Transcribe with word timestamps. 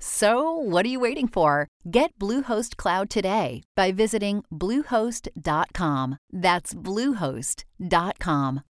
So, 0.00 0.52
what 0.52 0.86
are 0.86 0.88
you 0.88 1.00
waiting 1.00 1.28
for? 1.28 1.68
Get 1.90 2.16
Bluehost 2.18 2.76
Cloud 2.76 3.10
today 3.10 3.62
by 3.76 3.92
visiting 3.92 4.44
Bluehost.com. 4.52 6.18
That's 6.32 6.74
Bluehost.com. 6.74 8.62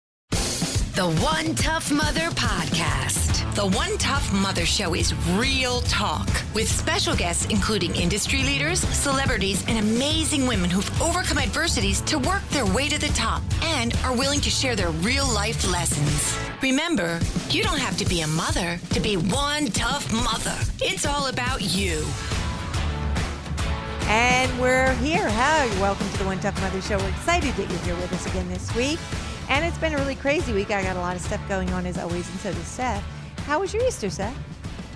The 0.98 1.10
One 1.20 1.54
Tough 1.54 1.92
Mother 1.92 2.28
Podcast. 2.30 3.27
The 3.58 3.66
One 3.66 3.98
Tough 3.98 4.32
Mother 4.32 4.64
Show 4.64 4.94
is 4.94 5.12
real 5.30 5.80
talk 5.80 6.28
with 6.54 6.70
special 6.70 7.16
guests 7.16 7.46
including 7.46 7.92
industry 7.96 8.44
leaders, 8.44 8.78
celebrities, 8.78 9.64
and 9.66 9.78
amazing 9.78 10.46
women 10.46 10.70
who've 10.70 11.02
overcome 11.02 11.38
adversities 11.38 12.00
to 12.02 12.20
work 12.20 12.48
their 12.50 12.66
way 12.66 12.88
to 12.88 13.00
the 13.00 13.08
top 13.14 13.42
and 13.64 13.96
are 14.04 14.16
willing 14.16 14.40
to 14.42 14.48
share 14.48 14.76
their 14.76 14.92
real 15.02 15.26
life 15.26 15.68
lessons. 15.72 16.38
Remember, 16.62 17.18
you 17.50 17.64
don't 17.64 17.80
have 17.80 17.96
to 17.96 18.04
be 18.04 18.20
a 18.20 18.28
mother 18.28 18.78
to 18.90 19.00
be 19.00 19.16
one 19.16 19.66
tough 19.72 20.12
mother. 20.12 20.56
It's 20.80 21.04
all 21.04 21.26
about 21.26 21.60
you. 21.60 22.06
And 24.02 24.56
we're 24.60 24.94
here. 25.02 25.28
Hi, 25.28 25.66
welcome 25.80 26.08
to 26.08 26.18
the 26.18 26.26
One 26.26 26.38
Tough 26.38 26.60
Mother 26.60 26.80
Show. 26.80 26.96
We're 26.98 27.08
excited 27.08 27.52
that 27.54 27.68
you're 27.68 27.80
here 27.80 27.96
with 27.96 28.12
us 28.12 28.24
again 28.26 28.48
this 28.50 28.72
week. 28.76 29.00
And 29.48 29.64
it's 29.64 29.78
been 29.78 29.94
a 29.94 29.98
really 29.98 30.14
crazy 30.14 30.52
week. 30.52 30.70
I 30.70 30.84
got 30.84 30.94
a 30.94 31.00
lot 31.00 31.16
of 31.16 31.22
stuff 31.22 31.40
going 31.48 31.72
on 31.72 31.86
as 31.86 31.98
always, 31.98 32.30
and 32.30 32.38
so 32.38 32.52
does 32.52 32.64
Seth. 32.64 33.17
How 33.48 33.60
was 33.60 33.72
your 33.72 33.82
Easter, 33.86 34.10
Seth? 34.10 34.36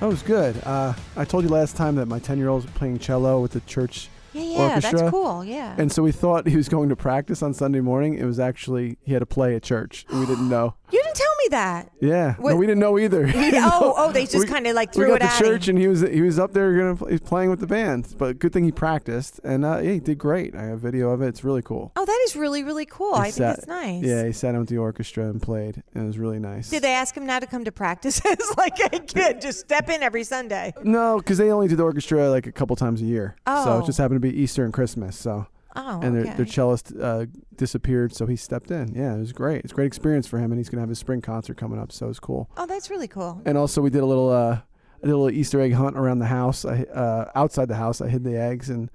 That 0.00 0.06
was 0.08 0.22
good. 0.22 0.62
Uh, 0.64 0.92
I 1.17 1.25
told 1.25 1.42
you 1.45 1.48
last 1.48 1.75
time 1.75 1.95
that 1.97 2.06
my 2.06 2.19
10 2.19 2.36
year 2.36 2.48
old 2.48 2.64
was 2.64 2.72
playing 2.75 2.98
cello 2.98 3.41
with 3.41 3.53
the 3.53 3.61
church 3.61 4.08
Yeah, 4.34 4.42
yeah, 4.42 4.58
orchestra. 4.75 4.98
that's 4.98 5.11
cool. 5.11 5.42
Yeah. 5.42 5.75
And 5.78 5.91
so 5.91 6.03
we 6.03 6.12
thought 6.12 6.47
he 6.47 6.56
was 6.56 6.69
going 6.69 6.91
to 6.91 6.97
practice 6.97 7.42
on 7.42 7.55
Sunday 7.55 7.80
morning. 7.80 8.14
It 8.19 8.25
was 8.25 8.39
actually, 8.39 8.98
he 9.05 9.14
had 9.14 9.20
to 9.20 9.27
play 9.27 9.55
at 9.56 9.62
church. 9.62 10.05
and 10.11 10.20
we 10.20 10.27
didn't 10.27 10.50
know. 10.50 10.75
you 10.92 11.03
didn't 11.03 11.17
tell 11.17 11.31
me 11.42 11.48
that. 11.50 11.90
Yeah. 12.00 12.34
What- 12.34 12.50
No, 12.50 12.56
we 12.56 12.66
didn't 12.66 12.80
know 12.80 12.98
either. 12.98 13.26
He- 13.26 13.52
oh, 13.54 13.94
oh, 13.96 14.12
they 14.12 14.26
just 14.26 14.48
kind 14.48 14.66
of 14.66 14.74
like 14.74 14.92
threw 14.92 15.06
we 15.06 15.10
got 15.10 15.16
it 15.16 15.26
to 15.28 15.32
at 15.32 15.38
church 15.38 15.68
him. 15.68 15.76
and 15.76 15.78
he 15.82 15.88
was 15.88 16.00
he 16.02 16.22
was 16.22 16.38
up 16.38 16.52
there 16.52 16.74
gonna 16.94 17.10
he's 17.10 17.20
playing 17.20 17.50
with 17.50 17.60
the 17.60 17.66
band. 17.66 18.14
But 18.18 18.38
good 18.38 18.52
thing 18.52 18.64
he 18.64 18.72
practiced 18.72 19.40
and 19.44 19.64
uh, 19.64 19.78
yeah, 19.82 19.92
he 19.92 20.00
did 20.00 20.18
great. 20.18 20.54
I 20.54 20.64
have 20.64 20.80
video 20.80 21.10
of 21.10 21.22
it. 21.22 21.28
It's 21.28 21.44
really 21.44 21.62
cool. 21.62 21.92
Oh, 21.96 22.04
that 22.04 22.20
is 22.26 22.36
really, 22.36 22.62
really 22.64 22.86
cool. 22.86 23.14
He 23.14 23.20
I 23.28 23.30
think 23.30 23.58
it's 23.58 23.66
nice. 23.66 24.02
Yeah, 24.04 24.24
he 24.26 24.32
sat 24.32 24.54
in 24.54 24.60
with 24.60 24.68
the 24.68 24.78
orchestra 24.78 25.24
and 25.28 25.40
played. 25.40 25.82
And 25.94 26.04
it 26.04 26.06
was 26.06 26.18
really 26.18 26.38
nice. 26.38 26.70
Did 26.70 26.82
they 26.82 26.92
ask 26.92 27.16
him 27.16 27.26
now 27.26 27.38
to 27.38 27.46
come 27.46 27.64
to 27.64 27.72
practices 27.72 28.22
like 28.56 28.78
a 28.92 28.98
kid, 29.00 29.40
just 29.40 29.60
step 29.60 29.88
in 29.88 30.02
every 30.02 30.24
Sunday. 30.24 30.72
No, 30.82 31.18
because 31.18 31.38
they 31.38 31.50
only 31.50 31.68
do 31.68 31.77
the 31.77 31.82
orchestra 31.84 32.30
like 32.30 32.46
a 32.46 32.52
couple 32.52 32.77
times 32.77 33.00
a 33.00 33.04
year. 33.04 33.36
Oh. 33.46 33.64
So 33.64 33.72
Oh. 33.72 33.78
it 33.80 33.86
just 33.86 33.98
happened 33.98 34.16
to 34.22 34.28
be 34.28 34.36
Easter 34.38 34.64
and 34.64 34.72
Christmas. 34.72 35.16
So 35.16 35.46
Oh, 35.74 36.00
and 36.02 36.14
their, 36.14 36.22
okay. 36.22 36.34
their 36.36 36.46
cellist 36.46 36.92
uh, 37.00 37.26
disappeared, 37.56 38.14
so 38.14 38.26
he 38.26 38.36
stepped 38.36 38.70
in. 38.70 38.94
Yeah, 38.94 39.14
it 39.14 39.18
was 39.18 39.33
great. 39.33 39.62
It's 39.64 39.72
a 39.72 39.74
great 39.74 39.86
experience 39.86 40.27
for 40.27 40.38
him, 40.38 40.52
and 40.52 40.58
he's 40.58 40.68
gonna 40.68 40.83
have 40.83 40.88
his 40.88 40.98
spring 40.98 41.20
concert 41.22 41.56
coming 41.56 41.78
up, 41.78 41.92
so 41.92 42.08
it's 42.08 42.20
cool. 42.20 42.50
oh, 42.56 42.66
that's 42.66 42.90
really 42.90 43.08
cool. 43.08 43.40
And 43.46 43.56
also, 43.56 43.80
we 43.80 43.88
did 43.90 44.02
a 44.02 44.06
little 44.06 44.30
uh, 44.30 44.61
a 45.02 45.06
little 45.06 45.30
Easter 45.30 45.61
egg 45.61 45.72
hunt 45.72 45.96
around 45.96 46.18
the 46.18 46.27
house. 46.27 46.64
I 46.64 46.82
uh, 46.84 47.30
outside 47.34 47.68
the 47.68 47.77
house, 47.77 48.00
I 48.00 48.08
hid 48.08 48.22
the 48.24 48.38
eggs, 48.38 48.68
and 48.70 48.90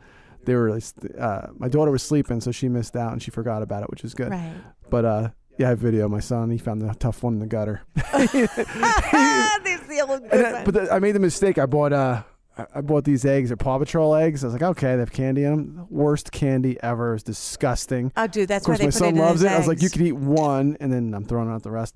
they 0.45 0.55
were 0.55 0.79
uh, 1.19 1.47
my 1.57 1.67
daughter 1.67 1.91
was 1.91 2.03
sleeping, 2.03 2.39
so 2.41 2.51
she 2.51 2.69
missed 2.69 2.95
out 2.95 3.11
and 3.11 3.21
she 3.21 3.31
forgot 3.31 3.61
about 3.63 3.83
it, 3.83 3.89
which 3.89 4.03
is 4.03 4.13
good. 4.13 4.29
Right. 4.31 4.53
But 4.89 5.03
uh, 5.05 5.29
yeah, 5.57 5.65
I 5.65 5.69
have 5.69 5.79
video. 5.79 6.07
My 6.07 6.19
son, 6.21 6.49
he 6.51 6.57
found 6.57 6.81
the 6.81 6.93
tough 6.93 7.23
one 7.23 7.33
in 7.33 7.39
the 7.39 7.47
gutter. 7.47 7.81
There's 8.13 9.81
the 9.87 10.05
old 10.07 10.21
good 10.23 10.31
And 10.31 10.45
I- 10.45 10.53
one. 10.53 10.65
but 10.65 10.73
the, 10.73 10.93
I 10.93 10.99
made 10.99 11.13
the 11.13 11.19
mistake. 11.19 11.57
I 11.57 11.65
bought 11.65 11.91
uh, 11.93 12.23
I- 12.75 12.81
bought 12.81 13.03
these 13.03 13.25
eggs. 13.25 13.49
They're 13.49 13.57
Paw 13.57 13.77
Patrol 13.79 14.15
eggs. 14.15 14.43
I 14.43 14.47
was 14.47 14.53
like, 14.53 14.63
okay, 14.63 14.93
they 14.93 14.99
have 14.99 15.11
candy 15.11 15.43
in 15.43 15.51
them. 15.51 15.87
Worst 15.89 16.31
candy 16.31 16.77
ever. 16.81 17.13
It's 17.15 17.23
disgusting. 17.23 18.11
oh, 18.17 18.27
dude, 18.27 18.47
that's 18.47 18.63
of 18.63 18.65
course, 18.67 18.75
why 18.75 18.77
they 18.79 18.85
my 18.85 18.91
put 18.91 18.93
son 18.97 19.07
it 19.07 19.11
in 19.11 19.17
loves 19.17 19.43
it. 19.43 19.51
I 19.51 19.57
was 19.57 19.67
like, 19.67 19.81
you 19.81 19.85
eggs. 19.85 19.93
can 19.93 20.05
eat 20.05 20.11
one, 20.13 20.77
and 20.79 20.91
then 20.91 21.13
I'm 21.13 21.25
throwing 21.25 21.49
out 21.49 21.63
the 21.63 21.71
rest. 21.71 21.95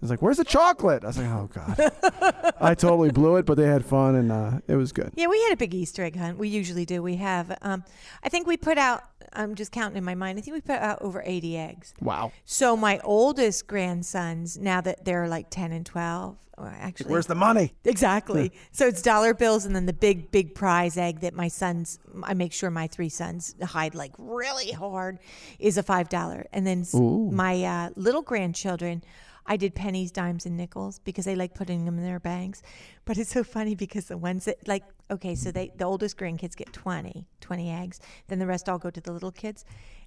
I 0.00 0.04
was 0.04 0.10
like, 0.10 0.22
where's 0.22 0.38
the 0.38 0.44
chocolate? 0.44 1.04
I 1.04 1.08
was 1.08 1.18
like, 1.18 1.26
oh 1.26 1.50
god. 1.52 2.54
I 2.60 2.74
totally 2.74 3.10
blew 3.10 3.36
it, 3.36 3.44
but 3.44 3.58
they 3.58 3.66
had 3.66 3.84
fun, 3.84 4.14
and 4.14 4.32
uh, 4.32 4.60
it 4.66 4.76
was 4.76 4.92
good. 4.92 5.12
Yeah, 5.14 5.26
we 5.26 5.42
had 5.42 5.52
a 5.52 5.56
big 5.58 5.74
Easter 5.74 6.02
egg 6.02 6.16
hunt. 6.16 6.38
We 6.38 6.48
usually 6.48 6.86
do. 6.86 7.02
We 7.02 7.16
have. 7.16 7.56
Um, 7.60 7.84
I 8.22 8.30
think 8.30 8.46
we 8.46 8.56
put 8.56 8.78
out. 8.78 9.04
I'm 9.34 9.54
just 9.54 9.72
counting 9.72 9.98
in 9.98 10.04
my 10.04 10.14
mind. 10.14 10.38
I 10.38 10.40
think 10.40 10.54
we 10.54 10.62
put 10.62 10.78
out 10.78 11.02
over 11.02 11.22
80 11.24 11.56
eggs. 11.58 11.94
Wow. 12.00 12.32
So 12.46 12.76
my 12.76 12.98
oldest 13.04 13.66
grandsons, 13.66 14.58
now 14.58 14.80
that 14.80 15.04
they're 15.04 15.28
like 15.28 15.50
10 15.50 15.70
and 15.70 15.86
12, 15.86 16.36
actually, 16.58 17.10
Where's 17.12 17.26
the 17.26 17.36
money? 17.36 17.74
Exactly. 17.84 18.52
So 18.72 18.86
it's 18.88 19.02
dollar 19.02 19.34
bills 19.34 19.66
and 19.66 19.76
then 19.76 19.86
the 19.86 19.92
big, 19.92 20.30
big 20.30 20.54
prize 20.54 20.96
egg 20.96 21.20
that 21.20 21.34
my 21.34 21.48
sons, 21.48 21.98
I 22.22 22.34
make 22.34 22.52
sure 22.52 22.70
my 22.70 22.86
three 22.86 23.08
sons 23.08 23.54
hide 23.62 23.94
like 23.94 24.12
really 24.18 24.72
hard 24.72 25.18
is 25.58 25.78
a 25.78 25.82
$5. 25.82 26.44
And 26.52 26.66
then 26.66 26.84
Ooh. 26.94 27.30
my 27.30 27.62
uh, 27.62 27.90
little 27.94 28.22
grandchildren, 28.22 29.04
I 29.50 29.56
did 29.56 29.74
pennies, 29.74 30.12
dimes, 30.12 30.46
and 30.46 30.56
nickels 30.56 31.00
because 31.00 31.24
they 31.24 31.34
like 31.34 31.54
putting 31.54 31.84
them 31.84 31.98
in 31.98 32.04
their 32.04 32.20
bags. 32.20 32.62
But 33.04 33.18
it's 33.18 33.32
so 33.32 33.42
funny 33.42 33.74
because 33.74 34.04
the 34.04 34.16
ones 34.16 34.44
that 34.44 34.68
like, 34.68 34.84
okay, 35.10 35.34
so 35.34 35.50
they, 35.50 35.72
the 35.76 35.84
oldest 35.84 36.16
grandkids 36.16 36.54
get 36.54 36.72
20, 36.72 37.26
20 37.40 37.70
eggs. 37.70 37.98
Then 38.28 38.38
the 38.38 38.46
rest 38.46 38.68
all 38.68 38.78
go 38.78 38.90
to 38.90 39.00
the 39.00 39.10
little 39.10 39.32
kids. 39.32 39.64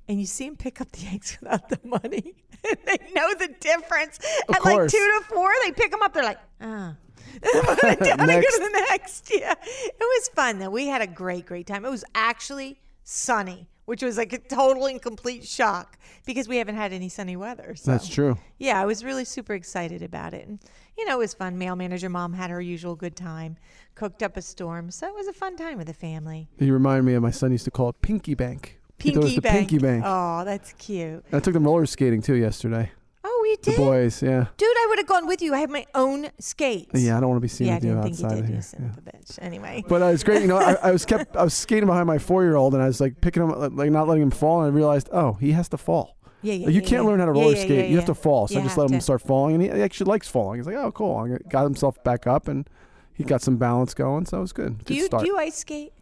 And 0.07 0.17
you 0.17 0.25
see 0.25 0.45
them 0.45 0.55
pick 0.55 0.79
up 0.79 0.93
the 0.93 1.07
eggs 1.11 1.37
without 1.41 1.67
the 1.67 1.79
money. 1.83 2.35
and 2.69 2.77
they 2.85 2.97
know 3.13 3.33
the 3.33 3.49
difference. 3.59 4.17
Of 4.47 4.55
At 4.55 4.63
like 4.63 4.89
two 4.89 4.97
to 4.97 5.21
four, 5.27 5.51
they 5.65 5.73
pick 5.73 5.91
them 5.91 6.01
up. 6.01 6.13
They're 6.13 6.23
like, 6.23 6.39
ah. 6.61 6.95
It 7.35 7.99
down 7.99 8.21
and 8.21 8.29
go 8.29 8.41
to 8.41 8.59
the 8.59 8.85
next. 8.89 9.29
Yeah. 9.29 9.55
It 9.61 9.95
was 9.99 10.29
fun 10.29 10.59
though. 10.59 10.69
We 10.69 10.87
had 10.87 11.01
a 11.01 11.07
great, 11.07 11.45
great 11.45 11.67
time. 11.67 11.83
It 11.83 11.91
was 11.91 12.05
actually 12.15 12.79
sunny, 13.03 13.67
which 13.85 14.01
was 14.01 14.17
like 14.17 14.33
a 14.33 14.37
total 14.37 14.85
and 14.85 15.01
complete 15.01 15.45
shock 15.45 15.97
because 16.25 16.47
we 16.47 16.57
haven't 16.57 16.75
had 16.75 16.93
any 16.93 17.09
sunny 17.09 17.35
weather. 17.35 17.75
So. 17.75 17.91
That's 17.91 18.07
true. 18.07 18.37
Yeah, 18.57 18.79
I 18.79 18.85
was 18.85 19.03
really 19.03 19.25
super 19.25 19.53
excited 19.53 20.01
about 20.01 20.33
it. 20.33 20.47
And, 20.47 20.59
you 20.97 21.05
know, 21.05 21.15
it 21.15 21.19
was 21.19 21.33
fun. 21.33 21.57
Mail 21.57 21.75
manager 21.75 22.09
mom 22.09 22.33
had 22.33 22.49
her 22.49 22.61
usual 22.61 22.95
good 22.95 23.15
time, 23.15 23.57
cooked 23.95 24.23
up 24.23 24.37
a 24.37 24.41
storm. 24.41 24.91
So 24.91 25.07
it 25.07 25.15
was 25.15 25.27
a 25.27 25.33
fun 25.33 25.57
time 25.57 25.77
with 25.77 25.87
the 25.87 25.93
family. 25.93 26.47
You 26.59 26.73
remind 26.73 27.05
me 27.05 27.13
of 27.13 27.23
my 27.23 27.31
son 27.31 27.51
used 27.51 27.65
to 27.65 27.71
call 27.71 27.89
it 27.89 28.01
Pinky 28.01 28.35
Bank. 28.35 28.79
He 28.99 29.11
thought 29.11 29.21
it 29.21 29.23
was 29.23 29.33
Pinky 29.33 29.35
the 29.35 29.41
bank. 29.41 29.69
Pinky 29.69 29.77
Bank. 29.79 30.03
Oh, 30.05 30.45
that's 30.45 30.73
cute. 30.73 31.25
I 31.33 31.39
took 31.39 31.53
them 31.53 31.65
roller 31.65 31.85
skating 31.85 32.21
too 32.21 32.35
yesterday. 32.35 32.91
Oh, 33.25 33.39
we 33.41 33.55
The 33.55 33.71
did? 33.71 33.77
boys, 33.77 34.21
yeah. 34.21 34.47
Dude, 34.57 34.67
I 34.69 34.85
would 34.89 34.97
have 34.99 35.07
gone 35.07 35.27
with 35.27 35.41
you. 35.41 35.53
I 35.53 35.59
have 35.59 35.69
my 35.69 35.85
own 35.95 36.27
skates. 36.39 36.99
Yeah, 36.99 37.17
I 37.17 37.19
don't 37.21 37.29
want 37.29 37.37
to 37.37 37.41
be 37.41 37.47
seen 37.47 37.67
yeah 37.67 37.73
I 37.73 37.75
with 37.77 37.83
you 37.85 37.89
didn't 37.91 38.03
think 38.03 38.19
you 38.19 38.25
outside 38.25 38.35
did, 38.35 38.43
of 38.43 38.49
you 38.49 38.53
here. 38.55 38.61
son 38.61 38.95
Yeah. 39.05 39.11
bitch. 39.19 39.39
Anyway. 39.41 39.83
But 39.87 40.01
uh, 40.01 40.05
it's 40.07 40.23
great. 40.23 40.41
You 40.41 40.47
know, 40.47 40.57
I, 40.57 40.73
I 40.73 40.91
was 40.91 41.05
kept 41.05 41.35
I 41.37 41.43
was 41.43 41.53
skating 41.53 41.85
behind 41.87 42.05
my 42.07 42.17
four 42.17 42.43
year 42.43 42.55
old, 42.55 42.73
and 42.73 42.83
I 42.83 42.87
was 42.87 42.99
like 42.99 43.21
picking 43.21 43.43
him, 43.43 43.51
up, 43.51 43.71
like 43.73 43.91
not 43.91 44.07
letting 44.07 44.23
him 44.23 44.31
fall, 44.31 44.61
and 44.61 44.71
I 44.71 44.75
realized, 44.75 45.07
oh, 45.13 45.33
he 45.33 45.53
has 45.53 45.69
to 45.69 45.77
fall. 45.77 46.17
Yeah, 46.41 46.55
yeah, 46.55 46.65
Like, 46.65 46.75
you 46.75 46.81
yeah, 46.81 46.87
can't 46.87 47.03
yeah. 47.03 47.09
learn 47.09 47.19
how 47.21 47.27
to 47.27 47.31
roller 47.31 47.55
yeah, 47.55 47.61
skate. 47.63 47.85
yeah, 47.85 47.91
You 47.91 47.95
have 47.95 48.05
to 48.07 48.13
fall. 48.15 48.47
So 48.49 48.55
You 48.55 48.59
I 48.59 48.63
just 48.63 48.77
let 48.77 48.89
him 48.89 48.97
to. 48.97 49.01
start 49.01 49.21
falling, 49.21 49.55
and 49.55 49.63
he 49.63 49.81
actually 49.81 50.09
likes 50.09 50.27
falling. 50.27 50.59
He's 50.59 50.67
like, 50.67 50.75
oh, 50.75 50.91
cool. 50.91 51.15
I 51.15 51.37
got 51.49 51.63
himself 51.63 52.03
back 52.03 52.27
up, 52.27 52.49
and 52.49 52.69
he 53.13 53.23
got 53.23 53.41
some 53.41 53.55
balance 53.55 53.93
going, 53.93 54.25
so 54.25 54.39
it 54.39 54.41
was 54.41 54.51
good. 54.51 54.79
Do 54.79 54.83
Good 54.93 54.97
you 54.97 55.05
start. 55.05 55.23
do 55.23 55.29
you 55.29 55.37
ice 55.37 55.55
skate? 55.55 55.93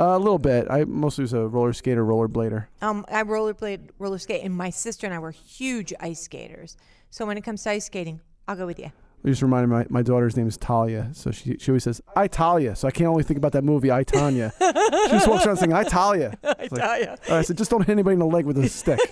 Uh, 0.00 0.16
a 0.16 0.18
little 0.18 0.38
bit. 0.38 0.66
I 0.70 0.84
mostly 0.84 1.22
was 1.22 1.32
a 1.32 1.46
roller 1.46 1.72
skater, 1.72 2.04
roller 2.04 2.28
blader. 2.28 2.66
Um, 2.82 3.04
I 3.08 3.22
rollerblade, 3.22 3.90
roller 3.98 4.18
skate, 4.18 4.42
and 4.44 4.54
my 4.54 4.70
sister 4.70 5.06
and 5.06 5.14
I 5.14 5.18
were 5.18 5.30
huge 5.30 5.92
ice 6.00 6.20
skaters. 6.20 6.76
So 7.10 7.24
when 7.26 7.36
it 7.38 7.42
comes 7.42 7.62
to 7.64 7.70
ice 7.70 7.86
skating, 7.86 8.20
I'll 8.48 8.56
go 8.56 8.66
with 8.66 8.78
you. 8.78 8.90
You 9.22 9.30
just 9.30 9.40
reminded 9.40 9.68
my, 9.68 9.86
my 9.88 10.02
daughter's 10.02 10.36
name 10.36 10.46
is 10.48 10.58
Talia, 10.58 11.08
so 11.14 11.30
she 11.30 11.56
she 11.58 11.70
always 11.70 11.84
says 11.84 12.02
I 12.14 12.26
Talia, 12.28 12.76
so 12.76 12.86
I 12.86 12.90
can't 12.90 13.08
only 13.08 13.22
think 13.22 13.38
about 13.38 13.52
that 13.52 13.64
movie 13.64 13.90
I 13.90 14.02
Tanya. 14.04 14.52
she 14.60 15.10
just 15.10 15.26
walks 15.26 15.46
around 15.46 15.56
saying 15.56 15.72
I 15.72 15.82
Talia. 15.84 16.36
I 16.44 16.66
Talia. 16.68 17.16
I 17.30 17.40
said 17.40 17.56
just 17.56 17.70
don't 17.70 17.80
hit 17.80 17.92
anybody 17.92 18.12
in 18.14 18.18
the 18.18 18.26
leg 18.26 18.44
with 18.44 18.58
a 18.58 18.68
stick. 18.68 19.00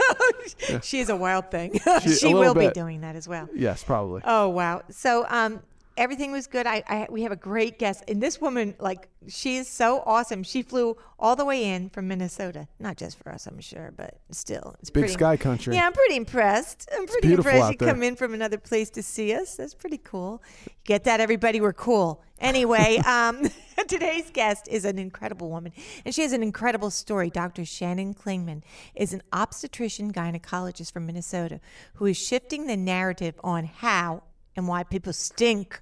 She 0.83 0.99
is 0.99 1.09
a 1.09 1.15
wild 1.17 1.51
thing. 1.53 1.81
She- 2.03 2.15
she 2.15 2.35
will 2.35 2.41
little 2.41 2.55
be 2.55 2.69
doing 2.71 3.03
that 3.03 3.15
as 3.17 3.27
well. 3.29 3.49
yes, 3.55 3.83
probably. 3.85 4.21
Oh 4.25 4.49
wow! 4.49 4.83
So 4.91 5.25
um, 5.31 5.61
everything 5.97 6.33
was 6.33 6.47
good. 6.47 6.67
I, 6.67 6.83
I 6.89 7.07
we 7.11 7.23
have 7.23 7.33
a 7.33 7.37
great 7.37 7.79
guest, 7.79 8.05
and 8.09 8.23
this 8.23 8.41
woman, 8.41 8.75
like, 8.79 9.09
she 9.29 9.57
is 9.57 9.69
so 9.69 10.03
awesome. 10.05 10.43
She 10.43 10.63
flew 10.63 10.97
all 11.19 11.37
the 11.37 11.45
way 11.45 11.65
in 11.65 11.91
from 11.91 12.09
Minnesota, 12.09 12.69
not 12.79 12.97
just 12.97 13.19
for 13.19 13.31
us, 13.33 13.47
I'm 13.47 13.61
sure, 13.61 13.93
but 13.97 14.19
still, 14.31 14.75
it's 14.81 14.91
Big 14.91 15.03
pretty, 15.03 15.15
sky 15.15 15.37
country. 15.37 15.75
Yeah, 15.75 15.87
I'm 15.87 15.93
pretty 15.93 16.17
impressed. 16.17 16.89
I'm 16.93 17.07
pretty 17.07 17.29
beautiful 17.29 17.53
impressed. 17.53 17.81
You 17.81 17.87
come 17.87 18.03
in 18.03 18.17
from 18.17 18.35
another 18.35 18.59
place 18.59 18.91
to 18.91 19.03
see 19.03 19.35
us. 19.35 19.57
That's 19.57 19.75
pretty 19.75 19.99
cool. 19.99 20.43
Get 20.85 21.05
that, 21.05 21.21
everybody? 21.21 21.61
We're 21.61 21.73
cool. 21.73 22.23
Anyway, 22.41 22.99
um, 23.07 23.49
today's 23.89 24.31
guest 24.31 24.69
is 24.69 24.85
an 24.85 24.99
incredible 24.99 25.49
woman, 25.49 25.73
and 26.05 26.15
she 26.15 26.23
has 26.23 26.33
an 26.33 26.43
incredible 26.43 26.91
story. 26.91 27.31
Dr. 27.31 27.65
Shannon 27.65 28.15
Klingman 28.15 28.63
is 28.95 29.13
an 29.13 29.23
obstetrician 29.33 30.13
gynecologist 30.13 30.93
from 30.93 31.07
Minnesota 31.07 31.61
who 31.95 32.07
is 32.07 32.17
shifting 32.17 32.67
the 32.67 32.77
narrative 32.77 33.39
on 33.45 33.65
how 33.65 34.23
and 34.57 34.69
why 34.69 34.83
people 34.83 35.13
stink. 35.13 35.81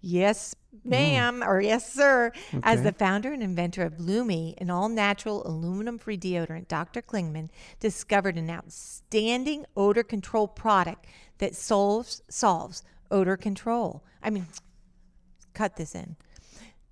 Yes, 0.00 0.54
mm. 0.74 0.90
ma'am, 0.90 1.42
or 1.42 1.60
yes, 1.60 1.92
sir. 1.92 2.32
As 2.62 2.82
the 2.82 2.92
founder 2.92 3.32
and 3.32 3.42
inventor 3.42 3.82
of 3.82 3.98
Lume, 3.98 4.54
an 4.58 4.70
all 4.70 4.88
natural 4.88 5.46
aluminum 5.46 5.98
free 5.98 6.16
deodorant, 6.16 6.68
Dr. 6.68 7.02
Klingman 7.02 7.50
discovered 7.80 8.36
an 8.36 8.50
outstanding 8.50 9.66
odor 9.76 10.04
control 10.04 10.46
product 10.46 11.06
that 11.38 11.56
solves, 11.56 12.22
solves 12.28 12.82
odor 13.10 13.36
control. 13.36 14.04
I 14.22 14.30
mean, 14.30 14.46
cut 15.54 15.76
this 15.76 15.94
in. 15.94 16.16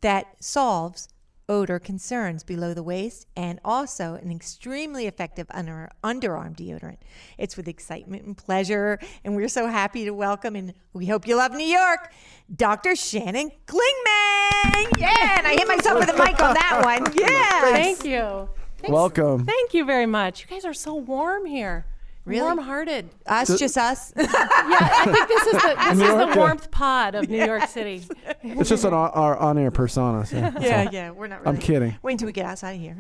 That 0.00 0.26
solves 0.40 1.08
odor 1.48 1.78
concerns 1.78 2.42
below 2.42 2.74
the 2.74 2.82
waist 2.82 3.26
and 3.36 3.60
also 3.64 4.14
an 4.14 4.30
extremely 4.30 5.06
effective 5.06 5.46
under, 5.50 5.90
underarm 6.02 6.56
deodorant. 6.56 6.98
It's 7.38 7.56
with 7.56 7.68
excitement 7.68 8.24
and 8.24 8.36
pleasure, 8.36 8.98
and 9.24 9.36
we're 9.36 9.48
so 9.48 9.68
happy 9.68 10.04
to 10.04 10.10
welcome, 10.12 10.56
and 10.56 10.74
we 10.92 11.06
hope 11.06 11.26
you 11.26 11.36
love 11.36 11.52
New 11.52 11.66
York, 11.66 12.12
Dr. 12.54 12.96
Shannon 12.96 13.50
Klingman. 13.66 14.98
Yeah, 14.98 15.38
and 15.38 15.46
I 15.46 15.54
hit 15.56 15.68
myself 15.68 16.00
with 16.00 16.08
a 16.08 16.18
mic 16.18 16.40
on 16.40 16.54
that 16.54 16.82
one. 16.84 17.06
Yeah. 17.16 17.60
Thank 17.72 18.04
you. 18.04 18.48
Thanks. 18.78 18.92
Welcome. 18.92 19.46
Thank 19.46 19.72
you 19.72 19.84
very 19.84 20.06
much. 20.06 20.42
You 20.42 20.48
guys 20.48 20.64
are 20.64 20.74
so 20.74 20.94
warm 20.94 21.46
here. 21.46 21.86
Really? 22.26 22.42
Warm-hearted. 22.42 23.08
Us, 23.26 23.56
just 23.58 23.78
us. 23.78 24.12
Yeah, 24.66 24.78
I 24.80 25.04
think 25.04 25.28
this 25.28 25.46
is 25.46 25.52
the 25.52 25.74
this 25.84 25.92
is 25.92 26.00
York, 26.00 26.34
the 26.34 26.38
warmth 26.38 26.70
pod 26.72 27.14
of 27.14 27.28
New 27.30 27.42
York 27.44 27.68
City. 27.68 28.04
It's 28.42 28.68
just 28.68 28.84
an 28.84 28.92
on, 28.92 29.10
our 29.10 29.36
on-air 29.36 29.70
persona. 29.70 30.26
So. 30.26 30.36
yeah, 30.36 30.88
yeah, 30.90 31.10
we're 31.10 31.26
not 31.28 31.40
really. 31.44 31.56
I'm 31.56 31.60
kidding. 31.62 31.96
Wait 32.02 32.12
until 32.12 32.26
we 32.26 32.32
get 32.32 32.46
outside 32.46 32.72
of 32.72 32.80
here. 32.80 32.96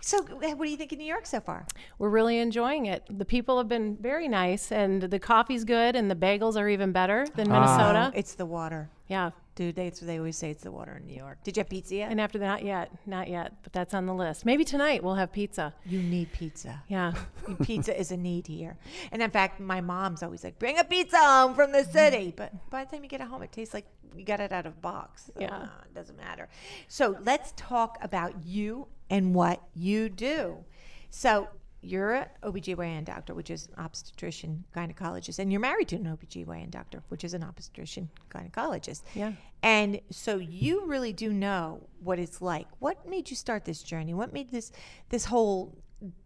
so, 0.00 0.18
uh, 0.18 0.50
what 0.56 0.64
do 0.64 0.70
you 0.70 0.76
think 0.76 0.92
of 0.92 0.98
New 0.98 1.04
York 1.06 1.26
so 1.26 1.40
far? 1.40 1.66
We're 1.98 2.08
really 2.10 2.38
enjoying 2.38 2.86
it. 2.86 3.04
The 3.10 3.24
people 3.24 3.58
have 3.58 3.68
been 3.68 3.96
very 4.00 4.28
nice, 4.28 4.72
and 4.72 5.02
the 5.02 5.18
coffee's 5.18 5.64
good, 5.64 5.94
and 5.96 6.10
the 6.10 6.14
bagels 6.16 6.56
are 6.56 6.68
even 6.68 6.92
better 6.92 7.26
than 7.36 7.48
Minnesota. 7.48 8.10
Oh, 8.12 8.18
it's 8.18 8.34
the 8.34 8.46
water. 8.46 8.90
yeah. 9.08 9.30
Dude, 9.54 9.76
they, 9.76 9.90
they 9.90 10.18
always 10.18 10.36
say 10.36 10.50
it's 10.50 10.62
the 10.62 10.72
water 10.72 10.96
in 10.96 11.06
New 11.06 11.14
York. 11.14 11.38
Did 11.44 11.56
you 11.56 11.60
have 11.60 11.68
pizza 11.68 11.94
yet? 11.96 12.10
And 12.10 12.20
after 12.20 12.38
that, 12.38 12.46
not 12.46 12.64
yet, 12.64 12.90
not 13.06 13.28
yet, 13.28 13.52
but 13.62 13.72
that's 13.72 13.92
on 13.92 14.06
the 14.06 14.14
list. 14.14 14.46
Maybe 14.46 14.64
tonight 14.64 15.04
we'll 15.04 15.16
have 15.16 15.30
pizza. 15.30 15.74
You 15.84 16.00
need 16.00 16.32
pizza. 16.32 16.82
Yeah. 16.88 17.12
pizza 17.62 17.98
is 17.98 18.10
a 18.12 18.16
need 18.16 18.46
here. 18.46 18.78
And 19.10 19.20
in 19.20 19.30
fact, 19.30 19.60
my 19.60 19.82
mom's 19.82 20.22
always 20.22 20.42
like, 20.42 20.58
bring 20.58 20.78
a 20.78 20.84
pizza 20.84 21.18
home 21.18 21.54
from 21.54 21.72
the 21.72 21.84
city. 21.84 22.32
But 22.34 22.52
by 22.70 22.84
the 22.84 22.90
time 22.90 23.02
you 23.02 23.10
get 23.10 23.20
it 23.20 23.26
home, 23.26 23.42
it 23.42 23.52
tastes 23.52 23.74
like 23.74 23.86
you 24.16 24.24
got 24.24 24.40
it 24.40 24.52
out 24.52 24.64
of 24.64 24.72
a 24.72 24.80
box. 24.80 25.30
Yeah. 25.38 25.54
uh, 25.54 25.68
it 25.84 25.94
doesn't 25.94 26.16
matter. 26.16 26.48
So 26.88 27.18
let's 27.22 27.52
talk 27.56 27.98
about 28.00 28.44
you 28.44 28.86
and 29.10 29.34
what 29.34 29.62
you 29.74 30.08
do. 30.08 30.64
So 31.10 31.48
you're 31.82 32.12
an 32.12 32.26
OBGYN 32.42 33.04
doctor, 33.04 33.34
which 33.34 33.50
is 33.50 33.66
an 33.66 33.84
obstetrician 33.84 34.64
gynecologist, 34.74 35.38
and 35.38 35.50
you're 35.50 35.60
married 35.60 35.88
to 35.88 35.96
an 35.96 36.04
OBGYN 36.04 36.70
doctor, 36.70 37.02
which 37.08 37.24
is 37.24 37.34
an 37.34 37.42
obstetrician 37.42 38.08
gynecologist. 38.30 39.02
Yeah. 39.14 39.32
And 39.62 40.00
so 40.10 40.36
you 40.36 40.86
really 40.86 41.12
do 41.12 41.32
know 41.32 41.86
what 42.02 42.18
it's 42.18 42.40
like. 42.40 42.66
What 42.78 43.08
made 43.08 43.30
you 43.30 43.36
start 43.36 43.64
this 43.64 43.82
journey? 43.82 44.14
What 44.14 44.32
made 44.32 44.50
this 44.50 44.72
this 45.08 45.24
whole 45.24 45.76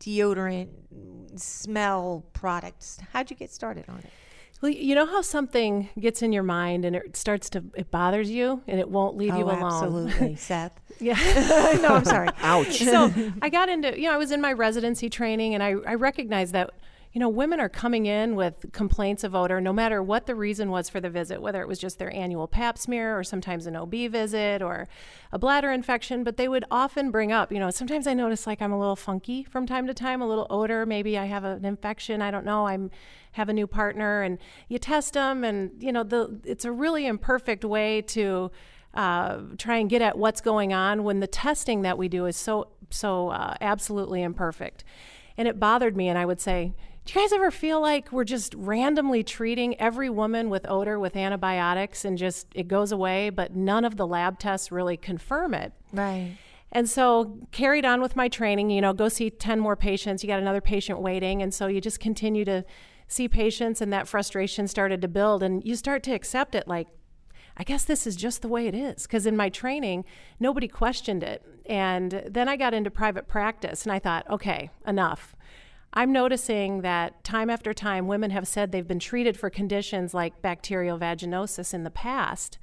deodorant 0.00 0.68
smell 1.36 2.24
products? 2.32 2.98
How'd 3.12 3.30
you 3.30 3.36
get 3.36 3.50
started 3.50 3.86
on 3.88 3.98
it? 3.98 4.10
Well, 4.60 4.72
you 4.72 4.94
know 4.94 5.06
how 5.06 5.22
something 5.22 5.90
gets 5.98 6.22
in 6.22 6.32
your 6.32 6.42
mind 6.42 6.84
and 6.84 6.96
it 6.96 7.16
starts 7.16 7.50
to 7.50 7.64
it 7.74 7.90
bothers 7.90 8.30
you 8.30 8.62
and 8.66 8.80
it 8.80 8.88
won't 8.88 9.16
leave 9.16 9.34
you 9.34 9.44
oh, 9.44 9.50
alone. 9.50 9.62
absolutely, 9.62 10.36
Seth. 10.36 10.80
Yeah. 10.98 11.14
no, 11.82 11.88
I'm 11.88 12.04
sorry. 12.04 12.28
Ouch. 12.40 12.78
so 12.78 13.12
I 13.42 13.48
got 13.50 13.68
into, 13.68 13.98
you 14.00 14.08
know, 14.08 14.14
I 14.14 14.16
was 14.16 14.30
in 14.30 14.40
my 14.40 14.52
residency 14.52 15.10
training 15.10 15.54
and 15.54 15.62
I, 15.62 15.74
I 15.86 15.94
recognized 15.94 16.54
that, 16.54 16.70
you 17.16 17.20
know, 17.20 17.30
women 17.30 17.60
are 17.60 17.70
coming 17.70 18.04
in 18.04 18.36
with 18.36 18.70
complaints 18.72 19.24
of 19.24 19.34
odor 19.34 19.58
no 19.58 19.72
matter 19.72 20.02
what 20.02 20.26
the 20.26 20.34
reason 20.34 20.70
was 20.70 20.90
for 20.90 21.00
the 21.00 21.08
visit, 21.08 21.40
whether 21.40 21.62
it 21.62 21.66
was 21.66 21.78
just 21.78 21.98
their 21.98 22.14
annual 22.14 22.46
pap 22.46 22.76
smear 22.76 23.18
or 23.18 23.24
sometimes 23.24 23.66
an 23.66 23.74
OB 23.74 24.10
visit 24.10 24.60
or 24.60 24.86
a 25.32 25.38
bladder 25.38 25.72
infection. 25.72 26.24
But 26.24 26.36
they 26.36 26.46
would 26.46 26.66
often 26.70 27.10
bring 27.10 27.32
up, 27.32 27.50
you 27.50 27.58
know, 27.58 27.70
sometimes 27.70 28.06
I 28.06 28.12
notice 28.12 28.46
like 28.46 28.60
I'm 28.60 28.70
a 28.70 28.78
little 28.78 28.96
funky 28.96 29.44
from 29.44 29.66
time 29.66 29.86
to 29.86 29.94
time, 29.94 30.20
a 30.20 30.28
little 30.28 30.46
odor. 30.50 30.84
Maybe 30.84 31.16
I 31.16 31.24
have 31.24 31.42
an 31.42 31.64
infection. 31.64 32.20
I 32.20 32.30
don't 32.30 32.44
know. 32.44 32.66
I'm 32.66 32.90
have 33.32 33.48
a 33.48 33.54
new 33.54 33.66
partner 33.66 34.20
and 34.20 34.36
you 34.68 34.78
test 34.78 35.14
them 35.14 35.42
and, 35.42 35.70
you 35.82 35.92
know, 35.92 36.02
the 36.02 36.38
it's 36.44 36.66
a 36.66 36.70
really 36.70 37.06
imperfect 37.06 37.64
way 37.64 38.02
to 38.02 38.50
uh, 38.92 39.38
try 39.56 39.78
and 39.78 39.88
get 39.88 40.02
at 40.02 40.18
what's 40.18 40.42
going 40.42 40.74
on 40.74 41.02
when 41.02 41.20
the 41.20 41.26
testing 41.26 41.80
that 41.80 41.96
we 41.96 42.08
do 42.08 42.26
is 42.26 42.36
so 42.36 42.68
so 42.90 43.30
uh, 43.30 43.54
absolutely 43.62 44.22
imperfect. 44.22 44.84
And 45.38 45.46
it 45.46 45.60
bothered 45.60 45.96
me, 45.96 46.08
and 46.08 46.18
I 46.18 46.24
would 46.24 46.40
say, 46.40 46.72
"Do 47.06 47.18
you 47.18 47.24
guys 47.24 47.32
ever 47.32 47.50
feel 47.50 47.80
like 47.80 48.12
we're 48.12 48.24
just 48.24 48.54
randomly 48.54 49.22
treating 49.22 49.80
every 49.80 50.10
woman 50.10 50.50
with 50.50 50.68
odor 50.68 50.98
with 50.98 51.16
antibiotics, 51.16 52.04
and 52.04 52.18
just 52.18 52.48
it 52.54 52.68
goes 52.68 52.92
away, 52.92 53.30
but 53.30 53.56
none 53.56 53.84
of 53.84 53.96
the 53.96 54.06
lab 54.06 54.38
tests 54.38 54.70
really 54.70 54.96
confirm 54.96 55.54
it?" 55.54 55.72
Right. 55.92 56.36
And 56.72 56.88
so 56.88 57.38
carried 57.52 57.84
on 57.84 58.00
with 58.00 58.16
my 58.16 58.28
training, 58.28 58.70
you 58.70 58.80
know, 58.80 58.92
go 58.92 59.08
see 59.08 59.30
10 59.30 59.60
more 59.60 59.76
patients, 59.76 60.22
you 60.22 60.26
got 60.26 60.40
another 60.40 60.60
patient 60.60 61.00
waiting. 61.00 61.40
And 61.40 61.54
so 61.54 61.68
you 61.68 61.80
just 61.80 62.00
continue 62.00 62.44
to 62.44 62.64
see 63.08 63.28
patients 63.28 63.80
and 63.80 63.92
that 63.92 64.08
frustration 64.08 64.66
started 64.66 65.00
to 65.00 65.08
build 65.08 65.42
and 65.42 65.64
you 65.64 65.76
start 65.76 66.02
to 66.02 66.12
accept 66.12 66.54
it 66.54 66.66
like, 66.66 66.88
I 67.56 67.62
guess 67.62 67.84
this 67.84 68.06
is 68.06 68.16
just 68.16 68.42
the 68.42 68.48
way 68.48 68.66
it 68.66 68.74
is. 68.74 69.04
Because 69.04 69.26
in 69.26 69.36
my 69.36 69.48
training, 69.48 70.04
nobody 70.40 70.66
questioned 70.66 71.22
it. 71.22 71.42
And 71.66 72.24
then 72.28 72.48
I 72.48 72.56
got 72.56 72.74
into 72.74 72.90
private 72.90 73.28
practice 73.28 73.84
and 73.84 73.92
I 73.92 74.00
thought, 74.00 74.28
okay, 74.28 74.70
enough. 74.86 75.35
I'm 75.96 76.12
noticing 76.12 76.82
that 76.82 77.24
time 77.24 77.48
after 77.48 77.72
time, 77.72 78.06
women 78.06 78.30
have 78.30 78.46
said 78.46 78.70
they've 78.70 78.86
been 78.86 78.98
treated 78.98 79.38
for 79.38 79.48
conditions 79.48 80.12
like 80.12 80.42
bacterial 80.42 80.98
vaginosis 80.98 81.72
in 81.72 81.84
the 81.84 81.90
past. 81.90 82.58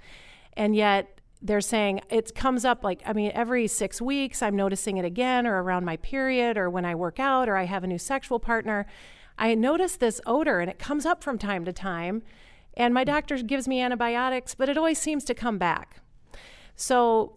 And 0.56 0.75
yet 0.75 1.19
they're 1.41 1.59
saying 1.59 2.01
it 2.12 2.35
comes 2.35 2.63
up 2.63 2.83
like, 2.83 3.01
I 3.07 3.13
mean, 3.13 3.31
every 3.33 3.65
six 3.65 4.00
weeks, 4.00 4.44
I'm 4.44 4.56
noticing 4.56 4.97
it 4.97 5.06
again, 5.06 5.47
or 5.47 5.63
around 5.63 5.83
my 5.83 5.97
period, 5.97 6.59
or 6.59 6.69
when 6.69 6.85
I 6.85 6.94
work 6.94 7.19
out, 7.19 7.50
or 7.50 7.57
I 7.57 7.63
have 7.63 7.83
a 7.83 7.88
new 7.88 7.97
sexual 7.97 8.39
partner. 8.39 8.85
I 9.35 9.56
notice 9.56 9.97
this 9.97 10.21
odor 10.27 10.59
and 10.59 10.69
it 10.69 10.77
comes 10.77 11.03
up 11.03 11.24
from 11.24 11.39
time 11.39 11.65
to 11.65 11.74
time. 11.74 12.21
And 12.75 12.94
my 12.94 13.03
doctor 13.03 13.35
gives 13.38 13.68
me 13.68 13.81
antibiotics, 13.81 14.53
but 14.53 14.69
it 14.69 14.77
always 14.77 15.00
seems 15.00 15.24
to 15.25 15.33
come 15.33 15.57
back. 15.57 16.01
So, 16.75 17.33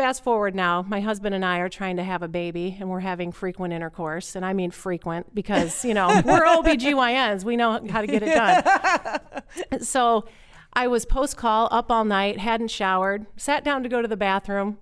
fast 0.00 0.24
forward 0.24 0.54
now, 0.54 0.80
my 0.88 0.98
husband 0.98 1.34
and 1.34 1.44
I 1.44 1.58
are 1.58 1.68
trying 1.68 1.98
to 1.98 2.02
have 2.02 2.22
a 2.22 2.28
baby 2.28 2.74
and 2.80 2.88
we're 2.88 3.00
having 3.00 3.32
frequent 3.32 3.74
intercourse. 3.74 4.34
And 4.34 4.46
I 4.46 4.54
mean 4.54 4.70
frequent 4.70 5.34
because, 5.34 5.84
you 5.84 5.92
know, 5.92 6.08
we're 6.24 6.40
OBGYNs, 6.40 7.44
we 7.44 7.54
know 7.54 7.86
how 7.86 8.00
to 8.00 8.06
get 8.06 8.22
it 8.22 8.34
done. 8.34 9.80
so, 9.82 10.24
I 10.72 10.86
was 10.86 11.04
post 11.04 11.36
call 11.36 11.68
up 11.70 11.90
all 11.90 12.06
night, 12.06 12.38
hadn't 12.38 12.68
showered, 12.68 13.26
sat 13.36 13.62
down 13.62 13.82
to 13.82 13.90
go 13.90 14.00
to 14.00 14.08
the 14.08 14.16
bathroom, 14.16 14.78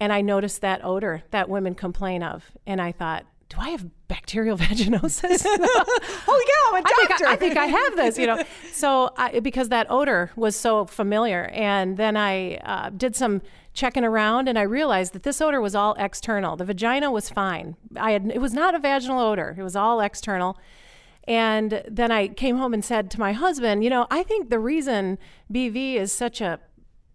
and 0.00 0.12
I 0.12 0.20
noticed 0.20 0.60
that 0.60 0.84
odor 0.84 1.22
that 1.30 1.48
women 1.48 1.74
complain 1.74 2.22
of. 2.22 2.44
And 2.66 2.82
I 2.82 2.92
thought, 2.92 3.24
do 3.48 3.56
I 3.58 3.70
have 3.70 3.86
bacterial 4.08 4.58
vaginosis? 4.58 5.46
Holy 5.46 6.44
cow, 6.44 6.68
I'm 6.68 6.74
a 6.74 6.86
I 6.86 6.92
think 6.92 7.08
doctor. 7.08 7.26
I, 7.26 7.32
I 7.32 7.36
think 7.36 7.56
I 7.56 7.66
have 7.66 7.96
this, 7.96 8.18
you 8.18 8.26
know. 8.26 8.42
So 8.72 9.14
I, 9.16 9.40
because 9.40 9.70
that 9.70 9.86
odor 9.88 10.30
was 10.36 10.56
so 10.56 10.84
familiar, 10.84 11.44
and 11.54 11.96
then 11.96 12.16
I 12.16 12.56
uh, 12.56 12.90
did 12.90 13.16
some 13.16 13.40
checking 13.78 14.04
around, 14.04 14.48
and 14.48 14.58
I 14.58 14.62
realized 14.62 15.12
that 15.12 15.22
this 15.22 15.40
odor 15.40 15.60
was 15.60 15.74
all 15.74 15.94
external. 15.98 16.56
The 16.56 16.64
vagina 16.64 17.10
was 17.10 17.30
fine. 17.30 17.76
I 17.96 18.10
had 18.10 18.30
it 18.34 18.40
was 18.40 18.52
not 18.52 18.74
a 18.74 18.78
vaginal 18.78 19.20
odor. 19.20 19.54
It 19.56 19.62
was 19.62 19.76
all 19.76 20.00
external. 20.00 20.58
And 21.28 21.82
then 21.86 22.10
I 22.10 22.28
came 22.28 22.56
home 22.56 22.74
and 22.74 22.84
said 22.84 23.10
to 23.12 23.20
my 23.20 23.32
husband, 23.32 23.84
you 23.84 23.90
know, 23.90 24.06
I 24.10 24.22
think 24.22 24.50
the 24.50 24.58
reason 24.58 25.18
BV 25.52 25.94
is 25.94 26.10
such 26.10 26.40
a 26.40 26.58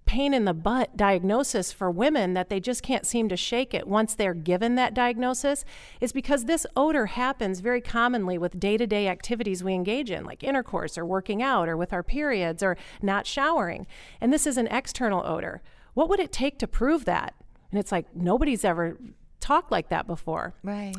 pain 0.06 0.34
in 0.34 0.46
the 0.46 0.54
butt 0.54 0.96
diagnosis 0.96 1.72
for 1.72 1.90
women 1.90 2.34
that 2.34 2.48
they 2.48 2.60
just 2.60 2.84
can't 2.84 3.06
seem 3.06 3.28
to 3.30 3.36
shake 3.36 3.74
it 3.74 3.88
once 3.88 4.14
they're 4.14 4.34
given 4.34 4.76
that 4.76 4.94
diagnosis 4.94 5.66
is 6.00 6.14
because 6.14 6.46
this 6.46 6.68
odor 6.78 7.08
happens 7.08 7.60
very 7.60 7.82
commonly 7.82 8.38
with 8.38 8.60
day 8.60 8.78
to 8.78 8.86
day 8.86 9.08
activities 9.08 9.64
we 9.64 9.74
engage 9.74 10.12
in, 10.12 10.24
like 10.24 10.44
intercourse 10.44 10.98
or 10.98 11.06
working 11.06 11.42
out 11.42 11.68
or 11.68 11.76
with 11.76 11.92
our 11.92 12.04
periods 12.04 12.62
or 12.62 12.78
not 13.02 13.26
showering. 13.26 13.88
And 14.22 14.32
this 14.32 14.46
is 14.46 14.58
an 14.58 14.68
external 14.68 15.26
odor. 15.26 15.62
What 15.94 16.10
would 16.10 16.20
it 16.20 16.32
take 16.32 16.60
to 16.60 16.68
prove 16.68 17.06
that? 17.06 17.34
And 17.72 17.80
it's 17.80 17.92
like 17.92 18.16
nobody's 18.16 18.64
ever 18.66 18.98
talked 19.40 19.72
like 19.72 19.90
that 19.90 20.08
before. 20.08 20.54
Right. 20.64 20.96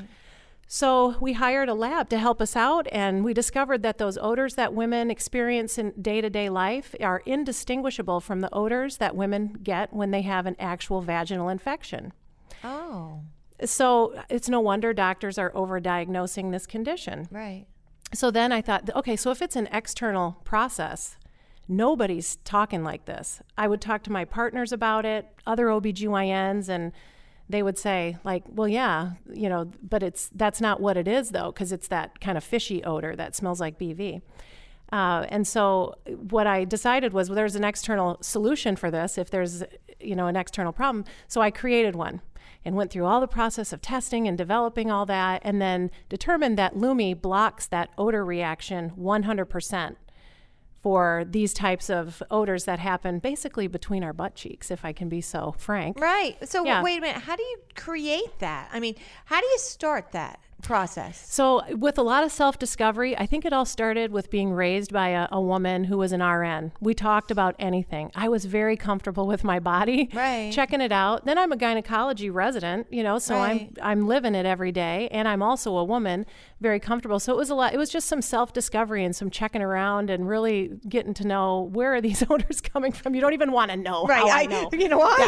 So 0.67 1.17
we 1.21 1.35
hired 1.35 1.69
a 1.69 1.75
lab 1.75 2.09
to 2.09 2.19
help 2.19 2.41
us 2.41 2.57
out, 2.57 2.87
and 2.91 3.23
we 3.23 3.35
discovered 3.35 3.83
that 3.83 3.99
those 3.99 4.17
odors 4.19 4.55
that 4.55 4.73
women 4.73 5.11
experience 5.11 5.77
in 5.79 5.93
day 6.01 6.21
to 6.23 6.31
day 6.31 6.49
life 6.49 6.95
are 7.01 7.23
indistinguishable 7.27 8.21
from 8.21 8.41
the 8.41 8.53
odors 8.53 8.97
that 8.97 9.15
women 9.15 9.59
get 9.63 9.93
when 9.93 10.11
they 10.11 10.23
have 10.23 10.47
an 10.47 10.57
actual 10.59 11.03
vaginal 11.03 11.49
infection. 11.51 12.13
Oh, 12.65 13.21
So 13.63 14.19
it's 14.31 14.49
no 14.49 14.59
wonder 14.59 14.93
doctors 14.95 15.39
are 15.39 15.51
overdiagnosing 15.53 16.51
this 16.51 16.67
condition. 16.67 17.29
right. 17.31 17.67
So 18.13 18.31
then 18.31 18.53
I 18.53 18.61
thought, 18.63 18.89
okay, 18.95 19.17
so 19.17 19.33
if 19.33 19.43
it's 19.43 19.57
an 19.57 19.69
external 19.73 20.41
process, 20.45 21.17
nobody's 21.69 22.37
talking 22.45 22.85
like 22.85 23.05
this. 23.07 23.41
I 23.57 23.69
would 23.69 23.81
talk 23.81 24.03
to 24.05 24.13
my 24.13 24.25
partners 24.25 24.73
about 24.73 25.05
it, 25.05 25.27
other 25.47 25.67
OBGYNs, 25.67 26.69
and 26.69 26.93
they 27.49 27.63
would 27.63 27.79
say, 27.79 28.17
like, 28.25 28.45
well, 28.49 28.69
yeah, 28.69 29.13
you 29.33 29.49
know, 29.49 29.71
but 29.83 30.03
it's 30.03 30.31
that's 30.35 30.61
not 30.61 30.81
what 30.81 30.97
it 30.97 31.07
is 31.07 31.31
though, 31.31 31.53
because 31.53 31.73
it's 31.73 31.89
that 31.89 32.21
kind 32.21 32.39
of 32.39 32.45
fishy 32.45 32.83
odor 32.85 33.15
that 33.17 33.35
smells 33.35 33.61
like 33.61 33.79
BV. 33.79 34.23
Uh, 34.93 35.27
and 35.29 35.47
so 35.47 35.95
what 36.29 36.47
I 36.47 36.65
decided 36.65 37.13
was 37.13 37.29
well, 37.29 37.37
there's 37.37 37.57
an 37.57 37.65
external 37.65 38.19
solution 38.21 38.77
for 38.77 38.91
this 38.91 39.19
if 39.19 39.31
there's 39.31 39.63
you 40.01 40.15
know 40.15 40.27
an 40.27 40.37
external 40.37 40.73
problem. 40.73 41.05
So 41.29 41.41
I 41.41 41.51
created 41.51 41.97
one 41.97 42.21
and 42.65 42.77
went 42.77 42.91
through 42.91 43.05
all 43.05 43.21
the 43.21 43.29
process 43.29 43.73
of 43.73 43.83
testing 43.83 44.27
and 44.27 44.39
developing 44.39 44.91
all 44.91 45.05
that, 45.07 45.43
and 45.45 45.61
then 45.61 45.91
determined 46.09 46.57
that 46.59 46.77
Lume 46.77 47.15
blocks 47.15 47.67
that 47.67 47.91
odor 47.99 48.25
reaction 48.25 48.93
100% 48.99 49.97
for 50.85 51.25
these 51.31 51.55
types 51.55 51.89
of 51.89 52.23
odors 52.31 52.67
that 52.67 52.79
happen 52.79 53.19
basically 53.19 53.67
between 53.67 54.05
our 54.05 54.13
butt 54.13 54.35
cheeks, 54.35 54.71
if 54.71 54.85
I 54.85 54.93
can 54.93 55.09
be 55.09 55.23
so 55.23 55.55
frank. 55.57 55.99
Right. 55.99 56.37
So 56.47 56.63
Yeah. 56.63 56.83
wait 56.83 56.99
a 56.99 57.01
minute. 57.01 57.23
How 57.23 57.37
do 57.37 57.43
you 57.43 57.57
create 57.75 58.39
that? 58.41 58.69
I 58.71 58.81
mean, 58.81 58.95
how 59.25 59.41
do 59.41 59.47
you 59.47 59.59
start 59.59 60.13
that 60.13 60.41
process? 60.63 61.25
So, 61.31 61.63
with 61.75 61.97
a 61.99 62.03
lot 62.03 62.23
of 62.25 62.31
self 62.33 62.59
discovery, 62.59 63.17
I 63.17 63.25
think 63.27 63.45
it 63.47 63.53
all 63.53 63.65
started 63.67 64.13
with 64.13 64.31
being 64.31 64.53
raised 64.53 64.93
by 64.93 65.09
a, 65.09 65.27
a 65.33 65.41
woman 65.41 65.85
who 65.85 65.97
was 65.99 66.13
an 66.13 66.23
RN. 66.23 66.73
We 66.81 66.93
talked 66.95 67.31
about 67.31 67.55
anything. 67.59 68.11
I 68.15 68.29
was 68.29 68.45
very 68.47 68.77
comfortable 68.77 69.27
with 69.27 69.43
my 69.45 69.59
body, 69.61 70.09
Right. 70.13 70.51
checking 70.53 70.81
it 70.83 70.93
out. 70.93 71.25
Then 71.27 71.37
I'm 71.39 71.53
a 71.53 71.57
gynecology 71.57 72.29
resident, 72.31 72.87
you 72.91 73.03
know, 73.03 73.19
so 73.19 73.37
Right. 73.37 73.71
I'm 73.83 74.01
I'm 74.01 74.07
living 74.07 74.35
it 74.35 74.45
every 74.47 74.73
day, 74.73 75.09
and 75.11 75.27
I'm 75.29 75.43
also 75.43 75.77
a 75.77 75.85
woman, 75.85 76.25
very 76.65 76.81
comfortable. 76.81 77.21
So 77.21 77.33
it 77.33 77.37
was 77.37 77.51
a 77.51 77.55
lot. 77.55 77.75
It 77.75 77.77
was 77.77 77.91
just 77.91 78.09
some 78.09 78.23
self 78.23 78.53
discovery 78.53 79.05
and 79.05 79.15
some 79.15 79.31
checking 79.31 79.63
around 79.63 80.11
and 80.11 80.27
really 80.27 80.73
getting 80.89 81.15
to 81.15 81.27
know 81.27 81.69
where 81.73 81.95
are 81.95 82.01
these 82.01 82.25
odors 82.31 82.61
coming 82.61 82.91
from. 82.91 83.15
You 83.15 83.21
don't 83.21 83.35
even 83.35 83.53
want 83.53 83.71
to 83.71 83.77
know. 83.77 84.07
how 84.07 84.29
I, 84.29 84.47
know. 84.47 84.69
You 84.73 84.89
know 84.89 84.99
what? 84.99 85.21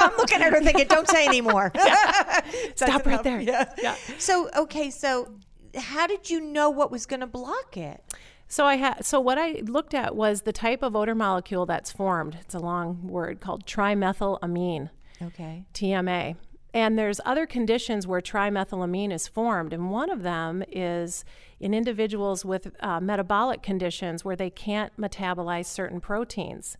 I'm 0.00 0.12
looking 0.16 0.40
at 0.40 0.52
her 0.52 0.62
thinking, 0.62 0.86
don't 0.86 1.08
say 1.08 1.26
anymore. 1.26 1.72
Stop 2.76 3.04
right 3.04 3.22
there. 3.22 3.40
Yeah. 3.40 3.70
yeah. 3.82 3.96
So, 4.16 4.48
okay, 4.56 4.88
so 4.90 5.34
how 5.76 6.06
did 6.06 6.30
you 6.30 6.40
know 6.40 6.70
what 6.70 6.90
was 6.90 7.04
going 7.04 7.20
to 7.20 7.26
block 7.26 7.76
it? 7.76 8.02
So 8.48 8.64
I 8.64 8.76
had 8.76 9.04
so 9.04 9.18
what 9.18 9.38
I 9.38 9.62
looked 9.64 9.92
at 9.92 10.14
was 10.14 10.42
the 10.42 10.52
type 10.52 10.84
of 10.84 10.94
odor 10.94 11.16
molecule 11.16 11.66
that's 11.66 11.90
formed. 11.90 12.38
It's 12.42 12.54
a 12.54 12.60
long 12.60 13.08
word 13.08 13.40
called 13.40 13.66
trimethylamine, 13.66 14.90
Okay. 15.20 15.66
TMA. 15.74 16.36
And 16.76 16.98
there's 16.98 17.22
other 17.24 17.46
conditions 17.46 18.06
where 18.06 18.20
trimethylamine 18.20 19.10
is 19.10 19.26
formed, 19.26 19.72
and 19.72 19.90
one 19.90 20.10
of 20.10 20.22
them 20.22 20.62
is 20.70 21.24
in 21.58 21.72
individuals 21.72 22.44
with 22.44 22.70
uh, 22.80 23.00
metabolic 23.00 23.62
conditions 23.62 24.26
where 24.26 24.36
they 24.36 24.50
can't 24.50 24.94
metabolize 25.00 25.64
certain 25.64 26.02
proteins. 26.02 26.76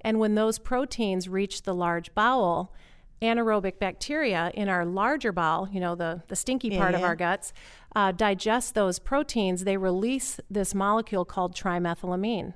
And 0.00 0.20
when 0.20 0.36
those 0.36 0.60
proteins 0.60 1.28
reach 1.28 1.62
the 1.62 1.74
large 1.74 2.14
bowel, 2.14 2.72
anaerobic 3.20 3.80
bacteria 3.80 4.52
in 4.54 4.68
our 4.68 4.86
larger 4.86 5.32
bowel, 5.32 5.68
you 5.72 5.80
know, 5.80 5.96
the, 5.96 6.22
the 6.28 6.36
stinky 6.36 6.70
part 6.78 6.94
of 6.94 7.02
our 7.02 7.16
guts, 7.16 7.52
uh, 7.96 8.12
digest 8.12 8.76
those 8.76 9.00
proteins. 9.00 9.64
They 9.64 9.76
release 9.76 10.38
this 10.48 10.72
molecule 10.72 11.24
called 11.24 11.56
trimethylamine. 11.56 12.54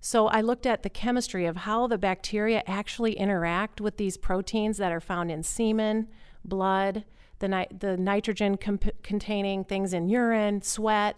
So 0.00 0.28
I 0.28 0.40
looked 0.40 0.66
at 0.66 0.82
the 0.82 0.90
chemistry 0.90 1.46
of 1.46 1.56
how 1.56 1.86
the 1.86 1.98
bacteria 1.98 2.62
actually 2.66 3.14
interact 3.14 3.80
with 3.80 3.96
these 3.96 4.16
proteins 4.16 4.76
that 4.78 4.92
are 4.92 5.00
found 5.00 5.30
in 5.30 5.42
semen, 5.42 6.08
blood, 6.44 7.04
the, 7.40 7.48
ni- 7.48 7.66
the 7.76 7.96
nitrogen 7.96 8.56
comp- 8.56 9.02
containing 9.02 9.64
things 9.64 9.92
in 9.92 10.08
urine, 10.08 10.62
sweat, 10.62 11.16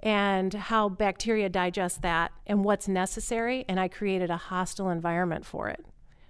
and 0.00 0.54
how 0.54 0.88
bacteria 0.88 1.48
digest 1.48 2.02
that 2.02 2.32
and 2.46 2.64
what's 2.64 2.88
necessary. 2.88 3.64
And 3.68 3.78
I 3.78 3.88
created 3.88 4.30
a 4.30 4.36
hostile 4.36 4.90
environment 4.90 5.44
for 5.44 5.68
it 5.68 5.84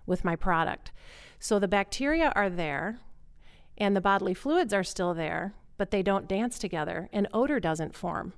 with 0.07 0.25
my 0.25 0.37
product. 0.37 0.93
So 1.39 1.59
the 1.59 1.69
bacteria 1.69 2.33
are 2.35 2.51
there 2.51 2.99
and 3.79 3.97
the 3.97 4.01
bodily 4.01 4.35
fluids 4.35 4.73
are 4.73 4.85
still 4.85 5.15
there, 5.15 5.55
but 5.77 5.91
they 5.91 6.03
don't 6.03 6.29
dance 6.29 6.59
together 6.59 7.09
and 7.13 7.29
odor 7.33 7.61
doesn't 7.61 7.97
form. 7.97 8.33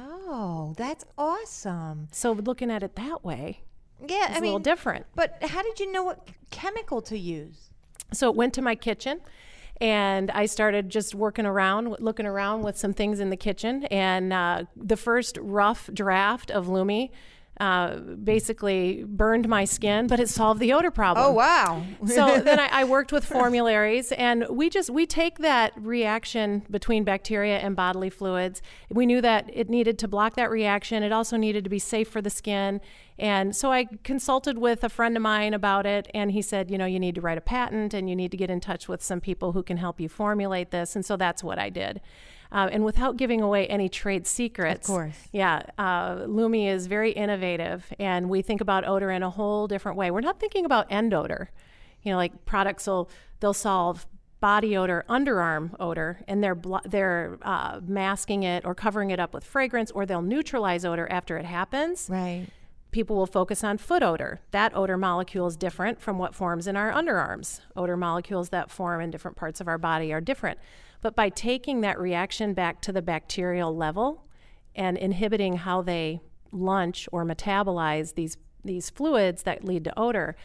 Oh, 0.00 0.74
that's 0.76 1.04
awesome. 1.16 2.08
So 2.12 2.32
looking 2.32 2.70
at 2.70 2.82
it 2.82 2.94
that 2.96 3.24
way, 3.24 3.62
Yeah, 4.06 4.26
it's 4.28 4.34
I 4.36 4.38
a 4.38 4.40
mean, 4.40 4.52
little 4.52 4.58
different. 4.60 5.06
but 5.14 5.38
how 5.42 5.62
did 5.62 5.80
you 5.80 5.90
know 5.90 6.04
what 6.04 6.28
chemical 6.50 7.02
to 7.02 7.18
use? 7.18 7.70
So 8.12 8.28
it 8.30 8.36
went 8.36 8.54
to 8.54 8.62
my 8.62 8.74
kitchen 8.74 9.20
and 9.80 10.30
I 10.30 10.46
started 10.46 10.88
just 10.90 11.14
working 11.14 11.46
around, 11.46 11.96
looking 12.00 12.26
around 12.26 12.62
with 12.62 12.76
some 12.76 12.92
things 12.94 13.20
in 13.20 13.30
the 13.30 13.36
kitchen. 13.36 13.84
And 13.86 14.32
uh, 14.32 14.64
the 14.76 14.96
first 14.96 15.38
rough 15.40 15.88
draft 15.92 16.50
of 16.50 16.68
Lume 16.68 17.08
uh, 17.60 17.96
basically 17.96 19.04
burned 19.04 19.48
my 19.48 19.64
skin, 19.64 20.06
but 20.06 20.20
it 20.20 20.28
solved 20.28 20.60
the 20.60 20.72
odor 20.72 20.90
problem. 20.90 21.26
Oh, 21.26 21.32
wow. 21.32 21.84
so 22.06 22.40
then 22.44 22.60
I, 22.60 22.68
I 22.72 22.84
worked 22.84 23.12
with 23.12 23.24
formularies, 23.24 24.12
and 24.12 24.46
we 24.48 24.70
just 24.70 24.90
we 24.90 25.06
take 25.06 25.38
that 25.38 25.72
reaction 25.76 26.64
between 26.70 27.04
bacteria 27.04 27.58
and 27.58 27.74
bodily 27.74 28.10
fluids. 28.10 28.62
We 28.90 29.06
knew 29.06 29.20
that 29.22 29.50
it 29.52 29.68
needed 29.68 29.98
to 30.00 30.08
block 30.08 30.36
that 30.36 30.50
reaction. 30.50 31.02
It 31.02 31.12
also 31.12 31.36
needed 31.36 31.64
to 31.64 31.70
be 31.70 31.78
safe 31.78 32.08
for 32.08 32.22
the 32.22 32.30
skin, 32.30 32.80
and 33.18 33.56
so 33.56 33.72
I 33.72 33.86
consulted 34.04 34.58
with 34.58 34.84
a 34.84 34.88
friend 34.88 35.16
of 35.16 35.22
mine 35.22 35.52
about 35.52 35.84
it, 35.84 36.08
and 36.14 36.30
he 36.30 36.42
said, 36.42 36.70
you 36.70 36.78
know, 36.78 36.86
you 36.86 37.00
need 37.00 37.16
to 37.16 37.20
write 37.20 37.38
a 37.38 37.42
patent, 37.42 37.92
and 37.92 38.08
you 38.08 38.14
need 38.14 38.30
to 38.30 38.36
get 38.36 38.50
in 38.50 38.60
touch 38.60 38.88
with 38.88 39.02
some 39.02 39.20
people 39.20 39.52
who 39.52 39.62
can 39.64 39.78
help 39.78 40.00
you 40.00 40.08
formulate 40.08 40.70
this, 40.70 40.94
and 40.94 41.04
so 41.04 41.16
that's 41.16 41.42
what 41.42 41.58
I 41.58 41.70
did. 41.70 42.00
Uh, 42.50 42.68
and 42.72 42.82
without 42.84 43.16
giving 43.18 43.42
away 43.42 43.66
any 43.66 43.88
trade 43.88 44.26
secrets, 44.26 44.88
Of 44.88 44.94
course. 44.94 45.28
yeah, 45.32 45.62
uh, 45.76 46.24
Lume 46.26 46.54
is 46.54 46.86
very 46.86 47.10
innovative, 47.12 47.92
and 47.98 48.30
we 48.30 48.40
think 48.40 48.60
about 48.62 48.86
odor 48.88 49.10
in 49.10 49.22
a 49.22 49.28
whole 49.30 49.66
different 49.68 49.98
way. 49.98 50.10
We're 50.10 50.22
not 50.22 50.40
thinking 50.40 50.64
about 50.64 50.86
end 50.90 51.12
odor. 51.12 51.50
You 52.02 52.12
know, 52.12 52.16
like 52.16 52.44
products 52.46 52.86
will 52.86 53.10
they'll 53.40 53.52
solve 53.52 54.06
body 54.40 54.76
odor, 54.76 55.04
underarm 55.10 55.74
odor, 55.80 56.20
and 56.28 56.42
they're 56.42 56.54
blo- 56.54 56.80
they're 56.84 57.38
uh, 57.42 57.80
masking 57.86 58.44
it 58.44 58.64
or 58.64 58.74
covering 58.74 59.10
it 59.10 59.20
up 59.20 59.34
with 59.34 59.44
fragrance, 59.44 59.90
or 59.90 60.06
they'll 60.06 60.22
neutralize 60.22 60.84
odor 60.86 61.06
after 61.10 61.36
it 61.36 61.44
happens. 61.44 62.08
Right. 62.08 62.46
People 62.92 63.16
will 63.16 63.26
focus 63.26 63.62
on 63.62 63.76
foot 63.76 64.02
odor. 64.02 64.40
That 64.52 64.74
odor 64.74 64.96
molecule 64.96 65.46
is 65.48 65.56
different 65.56 66.00
from 66.00 66.16
what 66.18 66.34
forms 66.34 66.66
in 66.66 66.76
our 66.76 66.90
underarms. 66.90 67.60
Odor 67.76 67.96
molecules 67.98 68.48
that 68.48 68.70
form 68.70 69.02
in 69.02 69.10
different 69.10 69.36
parts 69.36 69.60
of 69.60 69.68
our 69.68 69.76
body 69.76 70.10
are 70.14 70.22
different. 70.22 70.58
But 71.00 71.14
by 71.14 71.28
taking 71.28 71.80
that 71.82 71.98
reaction 71.98 72.54
back 72.54 72.80
to 72.82 72.92
the 72.92 73.02
bacterial 73.02 73.74
level 73.76 74.24
and 74.74 74.96
inhibiting 74.96 75.56
how 75.58 75.82
they 75.82 76.20
lunch 76.50 77.08
or 77.12 77.24
metabolize 77.24 78.14
these 78.14 78.36
these 78.64 78.90
fluids 78.90 79.44
that 79.44 79.64
lead 79.64 79.84
to 79.84 79.98
odor, 79.98 80.36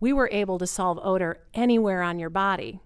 we 0.00 0.12
were 0.12 0.28
able 0.32 0.58
to 0.58 0.66
solve 0.66 0.98
odor 1.02 1.38
anywhere 1.54 2.02
on 2.02 2.18
your 2.18 2.28
body. 2.30 2.80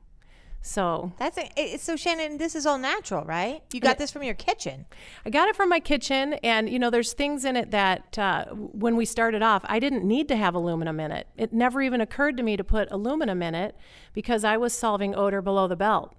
So 0.60 1.12
That's 1.18 1.36
a, 1.36 1.48
it- 1.56 1.80
so 1.80 1.94
Shannon. 1.94 2.38
This 2.38 2.54
is 2.54 2.64
all 2.64 2.78
natural, 2.78 3.24
right? 3.24 3.62
You 3.72 3.80
got 3.80 3.98
this 3.98 4.10
from 4.10 4.22
your 4.22 4.34
kitchen. 4.34 4.86
I 5.24 5.30
got 5.30 5.48
it 5.48 5.56
from 5.56 5.68
my 5.68 5.78
kitchen, 5.80 6.34
and 6.42 6.70
you 6.70 6.78
know, 6.78 6.88
there's 6.88 7.12
things 7.12 7.44
in 7.44 7.56
it 7.56 7.70
that 7.72 8.18
uh, 8.18 8.46
when 8.46 8.96
we 8.96 9.04
started 9.04 9.42
off, 9.42 9.62
I 9.66 9.78
didn't 9.78 10.04
need 10.04 10.26
to 10.28 10.36
have 10.36 10.54
aluminum 10.54 11.00
in 11.00 11.10
it. 11.12 11.26
It 11.36 11.52
never 11.52 11.82
even 11.82 12.00
occurred 12.00 12.36
to 12.38 12.42
me 12.42 12.56
to 12.56 12.64
put 12.64 12.90
aluminum 12.90 13.42
in 13.42 13.54
it 13.54 13.76
because 14.14 14.42
I 14.42 14.56
was 14.56 14.72
solving 14.72 15.14
odor 15.14 15.42
below 15.42 15.66
the 15.68 15.76
belt. 15.76 16.14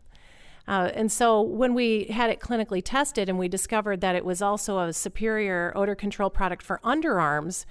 Uh, 0.67 0.89
and 0.93 1.11
so 1.11 1.41
when 1.41 1.73
we 1.73 2.05
had 2.05 2.29
it 2.29 2.39
clinically 2.39 2.81
tested 2.83 3.29
and 3.29 3.37
we 3.37 3.47
discovered 3.47 4.01
that 4.01 4.15
it 4.15 4.25
was 4.25 4.41
also 4.41 4.79
a 4.79 4.93
superior 4.93 5.71
odor 5.75 5.95
control 5.95 6.29
product 6.29 6.63
for 6.63 6.79
underarms, 6.83 7.65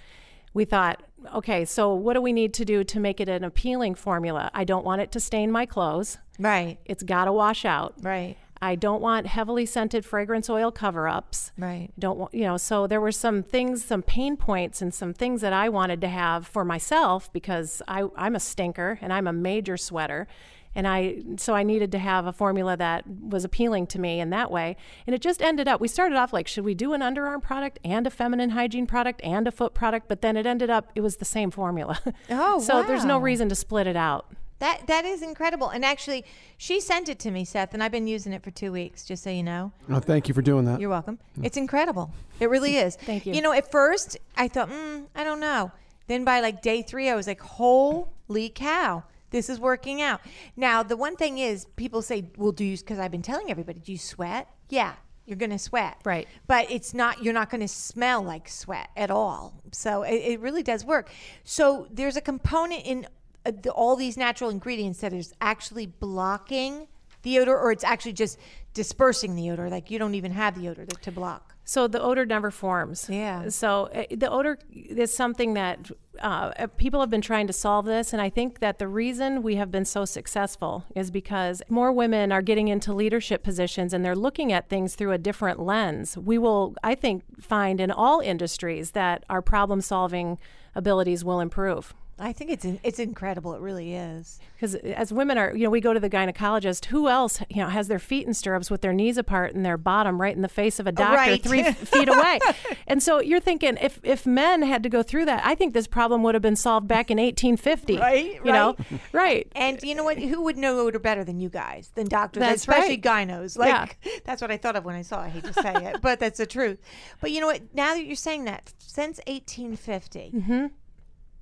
we 0.53 0.65
thought, 0.65 1.03
okay, 1.35 1.65
so 1.65 1.93
what 1.93 2.15
do 2.15 2.23
we 2.23 2.33
need 2.33 2.55
to 2.55 2.65
do 2.65 2.85
to 2.85 3.01
make 3.01 3.21
it 3.21 3.29
an 3.29 3.43
appealing 3.43 3.97
formula? 3.97 4.51
I 4.55 4.65
don't 4.65 4.85
want 4.85 5.03
it 5.03 5.11
to 5.13 5.21
stain 5.21 5.51
my 5.51 5.67
clothes. 5.67 6.19
Right. 6.39 6.79
It's 6.85 7.03
got 7.03 7.25
to 7.25 7.33
wash 7.33 7.65
out. 7.65 7.95
Right. 8.01 8.37
I 8.63 8.77
don't 8.77 9.03
want 9.03 9.27
heavily 9.27 9.67
scented 9.67 10.07
fragrance 10.07 10.49
oil 10.49 10.71
cover 10.71 11.09
ups. 11.09 11.53
Right. 11.59 11.91
Don't 11.99 12.19
want, 12.19 12.35
you 12.35 12.45
know, 12.45 12.57
so 12.57 12.87
there 12.87 13.01
were 13.01 13.13
some 13.13 13.43
things, 13.43 13.85
some 13.85 14.03
pain 14.03 14.37
points, 14.37 14.81
and 14.81 14.95
some 14.95 15.13
things 15.13 15.41
that 15.41 15.53
I 15.53 15.69
wanted 15.69 16.01
to 16.03 16.09
have 16.09 16.47
for 16.47 16.65
myself 16.65 17.33
because 17.33 17.83
I, 17.89 18.05
I'm 18.17 18.35
a 18.35 18.41
stinker 18.41 18.99
and 19.03 19.13
I'm 19.13 19.27
a 19.27 19.33
major 19.33 19.77
sweater. 19.77 20.29
And 20.75 20.89
I, 20.89 21.23
so 21.37 21.55
I 21.55 21.63
needed 21.63 21.93
to 21.93 21.99
have 21.99 22.27
a 22.27 22.33
formula 22.33 22.77
that 22.77 23.05
was 23.07 23.45
appealing 23.45 23.87
to 23.89 24.01
me 24.01 24.21
in 24.21 24.31
that 24.31 24.51
way. 24.51 24.77
And 25.07 25.15
it 25.15 25.21
just 25.23 25.41
ended 25.41 25.69
up, 25.69 25.81
we 25.81 25.89
started 25.89 26.17
off 26.17 26.33
like, 26.33 26.49
should 26.49 26.65
we 26.65 26.75
do 26.75 26.93
an 26.95 27.01
underarm 27.01 27.43
product 27.43 27.79
and 27.85 28.07
a 28.07 28.11
feminine 28.11 28.51
hygiene 28.51 28.87
product 28.87 29.21
and 29.23 29.47
a 29.47 29.53
foot 29.53 29.75
product? 29.75 30.09
But 30.09 30.21
then 30.21 30.37
it 30.37 30.47
ended 30.47 30.71
up, 30.71 30.91
it 30.95 31.01
was 31.01 31.17
the 31.17 31.25
same 31.25 31.51
formula. 31.51 32.01
Oh, 32.31 32.59
So 32.61 32.83
there's 32.83 33.05
no 33.05 33.19
reason 33.19 33.49
to 33.51 33.55
split 33.55 33.87
it 33.87 33.97
out. 33.97 34.27
That 34.61 34.87
that 34.87 35.05
is 35.05 35.21
incredible. 35.21 35.69
And 35.69 35.85
actually, 35.85 36.25
she 36.57 36.81
sent 36.81 37.09
it 37.09 37.19
to 37.21 37.31
me, 37.31 37.45
Seth, 37.45 37.75
and 37.75 37.83
I've 37.83 37.91
been 37.93 38.07
using 38.07 38.33
it 38.33 38.43
for 38.43 38.51
two 38.51 38.73
weeks. 38.73 39.05
Just 39.05 39.23
so 39.25 39.31
you 39.31 39.43
know. 39.43 39.73
Oh, 39.91 39.99
thank 40.01 40.29
you 40.29 40.35
for 40.35 40.43
doing 40.43 40.65
that. 40.67 40.81
You're 40.81 40.91
welcome. 40.91 41.19
It's 41.43 41.57
incredible. 41.57 42.11
It 42.41 42.49
really 42.49 42.77
is. 42.77 42.97
Thank 43.01 43.27
you. 43.27 43.35
You 43.35 43.43
know, 43.43 43.53
at 43.53 43.71
first 43.71 44.17
I 44.37 44.49
thought, 44.49 44.71
mm, 44.71 45.07
I 45.15 45.25
don't 45.25 45.41
know. 45.41 45.73
Then 46.07 46.25
by 46.25 46.41
like 46.41 46.63
day 46.63 46.83
three, 46.83 47.11
I 47.11 47.15
was 47.15 47.27
like, 47.27 47.41
holy 47.41 48.49
cow, 48.55 49.05
this 49.35 49.51
is 49.51 49.59
working 49.59 50.01
out. 50.01 50.21
Now 50.57 50.85
the 50.85 50.97
one 50.97 51.17
thing 51.17 51.39
is, 51.39 51.67
people 51.75 52.03
say, 52.03 52.31
well, 52.37 52.53
do 52.53 52.65
you? 52.65 52.77
Because 52.77 53.01
I've 53.01 53.11
been 53.11 53.21
telling 53.21 53.51
everybody, 53.51 53.81
do 53.81 53.91
you 53.91 53.99
sweat? 53.99 54.49
Yeah. 54.71 54.95
You're 55.27 55.39
gonna 55.39 55.59
sweat, 55.59 55.97
Right. 56.05 56.29
But 56.47 56.71
it's 56.71 56.93
not. 56.95 57.23
You're 57.23 57.35
not 57.35 57.51
gonna 57.51 57.67
smell 57.67 58.23
like 58.23 58.47
sweat 58.49 58.91
at 58.97 59.11
all. 59.11 59.61
So 59.73 60.03
it, 60.03 60.17
it 60.17 60.41
really 60.41 60.63
does 60.63 60.85
work. 60.85 61.11
So 61.43 61.89
there's 61.91 62.17
a 62.17 62.21
component 62.21 62.85
in 62.85 63.07
uh, 63.45 63.53
the, 63.63 63.71
all 63.71 63.97
these 63.97 64.17
natural 64.17 64.51
ingredients 64.51 65.01
that 65.01 65.13
is 65.13 65.33
actually 65.41 65.87
blocking 65.87 66.87
the 67.23 67.39
odor, 67.39 67.59
or 67.59 67.73
it's 67.73 67.85
actually 67.85 68.13
just 68.13 68.39
dispersing 68.75 69.35
the 69.35 69.51
odor. 69.51 69.69
Like 69.71 69.91
you 69.91 69.99
don't 69.99 70.15
even 70.15 70.31
have 70.31 70.61
the 70.61 70.69
odor 70.69 70.85
to, 70.85 70.97
to 70.97 71.11
block. 71.11 71.54
So 71.65 71.89
the 71.89 72.01
odor 72.01 72.27
never 72.27 72.51
forms. 72.51 73.09
Yeah. 73.11 73.49
So 73.49 73.89
uh, 73.95 74.05
the 74.11 74.31
odor 74.31 74.59
is 74.73 75.15
something 75.15 75.55
that 75.55 75.91
uh, 76.21 76.53
uh, 76.59 76.67
people 76.77 77.01
have 77.01 77.11
been 77.11 77.23
trying 77.23 77.47
to 77.47 77.53
solve 77.53 77.87
this, 77.87 78.13
and 78.13 78.21
I 78.21 78.29
think 78.29 78.61
that 78.61 78.79
the 78.79 78.87
reason 78.87 79.43
we 79.43 79.57
have 79.57 79.71
been 79.71 79.85
so 79.85 80.05
successful 80.05 80.85
is 80.95 81.11
because 81.11 81.63
more 81.69 81.91
women 81.91 82.31
are 82.33 82.43
getting 82.43 82.69
into 82.69 82.93
leadership 82.93 83.43
positions 83.43 83.93
and 83.93 84.05
they're 84.05 84.15
looking 84.15 84.53
at 84.53 84.69
things 84.69 84.95
through 84.95 85.13
a 85.13 85.19
different 85.19 85.59
lens. 85.59 86.17
We 86.19 86.39
will, 86.39 86.77
I 86.85 86.95
think, 86.95 87.25
find 87.41 87.81
in 87.81 87.91
all 87.91 88.21
industries 88.21 88.93
that 88.93 89.25
our 89.31 89.43
problem-solving 89.43 90.39
abilities 90.75 91.25
will 91.25 91.41
improve. 91.41 91.95
I 92.19 92.33
think 92.33 92.51
it's 92.51 92.65
it's 92.85 92.99
incredible. 93.01 93.55
It 93.55 93.61
really 93.61 93.95
is. 93.95 94.39
Because 94.55 94.77
as 94.77 95.13
women 95.13 95.37
are, 95.37 95.53
you 95.55 95.65
know, 95.65 95.71
we 95.71 95.81
go 95.81 95.93
to 95.93 95.99
the 95.99 96.09
gynecologist. 96.09 96.87
Who 96.87 97.09
else, 97.09 97.41
you 97.49 97.57
know, 97.63 97.69
has 97.69 97.89
their 97.89 97.99
feet 97.99 98.25
in 98.27 98.35
stirrups 98.35 98.71
with 98.71 98.83
their 98.83 98.93
knees 98.93 99.19
apart 99.19 99.53
and 99.55 99.67
their 99.67 99.77
bottom 99.77 100.21
right 100.21 100.35
in 100.35 100.41
the 100.43 100.49
face 100.49 100.79
of 100.79 100.87
a 100.87 100.93
doctor 100.93 101.17
Right. 101.17 101.43
three 101.43 101.63
feet 101.73 102.09
away? 102.09 102.39
And 102.87 103.03
so 103.03 103.21
you're 103.21 103.41
thinking, 103.41 103.77
if 103.81 103.99
if 104.05 104.27
men 104.27 104.63
had 104.63 104.83
to 104.85 104.89
go 104.89 105.03
through 105.03 105.25
that, 105.25 105.45
I 105.45 105.55
think 105.57 105.75
this 105.75 105.87
problem 105.89 106.23
would 106.23 106.35
have 106.37 106.43
been 106.43 106.55
solved 106.57 106.87
back 106.87 107.11
in 107.11 107.19
1850. 107.19 107.99
Right, 107.99 108.37
You 108.45 108.53
know, 108.53 108.77
right. 109.13 109.51
And 109.57 109.83
you 109.83 109.95
know 109.97 110.05
what? 110.05 110.19
Who 110.19 110.43
would 110.43 110.57
know 110.57 110.79
odor 110.79 111.01
better 111.01 111.25
than 111.25 111.41
you 111.41 111.49
guys, 111.49 111.91
than 111.97 112.07
doctors, 112.07 112.41
That's 112.43 112.63
especially 112.63 113.01
right. 113.05 113.29
gynos? 113.29 113.59
Like 113.59 113.99
that's 114.25 114.41
what 114.41 114.51
I 114.53 114.57
thought 114.57 114.77
of 114.77 114.85
when 114.85 114.95
I 114.95 115.03
saw. 115.03 115.23
it. 115.23 115.27
I 115.27 115.29
hate 115.31 115.45
to 115.45 115.53
say 115.53 115.73
it, 115.75 116.01
but 116.01 116.21
that's 116.21 116.39
the 116.39 116.47
truth. 116.47 116.79
But 117.21 117.33
you 117.33 117.41
know 117.41 117.49
what? 117.49 117.61
Now 117.75 117.95
that 117.95 118.05
you're 118.05 118.15
saying 118.15 118.45
that, 118.45 118.73
since 118.79 119.19
1850, 119.27 120.31
Mm-hmm. 120.35 120.67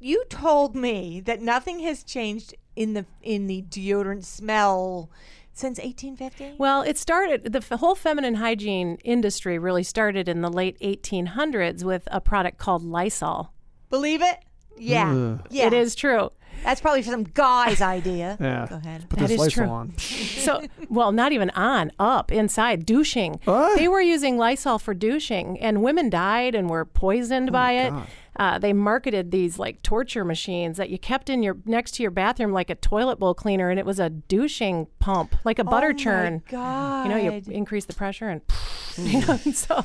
You 0.02 0.24
told 0.28 0.74
me 0.74 1.20
that 1.20 1.40
nothing 1.40 1.80
has 1.80 2.02
changed 2.02 2.54
in 2.76 2.94
the 2.94 3.04
in 3.22 3.46
the 3.46 3.62
deodorant 3.68 4.24
smell 4.24 5.10
since 5.52 5.78
1850. 5.78 6.56
Well, 6.58 6.80
it 6.82 6.96
started, 6.96 7.52
the 7.52 7.58
f- 7.58 7.78
whole 7.78 7.94
feminine 7.94 8.36
hygiene 8.36 8.96
industry 9.04 9.58
really 9.58 9.82
started 9.82 10.26
in 10.26 10.40
the 10.40 10.48
late 10.50 10.78
1800s 10.80 11.84
with 11.84 12.08
a 12.10 12.22
product 12.22 12.56
called 12.56 12.82
Lysol. 12.82 13.52
Believe 13.90 14.22
it? 14.22 14.38
Yeah, 14.78 15.12
Ugh. 15.14 15.46
yeah. 15.50 15.66
It 15.66 15.74
is 15.74 15.94
true. 15.94 16.30
That's 16.64 16.80
probably 16.80 17.02
some 17.02 17.24
guy's 17.24 17.82
idea. 17.82 18.38
Yeah. 18.40 18.66
Go 18.68 18.76
ahead. 18.76 19.08
Put 19.10 19.18
That 19.18 19.28
this 19.28 19.32
is 19.32 19.38
Lysol 19.58 19.64
true. 19.64 19.72
on. 19.72 19.94
So, 19.98 20.62
well, 20.88 21.12
not 21.12 21.32
even 21.32 21.50
on, 21.50 21.92
up, 22.00 22.32
inside, 22.32 22.84
douching. 22.86 23.38
What? 23.44 23.78
They 23.78 23.86
were 23.88 24.00
using 24.00 24.38
Lysol 24.38 24.78
for 24.78 24.94
douching, 24.94 25.60
and 25.60 25.82
women 25.82 26.08
died 26.10 26.54
and 26.54 26.68
were 26.70 26.84
poisoned 26.84 27.50
oh 27.50 27.52
by 27.52 27.72
it. 27.72 27.90
God. 27.90 28.06
Uh, 28.36 28.58
they 28.58 28.72
marketed 28.72 29.30
these 29.30 29.58
like 29.58 29.82
torture 29.82 30.24
machines 30.24 30.78
that 30.78 30.88
you 30.88 30.98
kept 30.98 31.28
in 31.28 31.42
your 31.42 31.56
next 31.66 31.92
to 31.92 32.02
your 32.02 32.10
bathroom 32.10 32.52
like 32.52 32.70
a 32.70 32.74
toilet 32.74 33.18
bowl 33.18 33.34
cleaner, 33.34 33.68
and 33.68 33.78
it 33.78 33.84
was 33.84 34.00
a 34.00 34.08
douching 34.08 34.86
pump, 34.98 35.36
like 35.44 35.58
a 35.58 35.64
butter 35.64 35.90
oh 35.90 35.92
churn. 35.92 36.42
My 36.46 36.50
God. 36.50 37.02
You 37.04 37.08
know, 37.10 37.16
you 37.16 37.42
increase 37.52 37.84
the 37.84 37.94
pressure, 37.94 38.28
and 38.28 38.40
you 38.96 39.20
know, 39.26 39.36
so. 39.36 39.84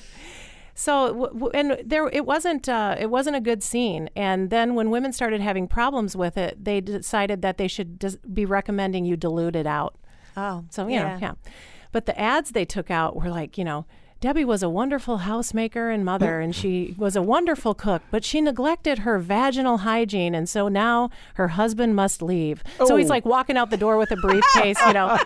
So 0.80 1.08
w- 1.08 1.34
w- 1.34 1.51
and 1.56 1.77
there 1.84 2.08
it 2.08 2.24
wasn't 2.25 2.70
uh, 2.70 2.96
it 3.00 3.10
wasn't 3.10 3.36
a 3.36 3.42
good 3.42 3.63
scene. 3.63 4.12
And 4.16 4.51
then 4.51 4.75
when 4.75 4.92
women 4.92 5.12
started 5.12 5.42
having 5.42 5.68
problems 5.68 6.16
with 6.16 6.38
it, 6.38 6.63
they 6.63 6.82
decided 6.82 7.42
that 7.42 7.58
they 7.58 7.68
should 7.68 7.98
dis- 7.98 8.18
be 8.32 8.46
recommending 8.46 9.04
you 9.04 9.18
dilute 9.18 9.56
it 9.56 9.66
out. 9.66 9.96
Oh, 10.38 10.66
So, 10.70 10.88
you 10.88 11.00
know, 11.00 11.18
yeah. 11.20 11.34
But 11.92 12.06
the 12.06 12.18
ads 12.20 12.51
they 12.51 12.63
took 12.63 12.92
out 12.92 13.16
were 13.16 13.30
like, 13.30 13.58
you 13.58 13.66
know, 13.66 13.88
Debbie 14.19 14.45
was 14.45 14.63
a 14.63 14.69
wonderful 14.69 15.19
housemaker 15.19 15.93
and 15.93 16.03
mother, 16.03 16.39
and 16.39 16.55
she 16.55 16.95
was 16.97 17.15
a 17.15 17.21
wonderful 17.21 17.75
cook, 17.75 18.01
but 18.09 18.24
she 18.24 18.41
neglected 18.41 19.00
her 19.00 19.19
vaginal 19.19 19.77
hygiene, 19.79 20.33
and 20.33 20.50
so 20.50 20.67
now 20.67 21.12
her 21.36 21.50
husband 21.50 21.95
must 21.95 22.21
leave. 22.24 22.63
So 22.86 22.95
he's 22.95 23.07
Oh. 23.07 23.13
like 23.13 23.25
walking 23.25 23.57
out 23.57 23.69
the 23.69 23.77
door 23.77 23.97
with 23.97 24.09
a 24.12 24.15
briefcase, 24.15 24.77
you 24.88 24.93
know. 24.93 25.17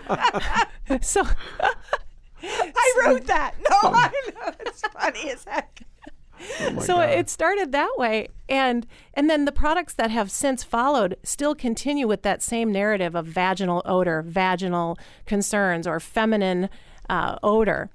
so 1.01 1.23
I 2.43 2.93
wrote 3.05 3.27
that. 3.27 3.53
No, 3.69 3.77
I 3.91 4.11
know. 4.35 4.51
It's 4.61 4.81
funny 4.81 5.29
as 5.31 5.45
heck. 5.45 5.81
so 6.81 6.99
it 6.99 7.29
started 7.29 7.71
that 7.71 7.91
way 7.97 8.27
and 8.49 8.87
and 9.13 9.29
then 9.29 9.45
the 9.45 9.51
products 9.51 9.93
that 9.93 10.09
have 10.09 10.31
since 10.31 10.63
followed 10.63 11.15
still 11.21 11.53
continue 11.53 12.07
with 12.07 12.23
that 12.23 12.41
same 12.41 12.71
narrative 12.71 13.13
of 13.13 13.27
vaginal 13.27 13.83
odor 13.85 14.23
vaginal 14.23 14.97
concerns 15.27 15.85
or 15.85 15.99
feminine 15.99 16.67
uh, 17.11 17.37
odor 17.43 17.91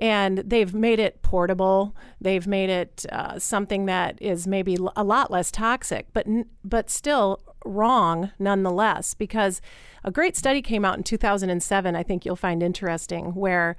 and 0.00 0.38
they've 0.38 0.74
made 0.74 0.98
it 0.98 1.22
portable 1.22 1.94
they've 2.20 2.46
made 2.46 2.70
it 2.70 3.04
uh, 3.10 3.38
something 3.38 3.86
that 3.86 4.20
is 4.20 4.46
maybe 4.46 4.76
a 4.96 5.04
lot 5.04 5.30
less 5.30 5.50
toxic 5.50 6.06
but 6.12 6.26
but 6.64 6.88
still 6.88 7.40
wrong 7.64 8.30
nonetheless 8.38 9.14
because 9.14 9.60
a 10.04 10.10
great 10.10 10.36
study 10.36 10.62
came 10.62 10.84
out 10.84 10.96
in 10.96 11.02
2007 11.02 11.96
i 11.96 12.02
think 12.02 12.24
you'll 12.24 12.36
find 12.36 12.62
interesting 12.62 13.34
where 13.34 13.76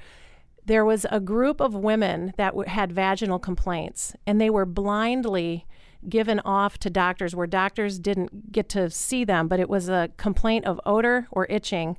there 0.70 0.86
was 0.86 1.04
a 1.10 1.20
group 1.20 1.60
of 1.60 1.74
women 1.74 2.32
that 2.38 2.52
w- 2.52 2.70
had 2.70 2.92
vaginal 2.92 3.40
complaints, 3.40 4.16
and 4.28 4.40
they 4.40 4.52
were 4.52 4.68
blindly 4.68 5.66
given 6.08 6.40
off 6.42 6.78
to 6.78 6.92
doctors 6.92 7.36
where 7.36 7.48
doctors 7.48 7.98
didn't 7.98 8.52
get 8.52 8.70
to 8.70 8.88
see 8.92 9.24
them, 9.24 9.48
but 9.48 9.60
it 9.60 9.68
was 9.68 9.90
a 9.90 10.12
complaint 10.18 10.66
of 10.66 10.80
odor 10.86 11.28
or 11.32 11.48
itching. 11.50 11.98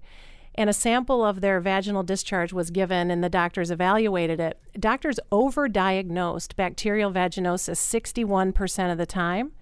And 0.54 0.68
a 0.68 0.74
sample 0.74 1.24
of 1.24 1.40
their 1.40 1.60
vaginal 1.60 2.02
discharge 2.02 2.52
was 2.52 2.70
given, 2.70 3.10
and 3.10 3.22
the 3.22 3.28
doctors 3.28 3.70
evaluated 3.70 4.40
it. 4.40 4.58
Doctors 4.78 5.20
overdiagnosed 5.30 6.56
bacterial 6.56 7.12
vaginosis 7.12 7.76
61% 7.76 8.92
of 8.92 8.98
the 8.98 9.06
time, 9.06 9.52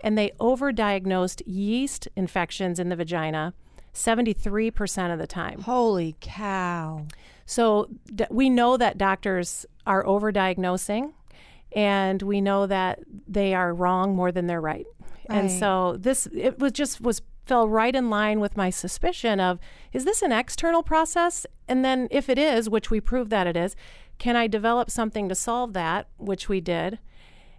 and 0.00 0.16
they 0.16 0.30
overdiagnosed 0.40 1.42
yeast 1.46 2.08
infections 2.16 2.78
in 2.78 2.88
the 2.88 2.96
vagina 2.96 3.52
73% 3.92 5.12
of 5.12 5.18
the 5.18 5.26
time. 5.26 5.60
Holy 5.62 6.16
cow. 6.20 7.06
So 7.44 7.88
d- 8.14 8.26
we 8.30 8.48
know 8.48 8.76
that 8.76 8.98
doctors 8.98 9.66
are 9.86 10.04
overdiagnosing, 10.04 11.12
and 11.74 12.22
we 12.22 12.40
know 12.40 12.66
that 12.66 13.00
they 13.28 13.54
are 13.54 13.74
wrong 13.74 14.14
more 14.14 14.32
than 14.32 14.46
they're 14.46 14.60
right. 14.60 14.86
And 15.28 15.48
so 15.48 15.96
this 15.96 16.26
it 16.34 16.58
was 16.58 16.72
just 16.72 17.00
was 17.00 17.22
fell 17.44 17.68
right 17.68 17.94
in 17.94 18.10
line 18.10 18.40
with 18.40 18.56
my 18.56 18.70
suspicion 18.70 19.40
of 19.40 19.58
is 19.92 20.04
this 20.04 20.22
an 20.22 20.32
external 20.32 20.82
process? 20.82 21.46
And 21.68 21.84
then 21.84 22.08
if 22.10 22.28
it 22.28 22.38
is, 22.38 22.68
which 22.68 22.90
we 22.90 23.00
proved 23.00 23.30
that 23.30 23.46
it 23.46 23.56
is, 23.56 23.76
can 24.18 24.36
I 24.36 24.46
develop 24.46 24.90
something 24.90 25.28
to 25.28 25.34
solve 25.34 25.72
that, 25.72 26.08
which 26.18 26.48
we 26.48 26.60
did? 26.60 26.98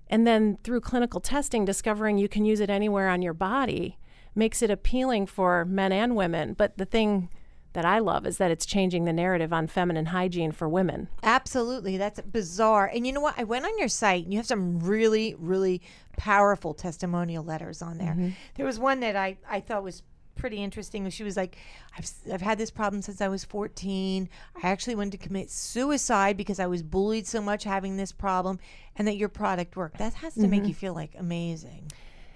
And 0.08 0.28
then 0.28 0.58
through 0.63 0.82
clinical 0.82 1.22
testing, 1.22 1.65
discovering 1.65 2.17
you 2.17 2.28
can 2.28 2.46
use 2.46 2.60
it 2.60 2.70
anywhere 2.70 3.10
on 3.10 3.22
your 3.22 3.34
body 3.34 3.98
makes 4.36 4.62
it 4.62 4.70
appealing 4.70 5.26
for 5.26 5.65
men 5.65 5.91
and 5.91 6.15
women. 6.15 6.54
But 6.54 6.78
the 6.78 6.86
thing 6.86 7.30
that 7.73 7.86
I 7.86 7.99
love 7.99 8.25
is 8.25 8.38
that 8.38 8.51
it's 8.51 8.65
changing 8.65 9.05
the 9.05 9.13
narrative 9.13 9.53
on 9.53 9.67
feminine 9.67 10.07
hygiene 10.07 10.51
for 10.51 10.67
women. 10.67 11.07
Absolutely. 11.23 11.97
That's 11.97 12.19
bizarre. 12.21 12.91
And 12.93 13.07
you 13.07 13.13
know 13.13 13.21
what? 13.21 13.36
I 13.38 13.43
went 13.43 13.65
on 13.65 13.77
your 13.77 13.88
site 13.88 14.25
and 14.25 14.34
you 14.34 14.39
have 14.39 14.45
some 14.45 14.79
really, 14.79 15.36
really 15.38 15.81
powerful 16.17 16.73
testimonial 16.73 17.43
letters 17.43 17.81
on 17.81 17.97
there. 17.97 18.12
Mm-hmm. 18.12 18.29
There 18.55 18.65
was 18.65 18.77
one 18.77 18.99
that 19.01 19.15
I, 19.15 19.38
I 19.49 19.62
thought 19.62 19.84
was 19.84 20.03
pretty 20.36 20.57
interesting. 20.57 21.10
She 21.10 21.23
was 21.23 21.38
like, 21.38 21.57
I've, 21.97 22.10
I've 22.31 22.41
had 22.41 22.57
this 22.57 22.71
problem 22.71 23.01
since 23.01 23.21
I 23.21 23.27
was 23.27 23.45
14. 23.45 24.27
I 24.62 24.67
actually 24.67 24.95
wanted 24.95 25.12
to 25.13 25.17
commit 25.17 25.49
suicide 25.49 26.38
because 26.38 26.60
I 26.60 26.67
was 26.67 26.84
bullied 26.84 27.27
so 27.27 27.41
much 27.41 27.63
having 27.63 27.97
this 27.97 28.12
problem, 28.12 28.60
and 28.95 29.07
that 29.07 29.17
your 29.17 29.29
product 29.29 29.75
worked. 29.75 29.97
That 29.97 30.15
has 30.15 30.34
to 30.36 30.47
make 30.47 30.62
mm-hmm. 30.62 30.69
you 30.69 30.73
feel 30.73 30.93
like 30.93 31.15
amazing. 31.17 31.91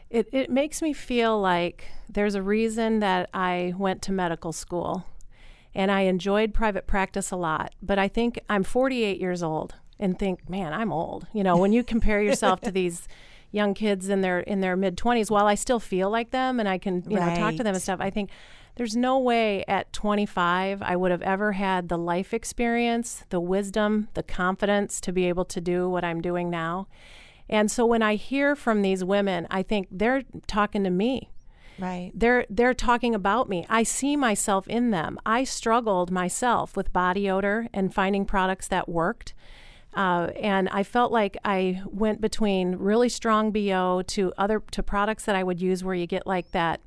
It, 0.09 0.29
it 0.31 0.49
makes 0.49 0.81
me 0.81 0.93
feel 0.93 1.39
like 1.41 1.85
there's 2.07 2.35
a 2.35 2.41
reason 2.41 2.99
that 2.99 3.29
I 3.33 3.73
went 3.77 4.01
to 4.03 4.11
medical 4.11 4.53
school 4.53 5.05
and 5.75 5.91
I 5.91 6.01
enjoyed 6.01 6.53
private 6.53 6.88
practice 6.88 7.31
a 7.31 7.35
lot. 7.35 7.73
But 7.81 7.99
I 7.99 8.07
think 8.07 8.39
I'm 8.49 8.63
48 8.63 9.19
years 9.19 9.43
old 9.43 9.75
and 9.99 10.17
think, 10.17 10.49
man, 10.49 10.73
I'm 10.73 10.91
old. 10.91 11.27
You 11.33 11.43
know, 11.43 11.57
when 11.57 11.73
you 11.73 11.83
compare 11.83 12.21
yourself 12.21 12.61
to 12.61 12.71
these 12.71 13.07
young 13.51 13.73
kids 13.73 14.09
in 14.09 14.21
their 14.21 14.39
in 14.39 14.61
their 14.61 14.75
mid 14.75 14.97
20s, 14.97 15.29
while 15.29 15.47
I 15.47 15.55
still 15.55 15.79
feel 15.79 16.09
like 16.09 16.31
them 16.31 16.59
and 16.59 16.67
I 16.67 16.77
can 16.77 17.03
you 17.07 17.19
know 17.19 17.35
talk 17.35 17.55
to 17.57 17.63
them 17.63 17.75
and 17.75 17.83
stuff, 17.83 17.99
I 17.99 18.09
think 18.09 18.29
there's 18.75 18.95
no 18.95 19.19
way 19.19 19.63
at 19.67 19.91
25 19.93 20.81
I 20.81 20.95
would 20.95 21.11
have 21.11 21.21
ever 21.21 21.53
had 21.53 21.89
the 21.89 21.97
life 21.97 22.33
experience, 22.33 23.23
the 23.29 23.39
wisdom, 23.39 24.07
the 24.13 24.23
confidence 24.23 24.99
to 25.01 25.11
be 25.11 25.25
able 25.25 25.45
to 25.45 25.61
do 25.61 25.89
what 25.89 26.03
I'm 26.03 26.21
doing 26.21 26.49
now. 26.49 26.88
And 27.47 27.69
so 27.69 27.85
when 27.85 28.01
I 28.01 28.15
hear 28.15 28.55
from 28.55 28.81
these 28.81 29.03
women, 29.03 29.47
I 29.51 29.61
think 29.61 29.88
they're 29.91 30.23
talking 30.47 30.83
to 30.83 30.89
me 30.89 31.29
Right. 31.79 32.11
They're 32.13 32.45
they're 32.49 32.73
talking 32.73 33.13
about 33.13 33.49
me. 33.49 33.65
I 33.69 33.83
see 33.83 34.15
myself 34.15 34.67
in 34.67 34.91
them. 34.91 35.19
I 35.25 35.43
struggled 35.43 36.11
myself 36.11 36.75
with 36.77 36.93
body 36.93 37.29
odor 37.29 37.67
and 37.73 37.93
finding 37.93 38.25
products 38.25 38.67
that 38.69 38.88
worked. 38.88 39.33
Uh, 39.93 40.29
and 40.41 40.67
I 40.69 40.83
felt 40.83 41.11
like 41.11 41.38
I 41.45 41.81
went 41.85 42.19
between 42.21 42.75
really 42.75 43.07
strong 43.09 43.51
BO 43.51 44.03
to 44.07 44.33
other 44.38 44.61
to 44.71 44.83
products 44.83 45.25
that 45.25 45.35
I 45.35 45.43
would 45.43 45.61
use 45.61 45.83
where 45.83 45.95
you 45.95 46.05
get 46.07 46.27
like 46.27 46.51
that, 46.51 46.81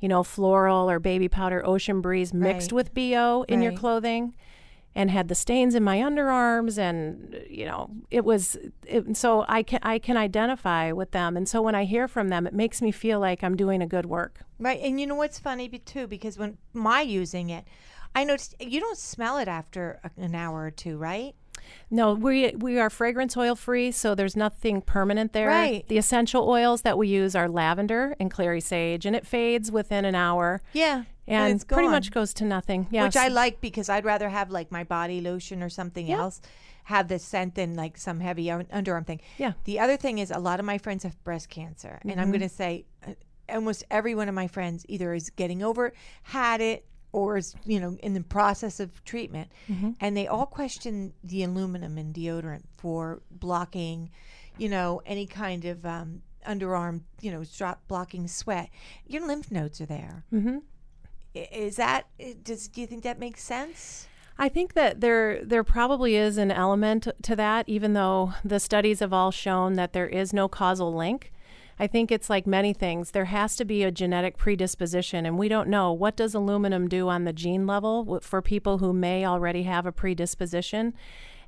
you 0.00 0.08
know, 0.08 0.22
floral 0.22 0.88
or 0.90 0.98
baby 1.00 1.28
powder 1.28 1.64
ocean 1.66 2.00
breeze 2.00 2.32
mixed 2.32 2.70
Right. 2.70 2.76
with 2.76 2.94
BO 2.94 3.44
in 3.48 3.62
your 3.62 3.72
clothing 3.72 4.34
and 4.94 5.10
had 5.10 5.28
the 5.28 5.34
stains 5.34 5.74
in 5.74 5.82
my 5.82 5.98
underarms 5.98 6.78
and 6.78 7.42
you 7.48 7.64
know 7.64 7.90
it 8.10 8.24
was 8.24 8.56
it, 8.86 9.16
so 9.16 9.44
I 9.48 9.62
can 9.62 9.80
I 9.82 9.98
can 9.98 10.16
identify 10.16 10.92
with 10.92 11.12
them 11.12 11.36
and 11.36 11.48
so 11.48 11.62
when 11.62 11.74
I 11.74 11.84
hear 11.84 12.08
from 12.08 12.28
them 12.28 12.46
it 12.46 12.54
makes 12.54 12.82
me 12.82 12.90
feel 12.90 13.20
like 13.20 13.42
I'm 13.42 13.56
doing 13.56 13.82
a 13.82 13.86
good 13.86 14.06
work. 14.06 14.40
Right. 14.58 14.80
And 14.80 15.00
you 15.00 15.06
know 15.06 15.14
what's 15.14 15.38
funny 15.38 15.68
too 15.68 16.06
because 16.06 16.38
when 16.38 16.58
my 16.72 17.00
using 17.00 17.50
it, 17.50 17.64
I 18.14 18.24
noticed 18.24 18.54
you 18.60 18.80
don't 18.80 18.98
smell 18.98 19.38
it 19.38 19.48
after 19.48 20.00
an 20.16 20.34
hour 20.34 20.64
or 20.64 20.70
two, 20.70 20.98
right? 20.98 21.34
No, 21.90 22.14
we 22.14 22.54
we 22.56 22.78
are 22.78 22.90
fragrance 22.90 23.36
oil 23.36 23.54
free, 23.54 23.92
so 23.92 24.14
there's 24.14 24.36
nothing 24.36 24.82
permanent 24.82 25.32
there. 25.32 25.48
Right. 25.48 25.86
The 25.88 25.98
essential 25.98 26.48
oils 26.48 26.82
that 26.82 26.98
we 26.98 27.08
use 27.08 27.34
are 27.34 27.48
lavender 27.48 28.16
and 28.18 28.30
clary 28.30 28.60
sage, 28.60 29.06
and 29.06 29.14
it 29.14 29.26
fades 29.26 29.70
within 29.70 30.04
an 30.04 30.14
hour, 30.14 30.62
Yeah. 30.72 31.04
And, 31.26 31.54
it's 31.54 31.64
pretty 31.64 31.88
much 31.88 32.10
goes 32.10 32.34
to 32.34 32.44
nothing. 32.44 32.86
Which 33.04 33.16
I 33.16 33.28
like 33.28 33.60
because 33.60 33.88
I'd 33.88 34.04
rather 34.04 34.28
have 34.28 34.50
like 34.50 34.72
my 34.72 34.84
body 34.84 35.20
lotion 35.20 35.62
or 35.62 35.68
something 35.68 36.10
else 36.10 36.40
have 36.84 37.08
the 37.08 37.18
scent 37.18 37.54
than 37.54 37.76
like 37.76 37.96
some 37.96 38.20
heavy 38.20 38.46
underarm 38.46 39.06
thing. 39.06 39.20
Yeah. 39.38 39.52
The 39.64 39.78
other 39.78 39.96
thing 39.96 40.18
is 40.18 40.30
a 40.30 40.38
lot 40.38 40.58
of 40.58 40.66
my 40.66 40.78
friends 40.78 41.04
have 41.04 41.22
breast 41.24 41.48
cancer, 41.48 42.00
and 42.02 42.20
I'm 42.20 42.30
going 42.30 42.40
to 42.40 42.48
say 42.48 42.86
uh, 43.06 43.14
almost 43.48 43.84
every 43.90 44.14
one 44.14 44.28
of 44.28 44.34
my 44.34 44.48
friends 44.48 44.84
either 44.88 45.14
is 45.14 45.30
getting 45.30 45.62
over 45.62 45.86
it, 45.86 45.94
had 46.24 46.60
it, 46.60 46.86
or 47.12 47.36
is 47.36 47.54
you 47.64 47.78
know 47.78 47.96
in 48.02 48.14
the 48.14 48.22
process 48.22 48.80
of 48.80 49.04
treatment, 49.04 49.50
and 50.00 50.16
they 50.16 50.26
all 50.26 50.46
question 50.46 51.12
the 51.22 51.44
aluminum 51.44 51.98
in 51.98 52.12
deodorant 52.12 52.62
for 52.76 53.22
blocking, 53.30 54.10
you 54.58 54.68
know, 54.68 55.02
any 55.06 55.26
kind 55.26 55.64
of 55.64 55.86
um, 55.86 56.22
underarm, 56.46 57.02
you 57.20 57.30
know, 57.30 57.44
drop 57.44 57.86
blocking 57.86 58.26
sweat. 58.26 58.70
Your 59.06 59.26
lymph 59.26 59.50
nodes 59.50 59.80
are 59.80 59.86
there. 59.86 60.24
Mm-hmm. 60.32 60.58
Is 61.34 61.76
that 61.76 62.06
does 62.42 62.68
do 62.68 62.80
you 62.80 62.86
think 62.86 63.02
that 63.04 63.18
makes 63.18 63.42
sense? 63.42 64.06
I 64.38 64.48
think 64.48 64.74
that 64.74 65.00
there 65.00 65.44
there 65.44 65.64
probably 65.64 66.16
is 66.16 66.36
an 66.36 66.50
element 66.50 67.08
to 67.22 67.36
that, 67.36 67.68
even 67.68 67.92
though 67.92 68.34
the 68.44 68.60
studies 68.60 69.00
have 69.00 69.12
all 69.12 69.30
shown 69.30 69.74
that 69.74 69.92
there 69.92 70.08
is 70.08 70.32
no 70.32 70.48
causal 70.48 70.94
link. 70.94 71.32
I 71.78 71.86
think 71.86 72.12
it's 72.12 72.30
like 72.30 72.46
many 72.46 72.72
things. 72.72 73.10
There 73.10 73.24
has 73.26 73.56
to 73.56 73.64
be 73.64 73.82
a 73.82 73.90
genetic 73.90 74.36
predisposition, 74.36 75.26
and 75.26 75.38
we 75.38 75.48
don't 75.48 75.68
know 75.68 75.92
what 75.92 76.16
does 76.16 76.34
aluminum 76.34 76.86
do 76.86 77.08
on 77.08 77.24
the 77.24 77.32
gene 77.32 77.66
level 77.66 78.20
for 78.22 78.42
people 78.42 78.78
who 78.78 78.92
may 78.92 79.24
already 79.24 79.62
have 79.64 79.86
a 79.86 79.92
predisposition. 79.92 80.94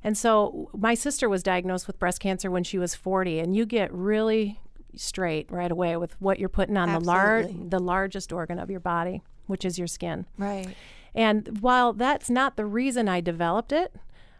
And 0.03 0.17
so, 0.17 0.69
my 0.73 0.93
sister 0.93 1.29
was 1.29 1.41
diagnosed 1.41 1.87
with 1.87 1.99
breast 1.99 2.19
cancer 2.19 2.51
when 2.51 2.63
she 2.63 2.77
was 2.77 2.95
40, 2.95 3.39
and 3.39 3.55
you 3.55 3.65
get 3.65 3.93
really 3.93 4.59
straight 4.95 5.49
right 5.51 5.71
away 5.71 5.97
with 5.97 6.19
what 6.21 6.39
you're 6.39 6.49
putting 6.49 6.77
on 6.77 6.91
the 6.91 6.99
lar- 6.99 7.43
the 7.69 7.79
largest 7.79 8.31
organ 8.31 8.59
of 8.59 8.69
your 8.69 8.79
body, 8.79 9.21
which 9.47 9.65
is 9.65 9.77
your 9.77 9.87
skin. 9.87 10.25
Right. 10.37 10.75
And 11.13 11.59
while 11.61 11.93
that's 11.93 12.29
not 12.29 12.57
the 12.57 12.65
reason 12.65 13.07
I 13.07 13.21
developed 13.21 13.71
it, 13.71 13.95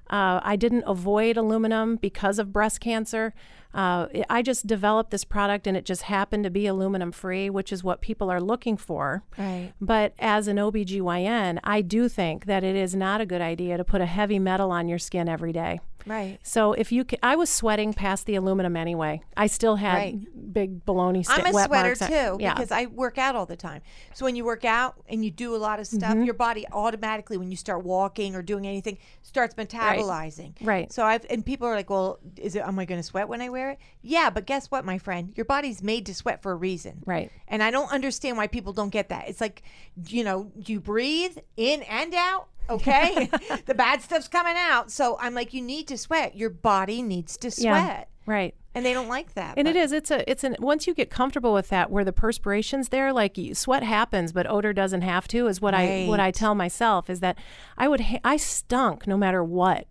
uh, 0.10 0.40
I 0.44 0.56
didn't 0.56 0.84
avoid 0.86 1.38
aluminum 1.38 1.96
because 1.96 2.38
of 2.38 2.54
breast 2.54 2.80
cancer. 2.80 3.34
Uh, 3.74 4.08
I 4.30 4.42
just 4.42 4.68
developed 4.68 5.12
this 5.12 5.26
product 5.26 5.68
and 5.68 5.76
it 5.76 5.84
just 5.84 6.04
happened 6.04 6.44
to 6.46 6.50
be 6.50 6.66
aluminum 6.68 7.12
free, 7.12 7.50
which 7.50 7.74
is 7.74 7.84
what 7.84 8.02
people 8.02 8.30
are 8.30 8.40
looking 8.40 8.78
for. 8.78 9.24
Right. 9.38 9.74
But 9.82 10.14
as 10.20 10.48
an 10.48 10.58
OBGYN, 10.58 11.60
I 11.64 11.82
do 11.82 12.08
think 12.08 12.46
that 12.46 12.64
it 12.64 12.76
is 12.76 12.96
not 12.96 13.20
a 13.20 13.26
good 13.26 13.42
idea 13.42 13.78
to 13.78 13.84
put 13.84 14.00
a 14.00 14.06
heavy 14.06 14.40
metal 14.40 14.72
on 14.72 14.88
your 14.88 15.00
skin 15.00 15.28
every 15.28 15.52
day. 15.52 15.82
Right. 16.06 16.40
So 16.44 16.74
if 16.74 16.92
you, 16.92 17.04
ca- 17.06 17.18
I 17.24 17.36
was 17.36 17.50
sweating 17.50 17.94
past 17.94 18.26
the 18.26 18.36
aluminum 18.36 18.76
anyway. 18.78 19.22
I 19.36 19.48
still 19.48 19.76
had 19.78 19.94
Right. 19.96 20.54
big 20.54 20.86
baloney. 20.86 21.26
Sti- 21.26 21.36
I'm 21.44 21.56
a 21.56 21.64
sweater 21.66 21.96
too 21.96 22.38
Yeah. 22.40 22.54
because 22.54 22.72
I 22.72 22.86
work 22.86 23.18
out 23.18 23.36
all 23.36 23.46
the 23.46 23.56
time. 23.56 23.82
So 24.14 24.26
when 24.26 24.36
you 24.36 24.46
work 24.46 24.66
out 24.66 24.96
and 25.10 25.26
you 25.26 25.32
do 25.32 25.56
a 25.56 25.58
lot 25.58 25.80
of 25.80 25.88
stuff, 25.88 26.12
Mm-hmm. 26.14 26.24
your 26.24 26.34
body 26.36 26.66
automatically, 26.72 27.38
when 27.38 27.50
you 27.52 27.58
start 27.58 27.84
walking 27.84 28.36
or 28.36 28.42
doing 28.42 28.68
anything, 28.68 28.98
starts 29.24 29.56
metabolizing. 29.56 30.54
Right. 30.62 30.76
Right. 30.76 30.94
So 30.94 31.04
I've 31.04 31.26
and 31.30 31.46
people 31.46 31.68
are 31.68 31.76
like, 31.76 31.90
"Well, 31.90 32.20
is 32.38 32.56
it? 32.56 32.60
Am 32.64 32.78
I 32.80 32.86
going 32.86 33.00
to 33.00 33.04
sweat 33.04 33.28
when 33.30 33.42
I 33.42 33.50
wear 33.50 33.72
it?" 33.72 33.80
Yeah, 34.02 34.30
but 34.30 34.46
guess 34.46 34.70
what, 34.70 34.86
my 34.86 34.98
friend? 34.98 35.34
Your 35.36 35.46
body's 35.46 35.82
made 35.82 36.06
to 36.08 36.14
sweat 36.16 36.42
for 36.42 36.52
a 36.52 36.56
reason. 36.56 37.02
Right. 37.06 37.32
And 37.48 37.64
I 37.64 37.72
don't 37.72 37.92
understand 37.92 38.38
why 38.38 38.48
people 38.48 38.74
don't 38.74 38.90
get 38.90 39.10
that. 39.10 39.28
It's 39.30 39.42
like, 39.42 39.64
you 40.08 40.24
know, 40.24 40.52
you 40.66 40.80
breathe 40.80 41.38
in 41.58 41.82
and 41.84 42.14
out. 42.14 42.48
Okay, 42.70 43.30
the 43.66 43.76
bad 43.76 44.02
stuff's 44.02 44.28
coming 44.28 44.56
out. 44.58 44.92
So 44.92 45.18
I'm 45.20 45.34
like, 45.34 45.54
you 45.54 45.62
need 45.62 45.88
to 45.90 45.98
sweat. 45.98 46.36
Your 46.36 46.50
body 46.50 47.02
needs 47.02 47.38
to 47.38 47.48
Yeah. 47.62 47.82
sweat, 47.82 48.10
Right. 48.26 48.56
And 48.76 48.86
they 48.86 48.94
don't 48.94 49.08
like 49.08 49.34
that. 49.34 49.54
And 49.58 49.66
but- 49.66 49.76
it 49.76 49.80
is. 49.80 49.92
It's 49.94 50.12
a. 50.12 50.30
It's 50.30 50.44
an. 50.44 50.58
Once 50.60 50.86
you 50.86 50.94
get 50.94 51.10
comfortable 51.10 51.54
with 51.54 51.70
that, 51.70 51.90
where 51.90 52.04
the 52.04 52.12
perspiration's 52.12 52.90
there, 52.90 53.14
like 53.14 53.38
sweat 53.54 53.84
happens, 53.84 54.34
but 54.34 54.46
odor 54.50 54.74
doesn't 54.74 55.02
have 55.02 55.28
to. 55.30 55.48
Is 55.48 55.62
what 55.62 55.74
I 55.74 56.06
what 56.08 56.20
I 56.20 56.32
tell 56.32 56.54
myself 56.54 57.10
is 57.10 57.22
that 57.22 57.38
I 57.78 57.88
would 57.88 58.02
ha- 58.02 58.20
I 58.24 58.36
stunk 58.38 59.08
no 59.08 59.18
matter 59.18 59.44
what. 59.44 59.88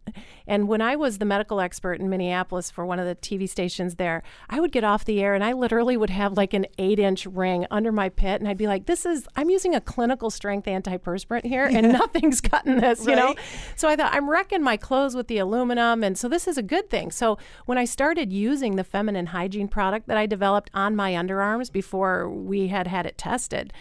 And 0.47 0.69
when 0.69 0.83
I 0.83 0.95
was 0.95 1.19
the 1.19 1.25
medical 1.25 1.59
expert 1.61 1.95
in 2.01 2.11
Minneapolis 2.11 2.71
for 2.71 2.85
one 2.85 2.99
of 2.99 3.07
the 3.07 3.15
TV 3.15 3.49
stations 3.49 3.95
there, 3.95 4.23
I 4.51 4.61
would 4.61 4.73
get 4.73 4.85
off 4.85 5.07
the 5.07 5.23
air 5.23 5.35
and 5.35 5.43
I 5.43 5.55
literally 5.55 5.97
would 5.97 6.11
have 6.11 6.35
like 6.37 6.53
an 6.53 6.67
eight 6.79 6.99
inch 6.99 7.25
ring 7.25 7.67
under 7.71 7.91
my 7.91 8.11
pit, 8.11 8.41
and 8.41 8.49
I'd 8.49 8.59
be 8.59 8.67
like, 8.67 8.85
"This 8.85 9.07
is 9.07 9.27
I'm 9.35 9.49
using 9.49 9.75
a 9.75 9.81
clinical 9.81 10.29
strength 10.29 10.67
antiperspirant 10.67 11.47
here, 11.47 11.65
and 11.65 11.93
nothing's 11.93 12.43
cutting 12.43 12.77
this," 12.81 13.07
you 13.07 13.17
know. 13.17 13.35
So 13.77 13.89
I 13.89 13.97
thought 13.97 14.13
I'm 14.13 14.29
wrecking 14.29 14.63
my 14.63 14.77
clothes 14.77 15.15
with 15.15 15.29
the 15.29 15.39
aluminum, 15.39 16.05
and 16.05 16.19
so 16.19 16.29
this 16.29 16.47
is 16.47 16.59
a 16.59 16.63
good 16.63 16.91
thing. 16.91 17.11
So 17.11 17.39
when 17.65 17.79
I 17.79 17.87
started 17.87 18.31
using 18.31 18.74
the 18.77 18.85
feminine 18.85 19.27
hygiene 19.27 19.69
product 19.69 20.07
that 20.09 20.17
I 20.17 20.27
developed 20.27 20.71
on 20.75 20.97
my 20.97 21.13
underarms 21.13 21.71
before 21.71 22.29
we 22.29 22.69
had 22.69 22.87
had 22.87 23.07
it 23.07 23.19
tested, 23.19 23.73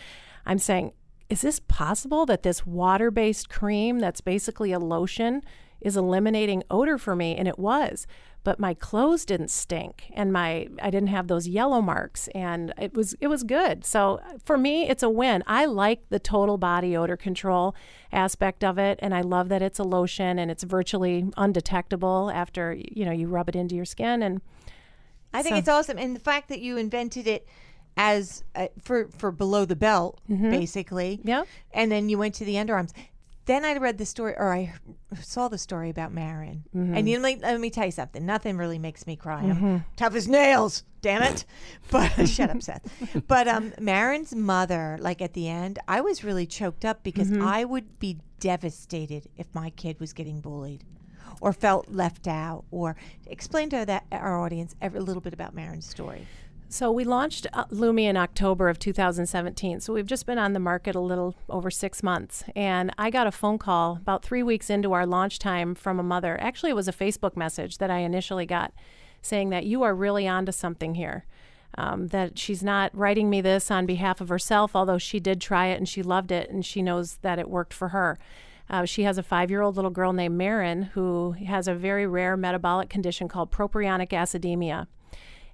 I'm 0.45 0.60
saying, 0.60 0.93
is 1.29 1.41
this 1.41 1.60
possible 1.60 2.25
that 2.25 2.43
this 2.43 2.65
water-based 2.65 3.49
cream 3.49 3.99
that's 3.99 4.21
basically 4.21 4.71
a 4.71 4.79
lotion 4.79 5.41
is 5.82 5.97
eliminating 5.97 6.63
odor 6.69 6.97
for 6.97 7.15
me? 7.15 7.36
And 7.36 7.47
it 7.47 7.58
was. 7.58 8.06
But 8.43 8.60
my 8.60 8.73
clothes 8.73 9.23
didn't 9.23 9.51
stink, 9.51 10.12
and 10.13 10.34
my 10.34 10.67
I 10.82 10.89
didn't 10.89 11.08
have 11.08 11.27
those 11.27 11.47
yellow 11.47 11.82
marks, 11.82 12.27
and 12.36 12.73
it 12.77 12.93
was 12.93 13.15
it 13.21 13.27
was 13.27 13.43
good. 13.43 13.86
So 13.86 14.19
for 14.43 14.58
me, 14.58 14.89
it's 14.89 15.01
a 15.01 15.10
win. 15.10 15.43
I 15.47 15.65
like 15.65 16.10
the 16.10 16.19
total 16.19 16.58
body 16.58 16.95
odor 16.97 17.15
control 17.15 17.73
aspect 18.12 18.62
of 18.62 18.77
it, 18.77 18.99
and 19.01 19.15
I 19.15 19.21
love 19.21 19.47
that 19.47 19.62
it's 19.62 19.79
a 19.79 19.84
lotion 19.84 20.39
and 20.39 20.51
it's 20.51 20.63
virtually 20.63 21.25
undetectable 21.38 22.29
after 22.34 22.73
you 22.73 23.06
know 23.06 23.12
you 23.12 23.27
rub 23.27 23.47
it 23.47 23.56
into 23.56 23.75
your 23.75 23.86
skin. 23.86 24.21
And 24.21 24.41
I 25.34 25.41
think 25.43 25.54
So- 25.56 25.60
it's 25.60 25.69
awesome, 25.69 25.98
and 25.98 26.15
the 26.15 26.19
fact 26.19 26.50
that 26.50 26.60
you 26.62 26.78
invented 26.78 27.28
it 27.28 27.48
as 27.96 28.43
uh, 28.56 28.67
for 28.82 29.08
for 29.10 29.32
below 29.32 29.65
the 29.65 29.76
belt, 29.76 30.19
basically. 30.28 31.17
Mm-hmm. 31.17 31.28
Yeah. 31.30 31.43
And 31.74 31.91
then 31.91 32.10
you 32.10 32.17
went 32.17 32.36
to 32.36 32.46
the 32.46 32.56
underarms. 32.56 32.91
Then 33.46 33.65
I 33.65 33.76
read 33.78 33.98
the 33.98 34.06
story, 34.06 34.34
or 34.38 34.54
I 34.54 34.74
saw 35.22 35.50
the 35.50 35.58
story 35.58 35.89
about 35.89 36.13
Marin. 36.13 36.63
Mm-hmm. 36.74 36.96
And 36.96 37.10
you 37.10 37.19
let, 37.19 37.41
let 37.41 37.60
me 37.60 37.69
tell 37.69 37.86
you 37.86 37.91
something. 37.91 38.26
Nothing 38.26 38.56
really 38.56 38.80
makes 38.80 39.06
me 39.06 39.17
cry. 39.17 39.41
I'm 39.41 39.84
tough 39.98 40.15
as 40.15 40.30
nails. 40.30 40.84
Damn 41.02 41.24
it! 41.24 41.43
But 41.91 42.10
shut 42.30 42.50
up, 42.50 42.62
Seth. 42.63 42.82
But 43.28 43.50
um, 43.50 43.74
Marin's 43.82 44.34
mother, 44.34 44.98
like 45.02 45.22
at 45.22 45.34
the 45.34 45.50
end, 45.50 45.78
I 45.89 46.00
was 46.00 46.24
really 46.24 46.46
choked 46.48 46.86
up 46.86 47.04
because 47.04 47.30
Mm-hmm. 47.30 47.41
I 47.46 47.65
would 47.65 48.00
be 48.00 48.19
devastated 48.39 49.28
if 49.38 49.48
my 49.54 49.69
kid 49.72 50.00
was 50.00 50.13
getting 50.13 50.39
bullied 50.39 50.84
or 51.41 51.54
felt 51.54 51.89
left 51.89 52.28
out 52.28 52.65
or 52.72 52.96
explain 53.26 53.69
to 53.69 53.86
that 53.86 54.06
our 54.12 54.39
audience 54.39 54.76
every, 54.82 55.00
a 55.00 55.04
little 55.04 55.22
bit 55.22 55.34
about 55.34 55.54
Marin's 55.54 55.88
story. 55.88 56.28
So 56.74 56.91
we 56.91 57.04
launched 57.04 57.46
uh, 57.54 57.65
Lume 57.69 58.00
in 58.00 58.17
October 58.17 58.67
of 58.67 58.80
2017. 58.80 59.80
So 59.80 59.93
we've 59.93 60.08
just 60.08 60.26
been 60.26 60.39
on 60.39 60.54
the 60.54 60.60
market 60.60 60.96
a 60.96 61.00
little 61.00 61.36
over 61.48 61.69
six 61.69 62.02
months. 62.02 62.43
And 62.56 62.91
I 62.98 63.12
got 63.12 63.28
a 63.28 63.32
phone 63.32 63.60
call 63.60 63.98
about 63.98 64.26
three 64.26 64.41
weeks 64.41 64.72
into 64.72 64.91
our 64.91 65.06
launch 65.06 65.38
time 65.38 65.76
from 65.76 66.00
a 66.00 66.04
mother. 66.04 66.36
Actually, 66.41 66.72
it 66.72 66.76
was 66.76 66.88
a 66.88 66.91
Facebook 66.91 67.38
message 67.38 67.78
that 67.78 67.91
I 67.91 68.00
initially 68.00 68.48
got 68.48 68.74
saying 69.22 69.52
that 69.52 69.67
you 69.67 69.84
are 69.84 69.93
really 69.93 70.28
onto 70.28 70.52
something 70.52 70.96
here. 70.96 71.26
Um, 71.78 72.08
that 72.08 72.39
she's 72.39 72.63
not 72.63 72.89
writing 72.96 73.30
me 73.30 73.39
this 73.39 73.69
on 73.69 73.86
behalf 73.86 74.19
of 74.19 74.30
herself, 74.30 74.76
although 74.76 74.98
she 74.98 75.19
did 75.19 75.39
try 75.39 75.67
it 75.67 75.78
and 75.78 75.88
she 75.88 76.02
loved 76.02 76.32
it 76.32 76.50
and 76.50 76.65
she 76.65 76.82
knows 76.82 77.17
that 77.22 77.38
it 77.38 77.52
worked 77.52 77.74
for 77.74 77.89
her. 77.89 78.17
Uh, 78.69 78.86
she 78.86 79.04
has 79.04 79.17
a 79.17 79.23
five 79.23 79.49
year 79.49 79.62
old 79.62 79.76
little 79.76 79.91
girl 79.91 80.13
named 80.13 80.38
Marin 80.38 80.84
who 80.84 81.32
has 81.34 81.67
a 81.67 81.76
very 81.76 82.08
rare 82.08 82.38
metabolic 82.38 82.89
condition 82.89 83.28
called 83.28 83.52
propionic 83.52 84.10
acidemia. 84.10 84.88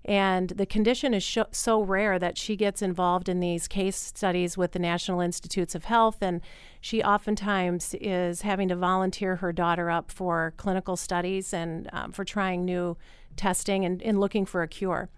And 0.06 0.50
the 0.50 0.65
condition 0.65 1.13
is 1.13 1.24
sho 1.24 1.45
so 1.52 1.82
rare 1.82 2.17
that 2.19 2.38
she 2.38 2.56
gets 2.56 2.82
involved 2.82 3.28
in 3.28 3.41
these 3.41 3.67
case 3.67 3.98
studies 3.98 4.58
with 4.58 4.72
the 4.72 4.80
National 4.80 5.19
Institutes 5.19 5.76
of 5.76 5.86
Health. 5.86 6.17
And 6.22 6.41
she 6.80 7.04
oftentimes 7.04 7.93
is 8.00 8.41
having 8.41 8.69
to 8.69 8.76
volunteer 8.76 9.38
her 9.38 9.52
daughter 9.52 9.89
up 9.89 10.10
for 10.10 10.54
clinical 10.58 10.95
studies 10.95 11.54
and 11.54 11.89
um, 11.91 12.12
for 12.12 12.24
trying 12.24 12.63
new 12.63 12.98
testing 13.36 13.84
and, 13.84 14.02
and 14.02 14.19
looking 14.19 14.45
for 14.45 14.63
a 14.63 14.67
cure. 14.67 15.10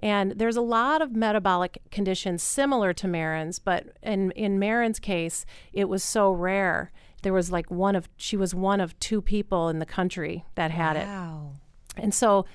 And 0.00 0.32
there's 0.32 0.56
a 0.56 0.62
lot 0.62 1.02
of 1.02 1.16
metabolic 1.16 1.78
conditions 1.90 2.42
similar 2.42 2.92
to 2.92 3.08
Marin's, 3.08 3.58
but 3.58 3.96
in, 4.02 4.30
in 4.32 4.58
Marin's 4.58 5.00
case, 5.00 5.44
it 5.72 5.88
was 5.88 6.04
so 6.04 6.30
rare. 6.30 6.92
There 7.22 7.32
was 7.32 7.50
like 7.50 7.70
one 7.70 7.96
of, 7.96 8.08
she 8.16 8.36
was 8.36 8.54
one 8.54 8.80
of 8.80 8.98
two 9.00 9.20
people 9.20 9.68
in 9.68 9.78
the 9.78 9.86
country 9.86 10.44
that 10.54 10.70
had 10.70 10.96
it. 10.96 11.06
Wow. 11.06 11.52
And 11.96 12.14
so, 12.14 12.46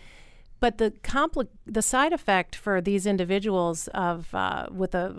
but 0.60 0.78
the 0.78 0.92
compli- 1.04 1.50
the 1.66 1.82
side 1.82 2.14
effect 2.14 2.56
for 2.56 2.80
these 2.80 3.06
individuals 3.06 3.90
of 3.90 4.34
uh, 4.34 4.68
with 4.72 4.96
a 4.96 5.14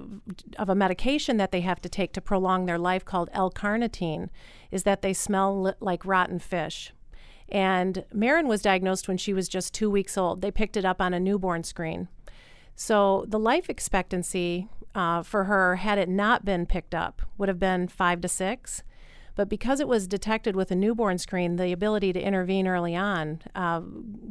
of 0.58 0.70
a 0.70 0.74
medication 0.74 1.36
that 1.36 1.52
they 1.52 1.60
have 1.60 1.82
to 1.82 1.88
take 1.90 2.14
to 2.14 2.22
prolong 2.22 2.64
their 2.64 2.78
life 2.78 3.04
called 3.04 3.28
L-carnitine 3.34 4.30
is 4.70 4.84
that 4.84 5.02
they 5.02 5.12
smell 5.12 5.60
li- 5.60 5.72
like 5.80 6.06
rotten 6.06 6.38
fish. 6.38 6.94
And 7.50 8.06
Marin 8.10 8.48
was 8.48 8.62
diagnosed 8.62 9.06
when 9.06 9.18
she 9.18 9.34
was 9.34 9.46
just 9.46 9.74
two 9.74 9.90
weeks 9.90 10.16
old. 10.16 10.40
They 10.40 10.50
picked 10.50 10.78
it 10.78 10.86
up 10.86 11.02
on 11.02 11.12
a 11.12 11.20
newborn 11.20 11.62
screen. 11.62 12.08
So 12.74 13.26
the 13.28 13.38
life 13.38 13.68
expectancy 13.68 14.68
uh, 14.94 15.22
for 15.22 15.44
her, 15.44 15.76
had 15.76 15.98
it 15.98 16.08
not 16.08 16.46
been 16.46 16.64
picked 16.64 16.94
up, 16.94 17.20
would 17.36 17.50
have 17.50 17.60
been 17.60 17.86
five 17.86 18.22
to 18.22 18.28
six. 18.28 18.82
But 19.36 19.48
because 19.48 19.80
it 19.80 19.88
was 19.88 20.06
detected 20.06 20.54
with 20.54 20.70
a 20.70 20.76
newborn 20.76 21.18
screen, 21.18 21.56
the 21.56 21.72
ability 21.72 22.12
to 22.12 22.20
intervene 22.20 22.68
early 22.68 22.94
on 22.94 23.40
uh, 23.54 23.80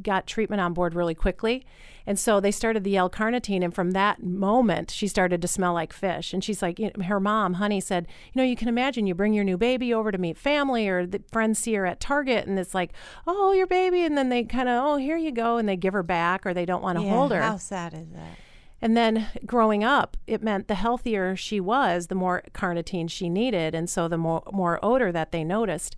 got 0.02 0.28
treatment 0.28 0.62
on 0.62 0.74
board 0.74 0.96
really 0.96 1.16
quickly. 1.16 1.66
And 2.06 2.20
so 2.20 2.39
they 2.39 2.52
started 2.52 2.84
the 2.84 2.98
L-carnitine, 2.98 3.63
and 3.63 3.74
from 3.74 3.92
that 3.92 4.22
moment, 4.22 4.92
she 4.92 5.08
started 5.08 5.42
to 5.42 5.48
smell 5.48 5.74
like 5.74 5.94
fish. 5.94 6.34
And 6.34 6.44
she's 6.44 6.62
like, 6.62 6.78
you 6.78 6.92
know, 6.96 7.04
her 7.06 7.20
mom, 7.20 7.54
Honey, 7.56 7.80
said, 7.80 8.08
you 8.34 8.42
know, 8.42 8.46
you 8.46 8.58
can 8.58 8.68
imagine 8.68 9.08
you 9.08 9.16
bring 9.16 9.34
your 9.34 9.46
new 9.46 9.58
baby 9.58 9.94
over 9.94 10.12
to 10.12 10.18
meet 10.18 10.38
family, 10.38 10.88
or 10.88 11.06
the 11.06 11.22
friends 11.32 11.60
see 11.60 11.74
her 11.76 11.86
at 11.86 12.02
Target, 12.02 12.46
and 12.46 12.60
it's 12.60 12.74
like, 12.74 12.92
oh, 13.26 13.54
your 13.54 13.68
baby, 13.68 14.04
and 14.04 14.18
then 14.18 14.30
they 14.30 14.44
kind 14.44 14.68
of, 14.68 14.84
oh, 14.86 14.98
here 14.98 15.18
you 15.18 15.32
go, 15.32 15.58
and 15.58 15.68
they 15.68 15.78
give 15.78 15.94
her 15.94 16.04
back, 16.04 16.46
or 16.46 16.54
they 16.54 16.66
don't 16.66 16.84
want 16.84 16.98
to 17.00 17.06
Yeah, 17.06 17.12
hold 17.12 17.32
her. 17.32 17.42
How 17.42 17.58
sad 17.58 17.94
is 17.94 18.10
that? 18.12 18.38
And 18.84 18.98
then 18.98 19.28
growing 19.46 19.82
up, 19.86 20.17
it 20.28 20.43
meant 20.43 20.67
the 20.67 20.76
healthier 20.76 21.38
she 21.38 21.62
was, 21.62 22.08
the 22.08 22.15
more 22.15 22.43
carnitine 22.54 23.10
she 23.10 23.30
needed, 23.30 23.74
and 23.74 23.89
so 23.89 24.10
the 24.10 24.17
more 24.17 24.43
more 24.52 24.78
odor 24.84 25.10
that 25.10 25.32
they 25.32 25.46
noticed. 25.46 25.96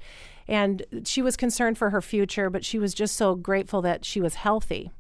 And 0.48 0.86
she 1.04 1.24
was 1.24 1.36
concerned 1.36 1.80
for 1.80 1.90
her 1.90 2.00
future, 2.00 2.52
but 2.52 2.64
she 2.64 2.78
was 2.78 2.94
just 2.94 3.16
so 3.16 3.34
grateful 3.34 3.82
that 3.82 4.06
she 4.06 4.22
was 4.22 4.36
healthy. 4.36 4.92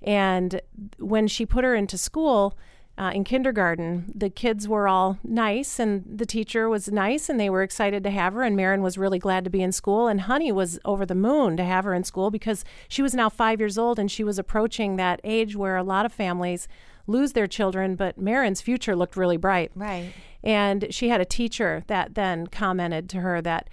And 0.00 0.62
when 0.96 1.28
she 1.28 1.44
put 1.44 1.64
her 1.64 1.74
into 1.74 1.98
school 1.98 2.56
uh, 2.96 3.10
in 3.14 3.24
kindergarten, 3.24 4.10
the 4.14 4.30
kids 4.30 4.66
were 4.66 4.88
all 4.88 5.18
nice, 5.22 5.78
and 5.78 6.06
the 6.10 6.24
teacher 6.24 6.66
was 6.66 6.88
nice, 6.88 7.28
and 7.28 7.38
they 7.38 7.50
were 7.50 7.62
excited 7.62 8.02
to 8.04 8.10
have 8.10 8.32
her. 8.32 8.42
And 8.42 8.56
Marin 8.56 8.80
was 8.80 8.96
really 8.96 9.18
glad 9.18 9.44
to 9.44 9.50
be 9.50 9.60
in 9.60 9.72
school, 9.72 10.08
and 10.08 10.22
Honey 10.22 10.50
was 10.50 10.78
over 10.86 11.04
the 11.04 11.14
moon 11.14 11.58
to 11.58 11.64
have 11.64 11.84
her 11.84 11.92
in 11.92 12.04
school 12.04 12.30
because 12.30 12.64
she 12.88 13.02
was 13.02 13.14
now 13.14 13.28
five 13.28 13.60
years 13.60 13.76
old, 13.76 13.98
and 13.98 14.10
she 14.10 14.24
was 14.24 14.38
approaching 14.38 14.96
that 14.96 15.20
age 15.24 15.54
where 15.54 15.76
a 15.76 15.82
lot 15.82 16.06
of 16.06 16.12
families 16.14 16.68
lose 17.08 17.32
their 17.32 17.48
children, 17.48 17.96
but 17.96 18.18
Marin's 18.18 18.60
future 18.60 18.94
looked 18.94 19.16
really 19.16 19.36
bright. 19.36 19.72
Right. 19.74 20.12
And 20.44 20.86
she 20.90 21.08
had 21.08 21.20
a 21.20 21.24
teacher 21.24 21.82
that 21.88 22.14
then 22.14 22.46
commented 22.46 23.08
to 23.10 23.20
her 23.20 23.42
that 23.42 23.68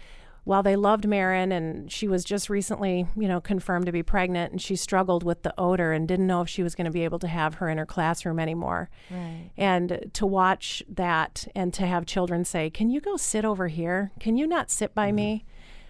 while 0.46 0.62
they 0.62 0.76
loved 0.76 1.08
Marin 1.08 1.52
and 1.52 1.92
she 1.92 2.08
was 2.08 2.24
just 2.24 2.50
recently, 2.50 3.08
you 3.16 3.28
know, 3.28 3.42
confirmed 3.42 3.88
to 3.88 3.92
be 3.92 4.04
pregnant 4.04 4.52
and 4.52 4.62
she 4.62 4.76
struggled 4.76 5.24
with 5.24 5.42
the 5.42 5.54
odor 5.58 5.92
and 5.92 6.08
didn't 6.08 6.28
know 6.28 6.42
if 6.42 6.50
she 6.50 6.62
was 6.64 6.76
going 6.76 6.86
to 6.86 6.92
be 6.92 7.04
able 7.04 7.18
to 7.20 7.28
have 7.28 7.56
her 7.56 7.68
in 7.68 7.80
her 7.80 7.86
classroom 7.86 8.40
anymore. 8.40 8.90
Right. 9.10 9.50
And 9.58 10.12
to 10.14 10.26
watch 10.26 10.84
that 10.88 11.48
and 11.56 11.74
to 11.74 11.86
have 11.88 12.06
children 12.06 12.46
say, 12.46 12.70
Can 12.70 12.92
you 12.92 13.02
go 13.02 13.18
sit 13.18 13.44
over 13.44 13.68
here? 13.68 14.12
Can 14.20 14.38
you 14.38 14.46
not 14.46 14.70
sit 14.70 14.94
by 14.94 15.12
me? 15.12 15.46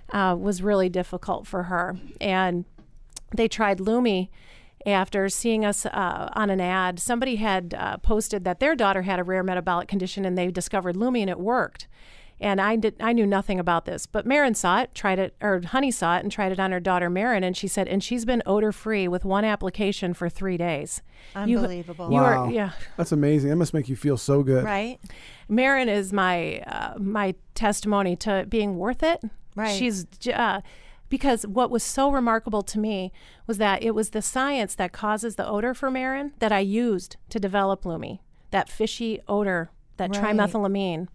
Uh, 0.10 0.36
was 0.40 0.62
really 0.62 0.88
difficult 0.88 1.46
for 1.48 1.64
her. 1.64 1.98
And 2.22 2.64
they 3.36 3.50
tried 3.50 3.80
Lume 3.80 4.30
after 4.86 5.30
seeing 5.30 5.66
us 5.66 5.86
uh, 5.86 6.30
on 6.34 6.50
an 6.50 6.62
ad. 6.62 7.00
Somebody 7.00 7.38
had 7.38 7.74
uh, 7.78 7.98
posted 7.98 8.44
that 8.44 8.60
their 8.60 8.76
daughter 8.76 9.04
had 9.04 9.20
a 9.20 9.24
rare 9.24 9.44
metabolic 9.44 9.88
condition 9.88 10.26
and 10.26 10.38
they 10.38 10.52
discovered 10.52 10.96
Lume 10.96 11.16
and 11.16 11.30
it 11.30 11.40
worked. 11.40 11.88
And 12.40 12.60
I 12.60 12.76
did 12.76 12.96
I 13.00 13.14
knew 13.14 13.26
nothing 13.26 13.62
about 13.62 13.86
this, 13.86 14.06
but 14.06 14.26
Marin 14.26 14.56
saw 14.56 14.82
it, 14.82 14.94
tried 14.94 15.20
it, 15.20 15.36
or 15.42 15.62
Honey 15.66 15.90
saw 15.90 16.18
it 16.18 16.24
and 16.24 16.30
tried 16.30 16.52
it 16.52 16.60
on 16.60 16.74
her 16.74 16.82
daughter 16.82 17.10
Marin, 17.10 17.46
and 17.46 17.56
she 17.56 17.66
said, 17.66 17.88
and 17.88 18.04
she's 18.04 18.26
been 18.26 18.44
odor 18.46 18.74
free 18.74 19.08
with 19.08 19.24
one 19.24 19.46
application 19.46 20.14
for 20.14 20.28
three 20.28 20.58
days. 20.58 21.02
Unbelievable. 21.34 22.10
You 22.10 22.16
wow. 22.16 22.46
are, 22.46 22.52
yeah. 22.52 22.72
That's 22.98 23.14
amazing. 23.14 23.52
That 23.52 23.56
must 23.56 23.74
make 23.74 23.88
you 23.88 23.96
feel 23.96 24.18
so 24.18 24.44
good. 24.44 24.66
Right. 24.66 25.00
Marin 25.48 25.88
is 25.88 26.12
my 26.12 26.60
uh, 26.68 26.96
my 27.00 27.36
testimony 27.54 28.18
to 28.18 28.46
being 28.50 28.78
worth 28.78 29.02
it. 29.02 29.22
Right. 29.56 29.74
She's 29.74 30.06
uh, 30.28 30.60
because 31.16 31.48
what 31.48 31.72
was 31.72 31.82
so 31.82 32.12
remarkable 32.12 32.62
to 32.62 32.78
me 32.78 33.14
was 33.48 33.58
that 33.58 33.82
it 33.82 33.96
was 33.96 34.10
the 34.10 34.22
science 34.22 34.76
that 34.76 34.92
causes 34.92 35.38
the 35.38 35.48
odor 35.48 35.74
for 35.74 35.90
Marin 35.90 36.34
that 36.40 36.52
I 36.52 36.60
used 36.60 37.16
to 37.30 37.40
develop 37.40 37.86
Lume. 37.86 38.20
That 38.52 38.68
fishy 38.68 39.22
odor, 39.26 39.70
that 39.96 40.10
Right. 40.10 40.36
trimethylamine, 40.36 41.08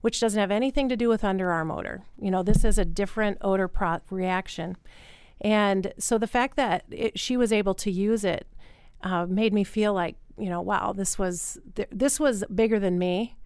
which 0.00 0.20
doesn't 0.20 0.40
have 0.40 0.50
anything 0.50 0.88
to 0.88 0.96
do 0.96 1.10
with 1.10 1.20
underarm 1.20 1.70
odor. 1.70 2.00
You 2.18 2.30
know, 2.30 2.42
this 2.42 2.64
is 2.64 2.78
a 2.78 2.84
different 2.86 3.36
odor 3.42 3.68
pro- 3.68 4.00
reaction. 4.08 4.76
And 5.42 5.92
so 5.98 6.16
the 6.16 6.26
fact 6.26 6.56
that 6.56 6.84
it, 6.90 7.18
she 7.18 7.36
was 7.36 7.52
able 7.52 7.74
to 7.74 7.90
use 7.90 8.24
it 8.24 8.46
uh, 9.02 9.26
made 9.26 9.52
me 9.52 9.64
feel 9.64 9.92
like, 9.92 10.16
you 10.38 10.48
know, 10.48 10.62
wow, 10.62 10.94
this 10.94 11.18
was 11.18 11.58
th- 11.74 11.88
this 11.92 12.18
was 12.18 12.42
bigger 12.54 12.78
than 12.78 12.98
me. 12.98 13.36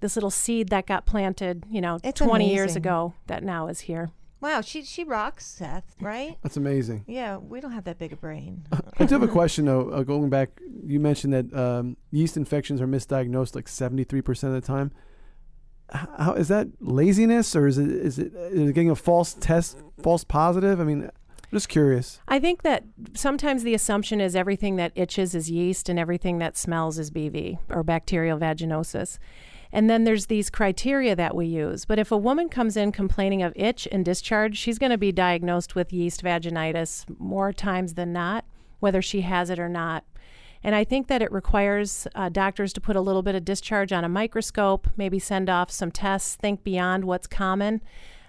This 0.00 0.16
little 0.16 0.30
seed 0.32 0.70
that 0.70 0.86
got 0.86 1.06
planted, 1.06 1.64
you 1.70 1.80
know, 1.80 2.00
It's 2.02 2.18
20 2.18 2.52
years 2.52 2.74
ago 2.74 3.14
that 3.28 3.44
now 3.44 3.68
is 3.68 3.80
here. 3.82 4.10
Wow. 4.42 4.60
She 4.60 4.82
she 4.82 5.04
rocks, 5.04 5.46
Seth. 5.46 5.94
Right. 6.00 6.36
That's 6.42 6.56
amazing. 6.58 7.04
Yeah. 7.06 7.38
We 7.38 7.60
don't 7.60 7.72
have 7.72 7.84
that 7.84 7.98
big 7.98 8.12
a 8.12 8.16
brain. 8.16 8.66
I 8.98 9.06
do 9.06 9.14
have 9.14 9.22
a 9.22 9.28
question 9.28 9.64
though. 9.64 9.88
Uh, 9.90 10.02
going 10.02 10.28
back, 10.28 10.50
you 10.84 11.00
mentioned 11.00 11.32
that 11.32 11.54
um, 11.54 11.96
yeast 12.10 12.36
infections 12.36 12.80
are 12.80 12.86
misdiagnosed 12.86 13.54
like 13.54 13.68
seventy 13.68 14.04
three 14.04 14.20
percent 14.20 14.54
of 14.54 14.60
the 14.60 14.66
time. 14.66 14.90
H- 15.94 16.00
How 16.18 16.34
is 16.34 16.48
that 16.48 16.68
laziness 16.80 17.54
or 17.56 17.66
is 17.66 17.78
it 17.78 17.88
is 17.90 18.18
it, 18.18 18.34
is 18.34 18.68
it 18.70 18.72
getting 18.74 18.90
a 18.90 18.96
false 18.96 19.32
test, 19.34 19.78
false 20.02 20.24
positive? 20.24 20.80
I 20.80 20.84
mean, 20.84 21.08
just 21.52 21.68
curious. 21.68 22.20
I 22.26 22.38
think 22.40 22.62
that 22.62 22.84
sometimes 23.14 23.62
the 23.62 23.74
assumption 23.74 24.20
is 24.20 24.34
everything 24.34 24.76
that 24.76 24.92
itches 24.94 25.34
is 25.34 25.50
yeast 25.50 25.88
and 25.88 25.98
everything 25.98 26.38
that 26.38 26.56
smells 26.56 26.98
is 26.98 27.10
BV 27.10 27.58
or 27.68 27.82
bacterial 27.82 28.38
vaginosis. 28.38 29.18
And 29.72 29.88
then 29.88 30.04
there's 30.04 30.26
these 30.26 30.50
criteria 30.50 31.16
that 31.16 31.34
we 31.34 31.46
use. 31.46 31.84
But 31.86 31.98
if 31.98 32.12
a 32.12 32.16
woman 32.16 32.48
comes 32.48 32.76
in 32.76 32.92
complaining 32.92 33.42
of 33.42 33.54
itch 33.56 33.88
and 33.90 34.04
discharge, 34.04 34.56
she's 34.58 34.78
going 34.78 34.90
to 34.90 34.98
be 34.98 35.12
diagnosed 35.12 35.74
with 35.74 35.92
yeast 35.92 36.22
vaginitis 36.22 37.06
more 37.18 37.52
times 37.52 37.94
than 37.94 38.12
not, 38.12 38.44
whether 38.80 39.00
she 39.00 39.22
has 39.22 39.48
it 39.48 39.58
or 39.58 39.70
not. 39.70 40.04
And 40.62 40.74
I 40.74 40.84
think 40.84 41.08
that 41.08 41.22
it 41.22 41.32
requires 41.32 42.06
uh, 42.14 42.28
doctors 42.28 42.72
to 42.74 42.80
put 42.80 42.96
a 42.96 43.00
little 43.00 43.22
bit 43.22 43.34
of 43.34 43.44
discharge 43.44 43.92
on 43.92 44.04
a 44.04 44.08
microscope, 44.08 44.88
maybe 44.96 45.18
send 45.18 45.48
off 45.50 45.70
some 45.70 45.90
tests, 45.90 46.36
think 46.36 46.62
beyond 46.62 47.04
what's 47.04 47.26
common. 47.26 47.80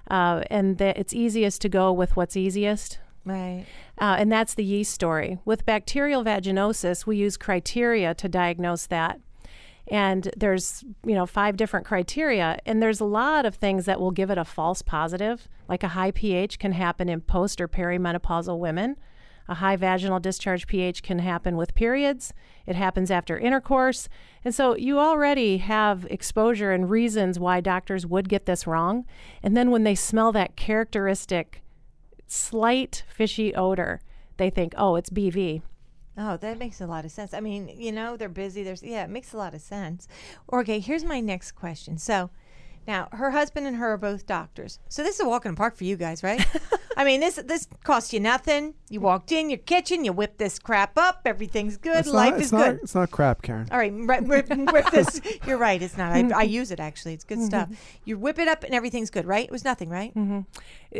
Uh, 0.10 0.44
and 0.50 0.80
that 0.80 0.98
it's 0.98 1.14
easiest 1.14 1.62
to 1.62 1.70
go 1.70 1.92
with 1.92 2.16
what's 2.16 2.36
easiest. 2.36 3.00
Right. 3.26 3.66
Uh, 3.98 4.16
and 4.20 4.32
that's 4.32 4.54
the 4.54 4.66
yeast 4.66 4.94
story. 4.94 5.40
With 5.46 5.66
bacterial 5.66 6.24
vaginosis, 6.24 7.06
we 7.06 7.18
use 7.18 7.38
criteria 7.38 8.14
to 8.16 8.28
diagnose 8.28 8.86
that. 8.88 9.22
And 9.88 10.32
there's, 10.38 10.84
you 11.06 11.14
know, 11.14 11.26
five 11.26 11.58
different 11.58 11.86
criteria. 11.86 12.58
And 12.66 12.82
there's 12.82 13.00
a 13.00 13.06
lot 13.06 13.46
of 13.46 13.56
things 13.56 13.86
that 13.86 14.00
will 14.00 14.12
give 14.12 14.30
it 14.30 14.38
a 14.38 14.46
false 14.46 14.82
positive. 14.82 15.48
Like 15.68 15.84
a 15.84 15.90
high 15.90 16.12
pH 16.12 16.60
can 16.60 16.72
happen 16.72 17.10
in 17.10 17.22
post 17.22 17.60
or 17.60 17.68
perimenopausal 17.68 18.58
women. 18.58 18.96
A 19.50 19.56
high 19.56 19.76
vaginal 19.76 20.22
discharge 20.22 20.68
pH 20.68 21.04
can 21.04 21.20
happen 21.20 21.58
with 21.58 21.76
periods. 21.76 22.34
It 22.66 22.78
happens 22.78 23.12
after 23.12 23.38
intercourse. 23.38 24.08
And 24.46 24.56
so 24.56 24.76
you 24.78 25.00
already 25.00 25.58
have 25.58 26.08
exposure 26.10 26.72
and 26.72 26.90
reasons 26.90 27.40
why 27.40 27.60
doctors 27.60 28.06
would 28.06 28.30
get 28.30 28.46
this 28.46 28.66
wrong. 28.66 29.06
And 29.42 29.58
then 29.58 29.70
when 29.70 29.84
they 29.84 29.96
smell 29.96 30.32
that 30.32 30.56
characteristic 30.56 31.62
slight 32.26 33.04
fishy 33.10 33.54
odor, 33.54 34.02
they 34.38 34.50
think, 34.50 34.74
oh, 34.78 34.96
it's 34.96 35.10
BV. 35.10 35.62
Oh, 36.18 36.38
that 36.38 36.60
makes 36.60 36.80
a 36.80 36.88
lot 36.88 37.06
of 37.06 37.12
sense. 37.12 37.34
I 37.34 37.40
mean, 37.40 37.72
you 37.76 37.92
know, 37.92 38.18
they're 38.18 38.30
busy. 38.30 38.64
There's 38.64 38.84
yeah, 38.84 39.04
it 39.04 39.10
makes 39.10 39.34
a 39.34 39.38
lot 39.38 39.54
of 39.54 39.62
sense. 39.62 40.08
Okay, 40.52 40.80
here's 40.80 41.04
my 41.04 41.20
next 41.20 41.54
question. 41.54 41.98
So, 41.98 42.30
now 42.88 43.08
her 43.14 43.32
husband 43.32 43.66
and 43.66 43.78
her 43.78 43.94
are 43.94 43.98
both 43.98 44.26
doctors. 44.26 44.80
So 44.90 45.04
this 45.04 45.16
is 45.16 45.22
a 45.22 45.30
walk 45.30 45.46
in 45.46 45.54
the 45.54 45.58
park 45.58 45.76
for 45.76 45.86
you 45.86 45.96
guys, 45.96 46.24
right? 46.24 46.46
I 46.98 47.04
mean, 47.04 47.22
this 47.22 47.36
this 47.36 47.68
costs 47.84 48.14
you 48.14 48.20
nothing. 48.20 48.76
You 48.90 49.00
walked 49.00 49.32
in 49.32 49.50
your 49.50 49.58
kitchen, 49.58 50.06
you 50.06 50.14
whip 50.14 50.38
this 50.38 50.60
crap 50.60 50.98
up, 50.98 51.22
everything's 51.26 51.78
good, 51.78 51.98
It's 51.98 52.10
life 52.10 52.32
not, 52.32 52.40
is 52.40 52.44
it's 52.44 52.52
not, 52.52 52.72
good. 52.72 52.80
It's 52.84 52.96
not 52.96 53.12
crap, 53.12 53.42
Karen. 53.42 53.68
All 53.72 53.78
right, 53.78 53.94
whip, 53.94 54.24
whip, 54.26 54.50
whip 54.72 54.92
this. 54.92 55.22
You're 55.48 55.58
right. 55.58 55.82
It's 55.82 55.98
not. 55.98 56.12
I, 56.12 56.20
I 56.20 56.22
mm-hmm. 56.22 56.50
use 56.50 56.72
it 56.72 56.80
actually. 56.80 57.14
It's 57.14 57.24
good 57.24 57.40
mm-hmm. 57.40 57.48
stuff. 57.48 57.70
You 58.06 58.18
whip 58.20 58.38
it 58.38 58.48
up 58.48 58.64
and 58.64 58.76
everything's 58.76 59.10
good, 59.10 59.26
right? 59.26 59.46
It 59.46 59.52
was 59.52 59.64
nothing, 59.64 59.90
right? 59.90 60.14
Mm-hmm. 60.14 60.42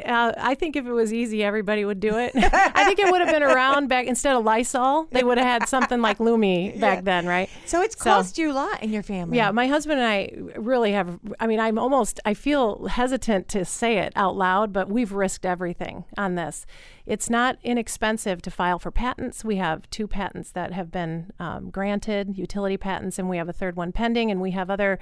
Uh, 0.06 0.34
I 0.38 0.56
think 0.56 0.76
if 0.76 0.86
it 0.86 0.92
was 0.92 1.12
easy, 1.12 1.44
everybody 1.44 1.86
would 1.86 2.00
do 2.00 2.18
it. 2.18 2.32
I 2.36 2.86
think 2.86 3.00
it 3.00 3.12
would 3.12 3.22
have 3.22 3.32
been 3.32 3.44
around 3.44 3.88
back 3.88 4.06
instead 4.08 4.36
of 4.36 4.44
Lysol. 4.44 5.08
They 5.12 5.24
would 5.24 5.38
have 5.38 5.48
had 5.62 5.70
something 5.70 6.02
like 6.02 6.20
Lume 6.20 6.72
back 6.80 7.04
then, 7.04 7.26
right? 7.26 7.50
So 7.66 7.82
it's 7.82 7.98
So- 7.98 8.04
cost 8.06 8.38
you 8.38 8.52
a 8.52 8.54
lot 8.54 8.84
in 8.84 8.92
your 8.92 9.04
family. 9.04 9.38
Yeah, 9.38 9.52
my 9.52 9.68
husband 9.68 10.00
and 10.00 10.08
I 10.08 10.60
really 10.60 10.92
have. 10.92 11.20
I 11.40 11.48
mean, 11.48 11.60
I'm 11.60 11.78
almost. 11.80 12.20
I 12.26 12.34
feel 12.34 12.88
hesitant 12.88 13.48
to 13.50 13.66
say 13.66 13.98
it 13.98 14.14
out 14.16 14.36
loud, 14.36 14.72
but 14.72 14.88
we've 14.90 15.12
risked 15.12 15.46
everything. 15.46 15.64
everything 15.64 16.04
on 16.18 16.36
this. 16.36 16.66
It's 17.06 17.30
not 17.30 17.58
inexpensive 17.64 18.42
to 18.42 18.52
file 18.52 18.80
for 18.80 18.92
patents. 18.92 19.46
We 19.46 19.58
have 19.58 19.90
two 19.90 20.08
patents 20.08 20.52
that 20.52 20.74
have 20.74 20.92
been 20.92 21.32
um, 21.40 21.70
granted, 21.70 22.38
utility 22.38 22.76
patents, 22.76 23.18
and 23.18 23.30
we 23.30 23.38
have 23.38 23.48
a 23.48 23.54
third 23.54 23.76
one 23.76 23.92
pending, 23.92 24.30
and 24.30 24.42
we 24.42 24.52
have 24.52 24.70
other 24.70 25.00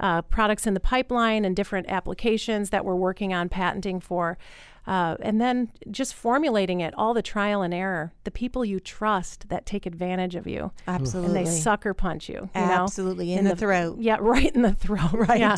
uh, 0.00 0.22
products 0.22 0.66
in 0.66 0.74
the 0.74 0.80
pipeline 0.80 1.44
and 1.44 1.54
different 1.54 1.88
applications 1.88 2.70
that 2.70 2.84
we're 2.84 2.96
working 2.96 3.32
on 3.32 3.48
patenting 3.48 4.00
for. 4.00 4.38
Uh, 4.86 5.14
and 5.20 5.40
then 5.40 5.70
just 5.90 6.14
formulating 6.14 6.80
it, 6.80 6.94
all 6.96 7.12
the 7.12 7.22
trial 7.22 7.60
and 7.60 7.74
error, 7.74 8.12
the 8.24 8.30
people 8.30 8.64
you 8.64 8.80
trust 8.80 9.48
that 9.50 9.66
take 9.66 9.84
advantage 9.84 10.34
of 10.34 10.46
you. 10.46 10.72
Absolutely. 10.88 11.38
And 11.38 11.46
they 11.46 11.50
sucker 11.50 11.92
punch 11.92 12.30
you. 12.30 12.48
you 12.54 12.60
know? 12.60 12.84
Absolutely. 12.84 13.34
In, 13.34 13.44
the, 13.44 13.54
throat. 13.54 13.98
Yeah, 14.00 14.16
right 14.20 14.52
in 14.52 14.62
the 14.62 14.72
throat. 14.72 15.10
Right. 15.12 15.40
Yeah. 15.40 15.56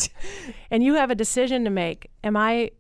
And 0.71 0.83
you 0.83 0.95
have 0.95 1.11
a 1.11 1.15
decision 1.15 1.63
to 1.65 1.71
make. 1.71 2.11
Am 2.25 2.37
I 2.37 2.73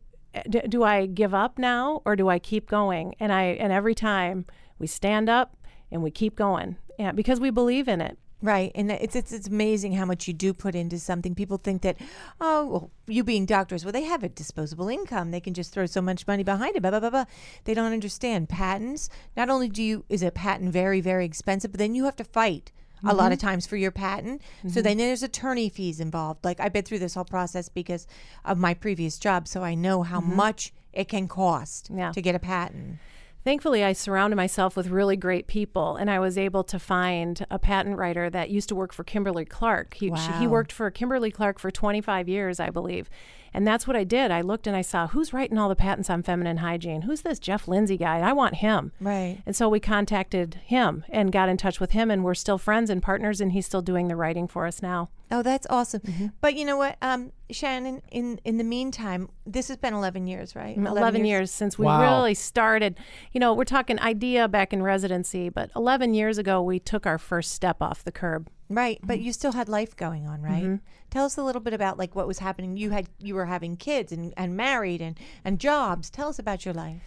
d- 0.48 0.62
do 0.68 0.82
I 0.82 1.06
give 1.06 1.32
up 1.32 1.58
now 1.58 2.02
or 2.04 2.16
do 2.16 2.28
I 2.28 2.38
keep 2.38 2.68
going? 2.68 3.14
And 3.20 3.32
I 3.32 3.42
and 3.42 3.72
every 3.72 3.94
time 3.94 4.46
we 4.78 4.88
stand 4.88 5.28
up 5.28 5.56
and 5.92 6.02
we 6.02 6.10
keep 6.10 6.34
going. 6.34 6.76
Yeah, 6.98 7.12
because 7.12 7.40
we 7.40 7.50
believe 7.50 7.88
in 7.88 8.00
it. 8.00 8.18
Right, 8.42 8.72
and 8.74 8.90
it's, 8.90 9.14
it's 9.14 9.32
it's 9.32 9.46
amazing 9.46 9.92
how 9.92 10.04
much 10.04 10.26
you 10.26 10.34
do 10.34 10.52
put 10.52 10.74
into 10.74 10.98
something. 10.98 11.34
People 11.34 11.58
think 11.58 11.82
that, 11.82 11.96
oh, 12.40 12.66
well, 12.66 12.90
you 13.06 13.22
being 13.22 13.46
doctors, 13.46 13.84
well, 13.84 13.92
they 13.92 14.02
have 14.02 14.24
a 14.24 14.28
disposable 14.28 14.88
income; 14.88 15.30
they 15.30 15.40
can 15.40 15.54
just 15.54 15.72
throw 15.72 15.86
so 15.86 16.02
much 16.02 16.26
money 16.26 16.42
behind 16.42 16.74
it. 16.74 16.82
Blah 16.82 16.90
blah 16.90 17.00
blah 17.00 17.10
blah. 17.10 17.24
They 17.64 17.74
don't 17.74 17.92
understand 17.92 18.48
patents. 18.48 19.08
Not 19.36 19.48
only 19.48 19.68
do 19.68 19.80
you 19.80 20.04
is 20.08 20.24
a 20.24 20.32
patent 20.32 20.72
very 20.72 21.00
very 21.00 21.24
expensive, 21.24 21.70
but 21.70 21.78
then 21.78 21.94
you 21.94 22.04
have 22.04 22.16
to 22.16 22.24
fight 22.24 22.72
a 23.04 23.14
lot 23.14 23.32
of 23.32 23.38
mm-hmm. 23.38 23.48
times 23.48 23.66
for 23.66 23.76
your 23.76 23.90
patent. 23.90 24.42
So 24.62 24.68
mm-hmm. 24.68 24.82
then 24.82 24.98
there's 24.98 25.22
attorney 25.22 25.68
fees 25.68 26.00
involved. 26.00 26.44
Like 26.44 26.60
I've 26.60 26.72
been 26.72 26.84
through 26.84 27.00
this 27.00 27.14
whole 27.14 27.24
process 27.24 27.68
because 27.68 28.06
of 28.44 28.58
my 28.58 28.74
previous 28.74 29.18
job, 29.18 29.48
so 29.48 29.62
I 29.62 29.74
know 29.74 30.02
how 30.02 30.20
mm-hmm. 30.20 30.36
much 30.36 30.72
it 30.92 31.08
can 31.08 31.28
cost 31.28 31.90
Yeah. 31.94 32.12
to 32.12 32.20
get 32.20 32.34
a 32.34 32.38
patent. 32.38 32.98
Thankfully, 33.44 33.82
I 33.82 33.92
surrounded 33.92 34.36
myself 34.36 34.76
with 34.76 34.86
really 34.88 35.16
great 35.16 35.48
people, 35.48 35.96
and 35.96 36.08
I 36.08 36.20
was 36.20 36.38
able 36.38 36.62
to 36.64 36.78
find 36.78 37.44
a 37.50 37.58
patent 37.58 37.98
writer 37.98 38.30
that 38.30 38.50
used 38.50 38.68
to 38.68 38.76
work 38.76 38.92
for 38.92 39.02
Kimberly 39.02 39.44
Clark. 39.44 39.94
He, 39.94 40.14
she- 40.16 40.32
he 40.38 40.46
worked 40.46 40.70
for 40.70 40.88
Kimberly 40.92 41.32
Clark 41.32 41.58
for 41.58 41.70
25 41.72 42.28
years, 42.28 42.60
I 42.60 42.70
believe. 42.70 43.10
And 43.54 43.66
that's 43.66 43.86
what 43.86 43.96
I 43.96 44.04
did. 44.04 44.30
I 44.30 44.40
looked 44.40 44.66
and 44.66 44.74
I 44.76 44.82
saw 44.82 45.08
who's 45.08 45.32
writing 45.32 45.58
all 45.58 45.68
the 45.68 45.76
patents 45.76 46.08
on 46.08 46.22
feminine 46.22 46.58
hygiene? 46.58 47.02
Who's 47.02 47.22
this 47.22 47.38
Jeff 47.38 47.68
Lindsay 47.68 47.96
guy? 47.98 48.18
I 48.20 48.32
want 48.32 48.56
him. 48.56 48.92
Right. 49.00 49.38
And 49.44 49.54
so 49.54 49.68
we 49.68 49.78
contacted 49.80 50.54
him 50.64 51.04
and 51.10 51.30
got 51.32 51.48
in 51.48 51.56
touch 51.56 51.78
with 51.80 51.92
him, 51.92 52.10
and 52.10 52.24
we're 52.24 52.34
still 52.34 52.58
friends 52.58 52.88
and 52.90 53.02
partners, 53.02 53.40
and 53.40 53.52
he's 53.52 53.66
still 53.66 53.82
doing 53.82 54.08
the 54.08 54.16
writing 54.16 54.48
for 54.48 54.66
us 54.66 54.80
now. 54.82 55.10
Oh, 55.30 55.42
that's 55.42 55.66
awesome. 55.70 56.32
But 56.42 56.56
you 56.56 56.64
know 56.66 56.76
what, 56.76 56.96
um, 57.00 57.32
Shannon? 57.50 58.02
In 58.10 58.38
in 58.44 58.58
the 58.58 58.64
meantime, 58.64 59.30
this 59.46 59.68
has 59.68 59.78
been 59.78 59.94
eleven 59.94 60.26
years, 60.26 60.54
right? 60.54 60.76
11, 60.76 61.24
years. 61.24 61.50
since 61.50 61.78
we 61.78 61.86
Wow. 61.86 62.02
really 62.02 62.34
started. 62.34 62.98
You 63.32 63.40
know, 63.40 63.54
we're 63.54 63.64
talking 63.64 63.98
idea 64.00 64.46
back 64.46 64.74
in 64.74 64.82
residency, 64.82 65.48
but 65.48 65.70
11 65.74 66.12
years 66.12 66.36
ago, 66.36 66.62
we 66.62 66.78
took 66.78 67.06
our 67.06 67.16
first 67.18 67.52
step 67.52 67.80
off 67.80 68.04
the 68.04 68.12
curb. 68.12 68.48
Right, 68.74 68.98
but 69.02 69.18
Mm-hmm. 69.18 69.26
you 69.26 69.32
still 69.32 69.52
had 69.52 69.68
life 69.68 69.94
going 69.96 70.26
on, 70.26 70.40
right? 70.42 70.80
Tell 71.10 71.24
us 71.26 71.36
a 71.36 71.42
little 71.42 71.60
bit 71.60 71.74
about 71.74 71.98
like 71.98 72.14
what 72.16 72.26
was 72.26 72.38
happening. 72.38 72.76
You 72.76 72.90
had 72.90 73.06
you 73.18 73.34
were 73.34 73.46
having 73.46 73.76
kids 73.76 74.12
and, 74.12 74.32
and 74.36 74.56
married 74.56 75.00
and 75.02 75.18
and 75.44 75.58
jobs. 75.60 76.08
Tell 76.10 76.28
us 76.28 76.38
about 76.38 76.64
your 76.64 76.74
life. 76.74 77.02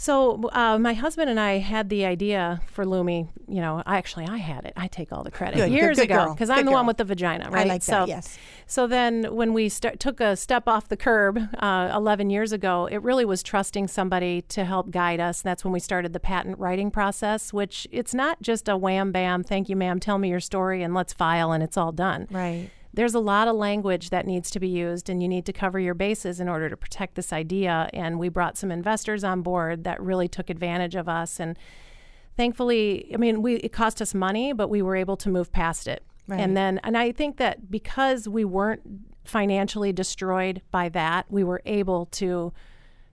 So 0.00 0.48
uh, 0.52 0.78
my 0.78 0.94
husband 0.94 1.28
and 1.28 1.38
I 1.38 1.58
had 1.58 1.90
the 1.90 2.06
idea 2.06 2.62
for 2.72 2.86
Lume. 2.86 3.28
You 3.46 3.60
know, 3.60 3.82
I 3.84 3.98
actually 3.98 4.26
I 4.26 4.38
had 4.38 4.64
it. 4.64 4.72
I 4.74 4.88
take 4.88 5.12
all 5.12 5.22
the 5.22 5.30
credit 5.30 5.56
Good, 5.56 5.68
good, 5.68 5.74
years 5.74 5.98
good 5.98 6.04
ago 6.04 6.32
because 6.32 6.48
I'm 6.48 6.64
the 6.64 6.72
one 6.72 6.86
with 6.86 6.96
the 6.96 7.04
vagina, 7.04 7.48
I 7.48 7.50
right? 7.50 7.68
like 7.68 7.82
so, 7.82 7.92
that, 7.92 8.08
yes. 8.08 8.38
So 8.66 8.86
then 8.86 9.34
when 9.34 9.52
we 9.52 9.68
start, 9.68 10.00
took 10.00 10.18
a 10.18 10.36
step 10.36 10.66
off 10.66 10.88
the 10.88 10.96
curb 10.96 11.38
uh, 11.58 11.92
11 11.94 12.30
years 12.30 12.50
ago, 12.50 12.88
it 12.90 13.02
really 13.02 13.26
was 13.26 13.42
trusting 13.42 13.88
somebody 13.88 14.40
to 14.48 14.64
help 14.64 14.90
guide 14.90 15.20
us. 15.20 15.42
That's 15.42 15.64
when 15.64 15.72
we 15.74 15.80
started 15.80 16.14
the 16.14 16.20
patent 16.20 16.58
writing 16.58 16.90
process, 16.90 17.52
which 17.52 17.86
it's 17.90 18.14
not 18.14 18.40
just 18.40 18.70
a 18.70 18.78
wham 18.78 19.12
bam, 19.12 19.44
thank 19.44 19.68
you, 19.68 19.76
ma'am, 19.76 20.00
tell 20.00 20.16
me 20.16 20.30
your 20.30 20.40
story 20.40 20.82
and 20.82 20.94
let's 20.94 21.12
file 21.12 21.52
and 21.52 21.62
it's 21.62 21.76
all 21.76 21.92
done 21.92 22.26
Right. 22.30 22.70
There's 22.92 23.14
a 23.14 23.20
lot 23.20 23.48
of 23.48 23.56
language 23.56 24.10
that 24.10 24.26
needs 24.26 24.50
to 24.50 24.60
be 24.60 24.68
used 24.68 25.08
and 25.08 25.22
you 25.22 25.28
need 25.28 25.46
to 25.46 25.52
cover 25.52 25.78
your 25.78 25.94
bases 25.94 26.40
in 26.40 26.48
order 26.48 26.68
to 26.68 26.76
protect 26.76 27.14
this 27.14 27.32
idea. 27.32 27.88
And 27.92 28.18
we 28.18 28.28
brought 28.28 28.58
some 28.58 28.72
investors 28.72 29.22
on 29.22 29.42
board 29.42 29.84
that 29.84 30.00
really 30.00 30.28
took 30.28 30.50
advantage 30.50 30.94
of 30.94 31.08
us. 31.08 31.38
And 31.38 31.56
thankfully 32.36 33.10
i 33.12 33.16
mean 33.16 33.42
we 33.42 33.56
it 33.56 33.72
cost 33.72 34.00
us 34.00 34.14
money 34.14 34.52
but 34.52 34.68
we 34.68 34.80
were 34.80 34.96
able 34.96 35.16
to 35.16 35.28
move 35.28 35.52
past 35.52 35.86
it. 35.86 36.02
Right. 36.26 36.40
and 36.40 36.56
then 36.56 36.80
and 36.84 36.96
i 36.96 37.12
think 37.12 37.36
that 37.38 37.70
because 37.70 38.28
we 38.28 38.44
weren't 38.44 38.82
financially 39.24 39.92
destroyed 39.92 40.62
by 40.70 40.88
that 40.90 41.26
we 41.28 41.44
were 41.44 41.60
able 41.66 42.06
to 42.06 42.52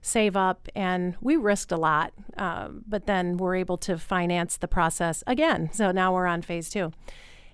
save 0.00 0.36
up 0.36 0.68
and 0.74 1.16
we 1.20 1.36
risked 1.36 1.72
a 1.72 1.76
lot 1.76 2.12
um, 2.36 2.84
but 2.88 3.06
then 3.06 3.36
we're 3.36 3.56
able 3.56 3.76
to 3.76 3.98
finance 3.98 4.56
the 4.56 4.68
process 4.68 5.24
again. 5.26 5.70
So 5.72 5.90
now 5.90 6.14
we're 6.14 6.26
on 6.26 6.40
phase 6.40 6.70
two 6.70 6.92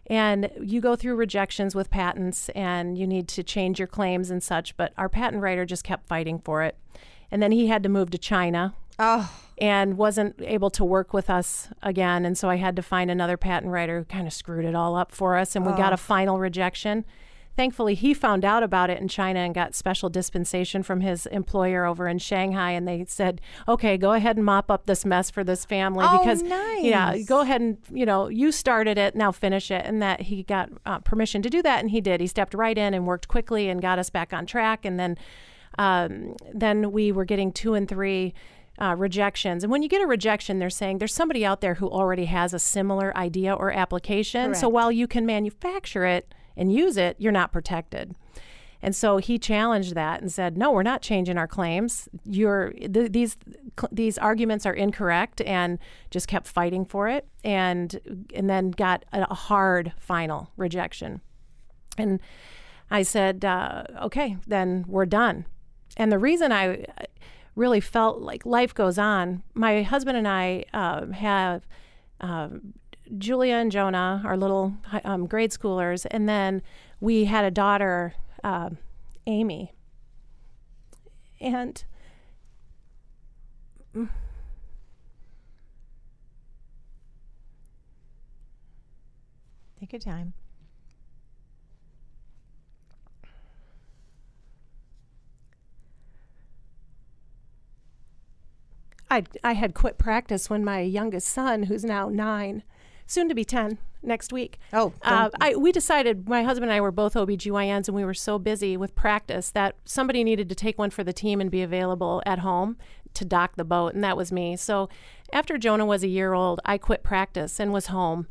and 0.06 0.50
you 0.60 0.80
go 0.80 0.96
through 0.96 1.14
rejections 1.14 1.74
with 1.74 1.90
patents 1.90 2.48
and 2.50 2.98
you 2.98 3.06
need 3.06 3.28
to 3.28 3.42
change 3.42 3.78
your 3.78 3.88
claims 3.88 4.30
and 4.30 4.42
such 4.42 4.76
but 4.76 4.92
our 4.98 5.08
patent 5.08 5.42
writer 5.42 5.64
just 5.64 5.84
kept 5.84 6.06
fighting 6.06 6.38
for 6.38 6.62
it. 6.62 6.76
And 7.30 7.42
then 7.42 7.52
he 7.52 7.66
had 7.66 7.82
to 7.82 7.88
move 7.88 8.10
to 8.10 8.18
china 8.18 8.74
Oh, 8.98 9.28
and 9.58 9.96
wasn't 9.96 10.40
able 10.40 10.70
to 10.70 10.84
work 10.84 11.12
with 11.12 11.28
us 11.28 11.68
again. 11.82 12.24
And 12.24 12.38
so 12.38 12.48
i 12.48 12.56
had 12.56 12.76
to 12.76 12.82
find 12.82 13.10
another 13.10 13.36
patent 13.36 13.72
writer 13.72 13.98
who 13.98 14.04
kind 14.04 14.26
of 14.26 14.32
screwed 14.32 14.64
it 14.64 14.74
all 14.74 14.94
up 14.96 15.12
for 15.12 15.36
us. 15.36 15.56
And 15.56 15.66
we 15.66 15.72
got 15.72 15.92
a 15.92 15.94
oh. 15.94 15.96
final 15.96 16.38
rejection 16.38 17.04
thankfully 17.56 17.94
he 17.94 18.12
found 18.14 18.44
out 18.44 18.62
about 18.62 18.90
it 18.90 19.00
in 19.00 19.08
china 19.08 19.40
and 19.40 19.54
got 19.54 19.74
special 19.74 20.08
dispensation 20.08 20.82
from 20.82 21.00
his 21.00 21.26
employer 21.26 21.84
over 21.84 22.08
in 22.08 22.18
shanghai 22.18 22.70
and 22.72 22.86
they 22.86 23.04
said 23.08 23.40
okay 23.68 23.96
go 23.96 24.12
ahead 24.12 24.36
and 24.36 24.44
mop 24.44 24.70
up 24.70 24.86
this 24.86 25.04
mess 25.04 25.30
for 25.30 25.44
this 25.44 25.64
family 25.64 26.04
Oh, 26.08 26.18
because 26.18 26.42
yeah 26.82 27.16
go 27.18 27.40
ahead 27.40 27.60
and 27.60 27.78
you 27.90 28.06
know 28.06 28.28
you 28.28 28.52
started 28.52 28.98
it 28.98 29.14
now 29.14 29.32
finish 29.32 29.70
it 29.70 29.84
and 29.84 30.02
that 30.02 30.22
he 30.22 30.42
got 30.42 30.70
uh, 30.86 30.98
permission 31.00 31.42
to 31.42 31.50
do 31.50 31.62
that 31.62 31.80
and 31.80 31.90
he 31.90 32.00
did 32.00 32.20
he 32.20 32.26
stepped 32.26 32.54
right 32.54 32.76
in 32.76 32.94
and 32.94 33.06
worked 33.06 33.28
quickly 33.28 33.68
and 33.68 33.80
got 33.80 33.98
us 33.98 34.10
back 34.10 34.32
on 34.32 34.46
track 34.46 34.84
and 34.84 34.98
then 34.98 35.16
um, 35.78 36.36
then 36.52 36.92
we 36.92 37.10
were 37.10 37.24
getting 37.24 37.50
two 37.52 37.74
and 37.74 37.88
three 37.88 38.32
uh, 38.80 38.94
rejections. 38.96 39.62
And 39.64 39.70
when 39.70 39.82
you 39.82 39.88
get 39.88 40.02
a 40.02 40.06
rejection, 40.06 40.58
they're 40.58 40.70
saying 40.70 40.98
there's 40.98 41.14
somebody 41.14 41.44
out 41.44 41.60
there 41.60 41.74
who 41.74 41.88
already 41.88 42.26
has 42.26 42.54
a 42.54 42.58
similar 42.58 43.16
idea 43.16 43.52
or 43.52 43.72
application. 43.72 44.54
So 44.54 44.68
while 44.68 44.92
you 44.92 45.06
can 45.06 45.26
manufacture 45.26 46.04
it 46.04 46.32
and 46.56 46.72
use 46.72 46.96
it, 46.96 47.16
you're 47.18 47.32
not 47.32 47.52
protected. 47.52 48.14
And 48.82 48.94
so 48.94 49.16
he 49.16 49.38
challenged 49.38 49.94
that 49.94 50.20
and 50.20 50.30
said, 50.30 50.58
"No, 50.58 50.70
we're 50.70 50.82
not 50.82 51.00
changing 51.00 51.38
our 51.38 51.48
claims. 51.48 52.06
Th- 52.30 53.10
these 53.10 53.38
cl- 53.80 53.88
these 53.90 54.18
arguments 54.18 54.66
are 54.66 54.74
incorrect," 54.74 55.40
and 55.40 55.78
just 56.10 56.28
kept 56.28 56.46
fighting 56.46 56.84
for 56.84 57.08
it, 57.08 57.26
and 57.42 57.98
and 58.34 58.50
then 58.50 58.72
got 58.72 59.06
a, 59.12 59.22
a 59.30 59.34
hard 59.34 59.94
final 59.98 60.50
rejection. 60.58 61.22
And 61.96 62.20
I 62.90 63.02
said, 63.02 63.44
uh, 63.44 63.84
okay, 64.02 64.36
then 64.46 64.84
we're 64.86 65.06
done. 65.06 65.46
And 65.96 66.12
the 66.12 66.18
reason 66.18 66.52
I 66.52 66.84
really 67.54 67.80
felt 67.80 68.20
like 68.20 68.44
life 68.44 68.74
goes 68.74 68.98
on, 68.98 69.42
my 69.54 69.82
husband 69.82 70.16
and 70.16 70.28
I 70.28 70.64
um, 70.72 71.12
have 71.12 71.66
um, 72.20 72.74
Julia 73.18 73.54
and 73.54 73.70
Jonah, 73.70 74.22
our 74.24 74.36
little 74.36 74.74
um, 75.04 75.26
grade 75.26 75.50
schoolers, 75.50 76.06
and 76.10 76.28
then 76.28 76.62
we 77.00 77.24
had 77.24 77.44
a 77.44 77.50
daughter, 77.50 78.14
um 78.42 78.78
Amy. 79.26 79.72
And 81.40 81.82
take 89.78 89.92
your 89.92 90.00
time. 90.00 90.34
I 99.10 99.24
I 99.42 99.52
had 99.52 99.74
quit 99.74 99.98
practice 99.98 100.50
when 100.50 100.64
my 100.64 100.80
youngest 100.80 101.28
son, 101.28 101.64
who's 101.64 101.84
now 101.84 102.08
nine, 102.08 102.62
soon 103.06 103.28
to 103.28 103.34
be 103.34 103.44
ten 103.44 103.78
next 104.02 104.32
week. 104.32 104.58
Oh, 104.72 104.92
uh, 105.02 105.30
I 105.40 105.56
we 105.56 105.72
decided 105.72 106.28
my 106.28 106.42
husband 106.42 106.70
and 106.70 106.76
I 106.76 106.80
were 106.80 106.92
both 106.92 107.14
OBGYNs 107.14 107.88
and 107.88 107.94
we 107.94 108.04
were 108.04 108.14
so 108.14 108.38
busy 108.38 108.76
with 108.76 108.94
practice 108.94 109.50
that 109.50 109.76
somebody 109.84 110.24
needed 110.24 110.48
to 110.48 110.54
take 110.54 110.78
one 110.78 110.90
for 110.90 111.04
the 111.04 111.12
team 111.12 111.40
and 111.40 111.50
be 111.50 111.62
available 111.62 112.22
at 112.26 112.40
home 112.40 112.76
to 113.14 113.24
dock 113.24 113.56
the 113.56 113.64
boat, 113.64 113.94
and 113.94 114.02
that 114.02 114.16
was 114.16 114.32
me. 114.32 114.56
So 114.56 114.88
after 115.32 115.56
Jonah 115.56 115.86
was 115.86 116.02
a 116.02 116.08
year 116.08 116.32
old, 116.32 116.60
I 116.64 116.78
quit 116.78 117.02
practice 117.02 117.60
and 117.60 117.72
was 117.72 117.86
home. 117.86 118.26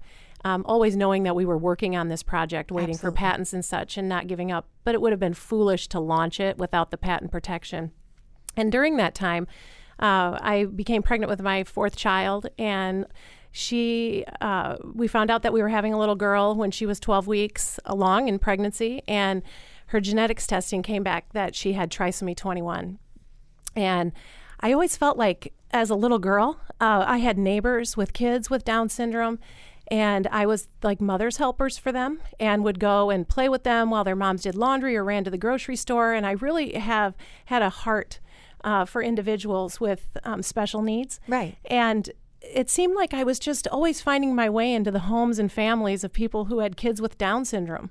Um, 0.46 0.66
always 0.68 0.98
knowing 0.98 1.24
that 1.24 1.38
we 1.38 1.46
were 1.46 1.58
working 1.58 1.96
on 1.96 2.10
this 2.10 2.22
project, 2.22 2.70
waiting 2.70 2.98
for 2.98 3.14
patents 3.14 3.54
and 3.54 3.64
such, 3.64 3.98
and 3.98 4.10
not 4.10 4.28
giving 4.28 4.52
up. 4.52 4.68
But 4.84 4.94
it 4.94 5.00
would 5.00 5.14
have 5.14 5.20
been 5.20 5.34
foolish 5.34 5.88
to 5.88 6.02
launch 6.02 6.38
it 6.42 6.58
without 6.58 6.92
the 6.92 6.98
patent 6.98 7.32
protection. 7.32 7.92
And 8.58 8.70
during 8.70 8.98
that 8.98 9.16
time, 9.16 9.48
uh, 10.00 10.38
I 10.42 10.66
became 10.66 11.02
pregnant 11.02 11.30
with 11.30 11.42
my 11.42 11.64
fourth 11.64 11.96
child, 11.96 12.48
and 12.58 13.06
she, 13.56 14.26
uh, 14.42 14.78
we 14.96 15.08
found 15.08 15.30
out 15.30 15.44
that 15.44 15.54
we 15.54 15.62
were 15.62 15.69
having 15.69 15.94
a 15.94 16.00
little 16.00 16.15
girl 16.15 16.56
when 16.56 16.71
she 16.71 16.88
was 16.88 17.00
12 17.00 17.27
weeks 17.27 17.80
along 17.86 18.27
in 18.27 18.40
pregnancy, 18.40 19.04
and 19.08 19.44
her 19.88 20.02
genetics 20.02 20.48
testing 20.48 20.82
came 20.82 21.04
back 21.04 21.32
that 21.34 21.54
she 21.54 21.73
had 21.73 21.92
trisomy 21.92 22.36
21. 22.36 22.98
And 23.75 24.12
I 24.60 24.73
always 24.73 24.98
felt 24.98 25.17
like 25.17 25.54
as 25.69 25.92
a 25.92 25.96
little 25.96 26.17
girl, 26.17 26.60
uh, 26.82 27.06
I 27.08 27.19
had 27.19 27.38
neighbors 27.38 27.96
with 27.96 28.12
kids 28.12 28.50
with 28.50 28.65
Down 28.65 28.90
syndrome, 28.90 29.38
and 29.90 30.25
I 30.32 30.48
was 30.48 30.67
like 30.82 31.00
mother's 31.00 31.38
helpers 31.38 31.77
for 31.77 31.92
them 31.92 32.21
and 32.40 32.63
would 32.63 32.80
go 32.80 33.12
and 33.12 33.30
play 33.30 33.50
with 33.50 33.63
them 33.63 33.92
while 33.92 34.04
their 34.04 34.15
moms 34.15 34.42
did 34.42 34.56
laundry 34.56 34.98
or 34.98 35.04
ran 35.04 35.23
to 35.25 35.30
the 35.30 35.38
grocery 35.38 35.75
store. 35.75 36.13
And 36.13 36.25
I 36.25 36.32
really 36.32 36.73
have 36.73 37.13
had 37.46 37.62
a 37.62 37.69
heart 37.69 38.19
uh, 38.63 38.86
for 38.86 39.04
individuals 39.04 39.80
with 39.80 40.17
um, 40.23 40.42
special 40.42 40.82
needs. 40.82 41.19
Right. 41.27 41.58
And 41.65 42.10
it 42.44 42.69
seemed 42.69 42.96
like 42.96 43.13
I 43.13 43.23
was 43.23 43.39
just 43.39 43.67
always 43.67 44.02
finding 44.02 44.35
my 44.35 44.50
way 44.50 44.73
into 44.73 44.91
the 44.91 45.00
homes 45.00 45.39
and 45.39 45.52
families 45.52 46.04
of 46.04 46.13
people 46.13 46.46
who 46.46 46.60
had 46.60 46.77
kids 46.77 47.02
with 47.02 47.17
Down 47.17 47.46
syndrome. 47.46 47.89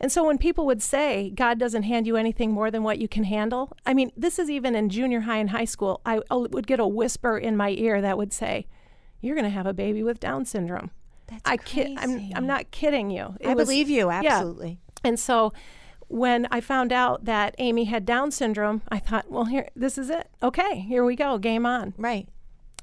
And 0.00 0.10
so 0.10 0.24
when 0.24 0.36
people 0.38 0.66
would 0.66 0.82
say, 0.82 1.30
God 1.30 1.58
doesn't 1.58 1.84
hand 1.84 2.08
you 2.08 2.16
anything 2.16 2.50
more 2.50 2.70
than 2.72 2.82
what 2.82 2.98
you 2.98 3.06
can 3.06 3.22
handle, 3.24 3.72
I 3.86 3.94
mean, 3.94 4.10
this 4.16 4.38
is 4.38 4.50
even 4.50 4.74
in 4.74 4.88
junior 4.88 5.20
high 5.20 5.36
and 5.36 5.50
high 5.50 5.64
school, 5.64 6.00
I 6.04 6.20
would 6.30 6.66
get 6.66 6.80
a 6.80 6.86
whisper 6.86 7.38
in 7.38 7.56
my 7.56 7.70
ear 7.70 8.00
that 8.00 8.18
would 8.18 8.32
say, 8.32 8.66
You're 9.20 9.36
going 9.36 9.44
to 9.44 9.50
have 9.50 9.66
a 9.66 9.72
baby 9.72 10.02
with 10.02 10.18
Down 10.18 10.44
syndrome. 10.44 10.90
That's 11.28 11.42
I 11.44 11.56
kid, 11.56 11.96
I'm. 11.98 12.30
I'm 12.34 12.46
not 12.46 12.72
kidding 12.72 13.10
you. 13.10 13.36
It 13.40 13.48
I 13.50 13.54
was- 13.54 13.68
believe 13.68 13.88
you 13.88 14.10
absolutely. 14.10 14.26
yeah. 14.28 14.36
absolutely. 14.38 14.78
And 15.04 15.20
so 15.20 15.52
when 16.08 16.46
I 16.50 16.60
found 16.60 16.92
out 16.92 17.24
that 17.24 17.54
Amy 17.58 17.84
had 17.84 18.04
Down 18.04 18.32
syndrome, 18.32 18.82
I 18.88 18.98
thought, 18.98 19.30
well, 19.30 19.44
here, 19.44 19.68
this 19.76 19.96
is 19.98 20.10
it. 20.10 20.28
Okay, 20.42 20.80
here 20.80 21.04
we 21.04 21.14
go, 21.16 21.38
game 21.38 21.64
on. 21.64 21.94
Right. 21.96 22.28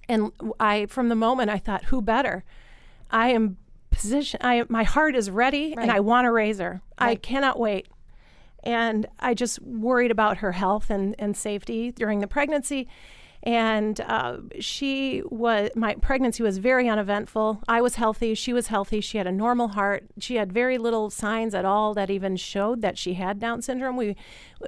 And 0.09 0.31
I, 0.59 0.87
from 0.87 1.07
the 1.07 1.15
moment, 1.15 1.49
I 1.49 1.59
thought, 1.59 1.85
who 1.85 2.01
better? 2.01 2.43
I 3.11 3.29
am 3.29 3.57
position. 3.91 4.39
I, 4.43 4.65
my 4.67 4.83
heart 4.83 5.15
is 5.15 5.29
ready, 5.29 5.75
and 5.77 5.91
I 5.91 5.99
want 5.99 6.25
to 6.25 6.31
raise 6.31 6.59
her. 6.59 6.81
I 6.97 7.15
cannot 7.15 7.59
wait. 7.59 7.87
And 8.63 9.07
I 9.19 9.33
just 9.33 9.61
worried 9.61 10.11
about 10.11 10.37
her 10.39 10.51
health 10.51 10.89
and, 10.89 11.15
and 11.17 11.37
safety 11.37 11.91
during 11.91 12.19
the 12.19 12.27
pregnancy. 12.27 12.89
And 13.41 14.01
uh, 14.01 14.39
she 14.59 15.21
was, 15.29 15.69
my 15.73 15.95
pregnancy 15.95 16.43
was 16.43 16.57
very 16.57 16.89
uneventful. 16.89 17.61
I 17.69 17.81
was 17.81 17.95
healthy. 17.95 18.33
She 18.33 18.51
was 18.51 18.67
healthy. 18.67 18.99
She 18.99 19.17
had 19.17 19.27
a 19.27 19.31
normal 19.31 19.69
heart. 19.69 20.03
She 20.17 20.35
had 20.35 20.51
very 20.51 20.77
little 20.77 21.09
signs 21.09 21.55
at 21.55 21.63
all 21.63 21.93
that 21.93 22.09
even 22.09 22.35
showed 22.35 22.81
that 22.81 22.97
she 22.97 23.13
had 23.13 23.39
Down 23.39 23.61
syndrome. 23.61 23.95
We, 23.95 24.17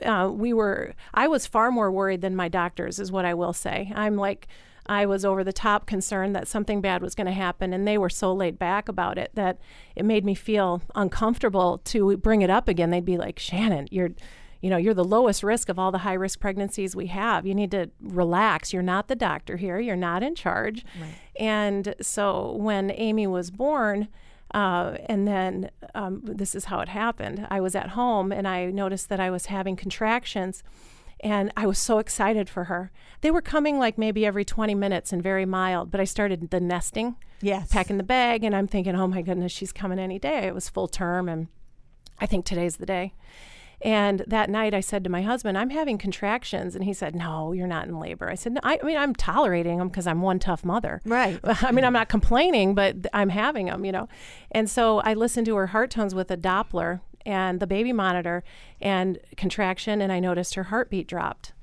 uh, 0.04 0.30
we 0.32 0.54
were, 0.54 0.94
I 1.14 1.28
was 1.28 1.46
far 1.46 1.70
more 1.70 1.92
worried 1.92 2.22
than 2.22 2.34
my 2.34 2.48
doctors, 2.48 2.98
is 2.98 3.12
what 3.12 3.26
I 3.26 3.34
will 3.34 3.54
say. 3.54 3.92
I'm 3.94 4.16
like, 4.16 4.48
I 4.88 5.06
was 5.06 5.24
over 5.24 5.44
the 5.44 5.54
top 5.54 5.86
concerned 5.86 6.36
that 6.36 6.48
something 6.48 6.82
bad 6.82 7.02
was 7.02 7.16
going 7.16 7.28
to 7.28 7.34
happen, 7.34 7.74
and 7.74 7.88
they 7.88 7.98
were 7.98 8.10
so 8.10 8.34
laid 8.34 8.58
back 8.58 8.90
about 8.90 9.18
it 9.18 9.32
that 9.36 9.60
it 9.96 10.04
made 10.04 10.26
me 10.26 10.36
feel 10.36 10.82
uncomfortable 10.96 11.80
to 11.86 12.18
bring 12.18 12.42
it 12.42 12.50
up 12.50 12.68
again. 12.68 12.90
They'd 12.90 13.06
be 13.06 13.18
like, 13.18 13.40
Shannon, 13.40 13.88
you're 13.92 14.12
you 14.62 14.70
know, 14.70 14.78
you're 14.78 14.94
the 14.94 15.04
lowest 15.04 15.42
risk 15.44 15.70
of 15.70 15.80
all 15.80 15.92
the 15.92 16.00
high 16.00 16.14
risk 16.14 16.40
pregnancies 16.40 16.96
we 16.96 17.08
have. 17.08 17.48
You 17.48 17.56
need 17.56 17.72
to 17.72 17.90
relax. 18.00 18.72
You're 18.72 18.84
not 18.84 19.08
the 19.08 19.16
doctor 19.16 19.58
here. 19.58 19.80
You're 19.80 19.96
not 19.96 20.22
in 20.22 20.36
charge. 20.36 20.86
And 21.36 21.96
so 22.00 22.54
when 22.54 22.92
Amy 22.92 23.26
was 23.26 23.50
born, 23.50 24.08
uh, 24.54 24.98
and 25.08 25.28
then 25.28 25.72
um, 25.96 26.22
this 26.24 26.54
is 26.54 26.66
how 26.66 26.80
it 26.80 26.90
happened. 26.90 27.48
I 27.50 27.60
was 27.60 27.74
at 27.74 27.90
home 27.90 28.32
and 28.32 28.48
I 28.48 28.66
noticed 28.66 29.10
that 29.10 29.20
I 29.20 29.32
was 29.32 29.48
having 29.48 29.76
contractions. 29.76 30.62
And 31.24 31.52
I 31.56 31.68
was 31.68 31.78
so 31.78 32.00
excited 32.00 32.50
for 32.50 32.64
her. 32.66 32.92
They 33.22 33.30
were 33.32 33.42
coming 33.42 33.78
like 33.78 33.98
maybe 33.98 34.26
every 34.26 34.44
20 34.44 34.74
minutes 34.76 35.14
and 35.14 35.22
very 35.22 35.46
mild, 35.46 35.92
but 35.92 36.00
I 36.02 36.04
started 36.06 36.50
the 36.50 36.60
nesting, 36.60 37.16
Yes. 37.42 37.72
packing 37.72 37.98
the 37.98 38.04
bag, 38.04 38.44
and 38.44 38.56
I'm 38.56 38.68
thinking, 38.68 38.96
oh 38.96 39.08
my 39.08 39.22
goodness, 39.22 39.52
she's 39.52 39.72
coming 39.72 40.00
any 40.00 40.18
day. 40.18 40.48
It 40.48 40.56
was 40.56 40.68
full 40.70 40.88
term, 40.88 41.30
and 41.30 41.48
I 42.20 42.26
think 42.26 42.46
today's 42.46 42.78
the 42.78 42.86
day. 42.88 43.14
And 43.84 44.24
that 44.28 44.48
night 44.50 44.76
I 44.76 44.80
said 44.80 45.04
to 45.06 45.10
my 45.10 45.24
husband, 45.24 45.58
I'm 45.58 45.72
having 45.72 45.98
contractions. 45.98 46.76
And 46.76 46.84
he 46.84 46.94
said, 46.94 47.16
No, 47.16 47.52
you're 47.52 47.66
not 47.66 47.88
in 47.88 48.00
labor. 48.00 48.30
I 48.30 48.36
said, 48.36 48.54
No, 48.54 48.60
I, 48.64 48.78
I 48.82 48.86
mean, 48.86 48.98
I'm 48.98 49.16
tolerating 49.16 49.80
them 49.80 49.88
because 49.90 50.06
I'm 50.06 50.22
one 50.22 50.38
tough 50.38 50.64
mother. 50.64 51.02
Right. 51.04 51.40
I 51.44 51.72
mean, 51.72 51.84
I'm 51.84 51.94
not 51.94 52.08
complaining, 52.08 52.76
but 52.76 52.96
I'm 53.12 53.30
having 53.30 53.66
them, 53.68 53.84
you 53.84 53.92
know. 53.92 54.08
And 54.52 54.70
so 54.70 55.00
I 55.00 55.16
listened 55.16 55.48
to 55.48 55.56
her 55.56 55.68
heart 55.68 55.90
tones 55.90 56.14
with 56.14 56.30
a 56.30 56.38
Doppler 56.38 57.02
and 57.26 57.60
the 57.60 57.68
baby 57.68 57.94
monitor 57.94 58.44
and 58.80 59.20
contraction, 59.38 60.02
and 60.02 60.12
I 60.12 60.20
noticed 60.20 60.56
her 60.56 60.64
heartbeat 60.64 61.08
dropped. 61.08 61.54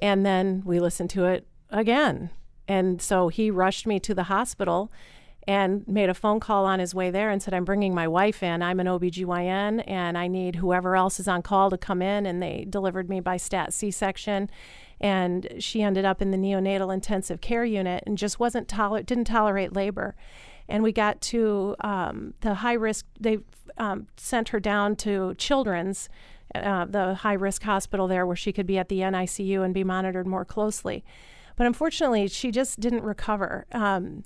And 0.00 0.24
then 0.24 0.62
we 0.64 0.80
listened 0.80 1.10
to 1.10 1.26
it 1.26 1.46
again. 1.70 2.30
And 2.66 3.02
so 3.02 3.28
he 3.28 3.50
rushed 3.50 3.86
me 3.86 3.98
to 4.00 4.14
the 4.14 4.24
hospital 4.24 4.90
and 5.48 5.86
made 5.88 6.08
a 6.08 6.14
phone 6.14 6.38
call 6.38 6.64
on 6.66 6.78
his 6.78 6.94
way 6.94 7.10
there 7.10 7.30
and 7.30 7.42
said, 7.42 7.54
I'm 7.54 7.64
bringing 7.64 7.94
my 7.94 8.06
wife 8.06 8.42
in. 8.42 8.62
I'm 8.62 8.78
an 8.78 8.86
OBGYN 8.86 9.82
and 9.86 10.16
I 10.16 10.28
need 10.28 10.56
whoever 10.56 10.94
else 10.96 11.18
is 11.18 11.26
on 11.26 11.42
call 11.42 11.70
to 11.70 11.78
come 11.78 12.02
in. 12.02 12.26
And 12.26 12.42
they 12.42 12.66
delivered 12.68 13.08
me 13.08 13.20
by 13.20 13.36
stat 13.36 13.72
C 13.72 13.90
section. 13.90 14.50
And 15.00 15.48
she 15.58 15.82
ended 15.82 16.04
up 16.04 16.20
in 16.20 16.30
the 16.30 16.36
neonatal 16.36 16.92
intensive 16.92 17.40
care 17.40 17.64
unit 17.64 18.04
and 18.06 18.18
just 18.18 18.38
wasn't 18.38 18.68
toler- 18.68 19.02
didn't 19.02 19.24
tolerate 19.24 19.72
labor. 19.72 20.14
And 20.70 20.82
we 20.82 20.92
got 20.92 21.20
to 21.22 21.76
um, 21.80 22.34
the 22.40 22.54
high 22.54 22.74
risk, 22.74 23.06
they 23.18 23.38
um, 23.76 24.06
sent 24.16 24.50
her 24.50 24.60
down 24.60 24.96
to 24.96 25.34
children's, 25.34 26.08
uh, 26.54 26.84
the 26.86 27.14
high 27.14 27.34
risk 27.34 27.62
hospital 27.62 28.08
there 28.08 28.26
where 28.26 28.36
she 28.36 28.52
could 28.52 28.66
be 28.66 28.78
at 28.78 28.88
the 28.88 29.00
NICU 29.00 29.64
and 29.64 29.74
be 29.74 29.84
monitored 29.84 30.26
more 30.26 30.44
closely. 30.44 31.04
But 31.56 31.66
unfortunately, 31.66 32.28
she 32.28 32.50
just 32.50 32.80
didn't 32.80 33.02
recover. 33.02 33.66
Um, 33.72 34.24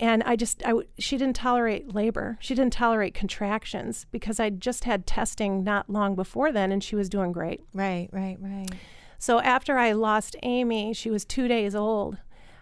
and 0.00 0.22
I 0.24 0.36
just, 0.36 0.62
I, 0.66 0.74
she 0.98 1.16
didn't 1.16 1.36
tolerate 1.36 1.94
labor. 1.94 2.36
She 2.40 2.54
didn't 2.54 2.72
tolerate 2.72 3.14
contractions 3.14 4.06
because 4.10 4.40
I 4.40 4.50
just 4.50 4.84
had 4.84 5.06
testing 5.06 5.62
not 5.62 5.88
long 5.88 6.14
before 6.16 6.50
then, 6.50 6.72
and 6.72 6.82
she 6.82 6.96
was 6.96 7.08
doing 7.08 7.32
great. 7.32 7.60
Right, 7.72 8.08
right, 8.12 8.36
right. 8.40 8.70
So 9.18 9.40
after 9.40 9.78
I 9.78 9.92
lost 9.92 10.36
Amy, 10.42 10.92
she 10.92 11.10
was 11.10 11.24
two 11.24 11.48
days 11.48 11.74
old. 11.74 12.18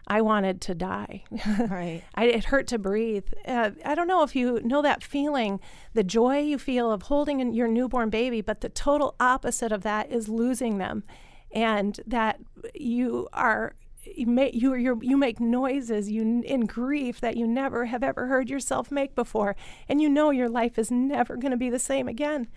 I 0.07 0.21
wanted 0.21 0.61
to 0.63 0.75
die. 0.75 1.25
Right. 1.71 2.03
I, 2.15 2.25
it 2.25 2.45
hurt 2.45 2.67
to 2.69 2.79
breathe. 2.79 3.27
Uh, 3.47 3.71
I 3.85 3.95
don't 3.95 4.09
know 4.09 4.23
if 4.23 4.35
you 4.35 4.61
know 4.63 4.83
that 4.83 5.03
feeling, 5.03 5.61
the 5.95 6.03
joy 6.03 6.41
you 6.41 6.59
feel 6.59 6.91
of 6.91 7.03
holding 7.03 7.41
in 7.41 7.53
your 7.53 7.69
newborn 7.69 8.11
baby, 8.11 8.41
but 8.41 8.61
the 8.61 8.69
total 8.69 9.15
opposite 9.21 9.73
of 9.73 9.83
that 9.83 10.11
is 10.11 10.29
losing 10.29 10.79
them, 10.79 11.05
and 11.53 12.01
that 12.07 12.41
you 12.75 13.29
are 13.33 13.75
you 14.05 14.27
make 14.27 14.55
you 14.55 14.75
you 14.75 14.99
you 15.03 15.17
make 15.17 15.41
noises 15.41 16.11
you 16.11 16.43
in 16.45 16.67
grief 16.67 17.21
that 17.21 17.37
you 17.37 17.47
never 17.47 17.87
have 17.87 18.03
ever 18.03 18.27
heard 18.27 18.51
yourself 18.51 18.91
make 18.91 19.15
before, 19.15 19.55
and 19.89 20.01
you 20.01 20.09
know 20.09 20.31
your 20.31 20.49
life 20.49 20.79
is 20.79 20.91
never 20.91 21.37
going 21.37 21.53
to 21.53 21.57
be 21.57 21.71
the 21.71 21.79
same 21.79 22.09
again. 22.09 22.49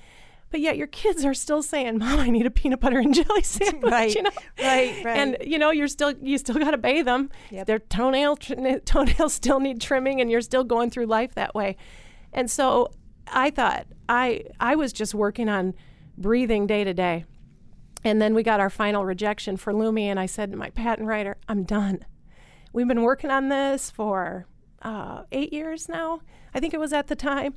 But 0.51 0.61
yet 0.61 0.77
your 0.77 0.87
kids 0.87 1.25
are 1.25 1.33
still 1.33 1.61
saying, 1.61 1.97
"Mom, 1.97 2.19
I 2.19 2.29
need 2.29 2.45
a 2.45 2.51
peanut 2.51 2.79
butter 2.79 2.99
and 2.99 3.13
jelly 3.13 3.41
sandwich." 3.43 3.91
Right, 3.91 4.13
you 4.13 4.23
know? 4.23 4.31
right, 4.59 5.03
right. 5.03 5.17
And 5.17 5.37
you 5.41 5.57
know 5.57 5.71
you're 5.71 5.87
still 5.87 6.13
you 6.21 6.37
still 6.37 6.55
got 6.55 6.71
to 6.71 6.77
bathe 6.77 7.05
them. 7.05 7.29
Yep. 7.51 7.67
Their 7.67 7.79
toenail 7.79 8.35
toenails 8.85 9.33
still 9.33 9.59
need 9.59 9.81
trimming, 9.81 10.21
and 10.21 10.31
you're 10.31 10.41
still 10.41 10.63
going 10.63 10.91
through 10.91 11.07
life 11.07 11.35
that 11.35 11.55
way. 11.55 11.77
And 12.31 12.49
so 12.49 12.91
I 13.27 13.49
thought 13.49 13.87
I 14.07 14.43
I 14.59 14.75
was 14.75 14.93
just 14.93 15.13
working 15.13 15.49
on 15.49 15.73
breathing 16.17 16.67
day 16.67 16.83
to 16.83 16.93
day. 16.93 17.25
And 18.03 18.21
then 18.21 18.35
we 18.35 18.43
got 18.43 18.59
our 18.59 18.69
final 18.69 19.03
rejection 19.03 19.57
for 19.57 19.73
Lume, 19.73 19.97
and 19.97 20.19
I 20.19 20.27
said 20.27 20.51
to 20.51 20.57
my 20.57 20.69
patent 20.69 21.07
writer, 21.07 21.37
"I'm 21.49 21.63
done. 21.63 22.05
We've 22.71 22.87
been 22.87 23.01
working 23.01 23.31
on 23.31 23.49
this 23.49 23.89
for 23.89 24.45
uh, 24.83 25.23
eight 25.31 25.51
years 25.51 25.89
now. 25.89 26.21
I 26.53 26.59
think 26.59 26.73
it 26.73 26.79
was 26.79 26.93
at 26.93 27.07
the 27.07 27.15
time." 27.15 27.55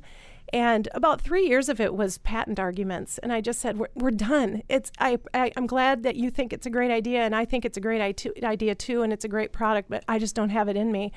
And 0.51 0.87
about 0.93 1.21
three 1.21 1.47
years 1.47 1.69
of 1.69 1.79
it 1.79 1.93
was 1.93 2.17
patent 2.17 2.59
arguments, 2.59 3.19
and 3.19 3.31
I 3.31 3.39
just 3.39 3.59
said, 3.59 3.77
"We're, 3.77 3.89
we're 3.93 4.11
done. 4.11 4.63
It's 4.67 4.91
I, 4.97 5.19
I 5.33 5.51
I'm 5.55 5.67
glad 5.67 6.01
that 6.03 6.15
you 6.15 6.31
think 6.31 6.53
it's 6.53 6.65
a 6.65 6.71
great 6.71 6.89
idea, 6.89 7.21
and 7.21 7.35
I 7.35 7.45
think 7.45 7.65
it's 7.65 7.77
a 7.77 7.81
great 7.81 8.01
idea 8.43 8.75
too, 8.75 9.03
and 9.03 9.13
it's 9.13 9.25
a 9.25 9.27
great 9.27 9.51
product, 9.51 9.89
but 9.89 10.03
I 10.07 10.17
just 10.17 10.35
don't 10.35 10.49
have 10.49 10.67
it 10.67 10.75
in 10.75 10.91
me." 10.91 11.11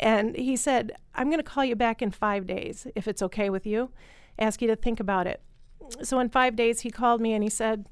And 0.00 0.34
he 0.34 0.56
said, 0.56 0.92
I'm 1.14 1.28
going 1.28 1.38
to 1.38 1.44
call 1.44 1.64
you 1.64 1.76
back 1.76 2.00
in 2.00 2.10
five 2.10 2.46
days 2.46 2.86
if 2.94 3.06
it's 3.06 3.22
okay 3.22 3.50
with 3.50 3.66
you. 3.66 3.90
Ask 4.38 4.62
you 4.62 4.68
to 4.68 4.76
think 4.76 4.98
about 4.98 5.26
it. 5.26 5.42
So 6.02 6.18
in 6.20 6.30
five 6.30 6.56
days, 6.56 6.80
he 6.80 6.90
called 6.90 7.20
me 7.20 7.34
and 7.34 7.44
he 7.44 7.50
said, 7.50 7.86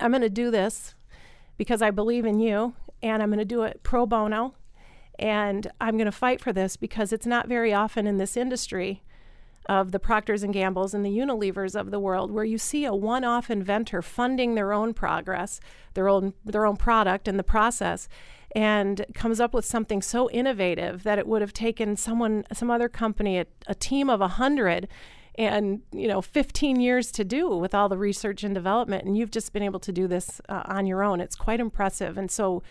I'm 0.00 0.10
going 0.10 0.22
to 0.22 0.28
do 0.28 0.50
this 0.50 0.94
because 1.56 1.80
I 1.80 1.90
believe 1.90 2.26
in 2.26 2.40
you 2.40 2.74
and 3.02 3.22
I'm 3.22 3.30
going 3.30 3.38
to 3.38 3.44
do 3.44 3.62
it 3.62 3.82
pro 3.82 4.04
bono. 4.04 4.54
And 5.18 5.70
I'm 5.80 5.96
going 5.96 6.06
to 6.06 6.12
fight 6.12 6.40
for 6.40 6.52
this 6.52 6.76
because 6.76 7.12
it's 7.12 7.26
not 7.26 7.48
very 7.48 7.72
often 7.72 8.06
in 8.06 8.18
this 8.18 8.36
industry 8.36 9.02
of 9.66 9.92
the 9.92 9.98
Procters 9.98 10.42
and 10.42 10.52
Gambles 10.52 10.94
and 10.94 11.04
the 11.04 11.16
Unilevers 11.16 11.78
of 11.78 11.90
the 11.90 12.00
world 12.00 12.30
where 12.30 12.44
you 12.44 12.58
see 12.58 12.84
a 12.84 12.94
one-off 12.94 13.50
inventor 13.50 14.02
funding 14.02 14.54
their 14.54 14.72
own 14.72 14.94
progress, 14.94 15.60
their 15.94 16.08
own 16.08 16.34
their 16.44 16.66
own 16.66 16.76
product 16.76 17.28
and 17.28 17.38
the 17.38 17.44
process 17.44 18.08
and 18.54 19.04
comes 19.14 19.40
up 19.40 19.52
with 19.52 19.64
something 19.64 20.00
so 20.00 20.30
innovative 20.30 21.02
that 21.02 21.18
it 21.18 21.26
would 21.26 21.42
have 21.42 21.52
taken 21.52 21.96
someone 21.96 22.44
some 22.52 22.70
other 22.70 22.88
company 22.88 23.38
a, 23.38 23.46
a 23.66 23.74
team 23.74 24.08
of 24.08 24.20
a 24.20 24.28
100 24.28 24.86
and 25.36 25.82
you 25.92 26.06
know 26.06 26.22
15 26.22 26.80
years 26.80 27.10
to 27.10 27.24
do 27.24 27.48
with 27.48 27.74
all 27.74 27.88
the 27.88 27.98
research 27.98 28.44
and 28.44 28.54
development 28.54 29.04
and 29.04 29.18
you've 29.18 29.32
just 29.32 29.52
been 29.52 29.62
able 29.62 29.80
to 29.80 29.92
do 29.92 30.06
this 30.06 30.40
uh, 30.48 30.62
on 30.66 30.86
your 30.86 31.02
own. 31.02 31.20
It's 31.20 31.36
quite 31.36 31.60
impressive. 31.60 32.16
And 32.16 32.30
so 32.30 32.62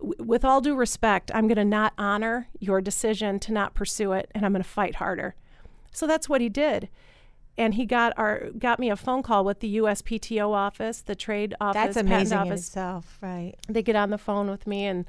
with 0.00 0.44
all 0.44 0.62
due 0.62 0.74
respect 0.74 1.30
i'm 1.34 1.46
going 1.46 1.56
to 1.56 1.64
not 1.64 1.92
honor 1.98 2.48
your 2.58 2.80
decision 2.80 3.38
to 3.38 3.52
not 3.52 3.74
pursue 3.74 4.12
it 4.12 4.30
and 4.34 4.46
i'm 4.46 4.52
going 4.52 4.62
to 4.62 4.68
fight 4.68 4.94
harder 4.94 5.34
so 5.92 6.06
that's 6.06 6.28
what 6.28 6.40
he 6.40 6.48
did 6.48 6.88
and 7.60 7.74
he 7.74 7.84
got 7.84 8.14
our 8.16 8.48
got 8.58 8.78
me 8.78 8.88
a 8.90 8.96
phone 8.96 9.22
call 9.22 9.44
with 9.44 9.60
the 9.60 9.76
USPTO 9.76 10.50
office, 10.50 11.02
the 11.02 11.14
trade 11.14 11.54
office, 11.60 11.74
That's 11.74 11.94
patent 11.96 12.08
amazing 12.12 12.38
in 12.38 12.44
office. 12.44 12.66
itself, 12.68 13.18
right? 13.20 13.54
They 13.68 13.82
get 13.82 13.96
on 13.96 14.08
the 14.08 14.18
phone 14.18 14.48
with 14.48 14.66
me 14.66 14.86
and 14.86 15.04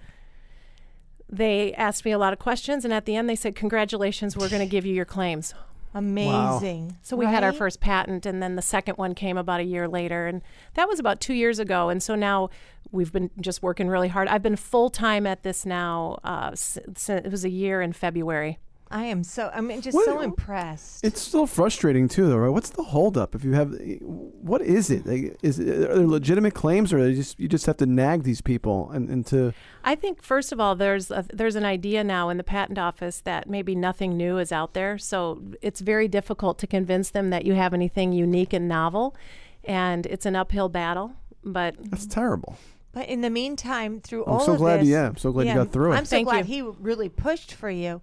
they 1.30 1.74
asked 1.76 2.04
me 2.04 2.12
a 2.12 2.18
lot 2.18 2.34
of 2.34 2.40
questions, 2.40 2.84
and 2.84 2.94
at 2.94 3.06
the 3.06 3.16
end 3.16 3.30
they 3.30 3.38
said, 3.38 3.56
"Congratulations, 3.56 4.36
we're 4.36 4.50
going 4.50 4.62
to 4.62 4.70
give 4.70 4.86
you 4.86 4.94
your 4.94 5.06
claims." 5.06 5.54
Amazing. 5.94 6.98
So 7.02 7.16
we 7.18 7.26
had 7.26 7.44
our 7.44 7.54
first 7.54 7.80
patent, 7.80 8.26
and 8.26 8.44
then 8.44 8.56
the 8.56 8.62
second 8.62 8.98
one 8.98 9.16
came 9.16 9.38
about 9.38 9.60
a 9.62 9.64
year 9.64 9.88
later, 9.88 10.28
and 10.28 10.42
that 10.74 10.88
was 10.90 11.00
about 11.00 11.22
two 11.22 11.34
years 11.34 11.60
ago. 11.60 11.90
And 11.90 12.04
so 12.04 12.16
now 12.16 12.50
we've 12.92 13.12
been 13.12 13.30
just 13.40 13.64
working 13.64 13.88
really 13.88 14.08
hard. 14.10 14.28
I've 14.28 14.44
been 14.44 14.56
full 14.58 14.90
time 14.90 15.26
at 15.26 15.44
this 15.44 15.66
now. 15.66 16.20
Uh, 16.24 16.52
since 16.54 17.10
it 17.10 17.32
was 17.32 17.46
a 17.46 17.50
year 17.50 17.82
in 17.82 17.94
February. 17.94 18.60
I 18.92 19.06
am 19.06 19.24
so. 19.24 19.50
I 19.54 19.62
mean, 19.62 19.82
just 19.82 19.96
What- 19.96 20.06
so 20.06 20.20
impressed. 20.22 21.04
It's 21.04 21.22
still 21.22 21.48
frustrating 21.48 22.08
too, 22.08 22.28
though, 22.28 22.38
right? 22.38 22.50
What's 22.50 22.70
the 22.72 22.84
holdup? 22.84 23.34
If 23.34 23.44
you 23.44 23.54
have, 23.54 23.74
what 24.02 24.62
is 24.62 24.90
it? 24.90 25.06
Like, 25.06 25.38
is 25.42 25.60
it, 25.60 25.68
are 25.90 25.96
there 25.96 26.08
legitimate 26.08 26.54
claims, 26.54 26.92
or 26.92 26.98
are 27.00 27.04
they 27.04 27.14
just 27.16 27.40
you 27.40 27.48
just 27.48 27.66
have 27.66 27.78
to 27.78 27.86
nag 27.86 28.24
these 28.24 28.42
people 28.42 28.90
and, 28.92 29.10
and 29.10 29.26
to 29.28 29.54
I 29.84 29.96
think 29.96 30.22
first 30.22 30.52
of 30.52 30.60
all, 30.60 30.76
there's 30.76 31.10
a, 31.10 31.26
there's 31.34 31.56
an 31.56 31.66
idea 31.66 32.04
now 32.04 32.30
in 32.30 32.38
the 32.38 32.44
patent 32.44 32.78
office 32.78 33.22
that 33.22 33.50
maybe 33.50 33.76
nothing 33.76 34.18
new 34.18 34.38
is 34.38 34.52
out 34.52 34.74
there, 34.74 34.98
so 34.98 35.42
it's 35.62 35.80
very 35.80 36.08
difficult 36.08 36.60
to 36.60 36.68
convince 36.68 37.10
them 37.10 37.30
that 37.30 37.46
you 37.46 37.54
have 37.54 37.74
anything 37.74 38.12
unique 38.14 38.52
and 38.54 38.68
novel, 38.68 39.16
and 39.64 40.06
it's 40.06 40.26
an 40.26 40.36
uphill 40.36 40.70
battle. 40.70 41.14
But 41.44 41.76
that's 41.90 42.06
terrible. 42.06 42.58
But 42.94 43.08
in 43.08 43.22
the 43.22 43.30
meantime, 43.30 44.02
through 44.02 44.26
I'm 44.26 44.34
all 44.34 44.40
so 44.42 44.52
of 44.52 44.58
glad. 44.58 44.82
this, 44.82 44.90
Yeah, 44.90 45.08
I'm 45.08 45.16
so 45.18 45.32
glad 45.32 45.48
you 45.48 45.54
got 45.54 45.72
through 45.72 45.94
it. 45.94 45.96
I'm 45.96 46.04
so 46.06 46.10
Thank 46.18 46.28
glad 46.28 46.48
you. 46.50 46.72
he 46.74 46.78
really 46.82 47.08
pushed 47.08 47.54
for 47.54 47.70
you. 47.70 48.02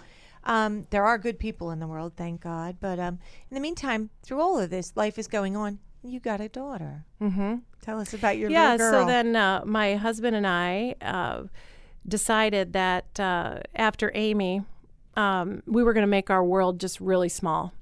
Um, 0.48 0.86
there 0.90 1.04
are 1.04 1.18
good 1.18 1.38
people 1.38 1.70
in 1.70 1.78
the 1.78 1.86
world, 1.86 2.14
thank 2.16 2.40
God. 2.40 2.78
But 2.80 2.98
um, 2.98 3.18
in 3.50 3.54
the 3.54 3.60
meantime, 3.60 4.10
through 4.22 4.40
all 4.40 4.58
of 4.58 4.70
this, 4.70 4.92
life 4.96 5.18
is 5.18 5.28
going 5.28 5.56
on. 5.56 5.78
You 6.02 6.18
got 6.20 6.40
a 6.40 6.48
daughter. 6.48 7.04
mm-hmm. 7.20 7.56
Tell 7.82 8.00
us 8.00 8.12
about 8.14 8.38
your 8.38 8.50
yeah, 8.50 8.72
little 8.72 8.90
girl. 8.90 9.02
so 9.02 9.06
then 9.06 9.36
uh, 9.36 9.62
my 9.64 9.96
husband 9.96 10.34
and 10.36 10.46
I 10.46 10.94
uh, 11.02 11.44
decided 12.06 12.72
that 12.72 13.20
uh, 13.20 13.60
after 13.74 14.10
Amy, 14.14 14.62
um, 15.16 15.62
we 15.66 15.82
were 15.82 15.92
going 15.92 16.02
to 16.02 16.06
make 16.08 16.30
our 16.30 16.44
world 16.44 16.80
just 16.80 17.00
really 17.00 17.28
small. 17.28 17.72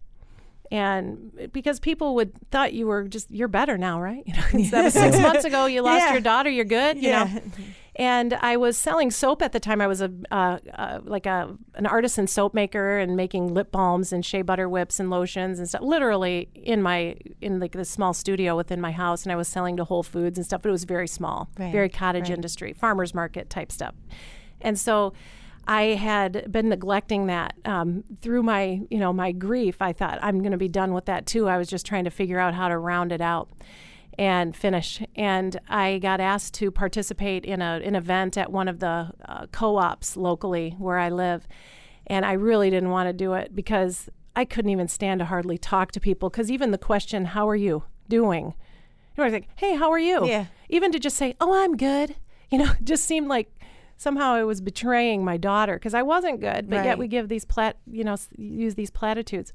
And 0.71 1.51
because 1.53 1.79
people 1.79 2.17
would 2.17 2.33
thought 2.51 2.73
you 2.73 2.87
were 2.89 3.05
just 3.07 3.31
you're 3.31 3.47
better 3.49 3.79
now, 3.79 4.01
right? 4.01 4.25
You 4.27 4.35
know, 4.35 4.43
instead 4.53 4.87
of 4.87 4.93
six 4.93 5.19
months 5.21 5.45
ago 5.45 5.67
you 5.67 5.83
lost 5.83 6.07
Yeah. 6.07 6.13
your 6.13 6.21
daughter, 6.21 6.51
you're 6.51 6.65
good. 6.65 6.97
You 6.97 7.11
yeah. 7.11 7.25
know, 7.25 7.41
and 7.99 8.35
I 8.35 8.59
was 8.59 8.77
selling 8.77 9.11
soap 9.11 9.41
at 9.41 9.53
the 9.53 9.61
time. 9.61 9.81
I 9.81 9.87
was 9.87 10.03
a 10.03 10.13
uh, 10.31 10.59
uh, 10.75 11.01
like 11.03 11.25
a 11.25 11.57
an 11.75 11.87
artisan 11.87 12.27
soap 12.27 12.53
maker 12.53 12.99
and 12.99 13.17
making 13.17 13.55
lip 13.55 13.73
balms 13.73 14.13
and 14.13 14.25
shea 14.25 14.43
butter 14.43 14.69
whips 14.69 15.01
and 15.01 15.09
lotions 15.09 15.59
and 15.59 15.67
stuff. 15.67 15.81
Literally 15.81 16.51
in 16.55 16.83
my 16.83 17.17
in 17.41 17.59
like 17.59 17.73
this 17.73 17.89
small 17.89 18.13
studio 18.13 18.55
within 18.55 18.81
my 18.83 18.93
house, 18.93 19.23
and 19.23 19.33
I 19.33 19.37
was 19.37 19.49
selling 19.49 19.79
to 19.79 19.85
Whole 19.85 20.03
Foods 20.03 20.39
and 20.39 20.45
stuff. 20.45 20.61
But 20.63 20.69
it 20.69 20.73
was 20.73 20.85
very 20.85 21.09
small, 21.09 21.49
Right, 21.59 21.73
very 21.73 21.89
cottage 21.89 22.29
right. 22.29 22.37
industry, 22.37 22.75
farmers 22.75 23.15
market 23.15 23.49
type 23.49 23.73
stuff. 23.73 23.95
And 24.61 24.79
so 24.79 25.15
I 25.67 25.83
had 25.95 26.53
been 26.53 26.69
neglecting 26.69 27.27
that 27.27 27.55
um, 27.65 28.05
through 28.21 28.43
my, 28.43 28.83
you 28.91 28.99
know, 28.99 29.13
my 29.13 29.33
grief. 29.33 29.81
I 29.81 29.93
thought 29.93 30.19
I'm 30.23 30.41
going 30.41 30.53
to 30.53 30.59
be 30.59 30.69
done 30.69 30.93
with 30.93 31.07
that 31.07 31.27
too. 31.27 31.49
I 31.49 31.57
was 31.57 31.69
just 31.69 31.87
trying 31.87 32.05
to 32.05 32.11
figure 32.11 32.39
out 32.39 32.55
how 32.55 32.69
to 32.69 32.79
round 32.79 33.11
it 33.11 33.21
out 33.21 33.49
and 34.19 34.57
finish. 34.57 35.03
And 35.15 35.59
I 35.69 35.99
got 35.99 36.21
asked 36.21 36.55
to 36.55 36.71
participate 36.71 37.45
in 37.45 37.61
a 37.63 37.81
an 37.85 37.95
event 37.95 38.37
at 38.37 38.51
one 38.51 38.69
of 38.69 38.81
the 38.81 39.11
uh, 39.25 39.47
co-ops 39.53 40.17
locally 40.17 40.75
where 40.79 40.99
I 40.99 41.09
live, 41.11 41.47
and 42.07 42.25
I 42.25 42.33
really 42.33 42.71
didn't 42.71 42.91
want 42.91 43.09
to 43.09 43.13
do 43.13 43.35
it 43.35 43.55
because 43.55 44.09
I 44.35 44.45
couldn't 44.45 44.71
even 44.71 44.89
stand 44.89 45.21
to 45.21 45.27
hardly 45.27 45.59
talk 45.59 45.93
to 45.93 46.01
people. 46.01 46.31
Because 46.31 46.51
even 46.51 46.71
the 46.71 46.79
question, 46.79 47.27
"How 47.27 47.49
are 47.49 47.57
you 47.57 47.85
doing?" 48.09 48.47
You 49.17 49.19
know, 49.19 49.25
I 49.25 49.27
was 49.27 49.33
like, 49.33 49.49
"Hey, 49.57 49.77
how 49.77 49.91
are 49.91 49.99
you?" 49.99 50.27
Yeah. 50.27 50.47
Even 50.69 50.93
to 50.93 50.99
just 50.99 51.17
say, 51.17 51.35
"Oh, 51.41 51.55
I'm 51.63 51.77
good," 51.77 52.17
you 52.51 52.59
know, 52.59 52.73
just 52.83 53.05
seemed 53.05 53.29
like 53.29 53.51
somehow 53.99 54.35
I 54.35 54.45
was 54.45 54.61
betraying 54.61 55.25
my 55.25 55.37
daughter 55.39 55.75
because 55.75 55.95
I 55.95 56.03
wasn't 56.03 56.41
good. 56.41 56.69
But 56.69 56.77
Right. 56.77 56.85
yet 56.85 56.99
we 56.99 57.09
give 57.09 57.29
these 57.29 57.45
plat, 57.47 57.79
you 57.91 58.05
know, 58.05 58.17
use 58.37 58.75
these 58.75 58.91
platitudes. 58.91 59.53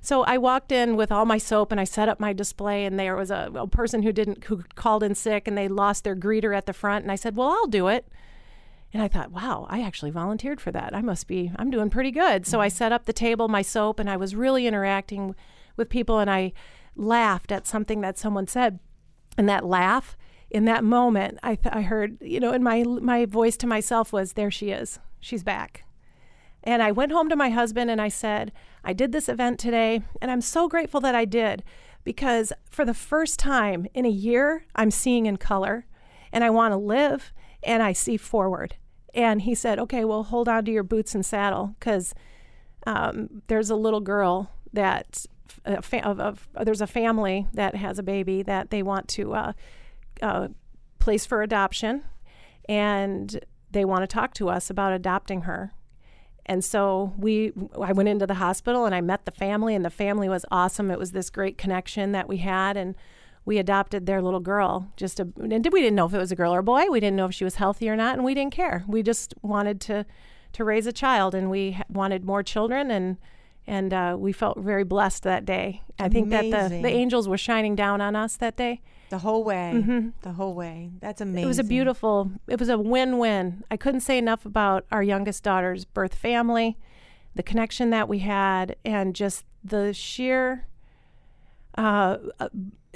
So 0.00 0.22
I 0.24 0.38
walked 0.38 0.72
in 0.72 0.96
with 0.96 1.10
all 1.10 1.24
my 1.24 1.38
soap 1.38 1.72
and 1.72 1.80
I 1.80 1.84
set 1.84 2.08
up 2.08 2.20
my 2.20 2.32
display, 2.32 2.84
and 2.84 2.98
there 2.98 3.16
was 3.16 3.30
a, 3.30 3.50
a 3.54 3.66
person 3.66 4.02
who 4.02 4.12
didn't 4.12 4.44
who 4.44 4.64
called 4.74 5.02
in 5.02 5.14
sick, 5.14 5.48
and 5.48 5.56
they 5.56 5.68
lost 5.68 6.04
their 6.04 6.16
greeter 6.16 6.56
at 6.56 6.66
the 6.66 6.72
front, 6.72 7.04
and 7.04 7.12
I 7.12 7.16
said, 7.16 7.36
"Well, 7.36 7.48
I'll 7.48 7.66
do 7.66 7.88
it." 7.88 8.06
And 8.92 9.02
I 9.02 9.08
thought, 9.08 9.32
wow, 9.32 9.66
I 9.68 9.82
actually 9.82 10.10
volunteered 10.10 10.60
for 10.60 10.72
that. 10.72 10.94
I 10.94 11.02
must 11.02 11.26
be, 11.26 11.52
I'm 11.56 11.70
doing 11.70 11.90
pretty 11.90 12.10
good. 12.10 12.46
So 12.46 12.60
I 12.60 12.68
mm-hmm. 12.68 12.76
set 12.76 12.92
up 12.92 13.04
the 13.04 13.12
table, 13.12 13.48
my 13.48 13.62
soap, 13.62 14.00
and 14.00 14.08
I 14.08 14.16
was 14.16 14.34
really 14.34 14.66
interacting 14.66 15.34
with 15.76 15.90
people. 15.90 16.18
And 16.18 16.30
I 16.30 16.52
laughed 16.96 17.52
at 17.52 17.66
something 17.66 18.00
that 18.00 18.18
someone 18.18 18.46
said. 18.46 18.78
And 19.36 19.48
that 19.48 19.66
laugh, 19.66 20.16
in 20.50 20.64
that 20.64 20.84
moment, 20.84 21.38
I, 21.42 21.54
th- 21.54 21.74
I 21.74 21.82
heard, 21.82 22.16
you 22.22 22.40
know, 22.40 22.52
and 22.52 22.64
my, 22.64 22.82
my 22.82 23.26
voice 23.26 23.56
to 23.58 23.66
myself 23.66 24.12
was, 24.12 24.32
there 24.32 24.50
she 24.50 24.70
is. 24.70 24.98
She's 25.20 25.44
back. 25.44 25.84
And 26.68 26.82
I 26.82 26.92
went 26.92 27.12
home 27.12 27.30
to 27.30 27.34
my 27.34 27.48
husband 27.48 27.90
and 27.90 27.98
I 27.98 28.08
said, 28.08 28.52
I 28.84 28.92
did 28.92 29.10
this 29.10 29.30
event 29.30 29.58
today, 29.58 30.02
and 30.20 30.30
I'm 30.30 30.42
so 30.42 30.68
grateful 30.68 31.00
that 31.00 31.14
I 31.14 31.24
did 31.24 31.64
because 32.04 32.52
for 32.68 32.84
the 32.84 32.92
first 32.92 33.38
time 33.38 33.86
in 33.94 34.04
a 34.04 34.10
year, 34.10 34.66
I'm 34.74 34.90
seeing 34.90 35.24
in 35.24 35.38
color 35.38 35.86
and 36.30 36.44
I 36.44 36.50
want 36.50 36.72
to 36.72 36.76
live 36.76 37.32
and 37.62 37.82
I 37.82 37.94
see 37.94 38.18
forward. 38.18 38.76
And 39.14 39.40
he 39.40 39.54
said, 39.54 39.78
Okay, 39.78 40.04
well, 40.04 40.24
hold 40.24 40.46
on 40.46 40.66
to 40.66 40.70
your 40.70 40.82
boots 40.82 41.14
and 41.14 41.24
saddle 41.24 41.74
because 41.80 42.14
um, 42.86 43.40
there's 43.46 43.70
a 43.70 43.74
little 43.74 44.00
girl 44.00 44.50
that 44.74 45.24
a 45.64 45.80
fa- 45.80 46.06
of, 46.06 46.20
of, 46.20 46.48
there's 46.64 46.82
a 46.82 46.86
family 46.86 47.46
that 47.54 47.76
has 47.76 47.98
a 47.98 48.02
baby 48.02 48.42
that 48.42 48.68
they 48.68 48.82
want 48.82 49.08
to 49.08 49.32
uh, 49.32 49.52
uh, 50.20 50.48
place 50.98 51.24
for 51.24 51.40
adoption, 51.40 52.02
and 52.68 53.40
they 53.70 53.86
want 53.86 54.02
to 54.02 54.06
talk 54.06 54.34
to 54.34 54.50
us 54.50 54.68
about 54.68 54.92
adopting 54.92 55.42
her. 55.42 55.72
And 56.48 56.64
so 56.64 57.12
we, 57.18 57.52
I 57.80 57.92
went 57.92 58.08
into 58.08 58.26
the 58.26 58.34
hospital 58.34 58.86
and 58.86 58.94
I 58.94 59.02
met 59.02 59.26
the 59.26 59.30
family, 59.30 59.74
and 59.74 59.84
the 59.84 59.90
family 59.90 60.28
was 60.28 60.46
awesome. 60.50 60.90
It 60.90 60.98
was 60.98 61.12
this 61.12 61.28
great 61.28 61.58
connection 61.58 62.12
that 62.12 62.26
we 62.26 62.38
had, 62.38 62.76
and 62.76 62.94
we 63.44 63.58
adopted 63.58 64.06
their 64.06 64.22
little 64.22 64.40
girl. 64.40 64.90
Just 64.96 65.20
a, 65.20 65.28
and 65.36 65.68
we 65.70 65.80
didn't 65.80 65.94
know 65.94 66.06
if 66.06 66.14
it 66.14 66.18
was 66.18 66.32
a 66.32 66.36
girl 66.36 66.54
or 66.54 66.60
a 66.60 66.62
boy. 66.62 66.86
We 66.90 67.00
didn't 67.00 67.16
know 67.16 67.26
if 67.26 67.34
she 67.34 67.44
was 67.44 67.56
healthy 67.56 67.88
or 67.90 67.96
not, 67.96 68.14
and 68.14 68.24
we 68.24 68.34
didn't 68.34 68.54
care. 68.54 68.84
We 68.88 69.02
just 69.02 69.34
wanted 69.42 69.78
to, 69.82 70.06
to 70.54 70.64
raise 70.64 70.86
a 70.86 70.92
child, 70.92 71.34
and 71.34 71.50
we 71.50 71.78
wanted 71.90 72.24
more 72.24 72.42
children, 72.42 72.90
and 72.90 73.18
and 73.66 73.92
uh, 73.92 74.16
we 74.18 74.32
felt 74.32 74.58
very 74.58 74.82
blessed 74.82 75.24
that 75.24 75.44
day. 75.44 75.82
I 75.98 76.08
think 76.08 76.30
that 76.30 76.50
the, 76.50 76.80
the 76.80 76.88
angels 76.88 77.28
were 77.28 77.36
shining 77.36 77.76
down 77.76 78.00
on 78.00 78.16
us 78.16 78.34
that 78.36 78.56
day. 78.56 78.80
The 79.10 79.18
whole 79.18 79.44
way. 79.44 79.72
Mm-hmm. 79.74 80.08
The 80.22 80.32
whole 80.32 80.54
way. 80.54 80.90
That's 81.00 81.20
amazing. 81.20 81.44
It 81.44 81.46
was 81.46 81.58
a 81.58 81.64
beautiful, 81.64 82.30
it 82.46 82.58
was 82.58 82.68
a 82.68 82.78
win 82.78 83.18
win. 83.18 83.64
I 83.70 83.76
couldn't 83.76 84.00
say 84.00 84.18
enough 84.18 84.44
about 84.44 84.86
our 84.90 85.02
youngest 85.02 85.42
daughter's 85.42 85.84
birth 85.84 86.14
family, 86.14 86.78
the 87.34 87.42
connection 87.42 87.90
that 87.90 88.08
we 88.08 88.20
had, 88.20 88.76
and 88.84 89.14
just 89.14 89.44
the 89.64 89.92
sheer, 89.92 90.66
uh, 91.76 92.18
uh, 92.38 92.48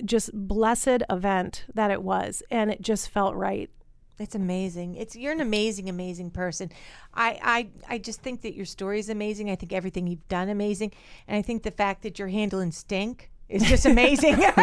just 0.05 0.31
blessed 0.33 1.03
event 1.11 1.65
that 1.75 1.91
it 1.91 2.03
was. 2.03 2.43
And 2.51 2.71
it 2.71 2.83
just 2.83 3.09
felt 3.09 3.35
right. 3.35 3.71
It's 4.19 4.35
amazing. 4.35 4.95
It's 4.95 5.17
you're 5.17 5.33
an 5.33 5.41
amazing, 5.41 5.89
amazing 5.89 6.31
person. 6.31 6.71
I, 7.13 7.39
I 7.43 7.95
I 7.95 7.99
just 7.99 8.21
think 8.21 8.43
that 8.43 8.55
your 8.55 8.67
story 8.67 9.01
is 9.01 9.09
amazing. 9.09 9.51
I 9.51 9.57
think 9.57 9.73
everything 9.73 10.07
you've 10.07 10.29
done 10.29 10.49
amazing, 10.49 10.93
and 11.27 11.37
I 11.37 11.43
think 11.43 11.65
the 11.65 11.73
fact 11.73 12.03
that 12.03 12.19
you're 12.19 12.29
handling 12.29 12.71
stink 12.71 13.32
is 13.53 13.63
just 13.63 13.87
amazing. 13.87 14.37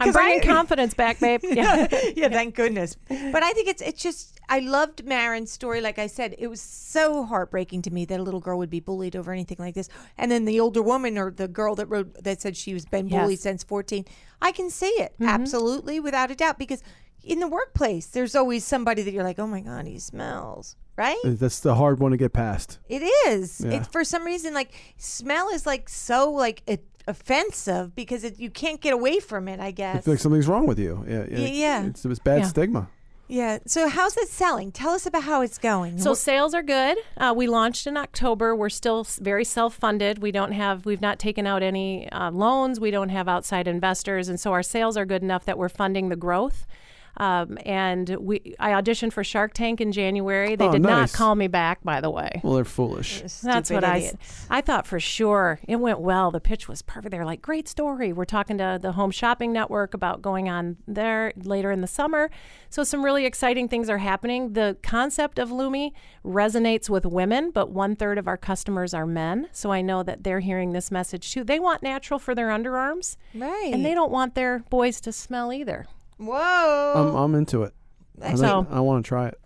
I'm 0.00 0.12
bringing 0.12 0.40
I- 0.40 0.44
confidence 0.44 0.94
back, 0.94 1.20
babe. 1.20 1.40
Yeah. 1.52 1.86
yeah, 2.16 2.28
thank 2.28 2.54
goodness. 2.54 2.96
But 3.08 3.42
I 3.42 3.52
think 3.52 3.68
it's 3.68 3.82
it's 3.82 4.02
just 4.02 4.40
I 4.48 4.60
loved 4.60 5.04
Marin's 5.04 5.52
story. 5.52 5.80
Like 5.80 5.98
I 5.98 6.06
said, 6.06 6.34
it 6.38 6.48
was 6.48 6.60
so 6.60 7.24
heartbreaking 7.24 7.82
to 7.82 7.90
me 7.90 8.04
that 8.06 8.18
a 8.18 8.22
little 8.22 8.40
girl 8.40 8.58
would 8.58 8.70
be 8.70 8.80
bullied 8.80 9.16
over 9.16 9.32
anything 9.32 9.58
like 9.58 9.74
this. 9.74 9.88
And 10.16 10.30
then 10.30 10.44
the 10.44 10.60
older 10.60 10.82
woman 10.82 11.18
or 11.18 11.30
the 11.30 11.48
girl 11.48 11.74
that 11.76 11.86
wrote 11.86 12.24
that 12.24 12.40
said 12.40 12.56
she 12.56 12.74
was 12.74 12.86
been 12.86 13.08
bullied 13.08 13.32
Yes. 13.32 13.40
since 13.40 13.62
fourteen. 13.62 14.04
I 14.40 14.50
can 14.52 14.70
see 14.70 14.86
it 14.86 15.12
mm-hmm. 15.14 15.28
absolutely 15.28 16.00
without 16.00 16.30
a 16.30 16.34
doubt 16.34 16.58
because 16.58 16.82
in 17.22 17.38
the 17.38 17.48
workplace 17.48 18.06
there's 18.06 18.34
always 18.34 18.64
somebody 18.64 19.02
that 19.02 19.12
you're 19.12 19.24
like, 19.24 19.38
oh 19.38 19.46
my 19.46 19.60
god, 19.60 19.86
he 19.86 19.98
smells. 19.98 20.76
Right? 20.94 21.16
That's 21.24 21.60
the 21.60 21.74
hard 21.76 22.00
one 22.00 22.10
to 22.10 22.18
get 22.18 22.34
past. 22.34 22.78
It 22.86 23.02
is. 23.26 23.62
Yeah. 23.62 23.78
It's 23.78 23.88
for 23.88 24.04
some 24.04 24.24
reason 24.24 24.52
like 24.52 24.72
smell 24.98 25.48
is 25.48 25.64
like 25.64 25.88
so 25.88 26.30
like 26.30 26.62
it, 26.66 26.84
offensive 27.08 27.94
because 27.94 28.24
it, 28.24 28.38
you 28.38 28.50
can't 28.50 28.80
get 28.80 28.92
away 28.92 29.18
from 29.20 29.48
it. 29.48 29.60
I 29.60 29.70
guess. 29.70 29.96
I 29.96 30.00
feel 30.00 30.14
like 30.14 30.20
something's 30.20 30.48
wrong 30.48 30.66
with 30.66 30.78
you. 30.78 31.04
Yeah, 31.08 31.24
Yeah, 31.30 31.46
yeah. 31.48 31.84
It's, 31.86 32.04
it's 32.04 32.18
bad 32.18 32.40
Yeah. 32.40 32.46
stigma. 32.46 32.88
Yeah. 33.28 33.58
So 33.66 33.88
how's 33.88 34.16
it 34.18 34.28
selling? 34.28 34.72
Tell 34.72 34.90
us 34.90 35.06
about 35.06 35.22
how 35.22 35.40
it's 35.40 35.56
going. 35.56 35.98
So 35.98 36.10
What- 36.10 36.18
sales 36.18 36.52
are 36.54 36.62
good. 36.62 36.98
Uh, 37.16 37.32
we 37.34 37.46
launched 37.46 37.86
in 37.86 37.96
October. 37.96 38.54
We're 38.54 38.68
still 38.68 39.06
very 39.20 39.44
self-funded. 39.44 40.18
We 40.20 40.32
don't 40.32 40.52
have, 40.52 40.84
we've 40.84 41.00
not 41.00 41.18
taken 41.18 41.46
out 41.46 41.62
any 41.62 42.10
uh, 42.12 42.30
loans. 42.30 42.78
We 42.78 42.90
don't 42.90 43.08
have 43.08 43.28
outside 43.28 43.66
investors, 43.66 44.28
and 44.28 44.38
so 44.38 44.52
our 44.52 44.62
sales 44.62 44.98
are 44.98 45.06
good 45.06 45.22
enough 45.22 45.46
that 45.46 45.56
we're 45.56 45.70
funding 45.70 46.10
the 46.10 46.16
growth. 46.16 46.66
Um, 47.18 47.58
and 47.66 48.08
we, 48.20 48.54
I 48.58 48.70
auditioned 48.70 49.12
for 49.12 49.22
Shark 49.22 49.52
Tank 49.54 49.80
in 49.80 49.92
January. 49.92 50.56
They 50.56 50.66
Oh, 50.68 50.72
did 50.72 50.82
nice. 50.82 51.12
not 51.12 51.16
call 51.16 51.34
me 51.34 51.46
back, 51.46 51.82
by 51.84 52.00
the 52.00 52.10
way. 52.10 52.40
Well, 52.42 52.54
they're 52.54 52.64
foolish. 52.64 53.20
That's 53.20 53.34
Stupid 53.68 53.70
what 53.74 53.84
I, 53.84 53.96
idiots. 53.98 54.16
s- 54.20 54.46
I 54.50 54.60
thought 54.62 54.86
for 54.86 54.98
sure. 54.98 55.60
It 55.68 55.76
went 55.76 56.00
well. 56.00 56.30
The 56.30 56.40
pitch 56.40 56.68
was 56.68 56.80
perfect. 56.82 57.10
They 57.12 57.18
were 57.18 57.24
like, 57.24 57.42
great 57.42 57.68
story. 57.68 58.12
We're 58.12 58.24
talking 58.24 58.56
to 58.58 58.78
the 58.80 58.92
Home 58.92 59.10
Shopping 59.10 59.52
Network 59.52 59.92
about 59.94 60.22
going 60.22 60.48
on 60.48 60.78
there 60.88 61.32
later 61.36 61.70
in 61.70 61.80
the 61.82 61.86
summer. 61.86 62.30
So, 62.70 62.82
some 62.84 63.04
really 63.04 63.26
exciting 63.26 63.68
things 63.68 63.90
are 63.90 63.98
happening. 63.98 64.54
The 64.54 64.76
concept 64.82 65.38
of 65.38 65.50
Lume 65.52 65.90
resonates 66.24 66.88
with 66.88 67.04
women, 67.04 67.50
but 67.50 67.70
one 67.70 67.94
third 67.96 68.16
of 68.18 68.26
our 68.26 68.36
customers 68.38 68.94
are 68.94 69.06
men. 69.06 69.48
So, 69.52 69.70
I 69.70 69.82
know 69.82 70.02
that 70.02 70.24
they're 70.24 70.40
hearing 70.40 70.72
this 70.72 70.90
message 70.90 71.32
too. 71.32 71.44
They 71.44 71.60
want 71.60 71.82
natural 71.82 72.18
for 72.18 72.34
their 72.34 72.48
underarms, 72.48 73.16
Right. 73.34 73.70
and 73.72 73.84
they 73.84 73.92
don't 73.94 74.10
want 74.10 74.34
their 74.34 74.60
boys 74.70 75.00
to 75.02 75.12
smell 75.12 75.52
either. 75.52 75.84
Whoa. 76.26 76.92
I'm, 76.96 77.14
I'm 77.16 77.34
into 77.34 77.62
it. 77.64 77.74
I, 78.20 78.26
think- 78.28 78.38
So- 78.38 78.66
I 78.70 78.80
want 78.80 79.04
to 79.04 79.08
try 79.08 79.28
it. 79.28 79.38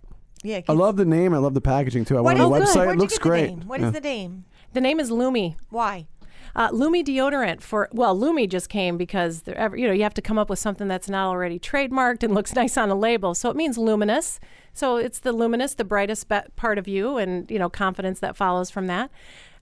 yeah. 0.42 0.60
I 0.68 0.72
love 0.72 0.96
the 0.96 1.04
name. 1.04 1.34
I 1.34 1.38
love 1.38 1.54
the 1.54 1.60
packaging 1.60 2.04
too. 2.04 2.16
I 2.16 2.20
What 2.20 2.36
went 2.36 2.40
on 2.40 2.50
the 2.52 2.58
website. 2.66 2.92
It 2.92 2.98
looks 2.98 3.18
great. 3.18 3.50
name? 3.50 3.60
What 3.66 3.80
is 3.80 3.84
Yeah. 3.86 3.90
the 3.90 4.00
name? 4.00 4.44
The 4.72 4.80
name 4.80 5.00
is 5.00 5.10
Lume. 5.10 5.56
Why? 5.70 6.06
Uh, 6.54 6.70
Lume 6.72 7.04
deodorant 7.04 7.60
for 7.60 7.88
well, 7.92 8.18
Lume 8.18 8.48
just 8.48 8.68
came 8.70 8.96
because 8.96 9.42
they're 9.42 9.56
ever, 9.58 9.76
you 9.76 9.86
know 9.86 9.92
you 9.92 10.02
have 10.04 10.14
to 10.14 10.22
come 10.22 10.38
up 10.38 10.48
with 10.48 10.58
something 10.58 10.88
that's 10.88 11.08
not 11.08 11.28
already 11.28 11.58
trademarked 11.58 12.22
and 12.22 12.34
looks 12.34 12.54
nice 12.62 12.76
on 12.78 12.88
a 12.90 12.94
label. 12.94 13.34
So 13.34 13.50
it 13.50 13.56
means 13.56 13.76
luminous. 13.76 14.40
So 14.72 14.96
it's 14.96 15.18
the 15.20 15.32
luminous, 15.32 15.74
the 15.74 15.84
brightest 15.84 16.28
be- 16.28 16.40
part 16.56 16.78
of 16.78 16.88
you, 16.88 17.18
and 17.18 17.50
you 17.50 17.58
know 17.58 17.68
confidence 17.68 18.20
that 18.20 18.36
follows 18.36 18.70
from 18.70 18.86
that. 18.86 19.10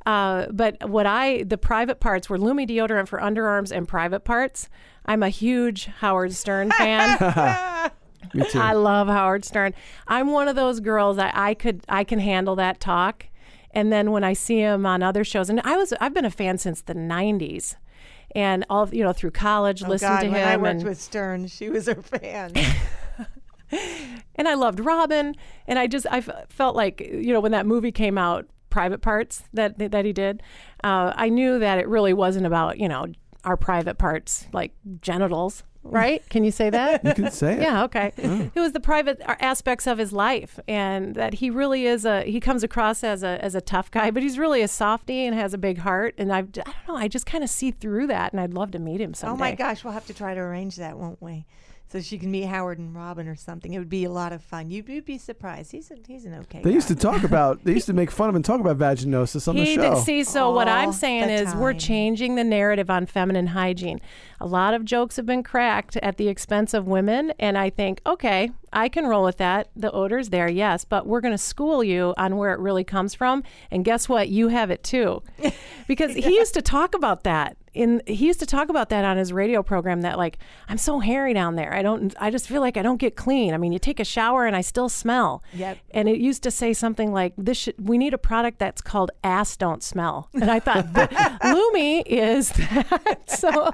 Uh, 0.07 0.47
but 0.53 0.89
what 0.89 1.07
I 1.07 1.43
the 1.45 1.59
private 1.59 1.99
parts 1.99 2.29
were 2.31 2.39
Lume 2.39 2.59
deodorant 2.67 3.09
for 3.09 3.19
underarms 3.19 3.73
and 3.73 3.89
private 3.89 4.21
parts. 4.25 4.69
I'm 5.05 5.23
a 5.23 5.29
huge 5.29 5.87
Howard 5.87 6.33
Stern 6.33 6.71
fan. 6.73 7.19
Me 8.35 8.45
too. 8.51 8.59
I 8.59 8.73
love 8.73 9.07
Howard 9.09 9.45
Stern. 9.45 9.75
I'm 10.07 10.33
one 10.33 10.49
of 10.49 10.57
those 10.57 10.81
girls 10.81 11.17
that 11.17 11.37
I 11.37 11.55
could 11.55 11.83
I 11.89 12.05
can 12.05 12.19
handle 12.19 12.57
that 12.57 12.81
talk. 12.81 13.27
And 13.71 13.93
then 13.93 14.13
when 14.13 14.25
I 14.25 14.33
see 14.33 14.59
him 14.59 14.87
on 14.87 15.03
other 15.03 15.25
shows, 15.25 15.51
and 15.51 15.61
I 15.63 15.77
was 15.77 15.93
I've 16.01 16.15
been 16.15 16.25
a 16.25 16.31
fan 16.31 16.59
since 16.59 16.81
the 16.81 16.95
'90s, 16.95 17.75
and 18.35 18.65
all 18.71 18.89
you 18.93 19.03
know 19.05 19.13
through 19.13 19.33
college, 19.33 19.83
Oh 19.85 19.89
listened 19.89 20.11
God, 20.11 20.21
to 20.21 20.29
when 20.29 20.41
him, 20.41 20.49
I 20.49 20.57
worked 20.57 20.81
and, 20.81 20.85
with 20.85 21.01
Stern, 21.01 21.47
she 21.49 21.69
was 21.69 21.87
her 21.87 21.97
fan. 22.01 22.53
and 24.37 24.49
I 24.49 24.55
loved 24.55 24.81
Robin, 24.81 25.35
and 25.67 25.79
I 25.79 25.87
just 25.87 26.07
I 26.11 26.19
f- 26.19 26.47
felt 26.49 26.77
like 26.77 27.01
you 27.01 27.33
know 27.33 27.41
when 27.41 27.53
that 27.53 27.67
movie 27.67 27.93
came 27.93 28.17
out, 28.17 28.47
Private 28.71 29.03
Parts 29.03 29.43
that 29.53 29.79
that 29.79 30.05
he 30.05 30.13
did, 30.13 30.43
uh, 30.83 31.13
I 31.17 31.29
knew 31.29 31.59
that 31.59 31.79
it 31.79 31.89
really 31.89 32.13
wasn't 32.13 32.47
about 32.47 32.79
you 32.79 32.89
know 32.89 33.07
our 33.45 33.57
private 33.57 33.99
parts 33.99 34.47
like 34.53 34.73
genitals, 35.01 35.63
right? 35.83 36.27
Can 36.31 36.45
you 36.45 36.51
say 36.51 36.71
that? 36.71 37.05
you 37.05 37.15
can 37.15 37.31
say 37.31 37.55
it. 37.55 37.63
Yeah, 37.63 37.85
okay. 37.85 38.13
It 38.17 38.59
was 38.61 38.73
the 38.73 38.81
private 38.81 39.21
aspects 39.41 39.87
of 39.87 39.99
his 39.99 40.13
life, 40.13 40.59
and 40.67 41.15
that 41.15 41.35
he 41.35 41.51
really 41.51 41.87
is 41.87 42.05
a. 42.05 42.23
He 42.23 42.41
comes 42.41 42.63
across 42.63 43.05
as 43.05 43.23
a 43.23 43.43
as 43.45 43.55
a 43.55 43.61
tough 43.61 43.91
guy, 43.91 44.11
but 44.11 44.23
he's 44.23 44.39
really 44.39 44.63
a 44.63 44.69
softie 44.69 45.27
and 45.27 45.35
has 45.35 45.55
a 45.55 45.59
big 45.59 45.79
heart. 45.79 46.15
And 46.19 46.33
I've, 46.33 46.49
I 46.49 46.73
don't 46.73 46.89
know. 46.89 46.97
I 46.97 47.09
just 47.09 47.27
kind 47.27 47.45
of 47.45 47.51
see 47.51 47.71
through 47.71 48.07
that, 48.09 48.33
and 48.33 48.41
I'd 48.41 48.55
love 48.55 48.71
to 48.73 48.79
meet 48.79 49.01
him 49.01 49.15
someday. 49.15 49.35
oh 49.35 49.37
my 49.39 49.55
gosh, 49.55 49.85
we'll 49.85 49.93
have 49.93 50.07
to 50.07 50.15
try 50.15 50.35
to 50.35 50.41
arrange 50.41 50.77
that, 50.77 50.99
won't 50.99 51.21
we? 51.23 51.47
So 51.95 52.01
she 52.01 52.19
can 52.19 52.29
meet 52.33 52.47
Howard 52.47 52.81
and 52.81 52.93
Robin 52.93 53.29
or 53.29 53.37
something. 53.37 53.73
It 53.73 53.79
would 53.79 53.89
be 53.89 54.03
a 54.03 54.11
lot 54.11 54.33
of 54.33 54.43
fun. 54.43 54.69
You'd, 54.69 54.89
you'd 54.89 55.05
be 55.05 55.17
surprised. 55.17 55.71
He's 55.71 55.93
a, 55.93 55.95
he's 56.05 56.25
an 56.25 56.35
okay. 56.41 56.61
They 56.61 56.73
used 56.73 56.89
to 56.89 56.97
talk 56.97 57.23
about. 57.23 57.63
They 57.63 57.71
used 57.71 57.87
to 57.87 57.93
make 57.93 58.11
fun 58.11 58.29
of 58.29 58.35
and 58.35 58.45
talk 58.45 58.59
about 58.59 58.79
vaginosis 58.79 59.47
on 59.47 59.55
the 59.55 59.65
show. 59.65 59.95
did, 59.95 60.03
see, 60.03 60.25
so 60.25 60.51
what 60.51 60.67
Oh, 60.67 60.73
I'm 60.73 60.93
saying 60.93 61.29
the 61.29 61.35
is 61.35 61.55
we're 61.55 61.73
changing 61.73 62.35
the 62.35 62.43
narrative 62.43 62.91
on 62.91 63.07
feminine 63.07 63.47
hygiene. 63.47 64.01
A 64.41 64.47
lot 64.49 64.75
of 64.75 64.85
jokes 64.85 65.15
have 65.15 65.27
been 65.27 65.45
cracked 65.45 65.97
at 65.99 66.17
the 66.17 66.27
expense 66.27 66.75
of 66.75 66.89
women, 66.89 67.33
and 67.39 67.57
I 67.57 67.71
think, 67.71 68.01
okay, 68.05 68.51
I 68.73 68.89
can 68.89 69.07
roll 69.07 69.23
with 69.23 69.37
that. 69.37 69.69
The 69.77 69.93
odor's 69.93 70.31
there, 70.31 70.49
yes, 70.49 70.85
but 70.85 71.07
we're 71.07 71.21
going 71.21 71.31
to 71.31 71.39
school 71.39 71.85
you 71.85 72.13
on 72.17 72.37
where 72.37 72.53
it 72.53 72.59
really 72.59 72.83
comes 72.83 73.15
from. 73.15 73.45
And 73.71 73.85
guess 73.85 74.09
what? 74.09 74.29
You 74.29 74.49
have 74.49 74.73
it 74.73 74.83
too, 74.83 75.23
because 75.87 76.17
he 76.17 76.35
used 76.35 76.55
to 76.55 76.63
talk 76.63 76.97
about 76.97 77.23
that. 77.23 77.57
In 77.75 78.01
he 78.07 78.27
used 78.27 78.41
to 78.41 78.47
talk 78.47 78.69
about 78.69 78.89
that 78.91 79.05
on 79.05 79.17
his 79.17 79.33
radio 79.33 79.63
program. 79.63 80.03
That 80.03 80.17
like 80.17 80.39
I'm 80.69 80.79
so 80.79 81.01
hairy 81.01 81.35
down 81.35 81.57
there. 81.57 81.75
I 81.75 81.83
don't. 81.83 82.15
I 82.21 82.31
just 82.31 82.47
feel 82.49 82.61
like 82.61 82.77
I 82.77 82.83
don't 82.83 82.99
get 82.99 83.17
clean. 83.17 83.53
I 83.53 83.57
mean, 83.59 83.73
you 83.73 83.79
take 83.79 83.99
a 84.01 84.05
shower 84.05 84.47
and 84.47 84.55
I 84.55 84.61
still 84.61 84.89
smell. 84.89 85.43
Yep. 85.53 85.79
And 85.91 86.09
it 86.09 86.19
used 86.21 86.43
to 86.45 86.51
say 86.51 86.73
something 86.73 87.13
like, 87.13 87.33
"This 87.37 87.59
should, 87.59 87.75
we 87.79 87.99
need 87.99 88.15
a 88.15 88.19
product 88.19 88.59
that's 88.61 88.81
called 88.81 89.11
ass 89.25 89.57
don't 89.57 89.83
smell." 89.83 90.29
And 90.35 90.51
I 90.51 90.61
thought, 90.61 90.87
Lume 91.45 92.03
is 92.07 92.51
that. 92.51 93.23
So 93.35 93.73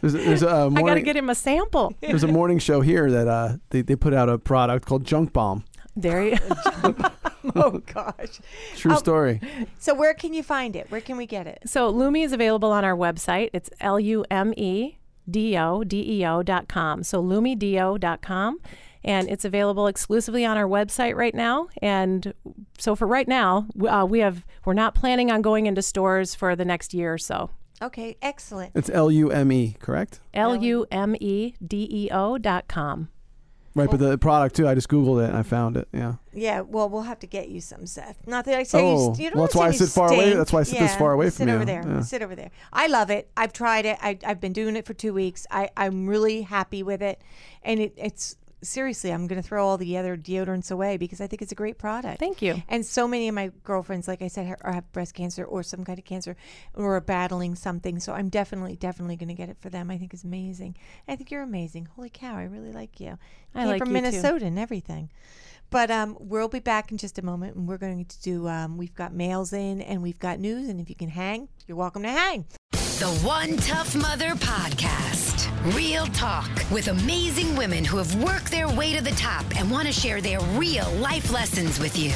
There's 0.00 0.14
a, 0.14 0.18
there's 0.18 0.42
a 0.42 0.48
uh, 0.50 0.70
I 0.74 0.82
got 0.82 0.94
to 0.94 1.02
get 1.02 1.16
him 1.16 1.30
a 1.30 1.34
sample. 1.34 1.94
there's 2.00 2.24
a 2.24 2.28
morning 2.28 2.58
show 2.58 2.80
here 2.80 3.10
that 3.10 3.28
uh, 3.28 3.56
they 3.70 3.82
they 3.82 3.94
put 3.96 4.12
out 4.12 4.28
a 4.28 4.38
product 4.38 4.86
called 4.86 5.04
Junk 5.04 5.32
Bomb. 5.32 5.64
There 5.96 6.24
you. 6.24 6.36
Oh 7.54 7.78
gosh. 7.78 8.40
True 8.74 8.90
Um, 8.92 8.98
story. 8.98 9.40
So 9.78 9.94
where 9.94 10.14
can 10.14 10.34
you 10.34 10.42
find 10.42 10.74
it? 10.74 10.90
Where 10.90 11.00
can 11.00 11.16
we 11.16 11.26
get 11.26 11.46
it? 11.46 11.60
So 11.64 11.88
Lume 11.88 12.16
is 12.16 12.32
available 12.32 12.72
on 12.72 12.84
our 12.84 12.96
website. 12.96 13.50
It's 13.52 13.70
L 13.80 14.00
U 14.00 14.24
M 14.32 14.52
E 14.56 14.98
D 15.30 15.56
O 15.56 15.84
D 15.84 16.18
E 16.20 16.26
O 16.26 16.42
dot 16.42 16.66
com. 16.68 17.04
So 17.04 17.22
lumedeo 17.22 18.00
dot 18.00 18.20
com. 18.20 18.58
And 19.04 19.30
it's 19.30 19.44
available 19.44 19.86
exclusively 19.86 20.44
on 20.44 20.56
our 20.56 20.66
website 20.66 21.14
right 21.14 21.34
now. 21.36 21.68
And 21.80 22.34
so 22.78 22.96
for 22.96 23.06
right 23.06 23.28
now, 23.28 23.68
uh, 23.88 24.04
we 24.08 24.18
have 24.18 24.44
we're 24.64 24.74
not 24.74 24.96
planning 24.96 25.30
on 25.30 25.40
going 25.40 25.66
into 25.66 25.82
stores 25.82 26.34
for 26.34 26.56
the 26.56 26.64
next 26.64 26.92
year 26.94 27.14
or 27.14 27.18
so. 27.18 27.50
Okay, 27.80 28.16
excellent. 28.22 28.72
It's 28.74 28.90
L 28.90 29.08
U 29.12 29.30
M 29.30 29.52
E, 29.52 29.76
correct? 29.78 30.18
L 30.34 30.56
U 30.56 30.84
M 30.90 31.14
E 31.20 31.54
D 31.64 31.86
E 31.88 32.10
O 32.10 32.38
dot 32.38 32.66
com. 32.66 33.08
Right, 33.76 33.90
but 33.90 34.00
the 34.00 34.16
product 34.18 34.56
too. 34.56 34.66
I 34.66 34.74
just 34.74 34.88
googled 34.88 35.22
it 35.22 35.28
and 35.28 35.36
I 35.36 35.42
found 35.42 35.76
it. 35.76 35.86
Yeah. 35.92 36.14
Yeah, 36.32 36.60
well, 36.62 36.88
we'll 36.88 37.02
have 37.02 37.18
to 37.20 37.26
get 37.26 37.48
you 37.48 37.60
some, 37.60 37.86
Seth. 37.86 38.26
Not 38.26 38.44
that 38.46 38.54
I 38.56 38.62
say 38.62 38.80
Oh, 38.80 39.14
you, 39.16 39.24
you 39.24 39.30
don't 39.30 39.36
well, 39.38 39.44
that's 39.46 39.54
why 39.54 39.68
I 39.68 39.70
sit 39.72 39.88
far 39.90 40.12
away- 40.12 40.32
that's 40.34 40.52
why 40.52 40.60
I 40.60 40.62
sit 40.64 40.78
this 40.78 40.96
far 40.96 41.12
away 41.12 41.30
from 41.30 41.48
you. 41.48 41.52
sit 41.52 41.56
over 41.56 41.64
there. 41.66 41.84
Yeah. 41.86 42.00
Sit 42.00 42.22
over 42.22 42.34
there. 42.34 42.50
I 42.72 42.86
love 42.86 43.10
it. 43.10 43.30
I've 43.36 43.52
tried 43.52 43.84
it. 43.86 43.98
I, 44.00 44.18
I've 44.24 44.40
been 44.40 44.52
doing 44.52 44.76
it 44.76 44.86
for 44.86 44.94
two 44.94 45.12
weeks. 45.12 45.46
I, 45.50 45.68
I'm 45.76 46.06
really 46.06 46.42
happy 46.42 46.82
with 46.82 47.02
it, 47.02 47.20
and 47.62 47.80
it, 47.80 47.92
it's 47.96 48.36
seriously. 48.66 49.12
I'm 49.12 49.26
going 49.26 49.40
to 49.40 49.46
throw 49.46 49.66
all 49.66 49.78
the 49.78 49.96
other 49.96 50.16
deodorants 50.16 50.70
away 50.70 50.96
because 50.96 51.20
I 51.20 51.26
think 51.26 51.42
it's 51.42 51.52
a 51.52 51.56
great 51.56 51.78
product. 51.78 52.18
Thank 52.18 52.42
you. 52.42 52.62
And 52.68 52.84
so 52.84 53.06
many 53.08 53.28
of 53.28 53.34
my 53.34 53.50
girlfriends, 53.64 54.08
like 54.08 54.22
I 54.22 54.28
said, 54.28 54.46
ha- 54.46 54.56
are 54.60 54.72
have 54.72 54.90
breast 54.92 55.14
cancer 55.14 55.44
or 55.44 55.62
some 55.62 55.84
kind 55.84 55.98
of 55.98 56.04
cancer 56.04 56.36
or 56.74 56.96
are 56.96 57.00
battling 57.00 57.54
something. 57.54 57.98
So 58.00 58.12
I'm 58.12 58.28
definitely, 58.28 58.76
definitely 58.76 59.16
going 59.16 59.28
to 59.28 59.34
get 59.34 59.48
it 59.48 59.56
for 59.60 59.70
them. 59.70 59.90
I 59.90 59.98
think 59.98 60.12
it's 60.12 60.24
amazing. 60.24 60.76
I 61.08 61.16
think 61.16 61.30
you're 61.30 61.42
amazing. 61.42 61.88
Holy 61.96 62.10
cow, 62.10 62.36
I 62.36 62.44
really 62.44 62.72
like 62.72 63.00
you. 63.00 63.18
I 63.54 63.60
Came 63.60 63.68
like 63.68 63.78
from 63.78 63.88
you 63.90 63.96
too. 63.96 64.02
Minnesota 64.02 64.46
and 64.46 64.58
everything. 64.58 65.10
But 65.70 65.90
um, 65.90 66.16
we'll 66.20 66.48
be 66.48 66.60
back 66.60 66.92
in 66.92 66.98
just 66.98 67.18
a 67.18 67.22
moment, 67.22 67.56
and 67.56 67.66
we're 67.66 67.78
going 67.78 68.04
to 68.04 68.22
do. 68.22 68.46
Um, 68.46 68.76
we've 68.76 68.94
got 68.94 69.12
mails 69.12 69.52
in, 69.52 69.80
and 69.80 70.00
we've 70.00 70.18
got 70.18 70.38
news, 70.38 70.68
and 70.68 70.80
if 70.80 70.88
you 70.88 70.94
can 70.94 71.08
hang, 71.08 71.48
you're 71.66 71.76
welcome 71.76 72.04
to 72.04 72.08
hang. 72.08 72.46
The 72.72 73.08
One 73.24 73.56
Tough 73.56 73.96
Mother 73.96 74.30
Podcast. 74.36 75.35
Real 75.74 76.06
talk 76.06 76.48
with 76.70 76.86
amazing 76.86 77.56
women 77.56 77.84
who 77.84 77.96
have 77.96 78.22
worked 78.22 78.52
their 78.52 78.68
way 78.68 78.94
to 78.94 79.02
the 79.02 79.10
top 79.10 79.44
and 79.58 79.68
want 79.68 79.86
to 79.88 79.92
share 79.92 80.20
their 80.20 80.38
real 80.54 80.88
life 80.92 81.32
lessons 81.32 81.80
with 81.80 81.98
you. 81.98 82.12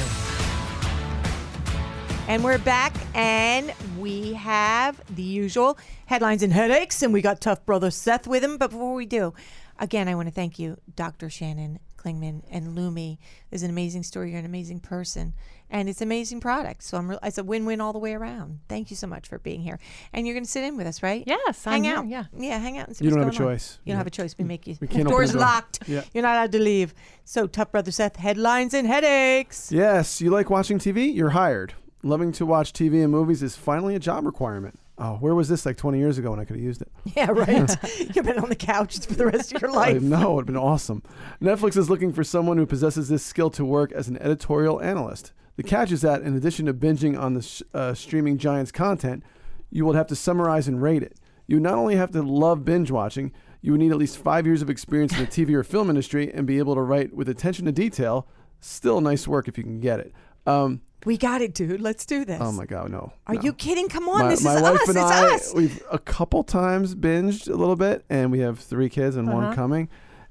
And 2.29 2.45
we're 2.45 2.59
back, 2.59 2.95
and 3.13 3.73
we 3.99 4.33
have 4.35 5.01
the 5.13 5.21
usual 5.21 5.77
headlines 6.05 6.43
and 6.43 6.53
headaches, 6.53 7.03
and 7.03 7.11
we 7.11 7.21
got 7.21 7.41
tough 7.41 7.65
brother 7.65 7.91
Seth 7.91 8.25
with 8.25 8.41
him. 8.41 8.57
But 8.57 8.71
before 8.71 8.93
we 8.93 9.05
do, 9.05 9.33
again, 9.79 10.07
I 10.07 10.15
want 10.15 10.29
to 10.29 10.33
thank 10.33 10.57
you, 10.57 10.77
Dr. 10.95 11.29
Shannon 11.29 11.79
Klingman 12.01 12.41
and 12.49 12.75
Lume. 12.75 13.17
It's 13.51 13.63
an 13.63 13.69
amazing 13.69 14.03
story. 14.03 14.31
You're 14.31 14.39
an 14.39 14.45
amazing 14.45 14.79
person, 14.79 15.33
and 15.69 15.87
it's 15.89 16.01
an 16.01 16.07
amazing 16.07 16.39
product. 16.39 16.83
So 16.83 16.97
I'm 16.97 17.09
re- 17.11 17.17
it's 17.23 17.37
a 17.37 17.43
win-win 17.43 17.79
all 17.81 17.93
the 17.93 17.99
way 17.99 18.13
around. 18.13 18.59
Thank 18.67 18.89
you 18.89 18.95
so 18.95 19.07
much 19.07 19.27
for 19.27 19.37
being 19.39 19.61
here. 19.61 19.79
And 20.13 20.25
you're 20.25 20.33
going 20.33 20.45
to 20.45 20.49
sit 20.49 20.63
in 20.63 20.77
with 20.77 20.87
us, 20.87 21.03
right? 21.03 21.23
Yes, 21.27 21.65
I'm 21.67 21.73
hang 21.73 21.83
here, 21.83 21.95
out. 21.97 22.07
yeah. 22.07 22.23
yeah, 22.37 22.57
hang 22.57 22.77
out. 22.77 22.87
And 22.87 22.97
see 22.97 23.05
You 23.05 23.11
don't 23.11 23.19
have 23.19 23.27
a 23.27 23.31
on. 23.31 23.37
choice. 23.37 23.79
You 23.85 23.91
don't 23.93 23.97
have 23.97 24.07
a 24.07 24.11
choice. 24.11 24.35
We 24.37 24.43
make 24.45 24.65
you. 24.67 24.77
We 24.81 24.87
can't 24.87 25.07
Doors 25.07 25.31
door. 25.33 25.41
locked. 25.41 25.79
Yeah. 25.87 26.03
You're 26.13 26.23
not 26.23 26.35
allowed 26.35 26.51
to 26.53 26.59
leave. 26.59 26.93
So, 27.25 27.47
tough 27.47 27.71
brother 27.71 27.91
Seth. 27.91 28.15
Headlines 28.15 28.73
and 28.73 28.87
headaches. 28.87 29.71
Yes, 29.71 30.21
you 30.21 30.29
like 30.31 30.49
watching 30.49 30.79
TV? 30.79 31.13
You're 31.13 31.29
hired. 31.31 31.73
Loving 32.03 32.31
to 32.33 32.45
watch 32.47 32.73
TV 32.73 33.03
and 33.03 33.11
movies 33.11 33.43
is 33.43 33.55
finally 33.55 33.93
a 33.95 33.99
job 33.99 34.25
requirement. 34.25 34.79
Oh, 35.03 35.15
where 35.15 35.33
was 35.33 35.49
this 35.49 35.65
like 35.65 35.77
20 35.77 35.97
years 35.97 36.19
ago 36.19 36.29
when 36.29 36.39
I 36.39 36.45
could 36.45 36.55
have 36.57 36.63
used 36.63 36.83
it? 36.83 36.91
Yeah, 37.15 37.31
right. 37.31 37.75
You've 38.15 38.23
been 38.25 38.37
on 38.37 38.49
the 38.49 38.55
couch 38.55 38.99
for 38.99 39.15
the 39.15 39.25
rest 39.25 39.51
of 39.51 39.59
your 39.61 39.71
I 39.71 39.73
life. 39.93 40.01
know, 40.03 40.33
it 40.33 40.35
would 40.35 40.41
have 40.41 40.45
been 40.53 40.55
awesome. 40.57 41.01
Netflix 41.41 41.75
is 41.75 41.89
looking 41.89 42.13
for 42.13 42.23
someone 42.23 42.57
who 42.57 42.67
possesses 42.67 43.09
this 43.09 43.25
skill 43.25 43.49
to 43.51 43.65
work 43.65 43.91
as 43.91 44.07
an 44.07 44.17
editorial 44.21 44.79
analyst. 44.79 45.33
The 45.55 45.63
catch 45.63 45.91
is 45.91 46.01
that 46.01 46.21
in 46.21 46.37
addition 46.37 46.67
to 46.67 46.73
binging 46.73 47.19
on 47.19 47.33
the 47.33 47.41
sh- 47.41 47.63
uh, 47.73 47.95
streaming 47.95 48.37
giant's 48.37 48.71
content, 48.71 49.23
you 49.71 49.85
would 49.87 49.95
have 49.95 50.07
to 50.07 50.15
summarize 50.15 50.67
and 50.67 50.81
rate 50.81 51.01
it. 51.01 51.17
You 51.47 51.55
would 51.55 51.63
not 51.63 51.73
only 51.75 51.95
have 51.95 52.11
to 52.11 52.21
love 52.21 52.63
binge 52.63 52.91
watching, 52.91 53.31
you 53.61 53.71
would 53.71 53.81
need 53.81 53.91
at 53.91 53.97
least 53.97 54.19
five 54.19 54.45
years 54.45 54.61
of 54.61 54.69
experience 54.69 55.13
in 55.13 55.19
the 55.19 55.27
TV 55.27 55.53
or 55.55 55.63
film 55.63 55.89
industry 55.89 56.31
and 56.31 56.45
be 56.45 56.59
able 56.59 56.75
to 56.75 56.81
write 56.81 57.13
with 57.15 57.27
attention 57.27 57.65
to 57.65 57.71
detail. 57.71 58.27
Still 58.59 59.01
nice 59.01 59.27
work 59.27 59.47
if 59.47 59.57
you 59.57 59.63
can 59.63 59.79
get 59.79 59.99
it. 59.99 60.13
Um, 60.45 60.81
We 61.05 61.17
got 61.17 61.41
it, 61.41 61.53
dude. 61.53 61.81
Let's 61.81 62.05
do 62.05 62.23
this. 62.25 62.39
oh 62.41 62.51
my 62.51 62.65
God, 62.65 62.91
no. 62.91 63.11
Are 63.27 63.35
no. 63.35 63.41
you 63.41 63.53
kidding? 63.53 63.89
Come 63.89 64.07
on, 64.07 64.25
my, 64.25 64.29
this 64.29 64.43
my 64.43 64.55
is 64.55 64.61
wife 64.61 64.81
us. 64.81 64.87
and 64.89 64.97
it's 64.97 65.05
I, 65.11 65.33
us. 65.35 65.53
we've 65.53 65.83
a 65.91 65.97
couple 65.99 66.43
times 66.43 66.93
binged 66.95 67.47
a 67.47 67.55
little 67.55 67.75
bit, 67.75 68.05
and 68.09 68.31
we 68.31 68.39
have 68.39 68.59
three 68.59 68.89
kids 68.89 69.15
and 69.15 69.27
Uh-huh. 69.27 69.37
one 69.37 69.55
coming. 69.55 69.89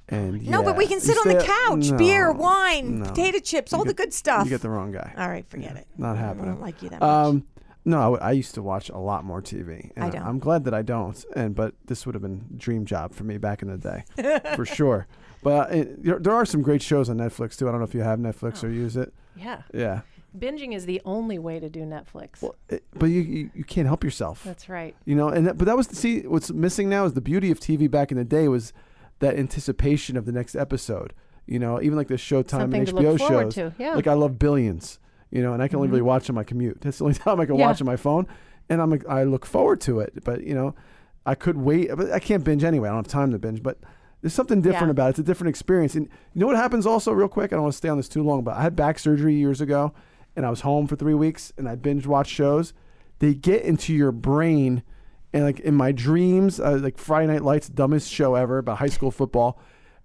And 0.08 0.44
No, 0.48 0.62
but 0.62 0.76
we 0.76 0.86
can 0.88 1.00
sit 1.00 1.16
on 1.18 1.28
the 1.28 1.40
couch, 1.42 1.96
beer, 1.96 2.32
wine, 2.32 2.98
no. 3.00 3.06
potato 3.06 3.38
chips, 3.38 3.70
You 3.72 3.78
all 3.78 3.84
the 3.84 3.94
good 3.94 4.12
stuff. 4.12 4.44
You 4.44 4.50
get 4.50 4.60
the 4.60 4.68
wrong 4.70 4.90
guy. 4.90 5.12
all 5.16 5.28
right, 5.28 5.46
forget 5.48 5.76
it. 5.76 5.86
Not 5.98 6.16
happening. 6.16 6.46
I 6.46 6.48
don't 6.52 6.60
like 6.60 6.82
you 6.82 6.88
that 6.88 7.00
much. 7.00 7.08
Um, 7.08 7.44
no, 7.84 7.98
I, 7.98 8.02
w- 8.02 8.18
I 8.22 8.32
used 8.32 8.54
to 8.56 8.62
watch 8.62 8.90
a 8.90 8.98
lot 8.98 9.24
more 9.24 9.40
TV. 9.40 9.90
And 9.96 10.04
I 10.04 10.10
don't. 10.10 10.22
I'm 10.22 10.38
glad 10.40 10.64
that 10.64 10.74
I 10.74 10.82
don't. 10.82 11.24
And 11.36 11.54
but 11.54 11.74
this 11.86 12.06
would 12.06 12.14
have 12.16 12.22
been 12.22 12.44
dream 12.56 12.84
job 12.84 13.14
for 13.14 13.22
me 13.24 13.38
back 13.38 13.62
in 13.62 13.68
the 13.68 13.78
day, 13.78 14.04
for 14.56 14.66
sure. 14.78 15.06
But 15.42 15.70
uh, 15.72 15.84
there, 15.98 16.18
there 16.18 16.34
are 16.34 16.44
some 16.44 16.60
great 16.62 16.82
shows 16.82 17.08
on 17.08 17.16
Netflix 17.18 17.56
too. 17.56 17.68
I 17.68 17.70
don't 17.70 17.80
know 17.80 17.86
if 17.86 17.94
you 17.94 18.02
have 18.02 18.18
Netflix 18.18 18.62
or 18.64 18.68
use 18.68 18.96
it. 18.96 19.14
Yeah. 19.36 19.62
Yeah. 19.72 20.00
Binging 20.38 20.74
is 20.74 20.86
the 20.86 21.00
only 21.04 21.38
way 21.38 21.58
to 21.58 21.68
do 21.68 21.80
Netflix. 21.80 22.40
Well, 22.42 22.54
it, 22.68 22.84
but 22.94 23.06
you, 23.06 23.20
you 23.20 23.50
you 23.54 23.64
can't 23.64 23.86
help 23.86 24.04
yourself. 24.04 24.44
That's 24.44 24.68
right. 24.68 24.94
You 25.04 25.16
know, 25.16 25.28
and 25.28 25.46
that, 25.46 25.58
but 25.58 25.64
that 25.64 25.76
was 25.76 25.88
see 25.88 26.20
what's 26.22 26.52
missing 26.52 26.88
now 26.88 27.04
is 27.04 27.14
the 27.14 27.20
beauty 27.20 27.50
of 27.50 27.58
TV 27.58 27.90
back 27.90 28.12
in 28.12 28.16
the 28.18 28.24
day 28.24 28.46
was 28.46 28.72
that 29.18 29.36
anticipation 29.36 30.16
of 30.16 30.26
the 30.26 30.32
next 30.32 30.54
episode. 30.54 31.14
You 31.46 31.58
know, 31.58 31.82
even 31.82 31.96
like 31.96 32.08
the 32.08 32.14
Showtime 32.14 32.50
Something 32.50 32.80
and 32.80 32.88
to 32.88 32.94
HBO 32.94 33.18
shows. 33.18 33.54
to, 33.54 33.74
yeah. 33.78 33.94
Like 33.94 34.06
I 34.06 34.12
love 34.12 34.38
Billions. 34.38 34.98
You 35.30 35.42
know, 35.42 35.52
and 35.52 35.62
I 35.62 35.68
can 35.68 35.76
only 35.76 35.88
really 35.88 36.00
mm-hmm. 36.00 36.08
watch 36.08 36.28
on 36.28 36.34
my 36.34 36.44
commute. 36.44 36.80
That's 36.80 36.98
the 36.98 37.04
only 37.04 37.14
time 37.18 37.40
I 37.40 37.46
can 37.46 37.56
Yeah. 37.56 37.66
watch 37.66 37.80
on 37.80 37.86
my 37.86 37.96
phone, 37.96 38.26
and 38.68 38.80
I'm 38.80 38.90
like, 38.90 39.04
I 39.08 39.24
look 39.24 39.44
forward 39.46 39.80
to 39.82 40.00
it. 40.00 40.22
But 40.24 40.44
you 40.44 40.54
know, 40.54 40.74
I 41.26 41.34
could 41.34 41.56
wait, 41.56 41.90
but 41.96 42.12
I 42.12 42.20
can't 42.20 42.44
binge 42.44 42.62
anyway. 42.62 42.88
I 42.88 42.92
don't 42.92 43.04
have 43.04 43.12
time 43.12 43.32
to 43.32 43.38
binge, 43.38 43.62
but. 43.62 43.78
There's 44.22 44.34
something 44.34 44.60
different 44.60 44.88
Yeah. 44.88 44.90
about 44.90 45.06
it. 45.06 45.10
It's 45.10 45.18
a 45.20 45.22
different 45.22 45.48
experience. 45.48 45.94
And 45.94 46.06
you 46.34 46.40
know 46.42 46.46
what 46.46 46.56
happens 46.56 46.84
also, 46.84 47.10
real 47.10 47.26
quick? 47.26 47.54
I 47.54 47.56
don't 47.56 47.62
want 47.62 47.72
to 47.72 47.78
stay 47.78 47.88
on 47.88 47.96
this 47.96 48.06
too 48.06 48.22
long, 48.22 48.44
but 48.44 48.54
I 48.54 48.60
had 48.60 48.76
back 48.76 48.98
surgery 48.98 49.32
years 49.32 49.62
ago 49.62 49.94
and 50.36 50.46
I 50.46 50.50
was 50.50 50.60
home 50.60 50.86
for 50.86 50.96
three 50.96 51.14
weeks 51.14 51.52
and 51.56 51.68
I 51.68 51.74
binge 51.74 52.06
watched 52.06 52.32
shows. 52.32 52.72
They 53.18 53.34
get 53.34 53.62
into 53.62 53.92
your 53.92 54.12
brain 54.12 54.82
and 55.32 55.44
like 55.44 55.60
in 55.60 55.74
my 55.74 55.92
dreams, 55.92 56.58
uh, 56.58 56.78
like 56.82 56.98
Friday 56.98 57.32
Night 57.32 57.42
Lights, 57.42 57.68
dumbest 57.68 58.12
show 58.12 58.34
ever 58.34 58.58
about 58.58 58.78
high 58.78 58.88
school 58.88 59.10
football. 59.10 59.60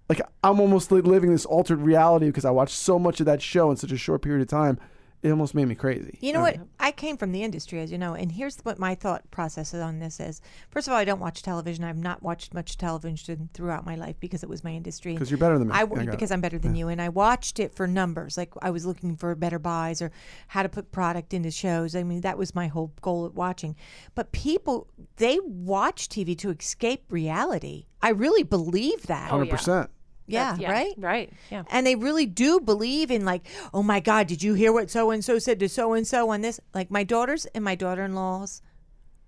Like 0.08 0.20
I'm 0.44 0.60
almost 0.60 0.92
living 0.92 1.32
this 1.32 1.46
altered 1.46 1.80
reality 1.80 2.26
because 2.26 2.44
I 2.44 2.50
watched 2.50 2.76
so 2.76 2.98
much 2.98 3.20
of 3.20 3.26
that 3.26 3.42
show 3.42 3.70
in 3.70 3.76
such 3.76 3.92
a 3.92 3.96
short 3.96 4.22
period 4.22 4.42
of 4.42 4.48
time. 4.48 4.78
It 5.22 5.30
almost 5.30 5.54
made 5.54 5.66
me 5.66 5.74
crazy. 5.74 6.18
You 6.20 6.32
know 6.32 6.40
I 6.40 6.52
what? 6.52 6.60
I 6.78 6.92
came 6.92 7.16
from 7.16 7.32
the 7.32 7.42
industry, 7.42 7.80
as 7.80 7.90
you 7.90 7.98
know, 7.98 8.14
and 8.14 8.30
here's 8.30 8.58
what 8.58 8.78
my 8.78 8.94
thought 8.94 9.28
process 9.30 9.74
on 9.74 9.98
this 9.98 10.20
is. 10.20 10.40
First 10.70 10.86
of 10.86 10.92
all, 10.92 10.98
I 10.98 11.04
don't 11.04 11.20
watch 11.20 11.42
television. 11.42 11.84
I've 11.84 11.96
not 11.96 12.22
watched 12.22 12.54
much 12.54 12.76
television 12.78 13.48
throughout 13.54 13.84
my 13.84 13.96
life 13.96 14.16
because 14.20 14.42
it 14.42 14.48
was 14.48 14.62
my 14.62 14.70
industry. 14.72 15.14
Because 15.14 15.30
you're 15.30 15.38
better 15.38 15.58
than 15.58 15.68
me. 15.68 15.74
I 15.74 15.78
I 15.78 15.80
w- 15.80 16.04
got 16.04 16.08
it. 16.08 16.10
because 16.12 16.30
I'm 16.30 16.40
better 16.40 16.58
than 16.58 16.76
you, 16.76 16.88
and 16.88 17.00
I 17.02 17.08
watched 17.08 17.58
it 17.58 17.74
for 17.74 17.86
numbers. 17.86 18.36
Like 18.36 18.52
I 18.62 18.70
was 18.70 18.86
looking 18.86 19.16
for 19.16 19.34
better 19.34 19.58
buys 19.58 20.00
or 20.00 20.12
how 20.48 20.62
to 20.62 20.68
put 20.68 20.92
product 20.92 21.34
into 21.34 21.50
shows. 21.50 21.96
I 21.96 22.02
mean, 22.02 22.20
that 22.20 22.38
was 22.38 22.54
my 22.54 22.68
whole 22.68 22.92
goal 23.00 23.26
at 23.26 23.34
watching. 23.34 23.74
But 24.14 24.32
people, 24.32 24.86
they 25.16 25.38
watch 25.42 26.08
TV 26.08 26.36
to 26.38 26.50
escape 26.50 27.04
reality. 27.10 27.86
I 28.02 28.10
really 28.10 28.42
believe 28.42 29.06
that. 29.06 29.28
Oh, 29.28 29.38
Hundred 29.38 29.50
percent. 29.50 29.90
Yeah, 30.26 30.56
That's- 30.56 30.70
right. 30.70 30.94
Right. 30.96 31.32
Yeah. 31.50 31.62
And 31.70 31.86
they 31.86 31.94
really 31.94 32.26
do 32.26 32.60
believe 32.60 33.10
in 33.10 33.24
like, 33.24 33.46
oh 33.72 33.82
my 33.82 34.00
God, 34.00 34.26
did 34.26 34.42
you 34.42 34.54
hear 34.54 34.72
what 34.72 34.90
so 34.90 35.10
and 35.10 35.24
so 35.24 35.38
said 35.38 35.60
to 35.60 35.68
so 35.68 35.92
and 35.92 36.06
so 36.06 36.30
on 36.30 36.40
this? 36.40 36.60
Like 36.74 36.90
my 36.90 37.04
daughters 37.04 37.46
and 37.46 37.64
my 37.64 37.74
daughter 37.74 38.04
in 38.04 38.14
laws 38.14 38.62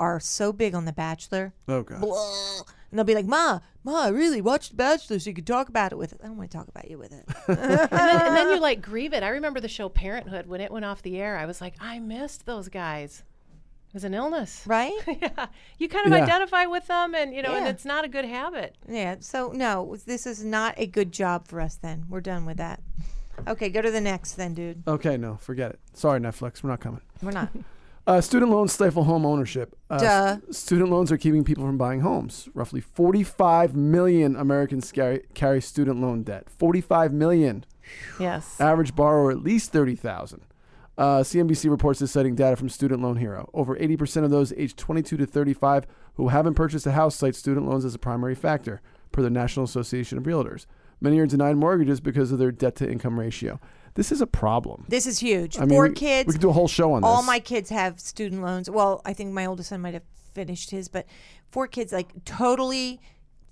are 0.00 0.20
so 0.20 0.52
big 0.52 0.74
on 0.74 0.84
The 0.84 0.92
Bachelor. 0.92 1.52
Oh 1.66 1.82
god. 1.82 2.00
Blah. 2.00 2.60
And 2.90 2.98
they'll 2.98 3.04
be 3.04 3.14
like, 3.14 3.26
Ma, 3.26 3.60
Ma, 3.84 4.04
I 4.04 4.08
really 4.08 4.40
watched 4.40 4.70
The 4.70 4.76
Bachelor 4.76 5.18
so 5.18 5.28
you 5.30 5.34
could 5.34 5.46
talk 5.46 5.68
about 5.68 5.92
it 5.92 5.98
with 5.98 6.12
it. 6.12 6.20
I 6.22 6.26
don't 6.26 6.36
want 6.38 6.50
to 6.50 6.56
talk 6.56 6.68
about 6.68 6.90
you 6.90 6.98
with 6.98 7.12
it. 7.12 7.26
and, 7.48 7.58
then, 7.58 7.88
and 7.90 8.36
then 8.36 8.48
you 8.48 8.60
like 8.60 8.80
grieve 8.80 9.12
it. 9.12 9.22
I 9.22 9.28
remember 9.28 9.60
the 9.60 9.68
show 9.68 9.88
Parenthood 9.88 10.46
when 10.46 10.60
it 10.60 10.70
went 10.70 10.84
off 10.84 11.02
the 11.02 11.18
air. 11.20 11.36
I 11.36 11.46
was 11.46 11.60
like, 11.60 11.74
I 11.80 11.98
missed 11.98 12.46
those 12.46 12.68
guys. 12.68 13.22
It 13.88 13.94
was 13.94 14.04
an 14.04 14.14
illness. 14.14 14.62
right? 14.66 14.92
yeah. 15.06 15.46
You 15.78 15.88
kind 15.88 16.06
of 16.06 16.12
Yeah. 16.12 16.24
identify 16.24 16.66
with 16.66 16.86
them, 16.86 17.14
and 17.14 17.34
you 17.34 17.42
know, 17.42 17.54
and 17.54 17.66
it's 17.66 17.84
not 17.84 18.04
a 18.04 18.08
good 18.08 18.24
habit. 18.26 18.76
Yeah. 18.88 19.16
So, 19.20 19.50
no, 19.52 19.96
this 20.06 20.26
is 20.26 20.44
not 20.44 20.74
a 20.76 20.86
good 20.86 21.10
job 21.12 21.48
for 21.48 21.60
us 21.60 21.76
then. 21.76 22.04
We're 22.08 22.20
done 22.20 22.44
with 22.46 22.58
that. 22.58 22.80
Okay, 23.46 23.68
go 23.68 23.80
to 23.80 23.90
the 23.90 24.00
next 24.00 24.32
then, 24.34 24.52
dude. 24.54 24.82
Okay, 24.86 25.16
no, 25.16 25.36
forget 25.36 25.70
it. 25.70 25.78
Sorry, 25.94 26.18
Netflix, 26.20 26.62
we're 26.62 26.70
not 26.70 26.80
coming. 26.80 27.00
We're 27.22 27.30
not. 27.32 27.50
Uh, 28.06 28.22
student 28.22 28.50
loans 28.50 28.72
stifle 28.72 29.04
home 29.04 29.26
ownership. 29.26 29.76
Uh, 29.90 29.98
Duh. 29.98 30.36
s- 30.48 30.56
student 30.56 30.88
loans 30.88 31.12
are 31.12 31.18
keeping 31.18 31.44
people 31.44 31.66
from 31.66 31.76
buying 31.76 32.00
homes. 32.00 32.48
Roughly 32.54 32.80
45 32.80 33.76
million 33.76 34.34
Americans 34.34 34.90
carry, 34.92 35.24
carry 35.34 35.60
student 35.60 36.00
loan 36.00 36.22
debt. 36.22 36.48
45 36.48 37.12
million. 37.12 37.66
Yes. 38.18 38.58
Average 38.58 38.96
borrower 38.96 39.30
at 39.30 39.42
least 39.42 39.72
30,000. 39.72 40.40
Uh, 40.98 41.20
CNBC 41.20 41.70
reports 41.70 42.00
this 42.00 42.10
citing 42.10 42.34
data 42.34 42.56
from 42.56 42.68
Student 42.68 43.00
Loan 43.00 43.16
Hero. 43.16 43.48
Over 43.54 43.76
80% 43.76 44.24
of 44.24 44.30
those 44.30 44.52
aged 44.54 44.76
22 44.76 45.16
to 45.18 45.26
35 45.26 45.86
who 46.14 46.28
haven't 46.28 46.54
purchased 46.54 46.86
a 46.86 46.92
house 46.92 47.14
cite 47.14 47.36
student 47.36 47.68
loans 47.68 47.84
as 47.84 47.94
a 47.94 48.00
primary 48.00 48.34
factor, 48.34 48.82
per 49.12 49.22
the 49.22 49.30
National 49.30 49.64
Association 49.64 50.18
of 50.18 50.24
Realtors. 50.24 50.66
Many 51.00 51.20
are 51.20 51.26
denied 51.26 51.56
mortgages 51.56 52.00
because 52.00 52.32
of 52.32 52.40
their 52.40 52.50
debt 52.50 52.74
to 52.76 52.90
income 52.90 53.20
ratio. 53.20 53.60
This 53.94 54.10
is 54.10 54.20
a 54.20 54.26
problem. 54.26 54.86
This 54.88 55.06
is 55.06 55.20
huge. 55.20 55.56
I 55.56 55.60
mean, 55.60 55.70
Four 55.70 55.88
we, 55.88 55.94
kids. 55.94 56.26
We 56.26 56.32
could 56.32 56.40
do 56.40 56.50
a 56.50 56.52
whole 56.52 56.66
show 56.66 56.92
on 56.92 57.04
all 57.04 57.12
this. 57.12 57.16
All 57.18 57.22
my 57.22 57.38
kids 57.38 57.70
have 57.70 58.00
student 58.00 58.42
loans. 58.42 58.68
Well, 58.68 59.00
I 59.04 59.12
think 59.12 59.32
my 59.32 59.46
oldest 59.46 59.68
son 59.68 59.80
might 59.80 59.94
have 59.94 60.02
finished 60.34 60.70
his, 60.70 60.88
but 60.88 61.06
four 61.50 61.68
kids, 61.68 61.92
like 61.92 62.24
totally. 62.24 63.00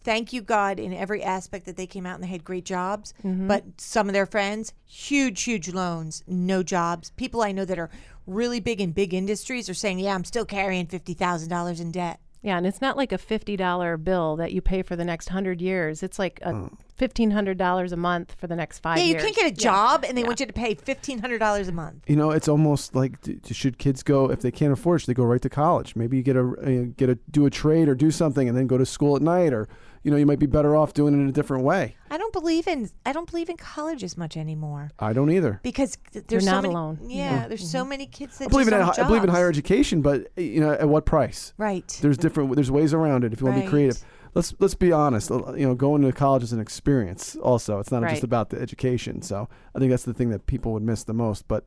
Thank 0.07 0.33
you, 0.33 0.41
God, 0.41 0.79
in 0.79 0.95
every 0.95 1.21
aspect 1.23 1.67
that 1.67 1.77
they 1.77 1.87
came 1.87 2.07
out 2.07 2.15
and 2.15 2.23
they 2.23 2.29
had 2.29 2.45
great 2.45 2.65
jobs. 2.65 3.13
Mm-hmm. 3.25 3.49
But 3.49 3.65
some 3.77 4.09
of 4.09 4.13
their 4.15 4.25
friends, 4.25 4.73
huge, 4.87 5.43
huge 5.43 5.69
loans, 5.69 6.23
no 6.29 6.63
jobs. 6.63 7.11
People 7.17 7.43
I 7.43 7.51
know 7.51 7.65
that 7.65 7.79
are 7.79 7.91
really 8.25 8.61
big 8.61 8.81
in 8.81 8.93
big 8.93 9.13
industries 9.13 9.69
are 9.69 9.75
saying, 9.75 9.99
"Yeah, 9.99 10.15
I'm 10.15 10.25
still 10.25 10.45
carrying 10.45 10.87
fifty 10.87 11.13
thousand 11.13 11.49
dollars 11.49 11.81
in 11.81 11.91
debt." 11.91 12.21
Yeah, 12.43 12.57
and 12.59 12.67
it's 12.67 12.81
not 12.81 12.97
like 12.97 13.11
a 13.11 13.19
fifty 13.19 13.57
dollar 13.57 13.97
bill 13.97 14.37
that 14.37 14.53
you 14.53 14.61
pay 14.61 14.83
for 14.83 14.95
the 14.95 15.05
next 15.05 15.31
hundred 15.31 15.61
years. 15.61 16.05
It's 16.05 16.21
like 16.21 16.39
a 16.43 16.71
fifteen 16.95 17.33
hundred 17.33 17.59
dollars 17.59 17.91
a 17.91 17.97
month 17.97 18.37
for 18.39 18.47
the 18.47 18.55
next 18.55 18.79
five 18.79 18.99
Yeah, 18.99 19.05
you 19.05 19.11
years. 19.15 19.23
can't 19.25 19.35
get 19.37 19.47
a 19.53 19.55
job, 19.55 20.05
and 20.07 20.17
they 20.17 20.23
want 20.23 20.39
you 20.39 20.47
to 20.47 20.53
pay 20.53 20.75
fifteen 20.75 21.19
hundred 21.19 21.39
dollars 21.39 21.67
a 21.67 21.73
month. 21.73 22.05
You 22.07 22.15
know, 22.15 22.31
it's 22.31 22.47
almost 22.47 22.95
like 22.95 23.21
d- 23.23 23.41
d- 23.43 23.55
should 23.55 23.79
kids 23.79 24.05
go 24.05 24.31
if 24.31 24.41
they 24.43 24.53
can't 24.53 24.73
afford 24.73 25.01
it, 25.01 25.01
should 25.01 25.09
they 25.09 25.15
go 25.15 25.25
right 25.25 25.43
to 25.43 25.49
college? 25.51 25.97
Maybe 25.97 26.17
you 26.17 26.23
get 26.23 26.37
a 26.37 26.47
uh, 26.47 26.85
get 26.97 27.09
a 27.11 27.17
do 27.29 27.47
a 27.47 27.51
trade 27.51 27.89
or 27.89 27.97
do 27.97 28.13
something 28.13 28.49
and 28.49 28.57
then 28.57 28.69
go 28.69 28.79
to 28.79 28.87
school 28.87 29.17
at 29.17 29.23
night, 29.23 29.53
or 29.53 29.69
you 30.07 30.13
know, 30.13 30.19
you 30.19 30.25
might 30.25 30.39
be 30.39 30.47
better 30.47 30.77
off 30.77 30.95
doing 30.95 31.15
it 31.15 31.17
in 31.17 31.29
a 31.29 31.33
different 31.33 31.65
way. 31.65 31.97
I 32.13 32.17
don't 32.17 32.33
believe 32.33 32.69
in 32.69 32.89
I 33.05 33.13
don't 33.13 33.29
believe 33.29 33.49
in 33.49 33.57
college 33.57 34.05
as 34.05 34.17
much 34.17 34.37
anymore 34.37 34.93
I 35.01 35.13
don't 35.13 35.33
either. 35.33 35.59
because 35.65 35.99
th- 36.13 36.27
there's 36.29 36.45
so 36.45 36.53
not 36.53 36.63
many, 36.63 36.75
alone. 36.75 37.01
Yeah, 37.03 37.49
there's 37.49 37.69
so 37.69 37.81
mm-hmm. 37.81 37.89
many 37.89 38.07
kids 38.07 38.39
that 38.39 38.45
I 38.45 38.49
believe 38.49 38.69
in 38.69 38.71
just 38.71 38.83
I 38.83 38.87
don't 38.87 38.97
have 38.97 39.09
believe 39.09 39.25
in 39.25 39.31
higher 39.31 39.49
education, 39.49 40.03
but 40.03 40.29
you 40.37 40.61
know, 40.61 40.71
at 40.71 40.89
what 40.89 41.07
price? 41.07 41.55
Right. 41.59 41.99
There's 42.01 42.17
different. 42.17 42.55
There's 42.55 42.71
ways 42.71 42.95
around 42.95 43.25
it 43.25 43.33
if 43.33 43.41
you 43.41 43.47
want 43.47 43.59
to 43.59 43.65
be 43.65 43.69
creative. 43.69 43.99
Let's 44.35 44.55
let's 44.61 44.77
be 44.77 44.93
honest. 44.93 45.29
You 45.31 45.67
know, 45.67 45.75
going 45.75 46.03
to 46.03 46.13
college 46.13 46.45
is 46.45 46.53
an 46.53 46.61
experience. 46.61 47.35
Also, 47.43 47.81
it's 47.81 47.91
not 47.91 48.09
just 48.09 48.23
about 48.23 48.51
the 48.51 48.61
education. 48.61 49.23
So 49.23 49.49
I 49.75 49.81
think 49.81 49.91
that's 49.91 50.05
the 50.05 50.15
thing 50.15 50.31
that 50.31 50.47
people 50.47 50.73
would 50.75 50.85
miss 50.85 51.03
the 51.03 51.15
most. 51.15 51.49
But 51.49 51.67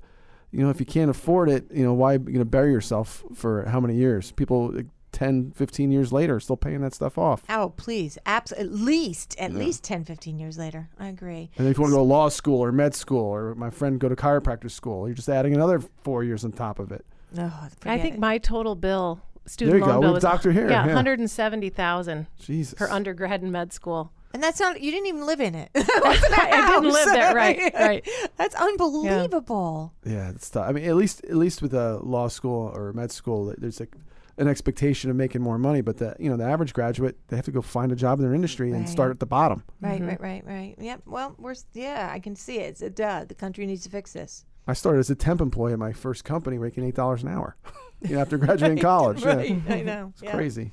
you 0.51 0.63
know, 0.63 0.69
if 0.69 0.79
you 0.79 0.85
can't 0.85 1.11
afford 1.11 1.49
it, 1.49 1.65
you 1.73 1.83
know, 1.83 1.93
why 1.93 2.13
you 2.13 2.39
know 2.39 2.45
bury 2.45 2.71
yourself 2.71 3.21
for 3.35 3.65
how 3.65 3.81
many 3.81 3.95
years? 3.95 4.31
People 4.31 4.81
10, 5.19 5.51
15 5.51 5.91
years 5.91 6.13
later 6.13 6.39
still 6.39 6.55
paying 6.55 6.79
that 6.79 6.93
stuff 6.93 7.17
off. 7.17 7.43
Oh, 7.49 7.73
please. 7.75 8.17
Abs- 8.25 8.53
at 8.53 8.71
least, 8.71 9.35
at 9.37 9.53
least 9.53 9.83
10, 9.83 10.05
15 10.05 10.39
years 10.39 10.57
later. 10.57 10.87
I 10.97 11.07
agree. 11.07 11.49
And 11.57 11.67
if 11.67 11.77
you 11.77 11.81
want 11.81 11.91
to 11.91 11.95
go 11.97 12.03
to 12.03 12.03
law 12.03 12.29
school 12.29 12.63
or 12.63 12.71
med 12.71 12.95
school, 12.95 13.25
or 13.25 13.53
my 13.55 13.69
friend 13.69 13.99
go 13.99 14.07
to 14.07 14.15
chiropractor 14.15 14.71
school, 14.71 15.07
you're 15.09 15.15
just 15.15 15.27
adding 15.27 15.53
another 15.53 15.81
four 16.03 16.23
years 16.23 16.45
on 16.45 16.53
top 16.53 16.79
of 16.79 16.93
it. 16.93 17.05
Oh, 17.37 17.67
I 17.85 17.97
think 17.99 18.15
it. 18.15 18.19
my 18.21 18.37
total 18.37 18.75
bill, 18.75 19.19
There 19.43 19.49
student 19.51 19.79
you 19.79 19.85
loan 19.85 19.89
go. 19.89 19.91
bill, 19.93 19.99
We 20.01 20.05
have 20.05 20.13
was 20.15 20.23
doctor 20.23 20.51
here, 20.53 20.69
Yeah, 20.69 20.81
yeah. 20.81 20.85
one 20.85 20.95
hundred 20.95 21.19
and 21.19 21.29
seventy 21.29 21.69
thousand 21.69 22.27
Jesus. 22.39 22.77
for 22.77 22.89
undergrad 22.89 23.41
and 23.41 23.51
med 23.51 23.73
school. 23.73 24.11
And 24.33 24.41
that's 24.41 24.59
not, 24.59 24.79
you 24.79 24.89
didn't 24.91 25.07
even 25.07 25.25
live 25.25 25.41
in 25.41 25.53
it. 25.53 25.69
I 25.75 26.79
didn't 26.79 26.93
live 26.93 27.05
there, 27.07 27.33
right? 27.35 27.73
Right. 27.73 28.09
That's 28.37 28.55
unbelievable. 28.55 29.91
Yeah, 30.05 30.29
it's 30.29 30.49
tough. 30.49 30.69
I 30.69 30.71
mean, 30.71 30.85
at 30.85 30.95
least 30.95 31.23
at 31.25 31.35
least 31.35 31.61
with 31.61 31.73
a 31.73 31.97
law 32.03 32.27
school 32.29 32.71
or 32.73 32.93
med 32.93 33.11
school, 33.11 33.53
there's 33.57 33.79
like 33.79 33.93
an 34.39 34.47
expectation 34.47 35.09
of 35.11 35.15
making 35.15 35.41
more 35.41 35.57
money. 35.59 35.81
But 35.81 35.97
the 35.97 36.15
you 36.19 36.29
know 36.29 36.37
the 36.37 36.45
average 36.45 36.73
graduate, 36.73 37.17
they 37.27 37.35
have 37.35 37.45
to 37.45 37.51
go 37.51 37.61
find 37.61 37.91
a 37.91 37.95
job 37.95 38.19
in 38.19 38.25
their 38.25 38.33
industry 38.33 38.71
and 38.71 38.89
start 38.89 39.11
at 39.11 39.19
the 39.19 39.25
bottom. 39.25 39.63
Right, 39.81 40.01
right, 40.01 40.19
right, 40.19 40.43
right. 40.45 40.75
Yep. 40.79 41.03
Well, 41.05 41.35
we're, 41.37 41.55
yeah, 41.73 42.09
I 42.11 42.19
can 42.19 42.35
see 42.35 42.57
it. 42.59 42.69
It's 42.69 42.81
a 42.81 42.89
duh. 42.89 43.25
The 43.25 43.35
country 43.35 43.65
needs 43.65 43.83
to 43.83 43.89
fix 43.89 44.13
this. 44.13 44.45
I 44.67 44.73
started 44.73 44.99
as 44.99 45.09
a 45.09 45.15
temp 45.15 45.41
employee 45.41 45.73
at 45.73 45.79
my 45.79 45.93
first 45.93 46.23
company, 46.23 46.57
making 46.57 46.83
eight 46.83 46.95
dollars 46.95 47.21
an 47.23 47.29
hour. 47.29 47.55
you 48.01 48.15
know, 48.15 48.21
after 48.21 48.37
graduating 48.37 48.77
college, 48.81 49.23
yeah. 49.23 49.37
I 49.69 49.81
know. 49.83 50.11
it's 50.13 50.23
Yeah. 50.23 50.31
crazy. 50.35 50.71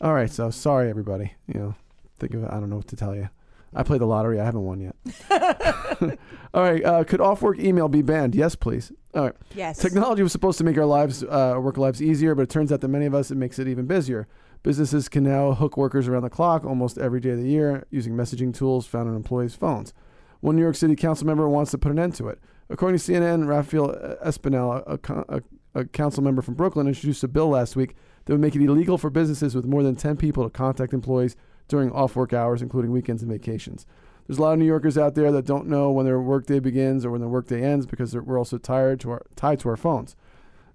All 0.00 0.12
right, 0.14 0.30
so 0.30 0.50
sorry 0.50 0.90
everybody. 0.90 1.32
You 1.46 1.60
know, 1.60 1.74
think 2.18 2.34
of 2.34 2.42
it. 2.42 2.50
I 2.50 2.58
don't 2.60 2.70
know 2.70 2.76
what 2.76 2.88
to 2.88 2.96
tell 2.96 3.14
you. 3.14 3.28
I 3.74 3.82
played 3.84 4.00
the 4.02 4.06
lottery. 4.06 4.38
I 4.38 4.44
haven't 4.44 4.64
won 4.64 4.80
yet. 4.80 4.94
All 6.52 6.62
right. 6.62 6.84
Uh, 6.84 7.04
could 7.04 7.20
off-work 7.22 7.58
email 7.58 7.88
be 7.88 8.02
banned? 8.02 8.34
Yes, 8.34 8.54
please. 8.54 8.92
All 9.14 9.24
right. 9.24 9.34
Yes. 9.54 9.78
Technology 9.78 10.22
was 10.22 10.32
supposed 10.32 10.58
to 10.58 10.64
make 10.64 10.78
our 10.78 10.86
lives, 10.86 11.22
uh, 11.22 11.56
work 11.60 11.76
lives 11.76 12.00
easier, 12.00 12.34
but 12.34 12.42
it 12.42 12.48
turns 12.48 12.72
out 12.72 12.80
that 12.80 12.88
many 12.88 13.04
of 13.04 13.14
us 13.14 13.30
it 13.30 13.36
makes 13.36 13.58
it 13.58 13.68
even 13.68 13.86
busier. 13.86 14.26
Businesses 14.62 15.08
can 15.08 15.24
now 15.24 15.52
hook 15.52 15.76
workers 15.76 16.08
around 16.08 16.22
the 16.22 16.30
clock 16.30 16.64
almost 16.64 16.96
every 16.96 17.20
day 17.20 17.30
of 17.30 17.38
the 17.38 17.48
year 17.48 17.84
using 17.90 18.14
messaging 18.14 18.54
tools 18.54 18.86
found 18.86 19.08
on 19.08 19.16
employees' 19.16 19.54
phones. 19.54 19.92
One 20.40 20.56
New 20.56 20.62
York 20.62 20.76
City 20.76 20.96
council 20.96 21.26
member 21.26 21.48
wants 21.48 21.72
to 21.72 21.78
put 21.78 21.92
an 21.92 21.98
end 21.98 22.14
to 22.14 22.28
it. 22.28 22.38
According 22.70 22.98
to 22.98 23.12
CNN, 23.12 23.46
Rafael 23.46 23.88
Espinal, 24.24 24.82
a, 24.86 25.36
a, 25.36 25.42
a 25.74 25.84
council 25.84 26.22
member 26.22 26.42
from 26.42 26.54
Brooklyn, 26.54 26.86
introduced 26.86 27.22
a 27.22 27.28
bill 27.28 27.48
last 27.48 27.76
week 27.76 27.96
that 28.24 28.32
would 28.32 28.40
make 28.40 28.56
it 28.56 28.62
illegal 28.62 28.96
for 28.96 29.10
businesses 29.10 29.54
with 29.54 29.66
more 29.66 29.82
than 29.82 29.94
10 29.94 30.16
people 30.16 30.44
to 30.44 30.50
contact 30.50 30.94
employees 30.94 31.36
during 31.68 31.90
off 31.92 32.16
work 32.16 32.32
hours, 32.32 32.62
including 32.62 32.92
weekends 32.92 33.22
and 33.22 33.30
vacations. 33.30 33.86
There's 34.26 34.38
a 34.38 34.42
lot 34.42 34.52
of 34.52 34.58
New 34.58 34.64
Yorkers 34.66 34.96
out 34.96 35.14
there 35.14 35.32
that 35.32 35.46
don't 35.46 35.66
know 35.66 35.90
when 35.90 36.06
their 36.06 36.20
workday 36.20 36.58
begins 36.60 37.04
or 37.04 37.10
when 37.10 37.20
their 37.20 37.28
workday 37.28 37.62
ends 37.62 37.86
because 37.86 38.14
we're 38.14 38.38
also 38.38 38.58
tired 38.58 39.00
to 39.00 39.10
our, 39.12 39.22
tied 39.36 39.60
to 39.60 39.68
our 39.68 39.76
phones. 39.76 40.16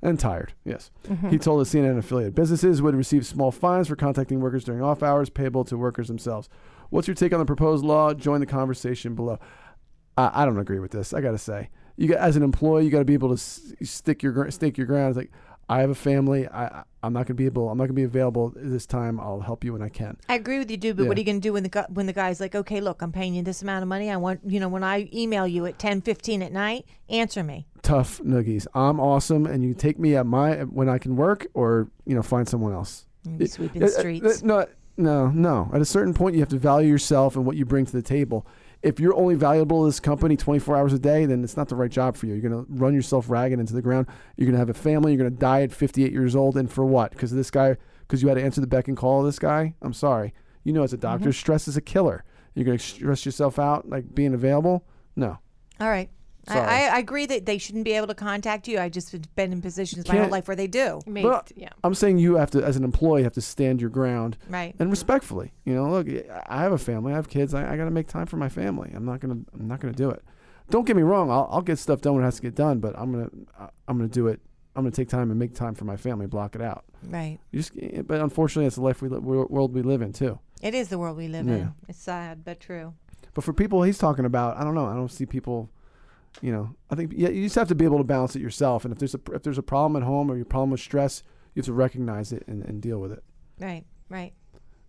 And 0.01 0.19
tired, 0.19 0.53
yes. 0.63 0.91
Mm-hmm. 1.07 1.29
He 1.29 1.37
told 1.39 1.59
the 1.59 1.69
CNN 1.77 1.97
affiliate 1.97 2.35
businesses 2.35 2.83
would 2.83 2.93
receive 2.93 3.25
small 3.25 3.51
fines 3.51 3.87
for 3.87 3.95
contacting 3.95 4.39
workers 4.41 4.63
during 4.63 4.83
off 4.83 5.01
hours 5.01 5.29
payable 5.31 5.63
to 5.65 5.77
workers 5.77 6.07
themselves. 6.07 6.49
What's 6.91 7.07
your 7.07 7.15
take 7.15 7.33
on 7.33 7.39
the 7.39 7.45
proposed 7.45 7.83
law? 7.83 8.13
Join 8.13 8.39
the 8.39 8.45
conversation 8.45 9.15
below. 9.15 9.39
I, 10.15 10.43
I 10.43 10.45
don't 10.45 10.59
agree 10.59 10.79
with 10.79 10.91
this. 10.91 11.13
I 11.13 11.21
got 11.21 11.31
to 11.31 11.37
say, 11.39 11.69
you 11.95 12.09
got, 12.09 12.19
as 12.19 12.35
an 12.35 12.43
employee, 12.43 12.85
you 12.85 12.91
got 12.91 12.99
to 12.99 13.05
be 13.05 13.15
able 13.15 13.29
to 13.29 13.33
s- 13.35 13.73
stick 13.81 14.21
your 14.21 14.33
gr- 14.33 14.49
stake 14.51 14.77
your 14.77 14.85
ground. 14.85 15.09
It's 15.09 15.17
like 15.17 15.31
I 15.67 15.79
have 15.79 15.89
a 15.89 15.95
family. 15.95 16.47
I- 16.47 16.83
I'm 17.07 17.13
not 17.13 17.19
going 17.19 17.27
to 17.27 17.33
be 17.35 17.45
able. 17.45 17.69
I'm 17.69 17.77
not 17.77 17.85
going 17.85 17.95
to 17.95 18.01
be 18.01 18.03
available 18.03 18.51
this 18.53 18.85
time. 18.85 19.17
I'll 19.19 19.39
help 19.39 19.63
you 19.63 19.71
when 19.71 19.81
I 19.81 19.87
can. 19.87 20.17
I 20.27 20.35
agree 20.35 20.59
with 20.59 20.69
you, 20.69 20.75
dude. 20.75 20.97
But 20.97 21.07
what 21.07 21.17
are 21.17 21.21
you 21.21 21.25
going 21.25 21.39
to 21.39 21.41
do 21.41 21.53
when 21.53 21.63
the 21.63 21.87
when 21.89 22.05
the 22.05 22.11
guy's 22.13 22.41
like, 22.41 22.53
okay, 22.53 22.81
look, 22.81 23.01
I'm 23.01 23.13
paying 23.13 23.33
you 23.33 23.43
this 23.43 23.61
amount 23.61 23.81
of 23.81 23.87
money. 23.87 24.11
I 24.11 24.17
want 24.17 24.41
you 24.45 24.59
know 24.59 24.67
when 24.67 24.83
I 24.83 25.09
email 25.13 25.47
you 25.47 25.65
at 25.65 25.79
10, 25.79 26.01
15 26.01 26.43
at 26.43 26.51
night, 26.51 26.85
answer 27.09 27.43
me. 27.43 27.65
Tough 27.81 28.19
noogies. 28.19 28.67
I'm 28.73 28.99
awesome, 28.99 29.45
and 29.45 29.63
you 29.63 29.73
take 29.73 29.97
me 29.97 30.17
at 30.17 30.25
my 30.25 30.63
when 30.65 30.89
I 30.89 30.97
can 30.97 31.15
work, 31.15 31.47
or 31.53 31.89
you 32.05 32.13
know 32.13 32.21
find 32.21 32.47
someone 32.47 32.73
else. 32.73 33.05
And 33.25 33.39
you 33.39 33.45
It- 33.45 33.51
sweeping 33.51 33.81
uh, 33.81 33.85
uh, 33.85 33.89
streets. 33.89 34.43
No, 34.43 34.65
no, 34.97 35.29
no. 35.29 35.69
At 35.73 35.79
a 35.79 35.85
certain 35.85 36.13
point, 36.13 36.35
you 36.35 36.41
have 36.41 36.49
to 36.49 36.57
value 36.59 36.89
yourself 36.89 37.37
and 37.37 37.45
what 37.45 37.55
you 37.55 37.65
bring 37.65 37.85
to 37.85 37.91
the 37.93 38.01
table. 38.01 38.45
If 38.83 38.99
you're 38.99 39.15
only 39.15 39.35
valuable 39.35 39.81
to 39.81 39.87
this 39.87 39.99
company 39.99 40.37
24 40.37 40.77
hours 40.77 40.93
a 40.93 40.99
day, 40.99 41.25
then 41.25 41.43
it's 41.43 41.57
not 41.57 41.67
the 41.67 41.75
right 41.75 41.89
job 41.89 42.15
for 42.15 42.27
you. 42.27 42.33
You're 42.33 42.49
going 42.49 42.65
to 42.65 42.71
run 42.71 42.93
yourself 42.93 43.29
ragged 43.29 43.59
into 43.59 43.73
the 43.73 43.81
ground. 43.81 44.07
You're 44.35 44.45
going 44.45 44.53
to 44.53 44.59
have 44.59 44.69
a 44.69 44.73
family. 44.73 45.13
You're 45.13 45.19
going 45.19 45.31
to 45.31 45.39
die 45.39 45.63
at 45.63 45.71
58 45.71 46.11
years 46.11 46.35
old. 46.35 46.57
And 46.57 46.71
for 46.71 46.85
what? 46.85 47.11
Because 47.11 47.31
this 47.31 47.49
guy, 47.49 47.77
because 48.01 48.21
you 48.21 48.27
had 48.27 48.35
to 48.35 48.43
answer 48.43 48.61
the 48.61 48.67
beck 48.67 48.87
and 48.87 48.95
call 48.95 49.19
of 49.21 49.25
this 49.25 49.39
guy? 49.39 49.73
I'm 49.81 49.93
sorry. 49.93 50.33
You 50.63 50.73
know, 50.73 50.83
as 50.83 50.93
a 50.93 50.97
doctor, 50.97 51.29
mm-hmm. 51.29 51.31
stress 51.31 51.67
is 51.67 51.77
a 51.77 51.81
killer. 51.81 52.23
You're 52.53 52.65
going 52.65 52.77
to 52.77 52.83
stress 52.83 53.25
yourself 53.25 53.59
out, 53.59 53.89
like 53.89 54.13
being 54.13 54.33
available? 54.33 54.85
No. 55.15 55.39
All 55.79 55.89
right. 55.89 56.09
I, 56.49 56.53
Sorry. 56.53 56.67
I, 56.67 56.95
I 56.95 56.99
agree 56.99 57.25
that 57.25 57.45
they 57.45 57.57
shouldn't 57.57 57.83
be 57.85 57.93
able 57.93 58.07
to 58.07 58.15
contact 58.15 58.67
you. 58.67 58.79
I 58.79 58.89
just 58.89 59.11
have 59.11 59.35
been 59.35 59.51
in 59.51 59.61
positions 59.61 60.07
my 60.07 60.13
whole 60.13 60.21
Can't- 60.23 60.31
life 60.31 60.47
where 60.47 60.55
they 60.55 60.67
do. 60.67 61.01
Made- 61.05 61.23
But 61.23 61.51
yeah. 61.55 61.69
I'm 61.83 61.93
saying 61.93 62.19
you 62.19 62.35
have 62.35 62.51
to, 62.51 62.63
as 62.63 62.77
an 62.77 62.83
employee, 62.83 63.23
have 63.23 63.33
to 63.33 63.41
stand 63.41 63.81
your 63.81 63.89
ground 63.89 64.37
Right. 64.49 64.75
and 64.79 64.89
respectfully. 64.89 65.51
You 65.65 65.75
know, 65.75 65.89
look, 65.89 66.07
I 66.47 66.61
have 66.61 66.71
a 66.71 66.77
family, 66.77 67.13
I 67.13 67.15
have 67.15 67.27
kids. 67.29 67.53
I, 67.53 67.73
I 67.73 67.77
got 67.77 67.85
to 67.85 67.91
make 67.91 68.07
time 68.07 68.25
for 68.27 68.37
my 68.37 68.49
family. 68.49 68.91
I'm 68.95 69.05
not 69.05 69.19
gonna, 69.19 69.39
I'm 69.53 69.67
not 69.67 69.79
gonna 69.79 69.93
do 69.93 70.09
it. 70.09 70.23
Don't 70.69 70.85
get 70.85 70.95
me 70.95 71.03
wrong. 71.03 71.29
I'll, 71.31 71.47
I'll 71.51 71.61
get 71.61 71.79
stuff 71.79 72.01
done 72.01 72.15
when 72.15 72.23
it 72.23 72.27
has 72.27 72.35
to 72.37 72.41
get 72.41 72.55
done, 72.55 72.79
but 72.79 72.97
I'm 72.97 73.11
gonna, 73.11 73.29
I'm 73.87 73.97
gonna 73.97 74.07
do 74.09 74.27
it. 74.27 74.41
I'm 74.75 74.83
gonna 74.83 74.91
take 74.91 75.09
time 75.09 75.31
and 75.31 75.39
make 75.39 75.53
time 75.55 75.73
for 75.75 75.85
my 75.85 75.97
family. 75.97 76.27
Block 76.27 76.55
it 76.55 76.61
out. 76.61 76.83
Right. 77.03 77.39
You 77.51 77.59
just, 77.61 77.71
eh, 77.81 78.01
but 78.03 78.21
unfortunately, 78.21 78.67
it's 78.67 78.75
the 78.75 78.81
life 78.83 79.01
we 79.01 79.09
li- 79.09 79.17
wor- 79.19 79.47
world 79.47 79.73
we 79.73 79.81
live 79.81 80.01
in 80.01 80.13
too. 80.13 80.39
It 80.61 80.75
is 80.75 80.89
the 80.89 80.97
world 80.99 81.17
we 81.17 81.27
live 81.27 81.47
Yeah. 81.47 81.53
in. 81.55 81.73
It's 81.87 81.99
sad 81.99 82.43
but 82.43 82.59
true. 82.59 82.93
But 83.33 83.43
for 83.43 83.53
people 83.53 83.83
he's 83.83 83.97
talking 83.97 84.25
about, 84.25 84.57
I 84.57 84.63
don't 84.63 84.75
know. 84.75 84.85
I 84.87 84.93
don't 84.93 85.11
see 85.11 85.25
people. 85.25 85.69
You 86.41 86.51
know, 86.51 86.75
I 86.89 86.95
think 86.95 87.13
yeah, 87.15 87.29
you 87.29 87.43
just 87.43 87.55
have 87.55 87.67
to 87.69 87.75
be 87.75 87.85
able 87.85 87.97
to 87.97 88.03
balance 88.03 88.35
it 88.35 88.41
yourself. 88.41 88.85
And 88.85 88.91
if 88.91 88.99
there's 88.99 89.15
a 89.15 89.19
if 89.33 89.43
there's 89.43 89.57
a 89.57 89.63
problem 89.63 90.01
at 90.01 90.05
home 90.05 90.29
or 90.31 90.35
your 90.35 90.45
problem 90.45 90.71
with 90.71 90.79
stress, 90.79 91.23
you 91.55 91.61
have 91.61 91.65
to 91.65 91.73
recognize 91.73 92.31
it 92.31 92.43
and, 92.47 92.63
and 92.63 92.81
deal 92.81 92.99
with 92.99 93.11
it. 93.11 93.23
Right. 93.59 93.85
Right. 94.09 94.33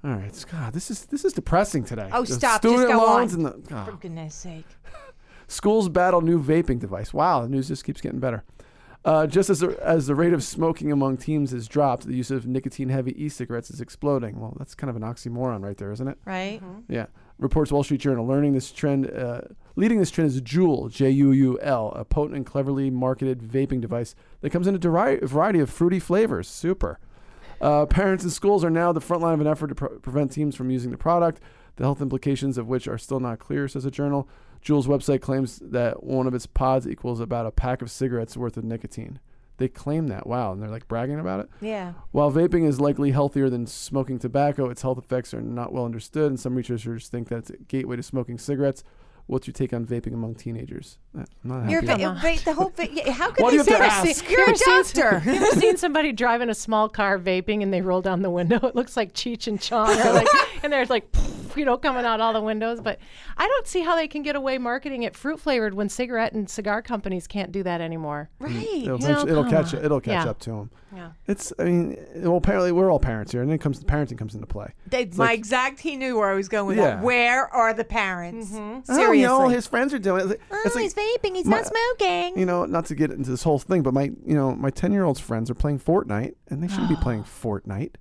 All 0.04 0.12
right, 0.12 0.44
God, 0.52 0.72
this 0.74 0.92
is 0.92 1.06
this 1.06 1.24
is 1.24 1.32
depressing 1.32 1.84
today. 1.84 2.08
Oh, 2.12 2.24
The 2.24 2.34
stop. 2.34 2.62
Just 2.62 2.86
go 2.86 2.98
loans 2.98 3.34
on. 3.34 3.46
and 3.46 3.64
the 3.64 3.68
For 3.68 3.92
oh. 3.92 3.98
goodness 4.00 4.34
sake. 4.34 4.66
schools 5.48 5.88
battle 5.88 6.20
new 6.20 6.40
vaping 6.40 6.78
device. 6.78 7.12
Wow, 7.12 7.42
the 7.42 7.48
news 7.48 7.68
just 7.68 7.84
keeps 7.84 8.00
getting 8.00 8.20
better. 8.20 8.44
Uh, 9.04 9.26
just 9.26 9.48
as 9.48 9.60
the, 9.60 9.76
as 9.82 10.06
the 10.06 10.14
rate 10.14 10.32
of 10.32 10.42
smoking 10.42 10.92
among 10.92 11.16
teens 11.16 11.52
has 11.52 11.66
dropped, 11.66 12.06
the 12.06 12.14
use 12.14 12.30
of 12.30 12.46
nicotine-heavy 12.46 13.24
e-cigarettes 13.24 13.70
is 13.70 13.80
exploding. 13.80 14.38
Well, 14.38 14.54
that's 14.58 14.74
kind 14.74 14.90
of 14.90 14.96
an 14.96 15.02
oxymoron 15.02 15.62
right 15.62 15.76
there, 15.76 15.92
isn't 15.92 16.06
it? 16.08 16.18
Right. 16.26 16.60
Yeah. 16.88 17.06
Reports 17.38 17.70
Wall 17.70 17.84
Street 17.84 18.00
Journal. 18.00 18.26
Learning 18.26 18.52
this 18.52 18.72
trend, 18.72 19.10
uh, 19.10 19.42
leading 19.76 19.98
this 19.98 20.10
trend 20.10 20.30
is 20.30 20.40
Juul, 20.40 20.90
J-U-U-L, 20.90 21.92
a 21.94 22.04
potent 22.04 22.36
and 22.36 22.46
cleverly 22.46 22.90
marketed 22.90 23.40
vaping 23.40 23.80
device 23.80 24.14
that 24.40 24.50
comes 24.50 24.66
in 24.66 24.74
a 24.74 24.78
deri- 24.78 25.20
variety 25.20 25.60
of 25.60 25.70
fruity 25.70 26.00
flavors. 26.00 26.48
Super. 26.48 26.98
Uh, 27.60 27.86
parents 27.86 28.24
and 28.24 28.32
schools 28.32 28.64
are 28.64 28.70
now 28.70 28.92
the 28.92 29.00
front 29.00 29.22
line 29.22 29.34
of 29.34 29.40
an 29.40 29.46
effort 29.46 29.68
to 29.68 29.74
pre- 29.74 29.98
prevent 29.98 30.32
teens 30.32 30.54
from 30.54 30.70
using 30.70 30.90
the 30.90 30.98
product, 30.98 31.40
the 31.76 31.84
health 31.84 32.00
implications 32.00 32.58
of 32.58 32.68
which 32.68 32.86
are 32.86 32.98
still 32.98 33.20
not 33.20 33.38
clear, 33.38 33.66
says 33.68 33.84
a 33.84 33.90
journal. 33.90 34.28
Juul's 34.64 34.86
website 34.86 35.20
claims 35.20 35.60
that 35.62 36.02
one 36.02 36.26
of 36.26 36.34
its 36.34 36.46
pods 36.46 36.86
equals 36.86 37.20
about 37.20 37.46
a 37.46 37.50
pack 37.50 37.82
of 37.82 37.90
cigarettes 37.90 38.36
worth 38.36 38.56
of 38.56 38.64
nicotine. 38.64 39.20
They 39.58 39.68
claim 39.68 40.06
that. 40.08 40.26
Wow. 40.26 40.52
And 40.52 40.62
they're 40.62 40.70
like 40.70 40.88
bragging 40.88 41.20
about 41.20 41.40
it. 41.40 41.50
Yeah. 41.60 41.92
While 42.12 42.32
vaping 42.32 42.66
is 42.66 42.80
likely 42.80 43.10
healthier 43.10 43.50
than 43.50 43.66
smoking 43.66 44.18
tobacco, 44.18 44.70
its 44.70 44.82
health 44.82 44.98
effects 44.98 45.34
are 45.34 45.42
not 45.42 45.72
well 45.72 45.84
understood, 45.84 46.30
and 46.30 46.40
some 46.40 46.54
researchers 46.54 47.08
think 47.08 47.28
that 47.28 47.38
it's 47.38 47.50
a 47.50 47.56
gateway 47.56 47.96
to 47.96 48.02
smoking 48.02 48.38
cigarettes. 48.38 48.82
What's 49.28 49.46
your 49.46 49.52
take 49.52 49.72
on 49.74 49.84
vaping 49.84 50.14
among 50.14 50.34
teenagers? 50.36 50.98
Uh, 51.16 51.20
I'm 51.44 51.50
not 51.50 51.60
happy. 51.60 51.72
You're 51.72 51.80
about 51.82 52.00
va- 52.00 52.20
va- 52.36 52.44
the 52.46 52.54
whole 52.54 52.70
va- 52.70 52.88
yeah, 52.90 53.12
how 53.12 53.30
can 53.30 53.44
Why 53.44 53.50
they 53.50 53.56
do 53.56 53.58
you 53.58 53.64
say 53.64 53.72
have 53.76 54.02
to 54.02 54.08
that? 54.08 54.08
ask? 54.08 54.30
You're 54.30 54.50
a 54.50 54.56
seen- 54.56 54.82
doctor. 55.02 55.22
you 55.30 55.36
ever 55.36 55.60
seen 55.60 55.76
somebody 55.76 56.12
driving 56.12 56.48
a 56.48 56.54
small 56.54 56.88
car 56.88 57.18
vaping 57.18 57.62
and 57.62 57.72
they 57.72 57.82
roll 57.82 58.00
down 58.00 58.22
the 58.22 58.30
window? 58.30 58.58
It 58.68 58.74
looks 58.74 58.96
like 58.96 59.12
Cheech 59.12 59.46
and 59.46 59.60
Chong, 59.60 59.90
or 60.00 60.12
like, 60.12 60.26
and 60.64 60.72
there's 60.72 60.88
like, 60.90 61.14
you 61.56 61.64
know, 61.66 61.76
coming 61.76 62.04
out 62.06 62.20
all 62.20 62.32
the 62.32 62.40
windows. 62.40 62.80
But 62.80 62.98
I 63.36 63.46
don't 63.46 63.66
see 63.66 63.80
how 63.82 63.96
they 63.96 64.08
can 64.08 64.22
get 64.22 64.34
away 64.34 64.56
marketing 64.58 65.02
it 65.02 65.14
fruit 65.14 65.38
flavored 65.40 65.74
when 65.74 65.88
cigarette 65.90 66.32
and 66.32 66.48
cigar 66.48 66.80
companies 66.82 67.26
can't 67.26 67.52
do 67.52 67.62
that 67.64 67.80
anymore. 67.82 68.30
right. 68.40 68.54
It'll, 68.56 68.98
You 69.00 69.08
know, 69.08 69.26
it'll 69.28 69.44
catch 69.44 69.74
on. 69.74 69.84
it'll 69.84 70.00
catch 70.00 70.24
Yeah. 70.24 70.30
up 70.30 70.38
to 70.40 70.50
them. 70.50 70.70
Yeah. 70.96 71.10
It's 71.26 71.52
I 71.58 71.64
mean, 71.64 71.98
well, 72.16 72.36
apparently 72.36 72.72
we're 72.72 72.90
all 72.90 72.98
parents 72.98 73.32
here, 73.32 73.42
and 73.42 73.50
then 73.50 73.56
it 73.56 73.60
comes 73.60 73.84
parenting 73.84 74.16
comes 74.16 74.34
into 74.34 74.46
play. 74.46 74.72
They, 74.86 75.04
my 75.04 75.26
like- 75.26 75.38
exact, 75.38 75.80
he 75.80 75.96
knew 75.96 76.16
where 76.16 76.30
I 76.30 76.34
was 76.34 76.48
going 76.48 76.66
with 76.68 76.78
Yeah. 76.78 76.96
that. 76.96 77.02
Where 77.02 77.46
are 77.54 77.74
the 77.74 77.84
parents? 77.84 78.50
Mm-hmm. 78.52 78.90
Oh, 78.90 78.96
You 79.20 79.26
know, 79.26 79.48
his 79.48 79.66
friends 79.66 79.92
are 79.94 79.98
doing 79.98 80.30
it. 80.30 80.40
oh, 80.50 80.62
It's 80.64 80.74
like, 80.74 80.82
he's 80.82 80.94
vaping. 80.94 81.34
He's 81.36 81.46
my- 81.46 81.58
not 81.58 81.66
smoking. 81.66 82.38
you 82.38 82.46
know, 82.46 82.64
not 82.64 82.86
to 82.86 82.94
get 82.94 83.10
into 83.10 83.30
this 83.30 83.42
whole 83.42 83.58
thing, 83.58 83.82
but 83.82 83.94
my 83.94 84.04
you 84.24 84.34
know 84.34 84.54
my 84.54 84.70
ten 84.70 84.92
year 84.92 85.04
old's 85.04 85.20
friends 85.20 85.50
are 85.50 85.54
playing 85.54 85.80
Fortnite, 85.80 86.34
and 86.48 86.62
they 86.62 86.68
shouldn't 86.68 86.88
be 86.88 86.96
playing 87.02 87.24
Fortnite. 87.24 87.94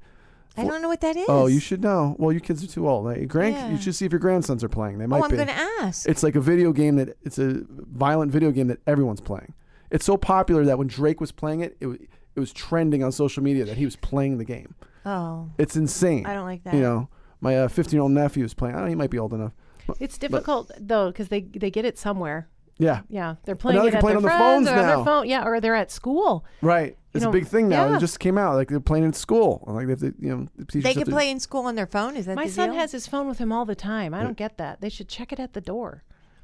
I 0.59 0.63
don't 0.63 0.81
know 0.81 0.87
what 0.87 1.01
that 1.01 1.15
is. 1.15 1.25
Oh, 1.29 1.45
you 1.45 1.59
should 1.59 1.83
know. 1.83 2.15
Well, 2.17 2.31
your 2.31 2.39
kids 2.39 2.63
are 2.63 2.67
too 2.67 2.89
old. 2.89 3.05
Like, 3.05 3.27
grand, 3.27 3.53
Yeah. 3.53 3.69
You 3.69 3.77
should 3.77 3.93
see 3.93 4.05
if 4.05 4.11
your 4.11 4.17
grandsons 4.19 4.63
are 4.63 4.69
playing. 4.69 4.97
They 4.97 5.03
oh, 5.05 5.07
might 5.07 5.21
Oh, 5.21 5.25
I'm 5.25 5.29
going 5.29 5.45
to 5.45 5.53
ask. 5.53 6.09
It's 6.09 6.23
like 6.23 6.35
a 6.35 6.41
video 6.41 6.71
game 6.71 6.95
that 6.95 7.15
it's 7.21 7.37
a 7.37 7.61
violent 7.69 8.31
video 8.31 8.49
game 8.49 8.65
that 8.69 8.79
everyone's 8.87 9.21
playing. 9.21 9.53
It's 9.91 10.03
so 10.03 10.17
popular 10.17 10.65
that 10.65 10.79
when 10.79 10.87
Drake 10.87 11.21
was 11.21 11.31
playing 11.31 11.59
it, 11.61 11.77
it 11.79 11.85
was, 11.85 11.99
it 11.99 12.39
was 12.39 12.51
trending 12.53 13.03
on 13.03 13.11
social 13.11 13.43
media 13.43 13.65
that 13.65 13.77
he 13.77 13.85
was 13.85 13.95
playing 13.97 14.39
the 14.39 14.45
game. 14.45 14.73
oh, 15.05 15.49
It's 15.59 15.75
insane. 15.75 16.25
I 16.25 16.33
don't 16.33 16.45
like 16.45 16.63
that. 16.63 16.73
You 16.73 16.81
know, 16.81 17.09
my 17.39 17.55
uh, 17.55 17.67
15 17.67 17.95
year 17.95 18.01
old 18.01 18.11
nephew 18.13 18.43
is 18.43 18.55
playing. 18.55 18.73
I 18.73 18.79
don't 18.79 18.85
know, 18.85 18.89
he 18.89 18.95
might 18.95 19.11
be 19.11 19.19
old 19.19 19.33
enough. 19.33 19.53
It's 19.99 20.17
difficult 20.17 20.71
though 20.79 21.07
because 21.11 21.27
they 21.29 21.41
they 21.41 21.71
get 21.71 21.85
it 21.85 21.97
somewhere. 21.97 22.47
Yeah, 22.79 23.01
Yeah, 23.09 23.37
they're 23.45 23.55
playing 23.55 23.81
they 23.81 23.87
it 23.87 23.89
can 23.89 23.97
at 23.97 24.01
play 24.01 24.11
their 24.11 24.17
on 24.17 24.23
their 24.23 24.31
friends 24.37 24.67
phones 24.67 24.67
or 24.67 24.79
on 24.79 24.87
now. 24.87 24.95
their 24.97 25.05
phone. 25.05 25.27
Yeah, 25.27 25.43
or 25.47 25.59
they're 25.59 25.75
at 25.75 25.91
school. 25.91 26.45
right. 26.61 26.95
It's 27.15 27.23
know, 27.23 27.29
a 27.29 27.33
big 27.33 27.47
thing 27.47 27.67
now. 27.69 27.89
yeah. 27.89 27.95
It 27.97 27.99
just 27.99 28.19
came 28.19 28.37
out. 28.37 28.53
Like 28.53 28.67
they're 28.69 28.79
playing 28.79 29.03
in 29.05 29.13
school. 29.13 29.63
Like 29.65 29.87
they 29.87 29.93
have 29.93 29.99
to, 30.01 30.13
you 30.19 30.29
know, 30.29 30.47
the 30.55 30.81
they 30.81 30.93
can 30.93 31.05
to- 31.05 31.11
play 31.11 31.31
in 31.31 31.39
school 31.39 31.65
on 31.65 31.73
their 31.73 31.87
phone. 31.87 32.15
Is 32.15 32.27
that 32.27 32.35
My 32.35 32.45
the 32.45 32.51
son 32.51 32.69
deal? 32.69 32.77
has 32.79 32.91
his 32.91 33.07
phone 33.07 33.27
with 33.27 33.39
him 33.39 33.51
all 33.51 33.65
the 33.65 33.73
time. 33.73 34.13
I 34.13 34.21
don't 34.21 34.37
get 34.37 34.57
that. 34.59 34.81
They 34.81 34.89
should 34.89 35.07
check 35.09 35.33
it 35.33 35.39
at 35.39 35.53
the 35.53 35.61
door. 35.61 36.03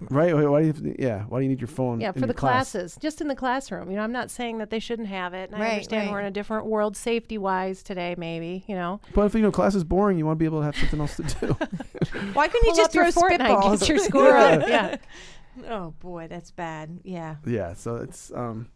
Right. 0.10 0.34
Why 0.36 0.62
do 0.62 0.68
you 0.68 0.74
have 0.74 0.82
to, 0.84 1.02
yeah. 1.02 1.24
Why 1.24 1.40
do 1.40 1.44
you 1.44 1.50
need 1.50 1.62
your 1.62 1.68
phone? 1.68 2.00
Yeah, 2.02 2.12
in 2.16 2.22
for 2.22 2.28
the 2.28 2.34
class? 2.34 2.72
classes, 2.72 2.98
just 3.00 3.22
in 3.22 3.28
the 3.28 3.36
classroom. 3.36 3.90
You 3.90 3.98
know, 3.98 4.04
I'm 4.04 4.12
not 4.12 4.30
saying 4.32 4.58
that 4.60 4.70
they 4.70 4.80
shouldn't 4.80 5.08
have 5.08 5.34
it. 5.34 5.50
And 5.50 5.56
I 5.56 5.60
Right, 5.62 5.72
understand 5.74 6.10
we're 6.12 6.20
in 6.20 6.26
a 6.26 6.32
different 6.32 6.66
world, 6.66 6.96
safety 6.98 7.38
wise, 7.38 7.84
today. 7.84 8.16
Maybe 8.18 8.64
you 8.68 8.76
know. 8.76 9.00
But 9.14 9.26
if 9.26 9.36
you 9.36 9.42
know 9.42 9.52
class 9.52 9.76
is 9.76 9.84
boring, 9.84 10.18
you 10.18 10.26
want 10.26 10.38
to 10.38 10.40
be 10.40 10.46
able 10.46 10.60
to 10.60 10.66
have 10.66 10.78
something 10.78 11.00
else 11.00 11.16
to 11.18 11.24
do. 11.24 11.48
Why 12.34 12.48
couldn't 12.48 12.68
you 12.68 12.76
just 12.76 12.92
throw 12.92 13.10
spitballs? 13.12 13.80
get 13.80 13.90
your 13.90 13.98
score 14.10 14.36
up. 14.38 14.68
Yeah. 14.68 14.98
oh 15.70 15.92
boy, 16.00 16.28
that's 16.30 16.52
bad. 16.52 17.00
Yeah. 17.04 17.36
yeah. 17.46 17.74
So 17.74 17.98
it's 17.98 18.32
um, 18.36 18.70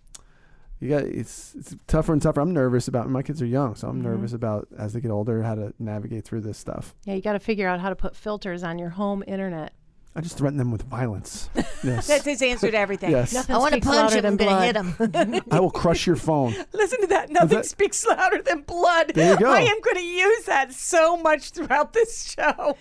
you 0.80 0.90
got 0.90 1.04
it's 1.04 1.56
it's 1.56 1.76
tougher 1.88 2.14
and 2.14 2.22
tougher. 2.22 2.40
I'm 2.42 2.54
nervous 2.54 2.88
about 2.88 3.10
my 3.10 3.24
kids 3.24 3.42
are 3.42 3.46
young, 3.48 3.76
so 3.76 3.88
I'm 3.88 3.96
Mm-hmm. 3.96 4.04
nervous 4.08 4.34
about 4.34 4.68
as 4.78 4.94
they 4.94 5.00
get 5.02 5.10
older 5.12 5.42
how 5.44 5.56
to 5.56 5.74
navigate 5.80 6.24
through 6.24 6.42
this 6.42 6.58
stuff. 6.58 6.94
Yeah, 7.06 7.16
you 7.16 7.22
got 7.22 7.34
to 7.34 7.40
figure 7.40 7.68
out 7.68 7.80
how 7.80 7.90
to 7.90 7.96
put 7.96 8.16
filters 8.16 8.64
on 8.64 8.78
your 8.78 8.90
home 8.90 9.24
internet. 9.28 9.74
I 10.18 10.22
just 10.22 10.36
threaten 10.38 10.58
them 10.58 10.72
with 10.72 10.82
violence. 10.84 11.50
Yes. 11.84 12.08
That's 12.08 12.26
his 12.26 12.42
answer 12.42 12.72
to 12.72 12.78
everything. 12.78 13.12
Yes. 13.12 13.34
Nothing 13.34 13.56
I 13.56 13.60
want 13.60 13.76
to 13.76 13.82
punch 13.82 13.96
louder 13.96 14.18
him. 14.18 14.26
I'm 14.26 14.36
going 14.36 14.50
to 14.50 15.14
hit 15.14 15.36
him. 15.36 15.42
I 15.52 15.60
will 15.60 15.70
crush 15.70 16.08
your 16.08 16.16
phone. 16.16 16.56
Listen 16.74 17.00
to 17.02 17.08
that. 17.08 17.30
Nothing 17.30 17.58
that- 17.60 17.66
speaks 17.68 18.04
louder 18.06 18.42
than 18.42 18.62
blood. 18.64 19.12
There 19.14 19.34
you 19.34 19.40
go. 19.40 19.52
I 19.52 19.60
am 19.62 19.80
going 19.82 19.96
to 19.98 20.04
use 20.04 20.46
that 20.46 20.74
so 20.74 21.18
much 21.18 21.52
throughout 21.52 21.94
this 21.94 22.34
show. 22.34 22.76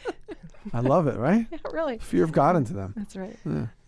I 0.73 0.81
love 0.81 1.07
it. 1.09 1.17
Right? 1.19 1.47
Yeah, 1.53 1.59
really. 1.73 1.99
Fear 1.99 2.25
of 2.25 2.33
God 2.33 2.57
into 2.57 2.73
them. 2.73 2.95
That's 2.97 3.17
right. 3.17 3.37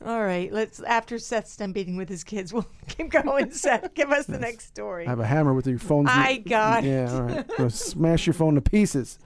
All 0.04 0.22
right, 0.22 0.52
let's. 0.52 0.80
After 0.80 1.18
Seth's 1.18 1.56
done 1.56 1.72
beating 1.72 1.96
with 1.96 2.08
his 2.10 2.22
kids, 2.22 2.52
we'll 2.52 2.66
keep 2.86 3.10
going. 3.10 3.50
Seth, 3.50 3.94
give 3.94 4.12
us 4.12 4.26
the 4.26 4.38
next 4.38 4.66
story. 4.66 5.06
I 5.06 5.10
have 5.10 5.20
a 5.20 5.26
hammer 5.26 5.54
with 5.54 5.66
your 5.66 5.78
phone. 5.78 6.06
I 6.06 6.36
got 6.36 6.84
it. 6.84 6.88
Yeah. 6.88 7.12
All 7.14 7.22
right. 7.22 7.50
I'm 7.58 7.70
smash 7.70 8.26
your 8.26 8.34
phone 8.34 8.56
to 8.56 8.60
pieces. 8.60 9.18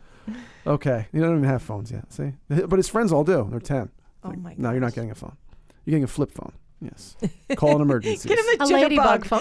Okay. 0.67 1.09
You 1.13 1.21
don't 1.21 1.39
even 1.39 1.49
have 1.49 1.61
phones 1.63 1.91
yet. 1.91 2.11
See? 2.13 2.33
But 2.49 2.79
his 2.79 2.89
friends 2.89 3.13
all 3.13 3.25
do. 3.25 3.49
They're 3.51 3.59
ten. 3.61 3.91
Oh 4.25 4.29
Like, 4.31 4.39
my 4.39 4.55
No, 4.59 4.71
you're 4.71 4.81
not 4.81 4.95
getting 4.95 5.11
a 5.11 5.15
phone. 5.15 5.37
You're 5.85 5.93
getting 5.93 6.05
a 6.05 6.09
flip 6.09 6.31
phone. 6.33 6.53
Yes. 6.81 7.17
Call 7.57 7.77
an 7.77 7.83
emergency. 7.89 8.29
Get 8.29 8.39
him 8.39 8.45
A 8.55 8.57
the 8.67 8.73
ladybug 8.73 9.25
phone. 9.25 9.41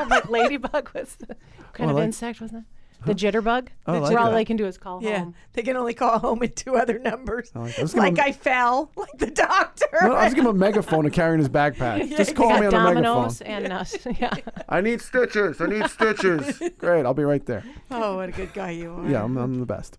I'm 0.00 0.08
like 0.08 0.28
ladybug 0.28 0.90
was 0.94 1.16
the 1.16 1.26
what 1.58 1.72
kind 1.72 1.90
Oh, 1.90 1.92
of 1.94 1.96
like- 1.98 2.04
insect 2.06 2.40
was 2.40 2.50
that? 2.52 2.64
The 3.06 3.14
jitterbug. 3.14 3.68
Oh, 3.86 3.96
I 3.96 3.98
like 3.98 4.10
Where 4.12 4.18
all 4.18 4.30
that. 4.30 4.36
they 4.36 4.46
can 4.46 4.56
do 4.56 4.64
is 4.64 4.78
call 4.78 5.02
Yeah, 5.02 5.18
home. 5.18 5.34
they 5.52 5.60
can 5.62 5.76
only 5.76 5.92
call 5.92 6.18
home 6.20 6.42
in 6.42 6.52
two 6.52 6.76
other 6.76 6.98
numbers. 6.98 7.52
I 7.54 7.58
like 7.58 7.74
that. 7.76 7.82
Let's 7.82 7.94
Like, 7.94 8.14
give 8.14 8.24
I 8.24 8.32
fell, 8.32 8.90
like 8.96 9.10
the 9.18 9.26
doctor. 9.30 9.86
No, 10.00 10.14
I'll 10.14 10.22
just 10.24 10.36
give 10.36 10.46
him 10.46 10.50
a 10.52 10.54
megaphone 10.54 11.04
to 11.04 11.10
carry 11.10 11.34
in 11.34 11.38
his 11.40 11.50
backpack. 11.50 12.08
Just 12.16 12.34
call 12.34 12.58
me 12.58 12.64
on 12.66 12.72
a 12.72 12.78
megaphone. 12.78 13.02
dominoes 13.02 13.42
and 13.42 13.70
uh, 13.70 13.84
yeah. 14.18 14.32
I 14.70 14.80
need 14.80 15.02
stitches. 15.02 15.60
I 15.60 15.66
need 15.66 15.86
stitches. 15.90 16.62
Great. 16.78 17.04
I'll 17.04 17.12
be 17.12 17.24
right 17.24 17.44
there. 17.44 17.62
oh, 17.90 18.16
what 18.16 18.30
a 18.30 18.32
good 18.32 18.54
guy 18.54 18.70
you 18.70 18.90
are. 18.94 19.06
Yeah, 19.06 19.22
I'm, 19.22 19.36
I'm 19.36 19.60
the 19.60 19.66
best. 19.66 19.98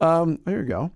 Um, 0.00 0.38
there 0.44 0.60
you 0.60 0.64
go. 0.66 0.92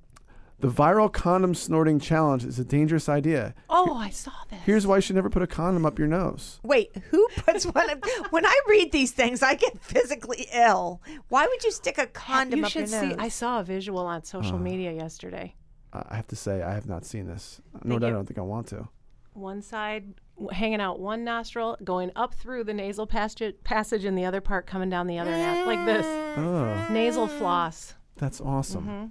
The 0.63 0.69
viral 0.69 1.13
condom 1.13 1.57
snorting 1.57 1.99
challenge 1.99 2.45
is 2.45 2.57
a 2.61 2.65
dangerous 2.65 3.09
idea. 3.09 3.53
Oh, 3.69 3.97
I 3.97 4.11
saw 4.11 4.31
this. 4.49 4.61
Here's 4.65 4.87
why 4.87 4.95
you 4.97 5.01
should 5.01 5.17
never 5.17 5.29
put 5.29 5.43
a 5.43 5.47
condom 5.49 5.85
up 5.85 5.99
your 5.99 6.07
nose. 6.07 6.61
Wait, 6.63 6.95
who 7.11 7.27
puts 7.39 7.65
one? 7.67 7.91
Of, 7.91 8.01
when 8.31 8.47
I 8.47 8.61
read 8.69 8.93
these 8.93 9.11
things, 9.11 9.43
I 9.43 9.57
get 9.57 9.77
physically 9.83 10.47
ill. 10.55 11.03
Why 11.31 11.49
would 11.49 11.65
you 11.65 11.73
stick 11.73 11.99
a 11.99 12.07
condom 12.07 12.61
you 12.61 12.65
up 12.67 12.71
should 12.71 12.89
your 12.89 13.01
see. 13.01 13.07
nose? 13.09 13.17
I 13.19 13.27
saw 13.27 13.59
a 13.59 13.65
visual 13.65 14.07
on 14.07 14.23
social 14.23 14.57
media 14.57 14.93
yesterday. 14.93 15.57
Uh, 15.93 16.05
I 16.09 16.15
have 16.15 16.29
to 16.29 16.37
say, 16.37 16.63
I 16.63 16.75
have 16.75 16.87
not 16.87 17.05
seen 17.05 17.27
this. 17.27 17.61
Nor 17.83 17.99
Think 17.99 18.09
I 18.09 18.15
don't 18.15 18.27
think 18.27 18.39
I 18.39 18.43
want 18.43 18.69
to. 18.69 18.89
One 19.33 19.63
side 19.63 20.15
hanging 20.53 20.81
out 20.81 21.01
one 21.01 21.25
nostril, 21.25 21.77
going 21.83 22.13
up 22.15 22.35
through 22.35 22.63
the 22.65 22.75
nasal 22.75 23.09
passage, 23.09 23.57
passage, 23.65 24.05
and 24.05 24.17
the 24.17 24.27
other 24.27 24.41
part 24.41 24.69
coming 24.69 24.91
down 24.91 25.09
the 25.09 25.19
other 25.19 25.33
nas- 25.33 25.67
like 25.67 25.85
this. 25.87 26.07
Oh, 26.39 26.87
Nasal 26.93 27.27
floss. 27.27 27.95
that's 28.17 28.41
awesome. 28.41 28.85
Mm-hmm. 28.85 29.07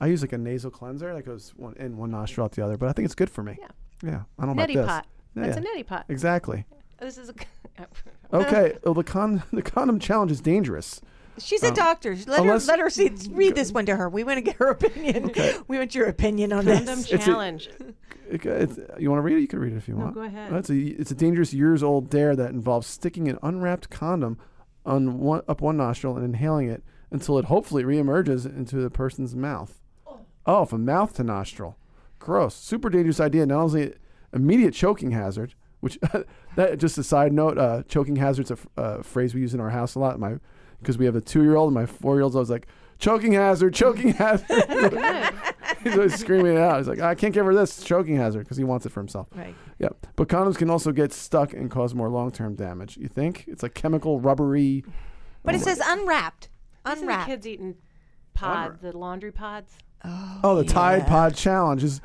I 0.00 0.06
use 0.06 0.22
like 0.22 0.32
a 0.32 0.38
nasal 0.38 0.70
cleanser 0.70 1.12
that 1.14 1.24
goes 1.26 1.52
one 1.56 1.74
in 1.76 1.96
one 1.96 2.10
nostril 2.10 2.44
out 2.46 2.52
the 2.52 2.64
other, 2.64 2.76
but 2.76 2.88
I 2.88 2.92
think 2.92 3.04
it's 3.04 3.14
good 3.14 3.30
for 3.30 3.42
me. 3.42 3.56
Yeah. 3.60 3.68
Yeah. 4.02 4.22
I 4.38 4.46
don't 4.46 4.56
know 4.56 4.62
Neti 4.64 4.72
about 4.72 4.82
this. 4.82 4.86
pot. 4.86 5.06
That's 5.34 5.56
a 5.56 5.60
neti 5.60 5.86
pot. 5.86 6.04
Exactly. 6.08 6.64
Oh, 7.00 7.04
this 7.04 7.18
is 7.18 7.28
a. 7.30 7.34
Okay. 8.32 8.76
well, 8.84 8.94
the 8.94 9.02
con 9.02 9.42
the 9.52 9.62
condom 9.62 9.98
challenge 9.98 10.30
is 10.30 10.40
dangerous. 10.40 11.00
She's 11.38 11.62
a 11.64 11.68
um, 11.68 11.74
doctor. 11.74 12.16
Let 12.26 12.44
her 12.44 12.58
let 12.60 12.78
her 12.78 12.88
see. 12.90 13.10
Read 13.30 13.54
this 13.56 13.72
one 13.72 13.86
to 13.86 13.96
her. 13.96 14.08
We 14.08 14.22
want 14.24 14.36
to 14.36 14.42
get 14.42 14.56
her 14.56 14.68
opinion. 14.68 15.26
Okay. 15.26 15.56
We 15.66 15.78
want 15.78 15.94
your 15.94 16.06
opinion 16.06 16.52
on 16.52 16.64
the 16.64 16.74
Condom 16.74 16.98
this. 16.98 17.12
a- 17.12 17.18
challenge. 17.18 17.68
It- 18.30 18.46
it's- 18.46 18.78
you 19.00 19.10
want 19.10 19.18
to 19.18 19.22
read 19.22 19.36
it? 19.38 19.40
You 19.40 19.48
can 19.48 19.58
read 19.58 19.72
it 19.72 19.76
if 19.76 19.88
you 19.88 19.94
No, 19.94 20.02
want. 20.04 20.14
go 20.14 20.22
ahead. 20.22 20.52
It's 20.52 20.70
a 20.70 20.76
it's 20.76 21.10
a 21.10 21.14
dangerous 21.16 21.52
years 21.52 21.82
old 21.82 22.08
dare 22.10 22.36
that 22.36 22.50
involves 22.52 22.86
sticking 22.86 23.26
an 23.28 23.38
unwrapped 23.42 23.90
condom 23.90 24.38
on 24.86 25.18
one 25.18 25.42
up 25.48 25.60
one 25.60 25.76
nostril 25.78 26.14
and 26.16 26.24
inhaling 26.24 26.68
it 26.68 26.84
until 27.10 27.38
it 27.38 27.46
hopefully 27.46 27.82
reemerges 27.82 28.46
into 28.46 28.76
the 28.76 28.90
person's 28.90 29.34
mouth. 29.34 29.79
Oh, 30.46 30.64
from 30.64 30.84
mouth 30.84 31.14
to 31.14 31.24
nostril. 31.24 31.76
Gross. 32.18 32.54
Super 32.54 32.90
dangerous 32.90 33.20
idea. 33.20 33.46
Not 33.46 33.60
only 33.62 33.94
immediate 34.32 34.72
choking 34.74 35.10
hazard, 35.12 35.54
which 35.80 35.98
that 36.56 36.78
just 36.78 36.98
a 36.98 37.02
side 37.04 37.32
note, 37.32 37.58
uh, 37.58 37.82
choking 37.88 38.16
hazard's 38.16 38.50
a 38.50 38.54
f- 38.54 38.66
uh, 38.76 39.02
phrase 39.02 39.34
we 39.34 39.40
use 39.40 39.54
in 39.54 39.60
our 39.60 39.70
house 39.70 39.94
a 39.94 39.98
lot. 39.98 40.18
My 40.18 40.36
because 40.80 40.96
we 40.98 41.04
have 41.04 41.16
a 41.16 41.20
two 41.20 41.42
year 41.42 41.56
old 41.56 41.68
and 41.68 41.74
my 41.74 41.86
four 41.86 42.16
year 42.16 42.22
old's 42.22 42.36
always 42.36 42.50
like 42.50 42.66
choking 42.98 43.32
hazard, 43.32 43.74
choking 43.74 44.14
hazard. 44.14 44.46
He's 45.82 45.94
always 45.94 46.14
screaming 46.18 46.54
it 46.56 46.58
out. 46.58 46.78
He's 46.78 46.88
like, 46.88 47.00
I 47.00 47.14
can't 47.14 47.32
give 47.32 47.46
her 47.46 47.54
this 47.54 47.82
choking 47.82 48.16
hazard 48.16 48.40
because 48.40 48.56
he 48.58 48.64
wants 48.64 48.84
it 48.86 48.90
for 48.90 49.00
himself. 49.00 49.28
Right. 49.34 49.54
Yeah, 49.78 49.88
but 50.16 50.28
condoms 50.28 50.56
can 50.56 50.68
also 50.68 50.92
get 50.92 51.12
stuck 51.12 51.52
and 51.54 51.70
cause 51.70 51.94
more 51.94 52.10
long-term 52.10 52.54
damage. 52.56 52.96
You 52.98 53.08
think 53.08 53.44
it's 53.46 53.62
like 53.62 53.72
chemical, 53.74 54.20
rubbery? 54.20 54.84
But 55.42 55.54
it 55.54 55.62
says 55.62 55.80
unwrapped. 55.82 56.48
These 56.84 56.92
are 56.92 56.96
the 56.96 57.00
Unwrapped. 57.02 57.26
kids 57.28 57.46
eating 57.46 57.76
pod, 58.34 58.80
the 58.82 58.96
laundry 58.96 59.32
pods. 59.32 59.72
Oh, 60.04 60.56
the 60.56 60.64
Tide 60.64 61.06
Pod 61.06 61.34
challenge 61.34 61.84
is 61.84 62.00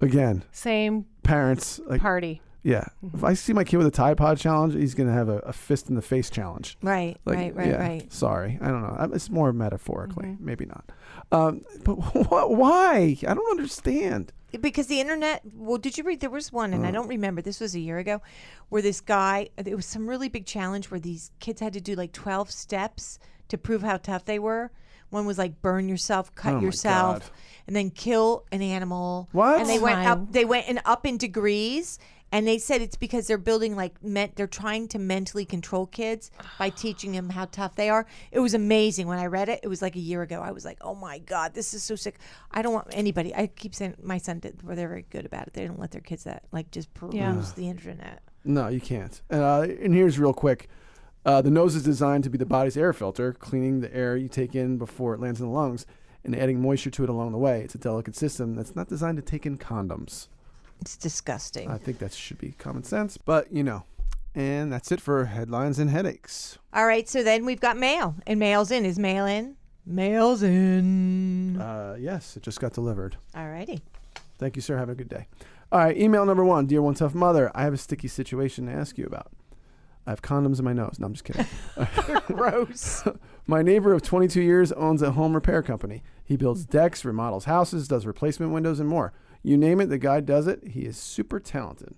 again 0.00 0.44
Same 0.52 1.06
parents 1.22 1.80
like 1.86 2.00
party. 2.00 2.40
yeah. 2.62 2.84
If 3.14 3.24
I 3.24 3.34
see 3.34 3.52
my 3.52 3.64
kid 3.64 3.78
with 3.78 3.86
a 3.86 3.90
Tide 3.90 4.16
Pod 4.16 4.38
challenge, 4.38 4.74
he's 4.74 4.94
gonna 4.94 5.12
have 5.12 5.28
a, 5.28 5.38
a 5.38 5.52
fist 5.52 5.88
in 5.88 5.94
the 5.94 6.02
face 6.02 6.30
challenge. 6.30 6.76
Right. 6.82 7.16
Like, 7.24 7.36
right. 7.38 7.54
Right. 7.56 7.66
yeah, 7.68 7.76
Right. 7.76 8.12
Sorry, 8.12 8.58
I 8.60 8.68
don't 8.68 8.82
know. 8.82 9.10
It's 9.14 9.30
more 9.30 9.52
metaphorically, 9.52 10.36
maybe 10.40 10.66
not. 10.66 10.84
Um, 11.32 11.64
but 11.84 11.94
wh- 11.96 12.50
why? 12.50 13.16
I 13.26 13.34
don't 13.34 13.50
understand. 13.50 14.32
because 14.60 14.86
the 14.86 15.00
internet 15.00 15.42
well 15.56 15.78
did 15.78 15.98
you 15.98 16.04
read 16.04 16.20
there 16.20 16.30
was 16.30 16.52
one 16.52 16.72
and 16.72 16.86
i 16.86 16.90
don't 16.92 17.08
remember 17.08 17.42
this 17.42 17.58
was 17.58 17.74
a 17.74 17.80
year 17.80 17.98
ago 17.98 18.22
where 18.68 18.80
this 18.82 19.00
guy 19.00 19.48
it 19.56 19.74
was 19.74 19.84
some 19.84 20.06
really 20.08 20.28
big 20.28 20.46
challenge 20.46 20.92
where 20.92 21.00
these 21.00 21.32
kids 21.40 21.60
had 21.60 21.72
to 21.72 21.80
do 21.80 21.96
like 21.96 22.12
12 22.12 22.52
steps 22.52 23.18
to 23.48 23.58
prove 23.58 23.82
how 23.82 23.96
tough 23.96 24.24
they 24.26 24.38
were 24.38 24.70
one 25.10 25.26
was 25.26 25.38
like 25.38 25.60
burn 25.62 25.88
yourself 25.88 26.34
cut 26.34 26.54
Oh 26.54 26.56
my 26.56 26.62
yourself 26.62 27.20
God. 27.20 27.30
and 27.66 27.76
then 27.76 27.90
kill 27.90 28.44
an 28.52 28.62
animal 28.62 29.28
What? 29.32 29.60
and 29.60 29.68
they 29.68 29.78
went 29.78 29.98
My- 30.00 30.06
up 30.10 30.32
they 30.32 30.44
went 30.44 30.68
and 30.68 30.80
up 30.84 31.06
in 31.06 31.16
degrees 31.16 31.98
and 32.32 32.48
they 32.48 32.58
said 32.58 32.82
it's 32.82 32.96
because 32.96 33.28
they're 33.28 33.38
building 33.38 33.76
like 33.76 34.02
meant 34.02 34.34
they're 34.34 34.48
trying 34.48 34.88
to 34.88 34.98
mentally 34.98 35.44
control 35.44 35.86
kids 35.86 36.32
by 36.58 36.68
teaching 36.84 37.12
them 37.12 37.30
how 37.30 37.44
tough 37.44 37.76
they 37.76 37.88
are. 37.90 38.06
It 38.32 38.40
was 38.40 38.54
amazing 38.54 39.06
when 39.06 39.20
I 39.20 39.26
read 39.26 39.48
it. 39.48 39.60
It 39.62 39.68
was 39.68 39.80
like 39.80 39.94
a 39.94 40.00
year 40.00 40.22
ago. 40.22 40.40
I 40.40 40.50
was 40.50 40.64
like, 40.64 40.78
"Oh 40.80 40.96
my 40.96 41.18
god, 41.20 41.54
this 41.54 41.74
is 41.74 41.84
so 41.84 41.94
sick." 41.94 42.18
I 42.50 42.60
don't 42.62 42.72
want 42.72 42.88
anybody. 42.90 43.32
I 43.32 43.46
keep 43.46 43.72
saying 43.72 43.94
my 44.02 44.18
son 44.18 44.40
did. 44.40 44.64
Where 44.64 44.74
they're 44.74 44.88
very 44.88 45.06
good 45.10 45.24
about 45.26 45.46
it. 45.46 45.52
They 45.52 45.64
don't 45.64 45.78
let 45.78 45.92
their 45.92 46.00
kids 46.00 46.24
that 46.24 46.42
like 46.50 46.72
just 46.72 46.92
peruse 46.92 47.14
Yeah. 47.14 47.40
the 47.54 47.68
internet. 47.68 48.20
No, 48.44 48.66
you 48.66 48.80
can't. 48.80 49.22
Uh, 49.30 49.68
and 49.80 49.94
here's 49.94 50.18
real 50.18 50.34
quick. 50.34 50.68
Uh, 51.24 51.40
the 51.40 51.50
nose 51.50 51.74
is 51.74 51.82
designed 51.82 52.24
to 52.24 52.30
be 52.30 52.38
the 52.38 52.46
body's 52.46 52.76
air 52.76 52.92
filter, 52.92 53.32
cleaning 53.32 53.80
the 53.80 53.94
air 53.94 54.16
you 54.16 54.28
take 54.28 54.54
in 54.54 54.76
before 54.76 55.14
it 55.14 55.20
lands 55.20 55.40
in 55.40 55.46
the 55.46 55.52
lungs 55.52 55.86
and 56.22 56.36
adding 56.36 56.60
moisture 56.60 56.90
to 56.90 57.04
it 57.04 57.08
along 57.08 57.32
the 57.32 57.38
way. 57.38 57.62
It's 57.62 57.74
a 57.74 57.78
delicate 57.78 58.16
system 58.16 58.54
that's 58.54 58.76
not 58.76 58.88
designed 58.88 59.16
to 59.16 59.22
take 59.22 59.46
in 59.46 59.58
condoms. 59.58 60.28
It's 60.80 60.96
disgusting. 60.96 61.70
I 61.70 61.78
think 61.78 61.98
that 61.98 62.12
should 62.12 62.38
be 62.38 62.52
common 62.52 62.82
sense, 62.82 63.16
but 63.16 63.52
you 63.52 63.62
know. 63.62 63.84
And 64.36 64.72
that's 64.72 64.90
it 64.90 65.00
for 65.00 65.26
headlines 65.26 65.78
and 65.78 65.88
headaches. 65.88 66.58
All 66.72 66.86
right, 66.86 67.08
so 67.08 67.22
then 67.22 67.44
we've 67.44 67.60
got 67.60 67.76
mail, 67.76 68.16
and 68.26 68.40
mail's 68.40 68.72
in. 68.72 68.84
Is 68.84 68.98
mail 68.98 69.26
in? 69.26 69.54
Mail's 69.86 70.42
in. 70.42 71.60
Uh, 71.60 71.96
yes, 72.00 72.36
it 72.36 72.42
just 72.42 72.58
got 72.58 72.72
delivered. 72.72 73.16
All 73.36 73.48
righty. 73.48 73.80
Thank 74.38 74.56
you, 74.56 74.62
sir. 74.62 74.76
Have 74.76 74.88
a 74.88 74.94
good 74.96 75.08
day. 75.08 75.28
All 75.70 75.78
right, 75.78 75.96
email 75.96 76.26
number 76.26 76.44
one 76.44 76.66
Dear 76.66 76.82
One 76.82 76.94
Tough 76.94 77.14
Mother, 77.14 77.50
I 77.54 77.62
have 77.62 77.72
a 77.72 77.76
sticky 77.78 78.08
situation 78.08 78.66
to 78.66 78.72
ask 78.72 78.98
you 78.98 79.06
about. 79.06 79.30
I 80.06 80.10
have 80.10 80.22
condoms 80.22 80.58
in 80.58 80.64
my 80.64 80.72
nose. 80.72 80.96
No, 80.98 81.06
I'm 81.06 81.14
just 81.14 81.24
kidding. 81.24 81.46
Gross. 82.26 83.04
My 83.46 83.62
neighbor 83.62 83.92
of 83.92 84.02
22 84.02 84.40
years 84.40 84.72
owns 84.72 85.02
a 85.02 85.12
home 85.12 85.34
repair 85.34 85.62
company. 85.62 86.02
He 86.24 86.36
builds 86.36 86.64
decks, 86.64 87.04
remodels 87.04 87.44
houses, 87.44 87.88
does 87.88 88.06
replacement 88.06 88.52
windows, 88.52 88.80
and 88.80 88.88
more. 88.88 89.12
You 89.42 89.56
name 89.56 89.80
it, 89.80 89.86
the 89.86 89.98
guy 89.98 90.20
does 90.20 90.46
it. 90.46 90.68
He 90.68 90.80
is 90.82 90.96
super 90.96 91.40
talented. 91.40 91.94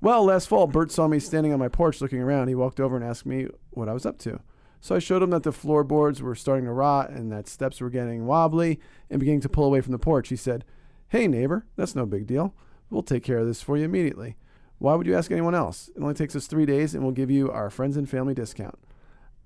Well, 0.00 0.24
last 0.24 0.46
fall, 0.46 0.68
Bert 0.68 0.92
saw 0.92 1.08
me 1.08 1.18
standing 1.18 1.52
on 1.52 1.58
my 1.58 1.68
porch 1.68 2.00
looking 2.00 2.20
around. 2.20 2.48
He 2.48 2.54
walked 2.54 2.78
over 2.78 2.94
and 2.94 3.04
asked 3.04 3.26
me 3.26 3.48
what 3.70 3.88
I 3.88 3.92
was 3.92 4.06
up 4.06 4.18
to. 4.18 4.40
So 4.80 4.94
I 4.94 5.00
showed 5.00 5.22
him 5.22 5.30
that 5.30 5.42
the 5.42 5.50
floorboards 5.52 6.22
were 6.22 6.36
starting 6.36 6.66
to 6.66 6.72
rot 6.72 7.10
and 7.10 7.32
that 7.32 7.48
steps 7.48 7.80
were 7.80 7.90
getting 7.90 8.26
wobbly 8.26 8.78
and 9.10 9.18
beginning 9.18 9.40
to 9.40 9.48
pull 9.48 9.64
away 9.64 9.80
from 9.80 9.90
the 9.90 9.98
porch. 9.98 10.28
He 10.28 10.36
said, 10.36 10.64
Hey, 11.08 11.26
neighbor, 11.26 11.66
that's 11.74 11.96
no 11.96 12.06
big 12.06 12.28
deal. 12.28 12.54
We'll 12.90 13.02
take 13.02 13.24
care 13.24 13.38
of 13.38 13.46
this 13.46 13.60
for 13.60 13.76
you 13.76 13.84
immediately. 13.84 14.36
Why 14.78 14.94
would 14.94 15.06
you 15.06 15.16
ask 15.16 15.30
anyone 15.30 15.54
else? 15.54 15.90
It 15.94 16.00
only 16.00 16.14
takes 16.14 16.36
us 16.36 16.46
three 16.46 16.66
days 16.66 16.94
and 16.94 17.02
we'll 17.02 17.12
give 17.12 17.30
you 17.30 17.50
our 17.50 17.70
friends 17.70 17.96
and 17.96 18.08
family 18.08 18.34
discount. 18.34 18.78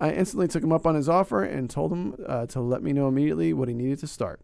I 0.00 0.10
instantly 0.10 0.48
took 0.48 0.62
him 0.62 0.72
up 0.72 0.86
on 0.86 0.94
his 0.94 1.08
offer 1.08 1.42
and 1.42 1.70
told 1.70 1.92
him 1.92 2.16
uh, 2.26 2.46
to 2.46 2.60
let 2.60 2.82
me 2.82 2.92
know 2.92 3.08
immediately 3.08 3.52
what 3.52 3.68
he 3.68 3.74
needed 3.74 4.00
to 4.00 4.06
start. 4.06 4.40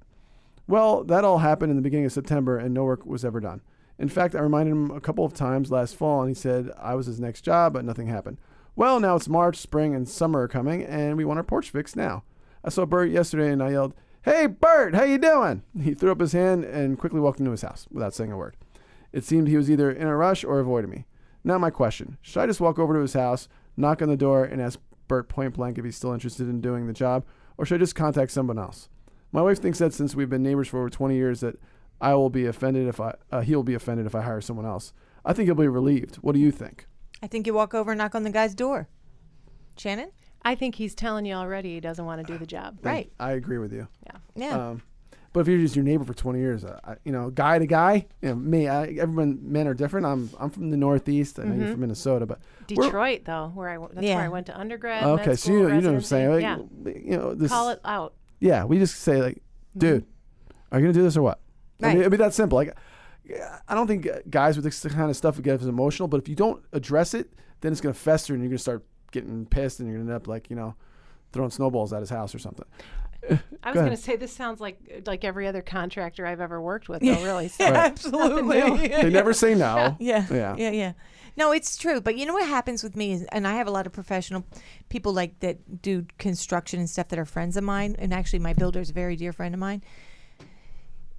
Well, 0.67 1.05
that 1.05 1.25
all 1.25 1.39
happened 1.39 1.71
in 1.71 1.77
the 1.77 1.83
beginning 1.83 2.07
of 2.07 2.13
September 2.13 2.59
and 2.59 2.73
no 2.73 2.85
work 2.85 3.05
was 3.05 3.25
ever 3.25 3.41
done. 3.41 3.61
In 3.99 4.09
fact, 4.09 4.35
I 4.35 4.41
reminded 4.41 4.73
him 4.73 4.91
a 4.91 5.01
couple 5.01 5.25
of 5.25 5.35
times 5.35 5.71
last 5.71 5.97
fall 5.97 6.21
and 6.21 6.29
he 6.29 6.35
said 6.35 6.71
I 6.79 6.95
was 6.95 7.07
his 7.07 7.21
next 7.21 7.43
job, 7.43 7.73
but 7.73 7.85
nothing 7.85 8.07
happened. 8.07 8.39
Well, 8.77 9.01
now 9.01 9.17
it's 9.17 9.29
March, 9.29 9.57
spring, 9.57 9.95
and 9.95 10.09
summer 10.09 10.43
are 10.43 10.49
coming, 10.49 10.85
and 10.85 11.17
we 11.17 11.25
want 11.25 11.39
our 11.39 11.43
porch 11.43 11.71
fixed 11.71 11.97
now. 11.97 12.23
I 12.63 12.69
saw 12.69 12.87
Bert 12.87 13.11
yesterday 13.11 13.51
and 13.51 13.61
I 13.61 13.73
yelled, 13.73 13.93
Hey, 14.23 14.47
Bert, 14.47 14.95
how 14.95 15.03
you 15.03 15.19
doing? 15.19 15.65
He 15.83 15.95
threw 15.95 16.13
up 16.13 16.21
his 16.21 16.33
hand 16.33 16.65
and 16.65 16.99
quickly 16.99 17.19
walked 17.19 17.41
into 17.41 17.51
his 17.51 17.63
house 17.63 17.89
without 17.91 18.15
saying 18.15 18.31
a 18.31 18.37
word. 18.37 18.57
It 19.13 19.25
seemed 19.25 19.49
he 19.49 19.57
was 19.57 19.71
either 19.71 19.91
in 19.91 20.07
a 20.07 20.17
rush 20.17 20.45
or 20.45 20.61
avoiding 20.61 20.91
me. 20.91 21.07
Now, 21.45 21.59
my 21.59 21.71
question 21.71 22.19
should 22.21 22.41
I 22.41 22.47
just 22.47 22.61
walk 22.61 22.79
over 22.79 22.95
to 22.95 23.01
his 23.01 23.15
house, 23.15 23.49
knock 23.77 24.03
on 24.03 24.09
the 24.09 24.17
door, 24.17 24.45
and 24.45 24.61
ask 24.61 24.79
Bert 25.07 25.29
point 25.29 25.55
blank 25.55 25.79
if 25.79 25.85
he's 25.85 25.97
still 25.97 26.13
interested 26.13 26.49
in 26.49 26.61
doing 26.61 26.87
the 26.87 26.93
job, 26.93 27.25
or 27.57 27.65
should 27.65 27.77
I 27.77 27.79
just 27.79 27.95
contact 27.95 28.31
someone 28.31 28.59
else? 28.59 28.89
My 29.33 29.43
wife 29.43 29.61
thinks 29.61 29.79
that 29.79 29.95
since 29.95 30.15
we've 30.15 30.29
been 30.29 30.43
neighbors 30.43 30.69
for 30.69 30.79
over 30.79 30.91
20 30.91 31.15
years, 31.15 31.41
that 31.41 31.57
I 32.01 32.15
will 32.15 32.31
be 32.31 32.47
offended 32.47 32.87
if 32.87 33.01
I 33.01 33.15
uh, 33.33 33.41
he'll 33.41 33.63
be 33.63 33.75
offended 33.75 34.07
if 34.07 34.15
I 34.15 34.23
hire 34.23 34.41
someone 34.41 34.67
else. 34.67 34.93
I 35.25 35.33
think 35.33 35.47
he'll 35.47 35.55
be 35.55 35.69
relieved. 35.69 36.17
What 36.17 36.35
do 36.35 36.41
you 36.41 36.51
think? 36.51 36.87
I 37.23 37.27
think 37.27 37.47
you 37.47 37.55
walk 37.55 37.75
over 37.75 37.93
and 37.93 37.99
knock 37.99 38.15
on 38.15 38.23
the 38.23 38.31
guy's 38.31 38.55
door. 38.55 38.89
Shannon? 39.77 40.11
I 40.43 40.55
think 40.55 40.77
he's 40.77 40.95
telling 40.95 41.27
you 41.27 41.35
already 41.35 41.75
he 41.75 41.81
doesn't 41.81 42.05
want 42.05 42.25
to 42.25 42.33
do 42.33 42.39
the 42.39 42.47
job. 42.47 42.79
Right. 42.83 43.13
I 43.19 43.33
agree 43.33 43.59
with 43.59 43.73
you. 43.73 43.89
Yeah. 44.07 44.19
Yeah. 44.37 44.69
Um, 44.69 44.83
but 45.33 45.41
if 45.41 45.49
you're 45.49 45.59
just 45.59 45.77
your 45.77 45.85
neighbor 45.85 46.05
for 46.05 46.15
20 46.15 46.39
years, 46.39 46.65
uh, 46.65 46.79
I, 46.85 46.95
you 47.05 47.13
know, 47.13 47.31
guy 47.31 47.59
to 47.59 47.67
guy, 47.67 48.07
you 48.23 48.29
know, 48.31 48.35
me, 48.35 48.67
I, 48.69 48.85
everyone, 48.87 49.39
men 49.43 49.67
are 49.69 49.75
different. 49.75 50.07
I'm, 50.07 50.31
I'm 50.39 50.51
from 50.51 50.71
the 50.71 50.77
Northeast. 50.77 51.39
I 51.39 51.45
know 51.45 51.55
you're 51.55 51.73
from 51.73 51.81
Minnesota, 51.81 52.27
but 52.27 52.41
we're- 52.71 52.87
Detroit, 52.89 53.23
though, 53.25 53.51
where 53.55 53.69
I 53.69 53.75
w- 53.75 53.91
that's 53.95 54.07
Yeah. 54.07 54.17
where 54.17 54.25
I 54.25 54.29
went 54.29 54.47
to 54.47 54.59
undergrad. 54.59 55.05
okay, 55.05 55.27
med 55.27 55.39
so 55.39 55.53
you, 55.53 55.63
know- 55.63 55.75
you 55.75 55.81
know 55.83 55.89
what 55.91 55.97
I'm 55.97 56.03
saying? 56.03 56.31
Like, 56.31 56.43
residency. 56.45 57.03
You 57.11 57.17
know, 57.17 57.35
this, 57.35 57.51
yeah. 57.51 57.57
Call 57.57 57.69
it 57.71 57.81
out. 57.85 58.15
Yeah, 58.41 58.65
we 58.65 58.79
just 58.79 58.97
say 59.01 59.21
like, 59.23 59.43
dude, 59.77 60.05
are 60.73 60.79
you 60.79 60.85
gonna 60.87 60.93
do 60.95 61.03
this 61.03 61.17
or 61.17 61.23
what? 61.23 61.41
I 61.83 61.89
mean, 61.89 61.99
it'd 61.99 62.11
be 62.11 62.17
that 62.19 62.35
simple. 62.35 62.57
Like, 62.57 62.77
I 63.69 63.75
don't 63.75 63.87
think 63.87 64.09
guys 64.31 64.57
with 64.57 64.65
this 64.65 64.81
kind 64.93 65.11
of 65.11 65.17
stuff 65.17 65.41
get 65.43 65.61
as 65.61 65.67
emotional, 65.67 66.09
but 66.09 66.21
if 66.21 66.29
you 66.29 66.35
don't 66.35 66.65
address 66.73 67.15
it, 67.15 67.33
then 67.61 67.73
it's 67.73 67.81
gonna 67.81 67.93
fester 67.95 68.33
and 68.35 68.43
you're 68.43 68.49
gonna 68.51 68.59
start 68.59 68.85
getting 69.13 69.45
pissed 69.47 69.81
and 69.81 69.89
you're 69.89 69.99
gonna 69.99 70.11
end 70.11 70.17
up 70.17 70.27
like, 70.29 70.49
you 70.51 70.57
know, 70.57 70.75
throwing 71.33 71.51
snowballs 71.51 71.93
at 71.93 72.01
his 72.01 72.11
house 72.11 72.35
or 72.35 72.39
something. 72.39 72.65
I 73.63 73.71
was 73.71 73.75
Go 73.75 73.81
going 73.81 73.91
to 73.91 73.97
say 73.97 74.17
this 74.17 74.33
sounds 74.33 74.61
like 74.61 75.03
like 75.07 75.25
every 75.25 75.47
other 75.47 75.63
contractor 75.63 76.27
I've 76.27 76.41
ever 76.41 76.61
worked 76.61 76.89
with. 76.89 77.03
Though, 77.03 77.23
really. 77.23 77.49
So. 77.59 77.65
Right. 77.65 77.75
Absolutely. 77.75 78.89
They 78.89 79.11
never 79.11 79.33
say 79.33 79.55
no. 79.55 79.97
Yeah. 79.99 80.27
Yeah. 80.31 80.55
Yeah. 80.57 80.71
Yeah. 80.71 80.93
No, 81.37 81.53
it's 81.53 81.77
true. 81.77 82.01
But 82.01 82.17
you 82.17 82.27
know 82.27 82.35
what 82.35 82.49
happens 82.49 82.83
with 82.83 82.97
me 82.97 83.13
is, 83.13 83.25
and 83.31 83.47
I 83.47 83.55
have 83.55 83.67
a 83.67 83.71
lot 83.71 83.87
of 83.87 83.93
professional 83.93 84.45
people 84.89 85.13
like 85.13 85.39
that 85.41 85.83
do 85.83 86.07
construction 86.19 86.81
and 86.81 86.91
stuff 86.91 87.09
that 87.09 87.19
are 87.19 87.25
friends 87.25 87.57
of 87.57 87.65
mine. 87.65 87.97
And 87.99 88.13
actually, 88.13 88.41
my 88.41 88.53
builder 88.55 88.81
is 88.81 88.91
a 88.91 88.93
very 88.93 89.17
dear 89.17 89.33
friend 89.33 89.55
of 89.55 89.61
mine. 89.61 89.83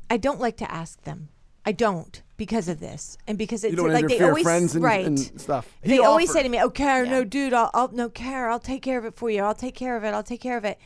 I 0.10 0.18
don't 0.18 0.40
like 0.40 0.58
to 0.58 0.72
ask 0.72 1.02
them. 1.04 1.30
I 1.66 1.72
don't 1.72 2.22
because 2.38 2.68
of 2.68 2.80
this, 2.80 3.18
and 3.28 3.38
because 3.38 3.64
it's 3.64 3.72
You 3.72 3.78
don't 3.78 3.94
like 3.94 4.08
they 4.08 4.20
always 4.22 4.44
friends 4.44 4.74
and, 4.76 4.84
right. 4.84 5.06
and 5.06 5.20
stuff. 5.40 5.72
He 5.84 5.90
they 5.90 6.00
always 6.00 6.32
say 6.32 6.42
to 6.42 6.50
me, 6.50 6.60
"Oh, 6.60 6.70
Karen, 6.70 7.10
no, 7.10 7.24
dude, 7.24 7.54
I'll, 7.54 7.70
I'll 7.74 7.92
no, 7.92 8.10
Karen, 8.10 8.52
I'll 8.52 8.60
take 8.60 8.82
care 8.82 8.98
of 8.98 9.06
it 9.06 9.16
for 9.16 9.30
you. 9.30 9.44
I'll 9.44 9.54
take 9.54 9.76
care 9.76 9.96
of 9.96 10.04
it. 10.04 10.14
I'll 10.14 10.24
take 10.24 10.42
care 10.42 10.58
of 10.58 10.66
it." 10.66 10.80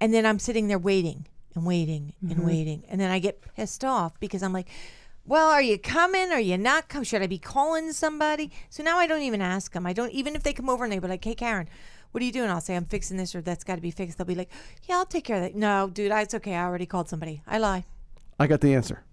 And 0.00 0.12
then 0.14 0.24
I'm 0.26 0.38
sitting 0.38 0.68
there 0.68 0.78
waiting 0.78 1.26
and 1.54 1.66
waiting 1.66 2.14
Mm-hmm. 2.24 2.32
and 2.32 2.46
waiting, 2.46 2.84
and 2.88 3.00
then 3.00 3.10
I 3.10 3.18
get 3.18 3.40
pissed 3.56 3.84
off 3.84 4.18
because 4.20 4.42
I'm 4.42 4.52
like, 4.52 4.68
"Well, 5.26 5.50
are 5.50 5.62
you 5.62 5.78
coming? 5.78 6.30
Are 6.32 6.40
you 6.40 6.56
not 6.56 6.88
coming? 6.88 7.04
Should 7.04 7.22
I 7.22 7.26
be 7.26 7.38
calling 7.38 7.92
somebody?" 7.92 8.50
So 8.70 8.82
now 8.82 8.98
I 8.98 9.06
don't 9.06 9.22
even 9.22 9.40
ask 9.42 9.72
them. 9.72 9.86
I 9.86 9.92
don't 9.92 10.12
even 10.12 10.34
if 10.36 10.42
they 10.42 10.52
come 10.52 10.68
over 10.70 10.84
and 10.84 10.92
they 10.92 10.98
be 10.98 11.08
like, 11.08 11.24
"Hey, 11.24 11.34
Karen." 11.34 11.68
What 12.12 12.22
are 12.22 12.26
you 12.26 12.32
doing? 12.32 12.50
I'll 12.50 12.60
say 12.60 12.74
I'm 12.74 12.86
fixing 12.86 13.16
this 13.18 13.36
or 13.36 13.40
that's 13.40 13.62
got 13.62 13.76
to 13.76 13.80
be 13.80 13.92
fixed. 13.92 14.18
They'll 14.18 14.26
be 14.26 14.34
like, 14.34 14.50
"Yeah, 14.88 14.96
I'll 14.96 15.06
take 15.06 15.22
care 15.24 15.36
of 15.36 15.42
that." 15.42 15.54
No, 15.54 15.88
dude, 15.88 16.10
I, 16.10 16.22
it's 16.22 16.34
okay. 16.34 16.54
I 16.56 16.64
already 16.64 16.86
called 16.86 17.08
somebody. 17.08 17.42
I 17.46 17.58
lie. 17.58 17.84
I 18.38 18.46
got 18.48 18.60
the 18.62 18.74
answer, 18.74 19.04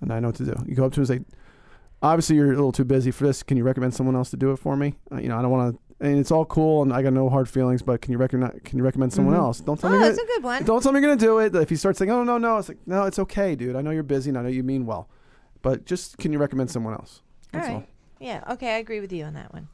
and 0.00 0.12
I 0.12 0.18
know 0.20 0.28
what 0.28 0.36
to 0.36 0.44
do. 0.44 0.54
You 0.66 0.74
go 0.74 0.84
up 0.86 0.92
to 0.94 1.00
him 1.00 1.06
and 1.08 1.26
say, 1.28 1.36
"Obviously, 2.02 2.34
you're 2.36 2.46
a 2.52 2.56
little 2.56 2.72
too 2.72 2.84
busy 2.84 3.10
for 3.12 3.24
this. 3.24 3.42
Can 3.44 3.56
you 3.56 3.62
recommend 3.62 3.94
someone 3.94 4.16
else 4.16 4.30
to 4.30 4.36
do 4.36 4.50
it 4.52 4.56
for 4.58 4.76
me? 4.76 4.94
Uh, 5.12 5.18
you 5.18 5.28
know, 5.28 5.38
I 5.38 5.42
don't 5.42 5.50
want 5.50 5.74
to." 5.76 5.80
And 6.04 6.18
it's 6.18 6.30
all 6.30 6.44
cool, 6.44 6.82
and 6.82 6.92
I 6.92 7.00
got 7.00 7.14
no 7.14 7.30
hard 7.30 7.48
feelings. 7.48 7.80
But 7.80 8.02
can 8.02 8.12
you 8.12 8.18
recommend? 8.18 8.62
Can 8.64 8.76
you 8.76 8.84
recommend 8.84 9.14
someone 9.14 9.34
mm-hmm. 9.34 9.44
else? 9.44 9.60
Don't 9.60 9.80
tell 9.80 9.90
Oh, 9.90 9.94
me. 9.94 10.00
that's 10.00 10.18
gonna- 10.18 10.30
a 10.30 10.34
good 10.36 10.42
one. 10.44 10.64
Don't 10.64 10.82
tell 10.82 10.92
me 10.92 11.00
you're 11.00 11.08
gonna 11.08 11.18
do 11.18 11.38
it. 11.38 11.54
If 11.54 11.70
he 11.70 11.76
starts 11.76 11.98
saying, 11.98 12.10
"Oh 12.10 12.22
no, 12.22 12.36
no," 12.36 12.58
it's 12.58 12.68
like, 12.68 12.78
"No, 12.86 13.04
it's 13.04 13.18
okay, 13.18 13.54
dude. 13.54 13.74
I 13.74 13.80
know 13.80 13.90
you're 13.90 14.02
busy, 14.02 14.28
and 14.28 14.36
I 14.36 14.42
know 14.42 14.48
you 14.48 14.62
mean 14.62 14.84
well, 14.84 15.08
but 15.62 15.86
just 15.86 16.18
can 16.18 16.30
you 16.30 16.38
recommend 16.38 16.70
someone 16.70 16.92
else?" 16.92 17.22
All 17.54 17.60
That's 17.60 17.72
right. 17.72 17.88
Yeah. 18.20 18.44
Okay, 18.50 18.74
I 18.74 18.78
agree 18.78 19.00
with 19.00 19.12
you 19.12 19.24
on 19.24 19.32
that 19.34 19.52
one. 19.54 19.68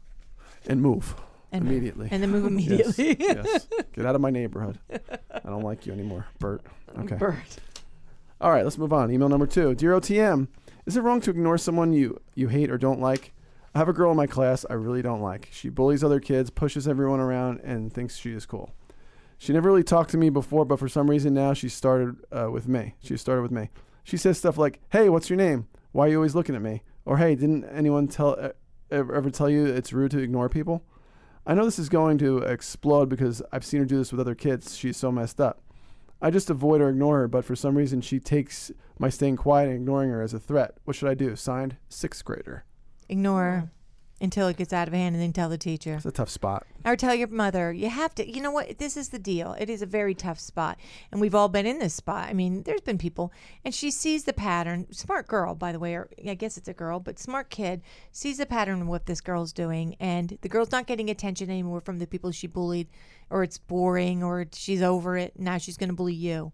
And 0.68 0.80
move 0.80 1.16
And 1.50 1.66
immediately. 1.66 2.08
And 2.12 2.22
then 2.22 2.30
move 2.30 2.46
immediately. 2.52 3.16
yes. 3.18 3.66
Get 3.92 4.06
out 4.06 4.14
of 4.14 4.20
my 4.20 4.30
neighborhood. 4.30 4.78
I 5.32 5.48
don't 5.48 5.62
like 5.64 5.84
you 5.84 5.92
anymore, 5.92 6.26
Bert. 6.38 6.62
Okay. 6.96 7.16
Bert. 7.16 7.58
All 8.40 8.50
right, 8.50 8.62
let's 8.62 8.78
move 8.78 8.92
on. 8.92 9.10
Email 9.10 9.28
number 9.28 9.46
two. 9.46 9.74
Dear 9.74 9.92
OTM, 9.94 10.46
is 10.86 10.96
it 10.96 11.02
wrong 11.02 11.20
to 11.22 11.30
ignore 11.30 11.58
someone 11.58 11.92
you, 11.92 12.20
you 12.34 12.48
hate 12.48 12.70
or 12.70 12.78
don't 12.78 13.00
like? 13.00 13.32
I 13.74 13.78
have 13.78 13.88
a 13.88 13.92
girl 13.92 14.10
in 14.10 14.16
my 14.16 14.26
class 14.26 14.66
I 14.68 14.74
really 14.74 15.00
don't 15.00 15.20
like. 15.20 15.48
She 15.52 15.68
bullies 15.68 16.02
other 16.02 16.18
kids, 16.18 16.50
pushes 16.50 16.88
everyone 16.88 17.20
around, 17.20 17.60
and 17.60 17.92
thinks 17.92 18.16
she 18.16 18.32
is 18.32 18.44
cool. 18.44 18.74
She 19.38 19.52
never 19.52 19.68
really 19.68 19.84
talked 19.84 20.10
to 20.10 20.18
me 20.18 20.28
before, 20.28 20.64
but 20.64 20.78
for 20.78 20.88
some 20.88 21.08
reason 21.08 21.34
now 21.34 21.54
she 21.54 21.68
started 21.68 22.16
uh, 22.32 22.50
with 22.50 22.66
me. 22.66 22.94
She 23.00 23.16
started 23.16 23.42
with 23.42 23.52
me. 23.52 23.70
She 24.02 24.16
says 24.16 24.38
stuff 24.38 24.58
like, 24.58 24.80
"Hey, 24.90 25.08
what's 25.08 25.30
your 25.30 25.36
name? 25.36 25.68
Why 25.92 26.06
are 26.06 26.10
you 26.10 26.16
always 26.16 26.34
looking 26.34 26.56
at 26.56 26.62
me?" 26.62 26.82
Or, 27.04 27.18
"Hey, 27.18 27.36
didn't 27.36 27.64
anyone 27.64 28.08
tell 28.08 28.52
ever 28.90 29.30
tell 29.30 29.48
you 29.48 29.66
it's 29.66 29.92
rude 29.92 30.10
to 30.10 30.18
ignore 30.18 30.48
people?" 30.48 30.82
I 31.46 31.54
know 31.54 31.64
this 31.64 31.78
is 31.78 31.88
going 31.88 32.18
to 32.18 32.38
explode 32.38 33.08
because 33.08 33.40
I've 33.52 33.64
seen 33.64 33.80
her 33.80 33.86
do 33.86 33.98
this 33.98 34.12
with 34.12 34.20
other 34.20 34.34
kids. 34.34 34.76
She's 34.76 34.96
so 34.96 35.10
messed 35.10 35.40
up. 35.40 35.62
I 36.20 36.30
just 36.30 36.50
avoid 36.50 36.82
or 36.82 36.90
ignore 36.90 37.20
her, 37.20 37.28
but 37.28 37.44
for 37.44 37.56
some 37.56 37.78
reason 37.78 38.02
she 38.02 38.20
takes 38.20 38.70
my 38.98 39.08
staying 39.08 39.36
quiet 39.36 39.68
and 39.68 39.76
ignoring 39.76 40.10
her 40.10 40.22
as 40.22 40.34
a 40.34 40.38
threat. 40.38 40.76
What 40.84 40.96
should 40.96 41.08
I 41.08 41.14
do? 41.14 41.34
Signed, 41.34 41.76
sixth 41.88 42.24
grader. 42.24 42.64
Ignore 43.10 43.70
until 44.20 44.48
it 44.48 44.56
gets 44.56 44.72
out 44.72 44.86
of 44.86 44.94
hand 44.94 45.14
and 45.14 45.22
then 45.22 45.32
tell 45.32 45.48
the 45.48 45.58
teacher. 45.58 45.94
It's 45.94 46.04
a 46.04 46.12
tough 46.12 46.28
spot. 46.28 46.66
Or 46.84 46.94
tell 46.94 47.14
your 47.14 47.28
mother. 47.28 47.72
You 47.72 47.88
have 47.88 48.14
to. 48.16 48.30
You 48.30 48.42
know 48.42 48.50
what? 48.50 48.78
This 48.78 48.96
is 48.96 49.08
the 49.08 49.18
deal. 49.18 49.56
It 49.58 49.70
is 49.70 49.82
a 49.82 49.86
very 49.86 50.14
tough 50.14 50.38
spot. 50.38 50.78
And 51.10 51.20
we've 51.20 51.34
all 51.34 51.48
been 51.48 51.66
in 51.66 51.78
this 51.78 51.94
spot. 51.94 52.28
I 52.28 52.34
mean, 52.34 52.62
there's 52.62 52.82
been 52.82 52.98
people, 52.98 53.32
and 53.64 53.74
she 53.74 53.90
sees 53.90 54.24
the 54.24 54.32
pattern. 54.32 54.86
Smart 54.92 55.26
girl, 55.26 55.54
by 55.54 55.72
the 55.72 55.78
way, 55.78 55.94
or 55.94 56.08
I 56.26 56.34
guess 56.34 56.56
it's 56.56 56.68
a 56.68 56.74
girl, 56.74 57.00
but 57.00 57.18
smart 57.18 57.50
kid 57.50 57.82
sees 58.12 58.38
the 58.38 58.46
pattern 58.46 58.82
of 58.82 58.88
what 58.88 59.06
this 59.06 59.20
girl's 59.20 59.52
doing. 59.52 59.96
And 59.98 60.38
the 60.42 60.48
girl's 60.48 60.72
not 60.72 60.86
getting 60.86 61.10
attention 61.10 61.50
anymore 61.50 61.80
from 61.80 61.98
the 61.98 62.06
people 62.06 62.30
she 62.30 62.46
bullied, 62.46 62.88
or 63.30 63.42
it's 63.42 63.58
boring, 63.58 64.22
or 64.22 64.46
she's 64.52 64.82
over 64.82 65.16
it. 65.16 65.32
Now 65.38 65.58
she's 65.58 65.76
going 65.76 65.90
to 65.90 65.96
bully 65.96 66.14
you. 66.14 66.52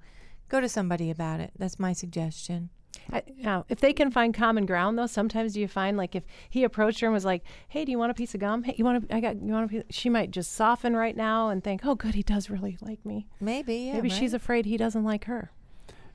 Go 0.48 0.60
to 0.60 0.68
somebody 0.68 1.10
about 1.10 1.40
it. 1.40 1.50
That's 1.58 1.78
my 1.78 1.92
suggestion. 1.92 2.70
I, 3.12 3.22
now, 3.38 3.64
if 3.68 3.80
they 3.80 3.92
can 3.92 4.10
find 4.10 4.34
common 4.34 4.66
ground, 4.66 4.98
though, 4.98 5.06
sometimes 5.06 5.56
you 5.56 5.68
find 5.68 5.96
like 5.96 6.14
if 6.14 6.24
he 6.50 6.64
approached 6.64 7.00
her 7.00 7.06
and 7.06 7.14
was 7.14 7.24
like, 7.24 7.42
"Hey, 7.68 7.84
do 7.84 7.92
you 7.92 7.98
want 7.98 8.10
a 8.10 8.14
piece 8.14 8.34
of 8.34 8.40
gum? 8.40 8.62
Hey, 8.62 8.74
you 8.76 8.84
want? 8.84 9.04
A, 9.10 9.14
I 9.14 9.20
got. 9.20 9.40
You 9.40 9.52
want 9.52 9.66
a 9.66 9.68
piece?" 9.68 9.82
She 9.90 10.08
might 10.08 10.30
just 10.30 10.52
soften 10.52 10.96
right 10.96 11.16
now 11.16 11.48
and 11.48 11.62
think, 11.62 11.82
"Oh, 11.84 11.94
good, 11.94 12.14
he 12.14 12.22
does 12.22 12.50
really 12.50 12.76
like 12.80 13.04
me." 13.04 13.26
Maybe. 13.40 13.76
Yeah, 13.76 13.94
Maybe 13.94 14.08
right? 14.08 14.18
she's 14.18 14.34
afraid 14.34 14.66
he 14.66 14.76
doesn't 14.76 15.04
like 15.04 15.24
her. 15.24 15.50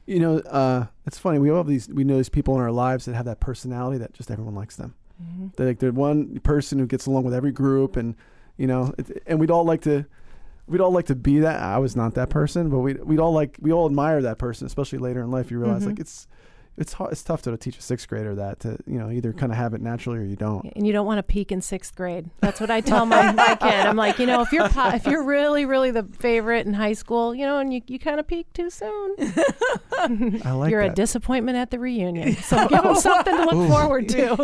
You 0.05 0.19
know, 0.19 0.39
uh, 0.39 0.87
it's 1.05 1.17
funny. 1.17 1.39
We 1.39 1.49
all 1.49 1.57
have 1.57 1.67
these. 1.67 1.87
We 1.87 2.03
know 2.03 2.17
these 2.17 2.29
people 2.29 2.55
in 2.55 2.61
our 2.61 2.71
lives 2.71 3.05
that 3.05 3.15
have 3.15 3.25
that 3.25 3.39
personality 3.39 3.97
that 3.99 4.13
just 4.13 4.31
everyone 4.31 4.55
likes 4.55 4.75
them. 4.75 4.95
They're 5.55 5.67
like 5.67 5.79
the 5.79 5.91
one 5.91 6.39
person 6.39 6.79
who 6.79 6.87
gets 6.87 7.05
along 7.05 7.23
with 7.23 7.33
every 7.33 7.51
group, 7.51 7.95
and 7.95 8.15
you 8.57 8.67
know, 8.67 8.93
it, 8.97 9.23
and 9.27 9.39
we'd 9.39 9.51
all 9.51 9.63
like 9.63 9.81
to. 9.81 10.05
We'd 10.67 10.81
all 10.81 10.91
like 10.91 11.07
to 11.07 11.15
be 11.15 11.39
that. 11.39 11.61
I 11.61 11.79
was 11.79 11.95
not 11.95 12.13
that 12.15 12.29
person, 12.29 12.69
but 12.69 12.79
we 12.79 12.93
we'd 12.93 13.19
all 13.19 13.33
like 13.33 13.57
we 13.59 13.71
all 13.71 13.85
admire 13.85 14.21
that 14.21 14.37
person, 14.37 14.65
especially 14.65 14.99
later 14.99 15.21
in 15.21 15.29
life. 15.29 15.51
You 15.51 15.59
realize 15.59 15.85
like 15.85 15.99
it's 15.99 16.27
it's 16.77 16.93
hard, 16.93 17.11
it's 17.11 17.23
tough 17.23 17.41
to 17.43 17.55
teach 17.57 17.77
a 17.77 17.81
sixth 17.81 18.07
grader 18.07 18.33
that 18.35 18.59
to 18.61 18.77
you 18.87 18.97
know 18.97 19.09
either 19.11 19.33
kind 19.33 19.51
of 19.51 19.57
have 19.57 19.73
it 19.73 19.81
naturally 19.81 20.19
or 20.19 20.23
you 20.23 20.35
don't. 20.35 20.71
And 20.75 20.87
you 20.87 20.93
don't 20.93 21.05
want 21.05 21.19
to 21.19 21.23
peak 21.23 21.51
in 21.51 21.61
sixth 21.61 21.95
grade. 21.95 22.29
That's 22.39 22.59
what 22.59 22.71
I 22.71 22.81
tell 22.81 23.05
my, 23.05 23.31
my 23.31 23.55
kid. 23.61 23.73
I'm 23.73 23.95
like, 23.97 24.19
you 24.19 24.25
know, 24.25 24.41
if 24.41 24.51
you're 24.51 24.69
po- 24.69 24.89
if 24.89 25.05
you're 25.05 25.23
really 25.23 25.65
really 25.65 25.91
the 25.91 26.03
favorite 26.03 26.65
in 26.65 26.73
high 26.73 26.93
school, 26.93 27.35
you 27.35 27.45
know, 27.45 27.59
and 27.59 27.73
you, 27.73 27.81
you 27.87 27.99
kind 27.99 28.19
of 28.19 28.27
peak 28.27 28.51
too 28.53 28.69
soon, 28.69 29.15
I 30.43 30.51
like 30.53 30.71
you're 30.71 30.81
a 30.81 30.89
disappointment 30.89 31.57
at 31.57 31.71
the 31.71 31.79
reunion. 31.79 32.37
So 32.51 32.67
give 32.67 32.83
them 32.83 32.95
something 32.95 33.35
to 33.35 33.43
look 33.45 33.69
forward 33.69 34.09
to. 34.09 34.35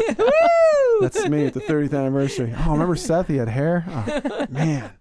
That's 1.02 1.28
me 1.28 1.46
at 1.46 1.54
the 1.54 1.60
30th 1.60 1.98
anniversary. 1.98 2.54
Oh, 2.58 2.72
remember 2.72 2.96
Seth? 2.96 3.28
He 3.28 3.36
had 3.38 3.50
hair. 3.50 3.84
Oh, 3.90 4.46
man. 4.50 4.92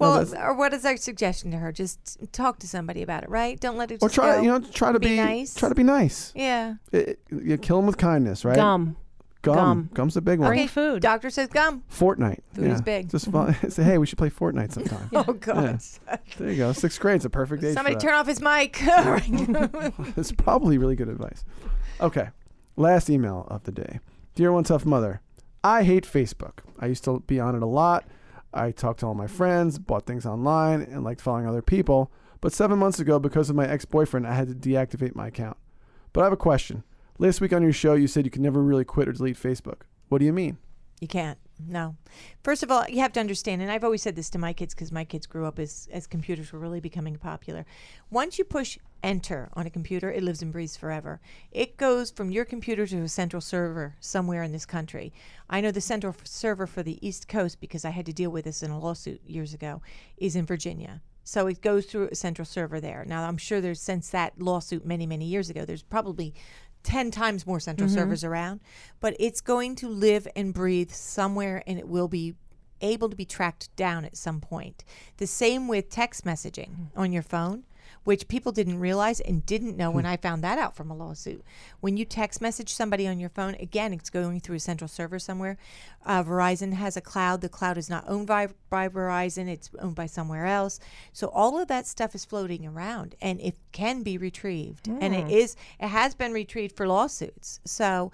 Well, 0.00 0.24
that's- 0.24 0.34
or 0.34 0.54
what 0.54 0.72
is 0.72 0.84
our 0.84 0.96
suggestion 0.96 1.50
to 1.52 1.58
her? 1.58 1.72
Just 1.72 2.18
talk 2.32 2.58
to 2.60 2.66
somebody 2.68 3.02
about 3.02 3.22
it, 3.22 3.28
right? 3.30 3.58
Don't 3.60 3.76
let 3.76 3.90
it. 3.90 4.02
Or 4.02 4.08
try, 4.08 4.36
go. 4.36 4.42
you 4.42 4.48
know, 4.48 4.60
try 4.60 4.92
to 4.92 4.98
Be 4.98 5.10
be, 5.10 5.16
nice. 5.16 5.54
Try 5.54 5.68
to 5.68 5.74
be 5.74 5.82
nice. 5.82 6.32
Yeah. 6.34 6.74
It, 6.92 7.08
it- 7.08 7.20
you 7.30 7.56
kill 7.58 7.76
them 7.76 7.86
with 7.86 7.98
kindness, 7.98 8.44
right? 8.44 8.56
Gum. 8.56 8.96
Gum. 9.42 9.54
Gum. 9.54 9.90
Gum's 9.94 10.16
a 10.18 10.20
big 10.20 10.38
one. 10.38 10.48
Bring 10.48 10.68
food. 10.68 11.00
Doctor 11.00 11.30
says 11.30 11.48
gum. 11.48 11.82
Fortnite. 11.90 12.40
Food 12.52 12.66
yeah. 12.66 12.74
is 12.74 12.82
big. 12.82 13.10
Just 13.10 13.30
fun. 13.30 13.56
say, 13.70 13.82
hey, 13.82 13.96
we 13.96 14.06
should 14.06 14.18
play 14.18 14.28
Fortnite 14.28 14.72
sometime. 14.72 15.08
Oh 15.14 15.32
God. 15.32 15.80
There 16.36 16.50
you 16.50 16.56
go. 16.56 16.72
Sixth 16.72 17.00
grade's 17.00 17.24
a 17.24 17.30
perfect 17.30 17.64
age. 17.64 17.74
Somebody 17.74 17.94
for 17.94 18.02
turn 18.02 18.14
off 18.14 18.26
his 18.26 18.40
mic. 18.42 18.82
All 18.86 19.12
right. 19.12 19.92
It's 20.16 20.32
probably 20.32 20.76
really 20.76 20.94
good 20.96 21.08
advice. 21.08 21.44
Okay. 22.00 22.28
Last 22.76 23.08
email 23.08 23.46
of 23.48 23.64
the 23.64 23.72
day. 23.72 24.00
Dear 24.34 24.52
One 24.52 24.64
Tough 24.64 24.84
Mother, 24.84 25.20
I 25.64 25.84
hate 25.84 26.04
Facebook. 26.06 26.58
I 26.78 26.86
used 26.86 27.04
to 27.04 27.20
be 27.26 27.40
on 27.40 27.54
it 27.54 27.62
a 27.62 27.66
lot. 27.66 28.06
I 28.52 28.70
talked 28.72 29.00
to 29.00 29.06
all 29.06 29.14
my 29.14 29.26
friends, 29.26 29.78
bought 29.78 30.06
things 30.06 30.26
online, 30.26 30.82
and 30.82 31.04
liked 31.04 31.20
following 31.20 31.46
other 31.46 31.62
people. 31.62 32.10
But 32.40 32.52
seven 32.52 32.78
months 32.78 32.98
ago, 32.98 33.18
because 33.18 33.50
of 33.50 33.56
my 33.56 33.68
ex 33.68 33.84
boyfriend, 33.84 34.26
I 34.26 34.34
had 34.34 34.48
to 34.48 34.54
deactivate 34.54 35.14
my 35.14 35.28
account. 35.28 35.56
But 36.12 36.22
I 36.22 36.24
have 36.24 36.32
a 36.32 36.38
question. 36.38 36.82
Last 37.18 37.40
week 37.40 37.52
on 37.52 37.62
your 37.62 37.72
show, 37.72 37.94
you 37.94 38.08
said 38.08 38.24
you 38.24 38.30
could 38.30 38.42
never 38.42 38.62
really 38.62 38.84
quit 38.84 39.08
or 39.08 39.12
delete 39.12 39.36
Facebook. 39.36 39.82
What 40.08 40.18
do 40.18 40.24
you 40.24 40.32
mean? 40.32 40.58
You 41.00 41.08
can't. 41.08 41.38
No. 41.66 41.96
First 42.42 42.62
of 42.62 42.70
all, 42.70 42.84
you 42.88 43.00
have 43.00 43.12
to 43.12 43.20
understand, 43.20 43.62
and 43.62 43.70
I've 43.70 43.84
always 43.84 44.02
said 44.02 44.16
this 44.16 44.30
to 44.30 44.38
my 44.38 44.52
kids 44.52 44.74
because 44.74 44.92
my 44.92 45.04
kids 45.04 45.26
grew 45.26 45.46
up 45.46 45.58
as, 45.58 45.88
as 45.92 46.06
computers 46.06 46.52
were 46.52 46.58
really 46.58 46.80
becoming 46.80 47.16
popular. 47.16 47.64
Once 48.10 48.38
you 48.38 48.44
push 48.44 48.78
enter 49.02 49.48
on 49.54 49.66
a 49.66 49.70
computer, 49.70 50.10
it 50.10 50.22
lives 50.22 50.42
and 50.42 50.52
breathes 50.52 50.76
forever. 50.76 51.20
It 51.52 51.76
goes 51.76 52.10
from 52.10 52.30
your 52.30 52.44
computer 52.44 52.86
to 52.86 53.02
a 53.02 53.08
central 53.08 53.40
server 53.40 53.96
somewhere 54.00 54.42
in 54.42 54.52
this 54.52 54.66
country. 54.66 55.12
I 55.48 55.60
know 55.60 55.70
the 55.70 55.80
central 55.80 56.14
f- 56.18 56.26
server 56.26 56.66
for 56.66 56.82
the 56.82 57.04
East 57.06 57.28
Coast 57.28 57.60
because 57.60 57.84
I 57.84 57.90
had 57.90 58.06
to 58.06 58.12
deal 58.12 58.30
with 58.30 58.44
this 58.44 58.62
in 58.62 58.70
a 58.70 58.78
lawsuit 58.78 59.20
years 59.26 59.54
ago, 59.54 59.82
is 60.16 60.36
in 60.36 60.46
Virginia. 60.46 61.02
So 61.22 61.46
it 61.46 61.60
goes 61.60 61.86
through 61.86 62.08
a 62.08 62.14
central 62.14 62.44
server 62.44 62.80
there. 62.80 63.04
Now, 63.06 63.26
I'm 63.28 63.36
sure 63.36 63.60
there's 63.60 63.80
since 63.80 64.10
that 64.10 64.40
lawsuit 64.40 64.84
many, 64.84 65.06
many 65.06 65.26
years 65.26 65.50
ago, 65.50 65.64
there's 65.64 65.82
probably 65.82 66.34
10 66.82 67.10
times 67.10 67.46
more 67.46 67.60
central 67.60 67.88
mm-hmm. 67.88 67.98
servers 67.98 68.24
around, 68.24 68.60
but 69.00 69.14
it's 69.18 69.40
going 69.40 69.76
to 69.76 69.88
live 69.88 70.26
and 70.34 70.54
breathe 70.54 70.90
somewhere 70.90 71.62
and 71.66 71.78
it 71.78 71.88
will 71.88 72.08
be 72.08 72.34
able 72.80 73.10
to 73.10 73.16
be 73.16 73.24
tracked 73.24 73.74
down 73.76 74.04
at 74.04 74.16
some 74.16 74.40
point. 74.40 74.84
The 75.18 75.26
same 75.26 75.68
with 75.68 75.90
text 75.90 76.24
messaging 76.24 76.70
mm-hmm. 76.70 77.00
on 77.00 77.12
your 77.12 77.22
phone, 77.22 77.64
which 78.04 78.28
people 78.28 78.52
didn't 78.52 78.78
realize 78.78 79.20
and 79.20 79.44
didn't 79.44 79.76
know 79.76 79.90
when 79.90 80.06
I 80.06 80.16
found 80.16 80.42
that 80.42 80.58
out 80.58 80.74
from 80.74 80.90
a 80.90 80.96
lawsuit. 80.96 81.44
When 81.80 81.96
you 81.96 82.04
text 82.04 82.40
message 82.40 82.72
somebody 82.72 83.06
on 83.06 83.20
your 83.20 83.28
phone, 83.28 83.54
again, 83.56 83.92
it's 83.92 84.10
going 84.10 84.40
through 84.40 84.56
a 84.56 84.60
central 84.60 84.88
server 84.88 85.18
somewhere. 85.18 85.58
Uh, 86.04 86.22
Verizon 86.24 86.72
has 86.72 86.96
a 86.96 87.00
cloud. 87.00 87.40
The 87.40 87.48
cloud 87.48 87.76
is 87.76 87.90
not 87.90 88.04
owned 88.08 88.26
by, 88.26 88.48
by 88.70 88.88
Verizon, 88.88 89.48
it's 89.48 89.70
owned 89.78 89.94
by 89.96 90.06
somewhere 90.06 90.46
else. 90.46 90.80
So 91.12 91.28
all 91.28 91.58
of 91.58 91.68
that 91.68 91.86
stuff 91.86 92.14
is 92.14 92.24
floating 92.24 92.66
around 92.66 93.14
and 93.20 93.40
it 93.40 93.56
can 93.72 94.02
be 94.02 94.16
retrieved. 94.16 94.88
And 94.88 95.14
it 95.14 95.30
is, 95.30 95.56
it 95.78 95.88
has 95.88 96.14
been 96.14 96.32
retrieved 96.32 96.76
for 96.76 96.86
lawsuits. 96.86 97.60
So 97.64 98.12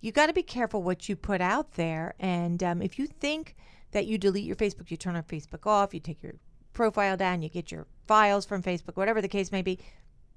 you 0.00 0.12
got 0.12 0.26
to 0.26 0.32
be 0.32 0.42
careful 0.42 0.82
what 0.82 1.08
you 1.08 1.16
put 1.16 1.40
out 1.40 1.74
there. 1.74 2.14
And 2.18 2.62
um, 2.62 2.82
if 2.82 2.98
you 2.98 3.06
think 3.06 3.56
that 3.92 4.06
you 4.06 4.18
delete 4.18 4.44
your 4.44 4.56
Facebook, 4.56 4.90
you 4.90 4.96
turn 4.96 5.16
our 5.16 5.22
Facebook 5.22 5.66
off, 5.66 5.94
you 5.94 6.00
take 6.00 6.22
your 6.22 6.34
profile 6.78 7.16
down, 7.16 7.42
you 7.42 7.48
get 7.48 7.72
your 7.72 7.86
files 8.06 8.46
from 8.46 8.62
Facebook, 8.62 8.96
whatever 8.96 9.20
the 9.20 9.26
case 9.28 9.50
may 9.50 9.62
be. 9.62 9.80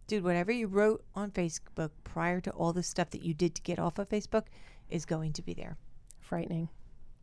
Dude, 0.07 0.23
whatever 0.23 0.51
you 0.51 0.65
wrote 0.65 1.03
on 1.13 1.29
Facebook 1.29 1.91
prior 2.03 2.41
to 2.41 2.49
all 2.51 2.73
the 2.73 2.81
stuff 2.81 3.11
that 3.11 3.21
you 3.21 3.35
did 3.35 3.53
to 3.55 3.61
get 3.61 3.77
off 3.77 3.99
of 3.99 4.09
Facebook 4.09 4.45
is 4.89 5.05
going 5.05 5.33
to 5.33 5.43
be 5.43 5.53
there. 5.53 5.77
Frightening. 6.19 6.67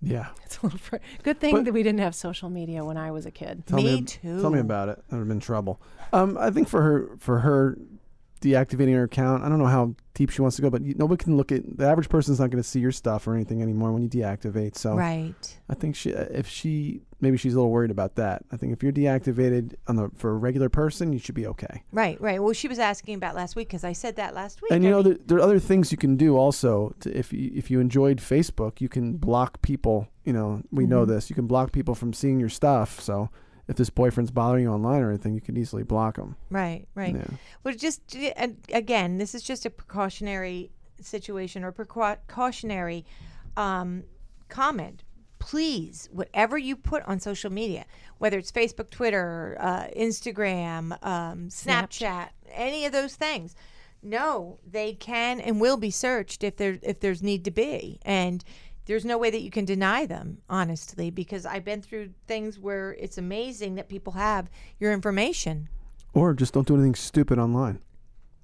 Yeah. 0.00 0.28
It's 0.44 0.58
a 0.58 0.66
little 0.66 0.78
fr- 0.78 0.96
good 1.24 1.40
thing 1.40 1.56
But- 1.56 1.64
that 1.64 1.72
we 1.74 1.82
didn't 1.82 1.98
have 1.98 2.14
social 2.14 2.48
media 2.48 2.84
when 2.84 2.96
I 2.96 3.10
was 3.10 3.26
a 3.26 3.32
kid. 3.32 3.64
Me 3.72 3.82
me, 3.82 4.02
too. 4.02 4.40
Tell 4.40 4.50
me 4.50 4.60
about 4.60 4.88
it. 4.88 5.02
I 5.10 5.16
would 5.16 5.22
have 5.22 5.28
been 5.28 5.40
trouble. 5.40 5.82
Um, 6.12 6.38
I 6.38 6.50
think 6.50 6.68
for 6.68 6.80
her, 6.82 7.10
for 7.18 7.40
her 7.40 7.76
deactivating 8.38 8.94
her 8.94 9.04
account, 9.04 9.44
I 9.44 9.48
don't 9.48 9.58
know 9.58 9.66
how 9.66 9.94
deep 10.14 10.30
she 10.30 10.42
wants 10.42 10.56
to 10.56 10.62
go, 10.62 10.70
but 10.70 10.82
you, 10.82 10.94
nobody 10.96 11.22
can 11.22 11.36
look 11.36 11.52
at 11.52 11.62
the 11.78 11.86
average 11.86 12.08
person's 12.08 12.40
not 12.40 12.50
going 12.50 12.62
to 12.62 12.68
see 12.68 12.80
your 12.80 12.90
stuff 12.92 13.26
or 13.28 13.34
anything 13.34 13.62
anymore 13.62 13.92
when 13.92 14.02
you 14.02 14.08
deactivate. 14.08 14.76
So 14.76 14.94
Right. 14.96 15.58
I 15.68 15.74
think 15.74 15.94
she, 15.94 16.10
if 16.10 16.48
she, 16.48 17.02
maybe 17.20 17.36
she's 17.36 17.54
a 17.54 17.56
little 17.56 17.70
worried 17.70 17.90
about 17.92 18.16
that. 18.16 18.42
I 18.50 18.56
think 18.56 18.72
if 18.72 18.82
you're 18.82 18.90
deactivated 18.92 19.74
on 19.86 19.94
the 19.96 20.10
for 20.16 20.30
a 20.30 20.34
regular 20.34 20.68
person, 20.68 21.12
you 21.12 21.18
should 21.20 21.34
be 21.36 21.46
okay. 21.46 21.82
Right, 21.92 22.20
right. 22.20 22.42
Well, 22.42 22.52
she 22.52 22.66
was 22.68 22.78
asking 22.80 23.14
about 23.14 23.34
last 23.36 23.54
week 23.54 23.68
because 23.68 23.84
I 23.84 23.92
said 23.92 24.16
that 24.16 24.34
last 24.34 24.60
week. 24.60 24.72
And 24.72 24.82
you 24.82 24.90
I 24.90 24.92
know, 24.92 24.96
mean- 25.02 25.04
there, 25.14 25.18
there 25.26 25.38
are 25.38 25.42
other 25.42 25.58
things 25.60 25.92
you 25.92 25.98
can 25.98 26.16
do 26.16 26.36
also. 26.36 26.94
To, 27.00 27.16
if 27.16 27.32
you, 27.32 27.52
if 27.54 27.70
you 27.70 27.78
enjoyed 27.80 28.18
Facebook, 28.18 28.80
you 28.80 28.88
can 28.88 29.16
block 29.18 29.62
people. 29.62 30.08
You 30.24 30.32
know, 30.32 30.62
we 30.72 30.86
know 30.86 31.02
Mm-hmm. 31.02 31.12
this. 31.14 31.30
You 31.30 31.36
can 31.36 31.46
block 31.46 31.70
people 31.72 31.94
from 31.94 32.12
seeing 32.12 32.40
your 32.40 32.48
stuff. 32.50 33.00
So 33.00 33.30
if 33.68 33.76
this 33.76 33.90
boyfriend's 33.90 34.30
bothering 34.30 34.64
you 34.64 34.70
online 34.70 35.02
or 35.02 35.10
anything, 35.10 35.34
you 35.34 35.40
can 35.40 35.56
easily 35.56 35.82
block 35.82 36.16
them. 36.16 36.36
right, 36.50 36.86
right. 36.94 37.14
Yeah. 37.14 37.26
Well, 37.62 37.74
just 37.74 38.16
and 38.36 38.56
again, 38.72 39.18
this 39.18 39.34
is 39.34 39.42
just 39.42 39.66
a 39.66 39.70
precautionary 39.70 40.70
situation 41.00 41.62
or 41.62 41.72
precautionary 41.72 43.04
um, 43.56 44.04
comment. 44.48 45.04
Please, 45.38 46.08
whatever 46.10 46.58
you 46.58 46.74
put 46.74 47.04
on 47.04 47.20
social 47.20 47.50
media, 47.50 47.84
whether 48.18 48.38
it's 48.38 48.50
Facebook, 48.50 48.90
Twitter, 48.90 49.56
uh, 49.60 49.86
Instagram, 49.96 50.92
um, 51.04 51.48
Snapchat, 51.48 52.30
any 52.50 52.84
of 52.84 52.92
those 52.92 53.14
things, 53.14 53.54
no, 54.02 54.58
they 54.68 54.94
can 54.94 55.40
and 55.40 55.60
will 55.60 55.76
be 55.76 55.90
searched 55.90 56.42
if 56.42 56.56
there 56.56 56.78
if 56.82 57.00
there's 57.00 57.22
need 57.22 57.44
to 57.44 57.50
be, 57.50 57.98
and 58.02 58.44
there's 58.88 59.04
no 59.04 59.18
way 59.18 59.30
that 59.30 59.42
you 59.42 59.50
can 59.50 59.64
deny 59.66 60.06
them, 60.06 60.38
honestly, 60.48 61.10
because 61.10 61.44
I've 61.44 61.64
been 61.64 61.82
through 61.82 62.10
things 62.26 62.58
where 62.58 62.94
it's 62.94 63.18
amazing 63.18 63.74
that 63.74 63.88
people 63.88 64.14
have 64.14 64.50
your 64.80 64.92
information. 64.92 65.68
Or 66.14 66.32
just 66.32 66.54
don't 66.54 66.66
do 66.66 66.74
anything 66.74 66.94
stupid 66.94 67.38
online. 67.38 67.80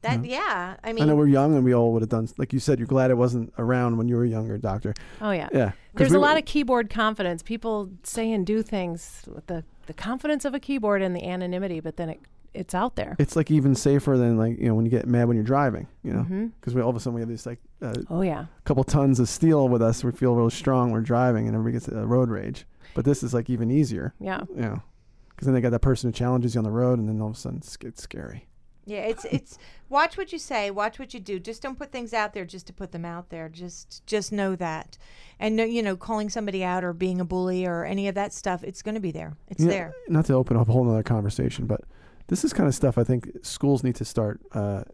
That 0.03 0.23
yeah, 0.23 0.77
I 0.85 0.93
mean, 0.93 1.03
I 1.03 1.07
know 1.07 1.17
we're 1.17 1.29
young 1.29 1.57
and 1.57 1.65
we 1.65 1.75
all 1.75 1.95
would 1.95 2.03
have 2.03 2.11
done, 2.11 2.29
like 2.37 2.53
you 2.53 2.61
said, 2.61 2.79
you're 2.79 2.87
glad 2.87 3.11
it 3.11 3.17
wasn't 3.17 3.55
around 3.57 3.97
when 3.97 4.07
you 4.07 4.17
were 4.17 4.25
younger, 4.27 4.59
doctor. 4.59 4.93
Oh 5.23 5.31
yeah. 5.31 5.49
yeah. 5.51 5.73
There's 5.95 6.11
we 6.11 6.17
a 6.17 6.21
were- 6.21 6.27
lot 6.27 6.37
of 6.37 6.45
keyboard 6.45 6.91
confidence. 6.91 7.43
People 7.43 7.89
say 8.03 8.31
and 8.31 8.47
do 8.47 8.63
things 8.63 9.23
with 9.27 9.47
the, 9.47 9.65
the 9.87 9.95
confidence 9.95 10.45
of 10.45 10.53
a 10.53 10.61
keyboard 10.61 11.01
and 11.01 11.17
the 11.17 11.25
anonymity, 11.27 11.81
but 11.81 11.97
then 11.97 12.11
it 12.11 12.21
it's 12.55 12.75
out 12.75 12.97
there. 12.97 13.17
It's 13.19 13.37
like 13.37 13.51
even 13.51 13.75
safer 13.75 14.17
than 14.17 14.37
like, 14.39 14.59
you 14.59 14.67
know, 14.69 14.75
when 14.75 14.85
you 14.85 14.91
get 14.91 15.07
mad 15.07 15.27
when 15.29 15.37
you're 15.37 15.45
driving, 15.45 15.87
you 16.03 16.13
know, 16.13 16.21
Mm-hmm. 16.23 16.47
because 16.61 16.75
we 16.75 16.81
all 16.83 16.91
of 16.91 16.97
a 16.97 17.01
sudden 17.01 17.15
we 17.15 17.21
have 17.21 17.29
this 17.29 17.47
like 17.47 17.59
uh, 17.83 17.95
Oh 18.09 18.23
yeah. 18.23 18.47
couple 18.65 18.85
tons 18.85 19.21
of 19.21 19.29
steel 19.29 19.69
with 19.69 19.83
us. 19.83 20.03
We 20.05 20.13
feel 20.13 20.35
real 20.35 20.51
strong. 20.51 20.91
We're 20.93 21.01
driving 21.01 21.47
and 21.47 21.57
everybody 21.57 21.73
gets 21.85 21.89
uh, 21.89 22.07
road 22.07 22.31
rage. 22.31 22.65
But 22.95 23.05
this 23.05 23.23
is 23.23 23.35
like 23.35 23.51
even 23.51 23.71
easier, 23.71 24.15
Yeah. 24.21 24.43
you 24.55 24.63
know, 24.63 24.83
because 25.31 25.47
then 25.47 25.55
they 25.55 25.61
got 25.61 25.71
that 25.71 25.81
person 25.81 26.09
who 26.09 26.13
challenges 26.15 26.55
you 26.55 26.59
on 26.61 26.65
the 26.65 26.71
road 26.71 26.99
and 26.99 27.09
then 27.09 27.21
all 27.21 27.31
of 27.31 27.35
a 27.37 27.39
sudden 27.39 27.59
it's, 27.59 27.77
it's 27.83 28.03
scary. 28.03 28.47
yeah, 28.87 29.01
it's 29.01 29.25
it's 29.25 29.59
watch 29.89 30.17
what 30.19 30.31
you 30.33 30.39
say, 30.39 30.71
watch 30.71 30.99
what 30.99 31.13
you 31.15 31.19
do. 31.21 31.41
Just 31.41 31.63
don't 31.63 31.79
put 31.79 31.91
things 31.91 32.13
out 32.13 32.35
there 32.35 32.45
just 32.45 32.67
to 32.67 32.73
put 32.73 32.93
them 32.93 33.05
out 33.05 33.31
there. 33.31 33.49
Just 33.49 34.07
just 34.07 34.31
know 34.31 34.55
that, 34.57 34.99
and 35.41 35.57
no, 35.57 35.65
you 35.65 35.83
know, 35.83 35.97
calling 35.97 36.29
somebody 36.29 36.63
out 36.63 36.85
or 36.85 36.93
being 36.93 37.19
a 37.21 37.25
bully 37.25 37.65
or 37.67 37.85
any 37.87 38.09
of 38.09 38.15
that 38.17 38.33
stuff, 38.35 38.63
it's 38.63 38.83
going 38.83 38.95
to 38.95 39.01
be 39.01 39.11
there. 39.11 39.37
It's 39.49 39.61
You 39.61 39.67
know, 39.67 39.73
there. 39.73 39.95
Not 40.09 40.27
to 40.27 40.35
open 40.35 40.57
up 40.59 40.69
a 40.69 40.73
whole 40.73 40.85
nother 40.85 41.03
conversation, 41.03 41.65
but 41.67 41.81
this 42.29 42.45
is 42.45 42.53
kind 42.53 42.69
of 42.69 42.75
stuff 42.75 42.97
I 42.99 43.05
think 43.05 43.31
schools 43.43 43.83
need 43.85 43.95
to 43.97 44.05
start 44.05 44.41
uh, 44.53 44.85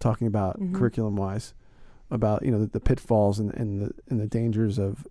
talking 0.00 0.26
about 0.26 0.58
Mhm. 0.60 0.74
curriculum 0.74 1.16
wise, 1.16 1.54
about 2.10 2.44
you 2.44 2.50
know 2.50 2.58
the, 2.60 2.66
the 2.66 2.80
pitfalls 2.80 3.38
and, 3.38 3.52
and 3.54 3.80
the 3.82 3.90
and 4.08 4.20
the 4.20 4.26
dangers 4.26 4.78
of 4.78 5.06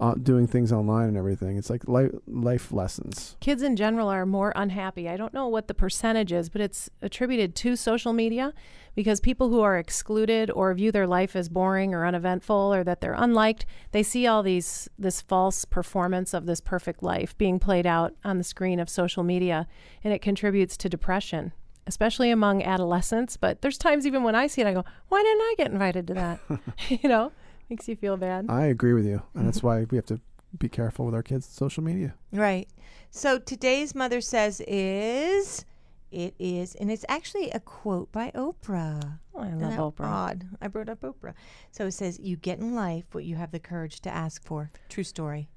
uh, 0.00 0.14
doing 0.14 0.46
things 0.46 0.72
online 0.72 1.08
and 1.08 1.16
everything. 1.16 1.58
It's 1.58 1.68
like 1.68 1.86
life 1.86 2.10
life 2.26 2.72
lessons. 2.72 3.36
Kids 3.40 3.62
in 3.62 3.76
general 3.76 4.08
are 4.08 4.24
more 4.24 4.52
unhappy. 4.56 5.08
I 5.08 5.16
don't 5.18 5.34
know 5.34 5.46
what 5.46 5.68
the 5.68 5.74
percentage 5.74 6.32
is, 6.32 6.48
but 6.48 6.62
it's 6.62 6.88
attributed 7.02 7.54
to 7.56 7.76
social 7.76 8.14
media 8.14 8.54
because 8.94 9.20
people 9.20 9.50
who 9.50 9.60
are 9.60 9.76
excluded 9.76 10.50
or 10.50 10.72
view 10.72 10.90
their 10.90 11.06
life 11.06 11.36
as 11.36 11.50
boring 11.50 11.94
or 11.94 12.06
uneventful 12.06 12.74
or 12.74 12.82
that 12.82 13.02
they're 13.02 13.14
unliked, 13.16 13.66
they 13.92 14.02
see 14.02 14.26
all 14.26 14.42
these 14.42 14.88
this 14.98 15.20
false 15.20 15.66
performance 15.66 16.32
of 16.32 16.46
this 16.46 16.62
perfect 16.62 17.02
life 17.02 17.36
being 17.36 17.58
played 17.58 17.86
out 17.86 18.14
on 18.24 18.38
the 18.38 18.44
screen 18.44 18.80
of 18.80 18.88
social 18.88 19.22
media 19.22 19.66
and 20.02 20.14
it 20.14 20.22
contributes 20.22 20.78
to 20.78 20.88
depression. 20.88 21.52
Especially 21.86 22.30
among 22.30 22.62
adolescents, 22.62 23.36
but 23.36 23.62
there's 23.62 23.78
times 23.78 24.06
even 24.06 24.22
when 24.22 24.34
I 24.34 24.46
see 24.46 24.60
it, 24.60 24.66
I 24.66 24.72
go, 24.72 24.84
"Why 25.08 25.22
didn't 25.22 25.40
I 25.40 25.54
get 25.56 25.72
invited 25.72 26.06
to 26.06 26.14
that?" 26.14 26.40
you 26.88 27.08
know, 27.08 27.32
makes 27.70 27.88
you 27.88 27.96
feel 27.96 28.16
bad. 28.16 28.46
I 28.48 28.66
agree 28.66 28.92
with 28.92 29.06
you, 29.06 29.22
and 29.34 29.46
that's 29.46 29.58
mm-hmm. 29.58 29.66
why 29.66 29.86
we 29.90 29.96
have 29.96 30.06
to 30.06 30.20
be 30.58 30.68
careful 30.68 31.06
with 31.06 31.14
our 31.14 31.22
kids' 31.22 31.46
social 31.46 31.82
media. 31.82 32.14
Right. 32.32 32.68
So 33.10 33.38
today's 33.38 33.94
mother 33.94 34.20
says 34.20 34.60
is 34.66 35.64
it 36.10 36.34
is, 36.38 36.74
and 36.74 36.90
it's 36.90 37.04
actually 37.08 37.50
a 37.50 37.60
quote 37.60 38.10
by 38.10 38.32
Oprah. 38.34 39.18
Oh, 39.34 39.40
I 39.40 39.52
love 39.54 39.94
Oprah. 39.94 40.06
Odd. 40.06 40.46
I 40.60 40.66
brought 40.68 40.88
up 40.88 41.02
Oprah. 41.02 41.34
So 41.70 41.86
it 41.86 41.92
says, 41.92 42.18
"You 42.18 42.36
get 42.36 42.58
in 42.58 42.74
life 42.74 43.04
what 43.12 43.24
you 43.24 43.36
have 43.36 43.52
the 43.52 43.60
courage 43.60 44.00
to 44.00 44.10
ask 44.10 44.44
for." 44.44 44.72
True 44.88 45.04
story. 45.04 45.48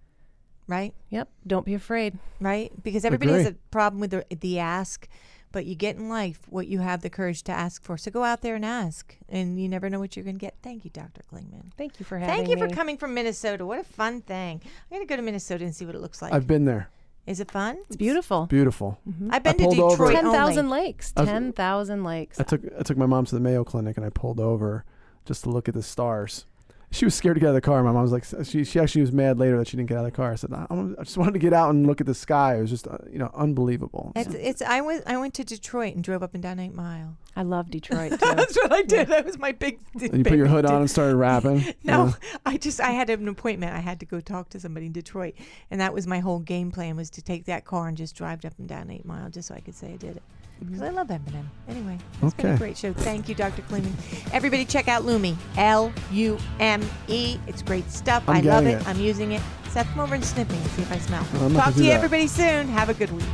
Right. 0.68 0.94
Yep, 1.10 1.30
don't 1.46 1.66
be 1.66 1.74
afraid. 1.74 2.18
right? 2.40 2.72
Because 2.84 3.04
everybody 3.04 3.34
has 3.34 3.48
a 3.48 3.56
problem 3.70 4.00
with 4.00 4.12
the, 4.12 4.26
the 4.40 4.60
ask, 4.60 5.10
but 5.54 5.66
you 5.66 5.76
get 5.76 5.96
in 5.96 6.10
life 6.10 6.40
what 6.50 6.68
you 6.68 6.80
have 6.80 7.02
the 7.02 7.10
courage 7.10 7.44
to 7.44 7.54
ask 7.54 7.82
for. 7.82 7.98
So 7.98 8.12
go 8.12 8.24
out 8.26 8.42
there 8.42 8.56
and 8.56 8.66
ask, 8.66 9.16
and 9.30 9.58
you 9.62 9.70
never 9.70 9.90
know 9.90 10.00
what 10.00 10.18
you're 10.18 10.26
going 10.26 10.36
to 10.36 10.40
get. 10.40 10.56
Thank 10.62 10.84
you, 10.84 10.90
Dr. 10.92 11.22
Klingman. 11.32 11.72
Thank 11.78 12.00
you 12.00 12.06
for 12.06 12.18
having 12.18 12.34
me. 12.34 12.46
Thank 12.48 12.50
you 12.50 12.68
for 12.68 12.74
coming 12.76 12.98
from 12.98 13.14
Minnesota. 13.14 13.66
What 13.66 13.80
a 13.80 13.84
fun 13.86 14.20
thing. 14.22 14.60
I'm 14.66 14.98
going 14.98 15.08
to 15.08 15.10
go 15.10 15.16
to 15.16 15.22
Minnesota 15.22 15.64
and 15.64 15.74
see 15.74 15.86
what 15.86 15.96
it 15.96 16.02
looks 16.02 16.22
like. 16.22 16.34
I've 16.34 16.48
been 16.48 16.66
there. 16.66 16.90
Is 17.26 17.40
it 17.40 17.50
fun? 17.50 17.78
It's 17.88 17.96
beautiful. 17.96 18.48
Beautiful. 18.48 19.00
Mm-hmm. 19.08 19.30
I've 19.32 19.44
been 19.44 19.58
to 19.58 19.64
pulled 19.64 19.80
over- 19.80 20.08
Detroit 20.08 20.24
Ten 20.24 20.32
thousand 20.34 20.66
only. 20.66 20.80
lakes. 20.82 21.12
Ten 21.14 21.54
thousand 21.54 22.04
lakes. 22.04 22.38
I 22.40 22.44
took 22.44 22.62
I 22.78 22.82
took 22.84 22.98
my 22.98 23.06
mom 23.06 23.24
to 23.28 23.36
the 23.36 23.40
Mayo 23.40 23.64
Clinic 23.64 23.96
and 23.96 24.06
I 24.06 24.10
pulled 24.10 24.42
over 24.42 24.84
just 25.26 25.44
to 25.46 25.50
look 25.50 25.70
at 25.70 25.74
the 25.74 25.84
stars. 25.84 26.46
She 26.94 27.06
was 27.06 27.16
scared 27.16 27.36
to 27.36 27.40
get 27.40 27.48
out 27.48 27.50
of 27.50 27.56
the 27.56 27.62
car. 27.62 27.82
My 27.82 27.92
mom 27.92 28.04
was 28.04 28.12
like, 28.12 28.24
she, 28.46 28.64
she 28.64 28.80
actually 28.80 29.02
was 29.02 29.12
mad 29.12 29.40
later 29.40 29.58
that 29.58 29.68
she 29.68 29.78
didn't 29.78 29.90
get 29.90 29.98
out 29.98 30.06
of 30.06 30.12
the 30.12 30.16
car. 30.16 30.32
I 30.32 30.36
said, 30.36 30.54
I, 30.54 30.68
I 30.70 31.04
just 31.04 31.18
wanted 31.18 31.34
to 31.34 31.40
get 31.40 31.52
out 31.52 31.72
and 31.72 31.88
look 31.88 32.00
at 32.00 32.06
the 32.06 32.14
sky. 32.14 32.58
It 32.58 32.62
was 32.62 32.70
just, 32.70 32.88
uh, 32.88 33.00
you 33.12 33.18
know, 33.18 33.32
unbelievable. 33.34 34.12
It's, 34.16 34.36
it's 34.36 34.62
I 34.62 34.82
went 34.82 35.04
I 35.08 35.18
went 35.18 35.34
to 35.36 35.44
Detroit 35.44 35.96
and 35.96 36.04
drove 36.04 36.22
up 36.22 36.36
and 36.36 36.44
down 36.44 36.60
Eight 36.60 36.76
Mile. 36.76 37.18
I 37.36 37.42
love 37.42 37.72
Detroit 37.72 38.12
too. 38.12 38.18
That's 38.18 38.56
what 38.56 38.72
I 38.72 38.84
did. 38.84 39.08
That 39.08 39.26
was 39.26 39.40
my 39.40 39.54
big. 39.54 39.80
and 40.00 40.20
you 40.20 40.24
put 40.24 40.38
your 40.38 40.46
hood 40.46 40.68
on 40.68 40.82
and 40.82 40.90
started 40.90 41.16
rapping. 41.16 41.66
No, 41.84 42.06
Yeah. 42.06 42.38
I 42.46 42.58
just 42.58 42.80
I 42.80 42.92
had 42.92 43.10
an 43.10 43.28
appointment. 43.28 43.74
I 43.74 43.80
had 43.80 44.00
to 44.02 44.06
go 44.06 44.22
talk 44.22 44.50
to 44.50 44.60
somebody 44.60 44.86
in 44.86 44.92
Detroit, 44.92 45.34
and 45.72 45.82
that 45.82 45.96
was 45.96 46.06
my 46.06 46.20
whole 46.20 46.40
game 46.40 46.72
plan 46.72 46.96
was 46.96 47.10
to 47.12 47.24
take 47.24 47.46
that 47.46 47.66
car 47.66 47.88
and 47.88 47.98
just 47.98 48.16
drive 48.16 48.46
up 48.46 48.54
and 48.60 48.68
down 48.70 48.92
Eight 48.92 49.04
Mile, 49.04 49.30
just 49.30 49.48
so 49.48 49.56
I 49.56 49.62
could 49.62 49.76
say 49.76 49.94
I 49.94 49.98
did 49.98 50.18
it. 50.18 50.24
Because 50.66 50.82
I 50.82 50.90
love 50.90 51.08
Eminem. 51.08 51.46
Anyway, 51.68 51.98
it's 52.22 52.34
been 52.34 52.48
a 52.54 52.58
great 52.58 52.78
show. 52.78 52.94
Thank 52.94 53.30
you, 53.30 53.36
Dr. 53.36 53.62
Klingman. 53.64 53.94
Everybody, 54.34 54.66
check 54.66 54.88
out 54.88 55.04
Lume. 55.06 55.38
L 55.58 55.92
U 56.12 56.38
M 56.60 56.82
E. 57.08 57.38
It's 57.48 57.62
great 57.62 57.90
stuff. 57.92 58.24
I'm 58.28 58.38
I 58.38 58.42
love 58.42 58.66
it. 58.66 58.82
it. 58.82 58.88
I'm 58.88 59.00
using 59.00 59.34
it. 59.34 59.42
Seth, 59.70 59.88
come 59.88 60.02
over 60.02 60.16
and 60.16 60.24
sniff 60.24 60.50
me 60.52 60.58
and 60.58 60.68
see 60.72 60.82
if 60.84 60.92
I 60.92 60.98
smell. 61.00 61.24
Talk 61.24 61.40
gonna 61.40 61.72
to 61.72 61.84
you, 61.84 61.90
that. 61.90 61.96
everybody, 61.96 62.28
soon. 62.28 62.68
Have 62.68 62.90
a 62.90 62.94
good 62.94 63.12
week. 63.12 63.26